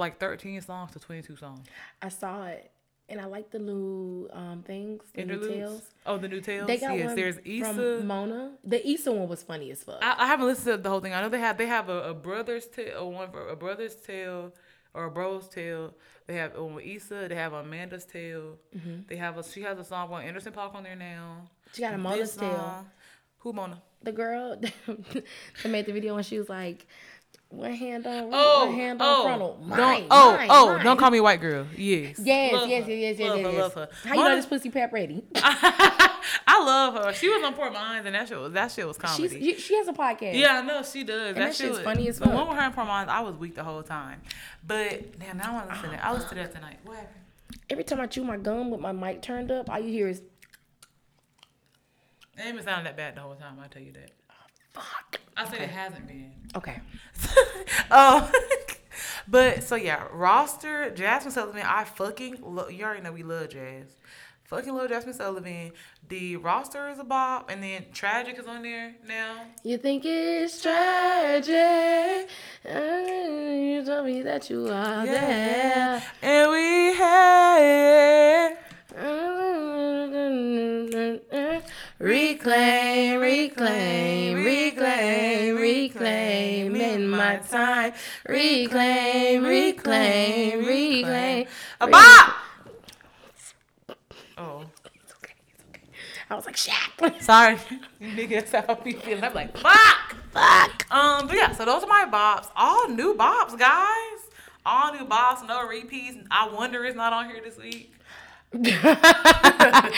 like 0.00 0.18
13 0.18 0.60
songs 0.62 0.92
to 0.92 0.98
22 0.98 1.36
songs. 1.36 1.66
I 2.02 2.08
saw 2.08 2.46
it, 2.46 2.70
and 3.08 3.20
I 3.20 3.26
like 3.26 3.50
the 3.50 3.58
new 3.58 4.28
um 4.32 4.62
things. 4.66 5.02
The 5.14 5.24
new 5.24 5.34
Interludes. 5.34 5.54
tales. 5.54 5.82
Oh, 6.06 6.18
the 6.18 6.28
new 6.28 6.40
tales. 6.40 6.66
They 6.66 6.78
got 6.78 6.96
yes, 6.96 7.06
one 7.06 7.16
there's 7.16 7.36
from 7.36 7.44
Issa. 7.46 8.00
Mona. 8.04 8.52
The 8.64 8.88
Issa 8.88 9.12
one 9.12 9.28
was 9.28 9.42
funny 9.42 9.70
as 9.70 9.82
fuck. 9.84 9.98
I, 10.02 10.16
I 10.18 10.26
haven't 10.26 10.46
listened 10.46 10.76
to 10.78 10.82
the 10.82 10.88
whole 10.90 11.00
thing. 11.00 11.14
I 11.14 11.20
know 11.22 11.28
they 11.28 11.38
have 11.38 11.56
they 11.58 11.66
have 11.66 11.88
a, 11.88 12.10
a 12.10 12.14
brother's 12.14 12.66
tale, 12.66 12.98
a 12.98 13.08
one 13.08 13.30
for 13.30 13.48
a 13.48 13.56
brother's 13.56 13.94
tale 13.94 14.52
or 14.94 15.04
a 15.04 15.10
bro's 15.10 15.48
tale. 15.48 15.94
They 16.26 16.34
have 16.36 16.56
one 16.56 16.74
with 16.74 16.84
Issa. 16.84 17.26
They 17.28 17.34
have 17.34 17.52
Amanda's 17.52 18.04
tale. 18.04 18.58
Mm-hmm. 18.76 19.02
They 19.08 19.16
have 19.16 19.38
a 19.38 19.44
she 19.44 19.62
has 19.62 19.78
a 19.78 19.84
song 19.84 20.10
with 20.10 20.24
Anderson 20.24 20.52
.Paak 20.52 20.74
on 20.74 20.82
there 20.82 20.96
now. 20.96 21.50
she 21.72 21.82
got 21.82 21.94
a 21.94 21.98
Mona's 21.98 22.36
tale. 22.36 22.86
Who 23.38 23.52
Mona? 23.52 23.82
The 24.02 24.12
girl 24.12 24.56
that 24.86 25.24
made 25.64 25.86
the 25.86 25.92
video 25.92 26.16
and 26.16 26.24
she 26.24 26.38
was 26.38 26.48
like, 26.48 26.86
"One 27.50 27.70
oh, 27.70 27.74
hand 27.74 28.06
on, 28.06 28.30
Oh, 28.32 28.66
one 28.66 28.74
hand 28.74 29.02
on 29.02 29.08
oh, 29.08 29.22
frontal." 29.24 29.58
Mine, 29.64 29.76
don't, 29.78 30.06
oh, 30.10 30.32
mine, 30.36 30.48
oh, 30.50 30.66
mine. 30.74 30.84
don't 30.84 30.96
call 30.96 31.10
me 31.10 31.20
white 31.20 31.40
girl. 31.40 31.66
Yes, 31.76 32.18
Yes, 32.22 32.52
Love 32.52 32.68
yes, 32.68 32.84
her. 32.86 32.90
yes, 32.92 33.18
yes, 33.18 33.18
yes, 33.18 33.28
love 33.28 33.38
yes, 33.38 33.46
her, 33.46 33.52
yes. 33.52 33.60
love 33.60 33.74
her. 33.74 33.88
How 34.04 34.14
you 34.14 34.24
know 34.24 34.36
this 34.36 34.46
pussy 34.46 34.70
pep 34.70 34.92
ready? 34.92 35.24
I 35.34 36.62
love 36.64 36.94
her. 36.94 37.12
She 37.12 37.28
was 37.28 37.42
on 37.44 37.54
Port 37.54 37.72
Mines, 37.72 38.06
and 38.06 38.14
that 38.14 38.28
shit 38.28 38.38
was 38.38 38.52
that 38.52 38.70
shit 38.70 38.86
was 38.86 38.96
comedy. 38.96 39.28
she, 39.40 39.54
she 39.58 39.76
has 39.76 39.88
a 39.88 39.92
podcast. 39.92 40.38
yeah, 40.38 40.58
I 40.58 40.62
know 40.62 40.82
she 40.82 41.04
does. 41.04 41.34
that 41.34 41.48
shit 41.54 41.66
shit's 41.66 41.76
was- 41.78 41.84
funny 41.84 42.08
as 42.08 42.18
The 42.18 42.28
one 42.28 42.48
with 42.48 42.56
her 42.56 42.64
in 42.66 42.72
Port 42.72 42.86
Mines, 42.86 43.08
I 43.10 43.20
was 43.20 43.36
weak 43.36 43.54
the 43.54 43.64
whole 43.64 43.82
time. 43.82 44.20
But 44.66 45.18
damn, 45.18 45.38
now 45.38 45.50
I 45.50 45.52
want 45.54 45.68
to 45.68 45.74
listen 45.74 45.90
to 45.90 45.96
that. 45.96 46.04
I 46.04 46.12
listened 46.12 46.28
to 46.30 46.34
that 46.36 46.52
tonight. 46.54 46.78
What 46.84 46.96
happened? 46.96 47.14
Every 47.68 47.84
time 47.84 48.00
I 48.00 48.06
chew 48.06 48.22
my 48.24 48.36
gum 48.36 48.70
with 48.70 48.80
my 48.80 48.92
mic 48.92 49.22
turned 49.22 49.50
up, 49.50 49.68
all 49.70 49.78
you 49.80 49.90
hear 49.90 50.08
is 50.08 50.18
It 52.36 52.42
ain't 52.44 52.56
been 52.56 52.64
sounding 52.64 52.84
that 52.84 52.96
bad 52.96 53.16
the 53.16 53.20
whole 53.22 53.34
time. 53.34 53.58
I 53.62 53.66
tell 53.68 53.82
you 53.82 53.92
that. 53.92 54.10
Fuck. 54.72 55.20
I 55.36 55.48
said 55.48 55.60
it 55.62 55.70
hasn't 55.70 56.06
been. 56.06 56.32
Okay. 56.56 56.80
um, 57.90 58.28
but 59.28 59.62
so 59.62 59.74
yeah, 59.76 60.04
roster 60.12 60.90
Jazmine 60.90 61.30
Sullivan. 61.32 61.62
I 61.64 61.84
fucking 61.84 62.38
lo- 62.42 62.68
you 62.68 62.84
already 62.84 63.02
know 63.02 63.12
we 63.12 63.22
love 63.22 63.50
Jazz. 63.50 63.96
Fucking 64.44 64.74
love 64.74 64.90
Jazmine 64.90 65.14
Sullivan. 65.14 65.72
The 66.08 66.36
roster 66.36 66.88
is 66.88 66.98
a 66.98 67.04
bop, 67.04 67.50
and 67.50 67.62
then 67.62 67.86
Tragic 67.92 68.36
is 68.38 68.46
on 68.46 68.62
there 68.62 68.96
now. 69.06 69.44
You 69.62 69.78
think 69.78 70.04
it's 70.04 70.60
tragic? 70.60 72.28
Uh, 72.68 72.78
You 73.48 73.84
told 73.84 74.06
me 74.06 74.22
that 74.22 74.50
you 74.50 74.66
are 74.68 75.06
there. 75.06 76.02
and 76.22 76.50
we 76.50 76.94
had 76.96 78.56
Reclaim, 82.00 83.20
reclaim, 83.20 84.42
reclaim, 84.42 85.56
reclaim 85.56 86.74
in 86.74 87.06
my 87.06 87.36
time. 87.36 87.92
Reclaim, 88.26 89.44
reclaim, 89.44 90.64
reclaim. 90.64 91.46
a 91.78 91.86
bop. 91.86 92.34
Oh, 94.38 94.64
It's 94.94 95.12
okay. 95.12 95.34
It's 95.52 95.64
okay. 95.68 95.82
I 96.30 96.34
was 96.36 96.46
like, 96.46 96.56
Shaq. 96.56 97.20
sorry, 97.22 97.56
nigga. 98.00 98.50
That's 98.50 98.66
how 98.66 98.76
feeling. 98.76 99.22
I'm 99.22 99.34
like, 99.34 99.54
fuck. 99.58 100.16
Fuck. 100.32 100.86
Um, 100.90 101.26
but 101.26 101.36
yeah, 101.36 101.52
so 101.52 101.66
those 101.66 101.82
are 101.82 101.86
my 101.86 102.06
bops. 102.10 102.48
All 102.56 102.88
new 102.88 103.14
bops, 103.14 103.58
guys. 103.58 104.20
All 104.64 104.94
new 104.94 105.04
bops, 105.04 105.46
no 105.46 105.68
repeats. 105.68 106.16
I 106.30 106.48
wonder 106.48 106.82
it's 106.86 106.96
not 106.96 107.12
on 107.12 107.26
here 107.28 107.42
this 107.44 107.58
week. 107.58 107.92
if 108.52 109.90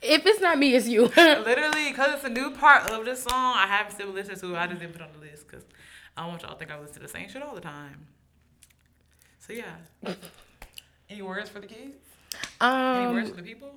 it's 0.00 0.40
not 0.40 0.58
me, 0.58 0.74
it's 0.76 0.86
you. 0.86 1.02
Literally, 1.16 1.88
because 1.90 2.14
it's 2.14 2.24
a 2.24 2.28
new 2.28 2.52
part 2.52 2.88
of 2.90 3.04
this 3.04 3.24
song, 3.24 3.54
I 3.56 3.66
haven't 3.66 3.94
still 3.94 4.08
listened 4.08 4.38
to 4.38 4.54
it. 4.54 4.56
I 4.56 4.68
just 4.68 4.80
didn't 4.80 4.92
put 4.92 5.02
on 5.02 5.08
the 5.12 5.18
list 5.18 5.48
because 5.48 5.64
I 6.16 6.22
don't 6.22 6.30
want 6.30 6.42
y'all 6.42 6.52
to 6.52 6.58
think 6.58 6.70
I 6.70 6.78
listen 6.78 6.94
to 6.94 7.00
the 7.00 7.08
same 7.08 7.28
shit 7.28 7.42
all 7.42 7.54
the 7.54 7.60
time. 7.60 8.06
So 9.40 9.52
yeah. 9.52 9.74
Any 11.10 11.22
words 11.22 11.50
for 11.50 11.60
the 11.60 11.66
kids? 11.66 11.96
Any 12.60 13.12
words 13.12 13.30
um, 13.30 13.34
for 13.34 13.42
the 13.42 13.46
people? 13.46 13.72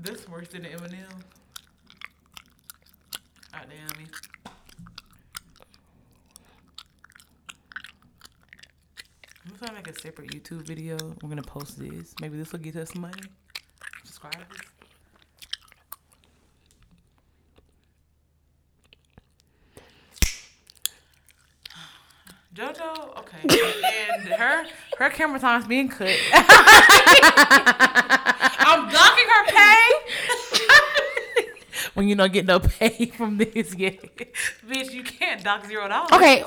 This 0.00 0.28
worse 0.28 0.48
than 0.48 0.62
the 0.62 0.68
Eminem. 0.68 1.22
God 3.54 3.66
damn 3.70 4.02
me. 4.02 4.10
I'm 9.46 9.56
gonna 9.60 9.74
make 9.74 9.86
a 9.86 10.00
separate 10.00 10.30
YouTube 10.30 10.62
video. 10.62 10.96
We're 11.22 11.28
gonna 11.28 11.42
post 11.42 11.78
this. 11.78 12.14
Maybe 12.20 12.36
this 12.36 12.50
will 12.50 12.58
get 12.58 12.74
us 12.74 12.96
money. 12.96 13.22
Subscribers. 14.02 14.46
Jojo, 22.54 23.18
okay, 23.18 23.38
and 24.14 24.28
her 24.28 24.64
her 24.98 25.10
camera 25.10 25.38
time's 25.38 25.66
being 25.66 25.88
cut. 25.88 26.08
I'm 28.66 28.88
docking 28.90 29.28
her 29.28 29.44
pay. 29.46 30.04
When 31.94 32.08
you 32.08 32.14
don't 32.14 32.32
get 32.32 32.46
no 32.46 32.58
pay 32.60 33.06
from 33.16 33.38
this 33.38 33.74
yet, 33.74 34.00
bitch, 34.66 34.92
you 34.92 35.02
can't 35.02 35.42
dock 35.42 35.64
zero 35.66 35.88
dollars. 35.88 36.12
okay, 36.12 36.44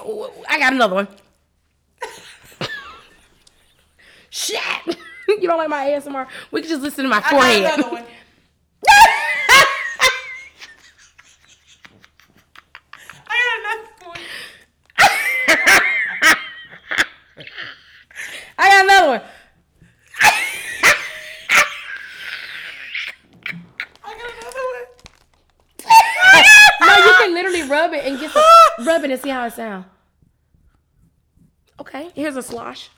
I 0.49 0.59
got 0.59 0.73
another 0.73 0.95
one. 0.95 1.07
Shit. 4.29 4.59
you 5.27 5.41
don't 5.47 5.57
like 5.57 5.69
my 5.69 5.85
ASMR? 5.87 6.27
We 6.51 6.61
can 6.61 6.69
just 6.69 6.81
listen 6.83 7.03
to 7.03 7.09
my 7.09 7.17
I 7.17 7.21
got 7.21 7.29
forehead. 7.31 7.63
another 7.79 7.89
one. 7.95 8.03
I 13.29 13.33
got 13.39 13.59
another 13.59 14.07
one. 14.09 14.19
I 18.59 18.69
got 18.69 18.83
another 18.85 19.07
one. 19.09 19.21
I 24.03 24.13
got 24.13 24.43
another 24.43 24.61
one. 24.71 24.81
No, 26.81 26.95
you 27.05 27.13
can 27.19 27.33
literally 27.33 27.63
rub 27.63 27.93
it 27.93 28.05
and 28.05 28.19
get 28.19 28.33
the 28.33 28.43
rub 28.85 28.96
it 29.09 29.13
and 29.13 29.21
see 29.21 29.29
how 29.29 29.45
it 29.45 29.53
sounds. 29.53 29.85
Okay, 31.79 32.09
here's 32.15 32.35
a 32.35 32.41
slosh. 32.41 32.89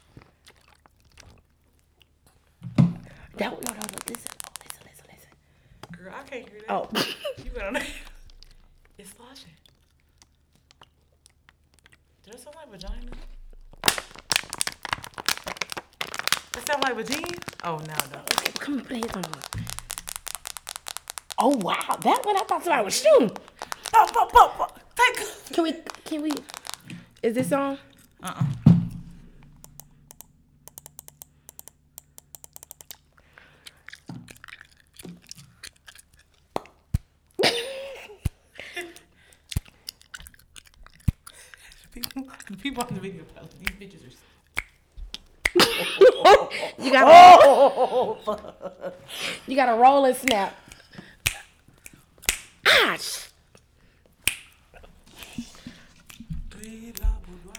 That 3.37 3.53
one, 3.53 3.61
no, 3.65 3.71
no, 3.71 3.79
no, 3.79 3.97
listen, 4.09 4.31
oh, 4.45 4.51
listen, 4.65 4.83
listen, 4.85 5.05
listen. 5.07 5.29
Girl, 5.91 6.13
I 6.13 6.23
can't 6.23 6.49
hear 6.49 6.59
that. 6.67 6.71
Oh, 6.71 6.89
You 7.43 7.51
better 7.51 7.71
not. 7.71 7.83
It's 8.97 9.11
sloshing. 9.11 9.51
Did 12.23 12.33
that 12.33 12.39
sound 12.41 12.55
like 12.55 12.69
vagina? 12.69 13.11
That 16.53 16.67
sound 16.67 16.83
like 16.83 16.95
vagina? 16.95 17.37
Oh, 17.63 17.77
no, 17.77 17.93
no. 18.13 18.19
okay, 18.37 18.51
come 18.59 18.73
on, 18.79 18.85
headphones 18.85 19.27
on. 19.27 19.33
Oh 21.41 21.55
wow, 21.61 21.97
that 22.03 22.25
one 22.25 22.35
I 22.35 22.41
thought 22.41 22.63
somebody 22.63 22.83
was 22.83 23.01
shooting. 23.01 23.29
Pop, 23.93 24.13
pop, 24.13 24.31
pop, 24.31 24.57
pop. 24.57 24.79
Take. 24.95 25.53
Can 25.53 25.63
we? 25.63 25.73
Can 26.09 26.23
we? 26.23 26.31
Is 27.21 27.35
this 27.35 27.51
on? 27.51 27.77
Uh-uh. 28.23 28.43
people, 41.91 42.23
the 42.49 42.57
people 42.57 42.83
on 42.83 42.95
the 42.95 42.99
video, 42.99 43.21
probably, 43.35 43.59
these 43.59 43.89
bitches 43.91 44.01
are. 44.03 44.09
You 46.79 46.91
gotta. 46.91 47.11
Oh, 48.27 48.93
you 49.45 49.55
gotta 49.55 49.79
roll 49.79 50.05
and 50.05 50.15
snap. 50.15 50.55
Ah! 52.65 52.97
sh- 52.99 53.29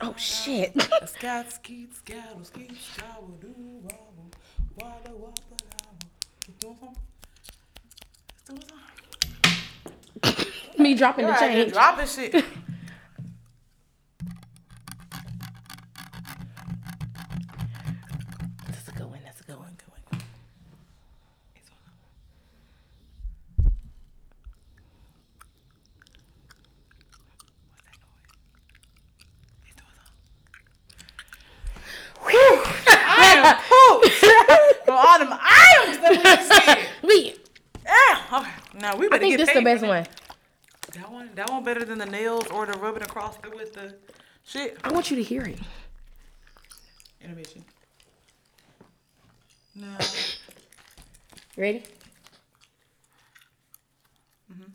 Oh 0.03 0.15
shit. 0.51 0.83
Scat, 1.09 1.53
skeet, 1.53 1.95
scattle, 1.95 2.43
skeet, 2.45 2.73
scabble, 2.81 3.39
doo, 3.41 3.55
wobble, 3.83 4.31
wobble, 4.77 5.19
wobble, 5.19 5.35
wobble. 5.51 6.09
You 6.49 6.55
doing 6.59 6.77
something? 6.81 6.97
Let's 10.23 10.37
do 10.37 10.43
something. 10.73 10.83
Me 10.83 10.95
dropping 10.95 11.27
the 11.27 11.33
You're 11.33 11.43
out 11.43 11.51
here 11.51 11.65
change. 11.65 11.73
dropping 11.73 12.07
shit. 12.07 12.33
That's 18.67 18.89
a 18.89 18.93
good 18.93 19.11
one. 19.11 19.21
That's 19.25 19.41
a 19.41 19.45
good 19.45 19.59
one. 19.59 19.77
Go, 19.77 19.85
go, 19.95 20.01
go. 20.11 20.19
It's 21.55 21.71
on. 21.71 21.79
What's 22.01 22.19
that 22.19 22.41
noise? 29.21 29.61
It's 29.67 29.77
doing 29.77 29.93
something. 29.97 30.41
I 32.23 33.35
am 33.37 33.57
pooped 33.69 34.15
from 34.85 34.95
all 34.95 35.19
them 35.19 35.33
items 35.33 35.99
that 35.99 36.11
we 36.11 36.17
just 36.23 36.49
said. 36.65 36.79
We. 37.03 37.35
Yeah. 37.85 38.39
Okay. 38.39 38.51
Now 38.91 38.97
we 38.97 39.07
I 39.07 39.19
think 39.19 39.37
get 39.37 39.47
this 39.47 39.55
the 39.55 39.63
best 39.63 39.87
one. 39.87 40.05
That 40.95 41.13
one, 41.13 41.31
that 41.37 41.49
one 41.49 41.63
better 41.63 41.85
than 41.85 41.99
the 41.99 42.07
nails 42.07 42.49
or 42.49 42.67
the 42.67 42.73
rubbing 42.73 43.05
across 43.05 43.37
it 43.37 43.55
with 43.55 43.73
the 43.73 43.95
shit. 44.45 44.79
I 44.83 44.91
want 44.91 45.13
you 45.13 45.17
to 45.17 45.23
hear 45.23 45.43
it. 45.43 45.61
Intermission. 47.21 47.65
No. 49.77 49.87
Ready? 51.57 51.85
Mm-hmm. 54.53 54.73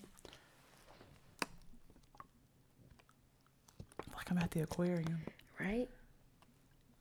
Like 4.16 4.32
I'm 4.32 4.38
at 4.38 4.52
the 4.52 4.62
aquarium. 4.62 5.20
Right? 5.60 5.90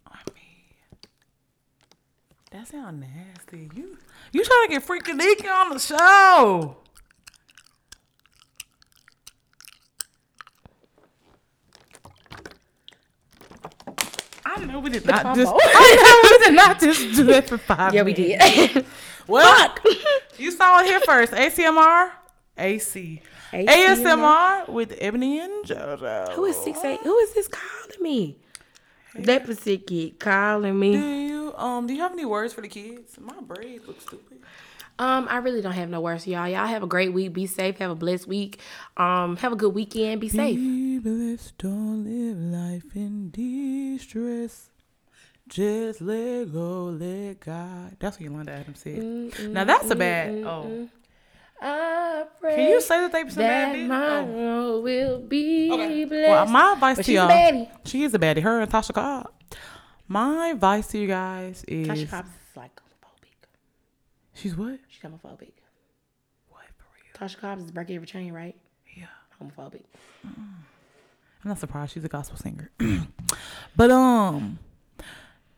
I 0.08 0.18
mean, 0.34 0.74
that 2.50 2.66
sound 2.66 3.00
nasty. 3.00 3.70
You, 3.76 3.98
you 4.32 4.44
trying 4.44 4.66
to 4.66 4.72
get 4.72 4.84
freaking 4.84 5.16
leaky 5.16 5.46
on 5.46 5.70
the 5.70 5.78
show? 5.78 6.78
Know 14.64 14.80
we 14.80 14.90
did 14.90 15.06
not 15.06 15.34
just. 15.36 15.52
I 15.56 15.96
know 16.04 16.30
we 16.38 16.44
did 16.46 16.54
not 16.54 16.80
just 16.80 17.16
do 17.16 17.24
that 17.24 17.48
for 17.48 17.58
five. 17.58 17.94
Yeah, 17.94 18.02
we 18.02 18.12
minutes. 18.12 18.72
did. 18.72 18.86
Well, 19.26 19.74
you 20.36 20.50
saw 20.50 20.80
it 20.80 20.84
here 20.86 21.00
first. 21.00 21.32
ACMR, 21.32 22.10
AC, 22.58 23.22
ASMR 23.54 24.68
with 24.68 24.94
Ebony 25.00 25.40
and 25.40 25.64
JoJo. 25.64 26.32
Who 26.34 26.44
is 26.44 26.56
six 26.58 26.84
eight? 26.84 27.00
Who 27.00 27.16
is 27.18 27.32
this 27.32 27.48
calling 27.48 28.02
me? 28.02 28.36
Leprosy 29.18 29.78
kid 29.78 30.18
calling 30.18 30.78
me. 30.78 30.92
Do 30.92 30.98
you 31.06 31.54
um? 31.56 31.86
Do 31.86 31.94
you 31.94 32.00
have 32.00 32.12
any 32.12 32.26
words 32.26 32.52
for 32.52 32.60
the 32.60 32.68
kids? 32.68 33.16
My 33.18 33.40
braids 33.40 33.86
look 33.86 34.00
stupid. 34.00 34.40
Um, 34.98 35.26
I 35.28 35.38
really 35.38 35.60
don't 35.60 35.72
have 35.72 35.88
no 35.90 36.00
words, 36.00 36.26
y'all. 36.26 36.48
Y'all 36.48 36.66
have 36.66 36.82
a 36.82 36.86
great 36.86 37.12
week. 37.12 37.32
Be 37.32 37.46
safe. 37.46 37.78
Have 37.78 37.90
a 37.90 37.94
blessed 37.96 38.28
week. 38.28 38.60
Um, 38.96 39.36
have 39.38 39.52
a 39.52 39.56
good 39.56 39.74
weekend. 39.74 40.20
Be 40.20 40.28
safe. 40.28 40.56
Be 40.56 40.98
blessed, 41.00 41.58
don't 41.58 42.04
live 42.04 42.36
life 42.38 42.94
in 42.94 43.30
distress. 43.30 44.70
Just 45.48 46.00
let 46.00 46.52
go, 46.52 46.84
let 46.86 47.40
God. 47.40 47.96
That's 47.98 48.16
what 48.18 48.24
Yolanda 48.30 48.52
Adams 48.52 48.78
said. 48.78 49.52
now 49.52 49.64
that's 49.64 49.90
a 49.90 49.96
bad. 49.96 50.42
Oh, 50.44 50.88
I 51.60 52.24
pray 52.40 52.56
can 52.56 52.68
you 52.70 52.80
say 52.80 53.00
that 53.00 53.12
they 53.12 53.20
some 53.28 53.42
bad 53.42 53.74
that 53.74 53.86
my 53.86 54.18
Oh. 54.20 54.80
will 54.80 55.18
be 55.20 55.70
Okay. 55.72 56.04
blessed? 56.04 56.28
Well, 56.30 56.46
my 56.46 56.72
advice 56.74 56.96
But 56.96 57.04
to 57.06 57.12
y'all. 57.12 57.68
She 57.84 58.04
is 58.04 58.14
a 58.14 58.18
baddie. 58.18 58.42
Her 58.42 58.60
and 58.60 58.70
Tasha 58.70 58.94
Cobb. 58.94 59.30
My 60.08 60.48
advice 60.48 60.86
to 60.88 60.98
you 60.98 61.08
guys 61.08 61.64
is. 61.68 61.88
Tasha 61.88 62.08
Cobbs 62.10 62.28
is 62.28 62.34
like 62.34 62.34
homophobic. 62.34 62.43
She's 64.34 64.56
what? 64.56 64.78
She's 64.88 65.02
homophobic. 65.02 65.52
What 66.48 66.64
for 66.76 66.86
real? 66.94 67.14
Tasha 67.28 67.38
Cobbs 67.38 67.64
is 67.64 67.70
Berkeley 67.70 67.96
Virginia, 67.98 68.32
right? 68.32 68.56
Yeah. 68.96 69.06
Homophobic. 69.40 69.84
I'm 70.24 71.48
not 71.48 71.58
surprised. 71.58 71.92
She's 71.92 72.04
a 72.04 72.08
gospel 72.08 72.36
singer. 72.38 72.70
but 73.76 73.90
um, 73.90 74.58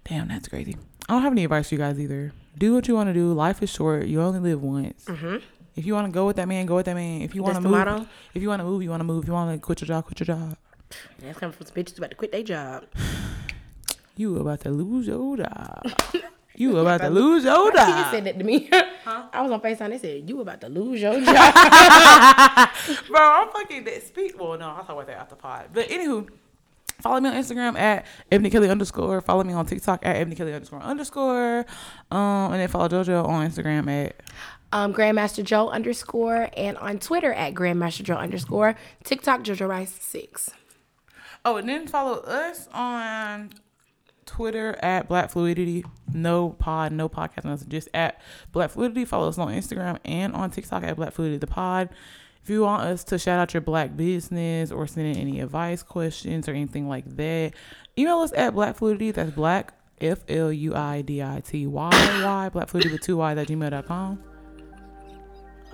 damn, 0.04 0.28
that's 0.28 0.48
crazy. 0.48 0.76
I 1.08 1.12
don't 1.12 1.22
have 1.22 1.32
any 1.32 1.44
advice 1.44 1.68
for 1.68 1.74
you 1.76 1.78
guys 1.78 1.98
either. 1.98 2.32
Do 2.58 2.74
what 2.74 2.88
you 2.88 2.94
want 2.94 3.08
to 3.08 3.14
do. 3.14 3.32
Life 3.32 3.62
is 3.62 3.70
short. 3.70 4.06
You 4.06 4.20
only 4.22 4.40
live 4.40 4.62
once. 4.62 5.04
Mm-hmm. 5.04 5.36
If 5.76 5.84
you 5.84 5.94
want 5.94 6.06
to 6.06 6.12
go 6.12 6.26
with 6.26 6.36
that 6.36 6.48
man, 6.48 6.66
go 6.66 6.76
with 6.76 6.86
that 6.86 6.94
man. 6.94 7.20
If 7.22 7.34
you 7.34 7.42
want 7.42 7.56
to 7.56 7.60
move, 7.60 7.72
motto? 7.72 8.06
if 8.34 8.42
you 8.42 8.48
want 8.48 8.60
to 8.60 8.64
move, 8.64 8.82
you 8.82 8.90
want 8.90 9.00
to 9.00 9.04
move. 9.04 9.24
If 9.24 9.28
you 9.28 9.34
want 9.34 9.54
to 9.54 9.64
quit 9.64 9.80
your 9.82 9.86
job, 9.86 10.06
quit 10.06 10.20
your 10.20 10.26
job. 10.26 10.56
That's 11.20 11.38
coming 11.38 11.52
from 11.52 11.66
some 11.66 11.74
bitches 11.74 11.98
about 11.98 12.10
to 12.10 12.16
quit 12.16 12.32
their 12.32 12.42
job. 12.42 12.84
You 14.18 14.38
about 14.38 14.60
to 14.60 14.70
lose 14.70 15.08
your 15.08 15.36
job. 15.36 15.82
you 16.58 16.76
about 16.78 17.00
to 17.00 17.10
lose 17.10 17.44
your 17.44 17.72
job. 17.72 17.96
He 17.96 18.10
said 18.16 18.24
that 18.24 18.38
to 18.38 18.44
me. 18.44 18.68
I 19.06 19.42
was 19.42 19.50
on 19.52 19.60
FaceTime. 19.60 19.90
They 19.90 19.98
said, 19.98 20.28
You 20.28 20.40
about 20.40 20.60
to 20.62 20.68
lose 20.68 21.00
your 21.00 21.12
job. 21.20 21.24
Bro, 23.08 23.20
I'm 23.20 23.48
fucking 23.50 23.84
that 23.84 24.06
speak. 24.06 24.38
Well, 24.38 24.58
no, 24.58 24.68
I'll 24.68 24.76
talk 24.78 24.90
about 24.90 25.06
that 25.06 25.18
after 25.18 25.34
pod. 25.36 25.68
But 25.72 25.88
anywho, 25.88 26.28
follow 27.00 27.20
me 27.20 27.28
on 27.28 27.34
Instagram 27.36 27.78
at 27.78 28.06
Ebony 28.32 28.50
Kelley 28.50 28.70
underscore. 28.70 29.20
Follow 29.20 29.44
me 29.44 29.52
on 29.52 29.66
TikTok 29.66 30.04
at 30.04 30.16
Ebony 30.16 30.36
Kelley 30.36 30.54
underscore 30.54 30.80
underscore. 30.80 31.66
Um, 32.10 32.52
and 32.52 32.60
then 32.60 32.68
follow 32.68 32.88
JoJo 32.88 33.24
on 33.26 33.48
Instagram 33.48 33.88
at 33.90 34.22
um, 34.72 34.92
Grandmaster 34.92 35.44
Jo 35.44 35.68
underscore 35.68 36.48
and 36.56 36.76
on 36.78 36.98
Twitter 36.98 37.32
at 37.32 37.54
Grandmaster 37.54 38.02
Jo 38.02 38.14
underscore. 38.14 38.76
TikTok 39.04 39.42
Jojo 39.42 39.68
Rice 39.68 39.92
six. 40.00 40.50
Oh, 41.44 41.56
and 41.56 41.68
then 41.68 41.86
follow 41.86 42.14
us 42.22 42.68
on 42.72 43.50
Twitter 44.26 44.76
at 44.82 45.08
Black 45.08 45.30
Fluidity. 45.30 45.84
No 46.12 46.50
pod, 46.50 46.92
no 46.92 47.08
podcast. 47.08 47.68
Just 47.68 47.88
at 47.94 48.20
Black 48.52 48.70
Fluidity. 48.70 49.04
Follow 49.04 49.28
us 49.28 49.38
on 49.38 49.48
Instagram 49.48 49.98
and 50.04 50.34
on 50.34 50.50
TikTok 50.50 50.82
at 50.82 50.96
Black 50.96 51.12
Fluidity 51.12 51.38
the 51.38 51.46
Pod. 51.46 51.88
If 52.42 52.50
you 52.50 52.62
want 52.62 52.82
us 52.84 53.02
to 53.04 53.18
shout 53.18 53.40
out 53.40 53.54
your 53.54 53.60
black 53.60 53.96
business 53.96 54.70
or 54.70 54.86
send 54.86 55.08
in 55.08 55.16
any 55.16 55.40
advice, 55.40 55.82
questions, 55.82 56.48
or 56.48 56.52
anything 56.52 56.88
like 56.88 57.04
that, 57.16 57.54
email 57.98 58.18
us 58.18 58.32
at 58.36 58.54
Black 58.54 58.76
Fluidity. 58.76 59.10
That's 59.10 59.30
Black 59.32 59.74
F 60.00 60.20
L 60.28 60.52
U 60.52 60.74
I 60.74 61.02
D 61.02 61.22
I 61.22 61.40
T 61.40 61.66
Y 61.66 61.90
Y 61.90 62.48
Black 62.50 62.68
Fluidity 62.68 62.92
with 62.92 63.02
two 63.02 63.16
Y's 63.16 63.38
at 63.38 63.48
gmail.com. 63.48 64.35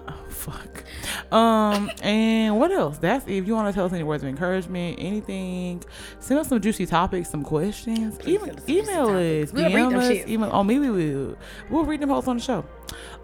Oh 0.09 0.12
fuck. 0.29 0.85
Um 1.33 1.91
and 2.03 2.59
what 2.59 2.70
else? 2.70 2.99
That's 2.99 3.27
if 3.27 3.47
you 3.47 3.55
want 3.55 3.69
to 3.69 3.73
tell 3.74 3.87
us 3.87 3.93
any 3.93 4.03
words 4.03 4.23
of 4.23 4.29
encouragement, 4.29 4.99
anything, 4.99 5.83
send 6.19 6.41
us 6.41 6.49
some 6.49 6.61
juicy 6.61 6.87
topics, 6.87 7.31
some 7.31 7.45
questions. 7.45 8.19
Even 8.27 8.51
us 8.51 8.69
email 8.69 9.09
us, 9.09 9.51
topics. 9.51 9.53
DM 9.53 10.23
us, 10.23 10.29
email. 10.29 10.51
Oh, 10.53 10.65
maybe 10.65 10.89
we'll 10.91 11.37
we'll 11.70 11.85
read 11.85 12.01
them 12.01 12.09
posts 12.09 12.29
on 12.29 12.39
the 12.39 12.43
show. 12.43 12.65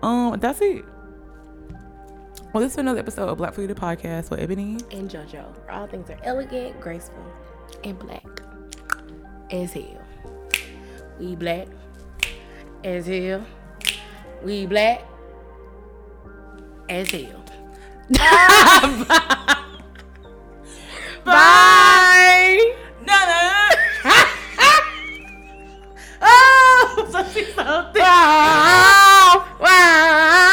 Um, 0.03 0.39
that's 0.39 0.61
it. 0.61 0.85
Well, 2.55 2.63
this 2.63 2.73
is 2.73 2.79
another 2.79 3.01
episode 3.01 3.29
of 3.29 3.37
Black 3.37 3.53
Fluidity 3.53 3.79
Podcast 3.79 4.31
with 4.31 4.41
Ebony. 4.41 4.79
And 4.91 5.11
JoJo. 5.11 5.45
Where 5.67 5.71
all 5.71 5.87
things 5.87 6.09
are 6.09 6.19
elegant, 6.23 6.81
graceful, 6.81 7.23
and 7.85 7.99
black 7.99 8.25
as 9.51 9.73
hell. 9.75 10.03
We 11.21 11.37
black 11.37 11.69
as 12.85 13.07
hell. 13.07 13.45
We 14.43 14.65
black 14.67 15.05
as 16.89 17.11
hell. 17.11 17.45
Bye. 21.25 22.75
No, 23.07 23.15
no. 23.15 23.69
oh, 26.23 27.09
so 27.13 27.25
she's 27.25 27.55
so 27.55 27.91
thick. 27.93 28.03
Wow! 28.03 29.45
Wow! 29.61 30.48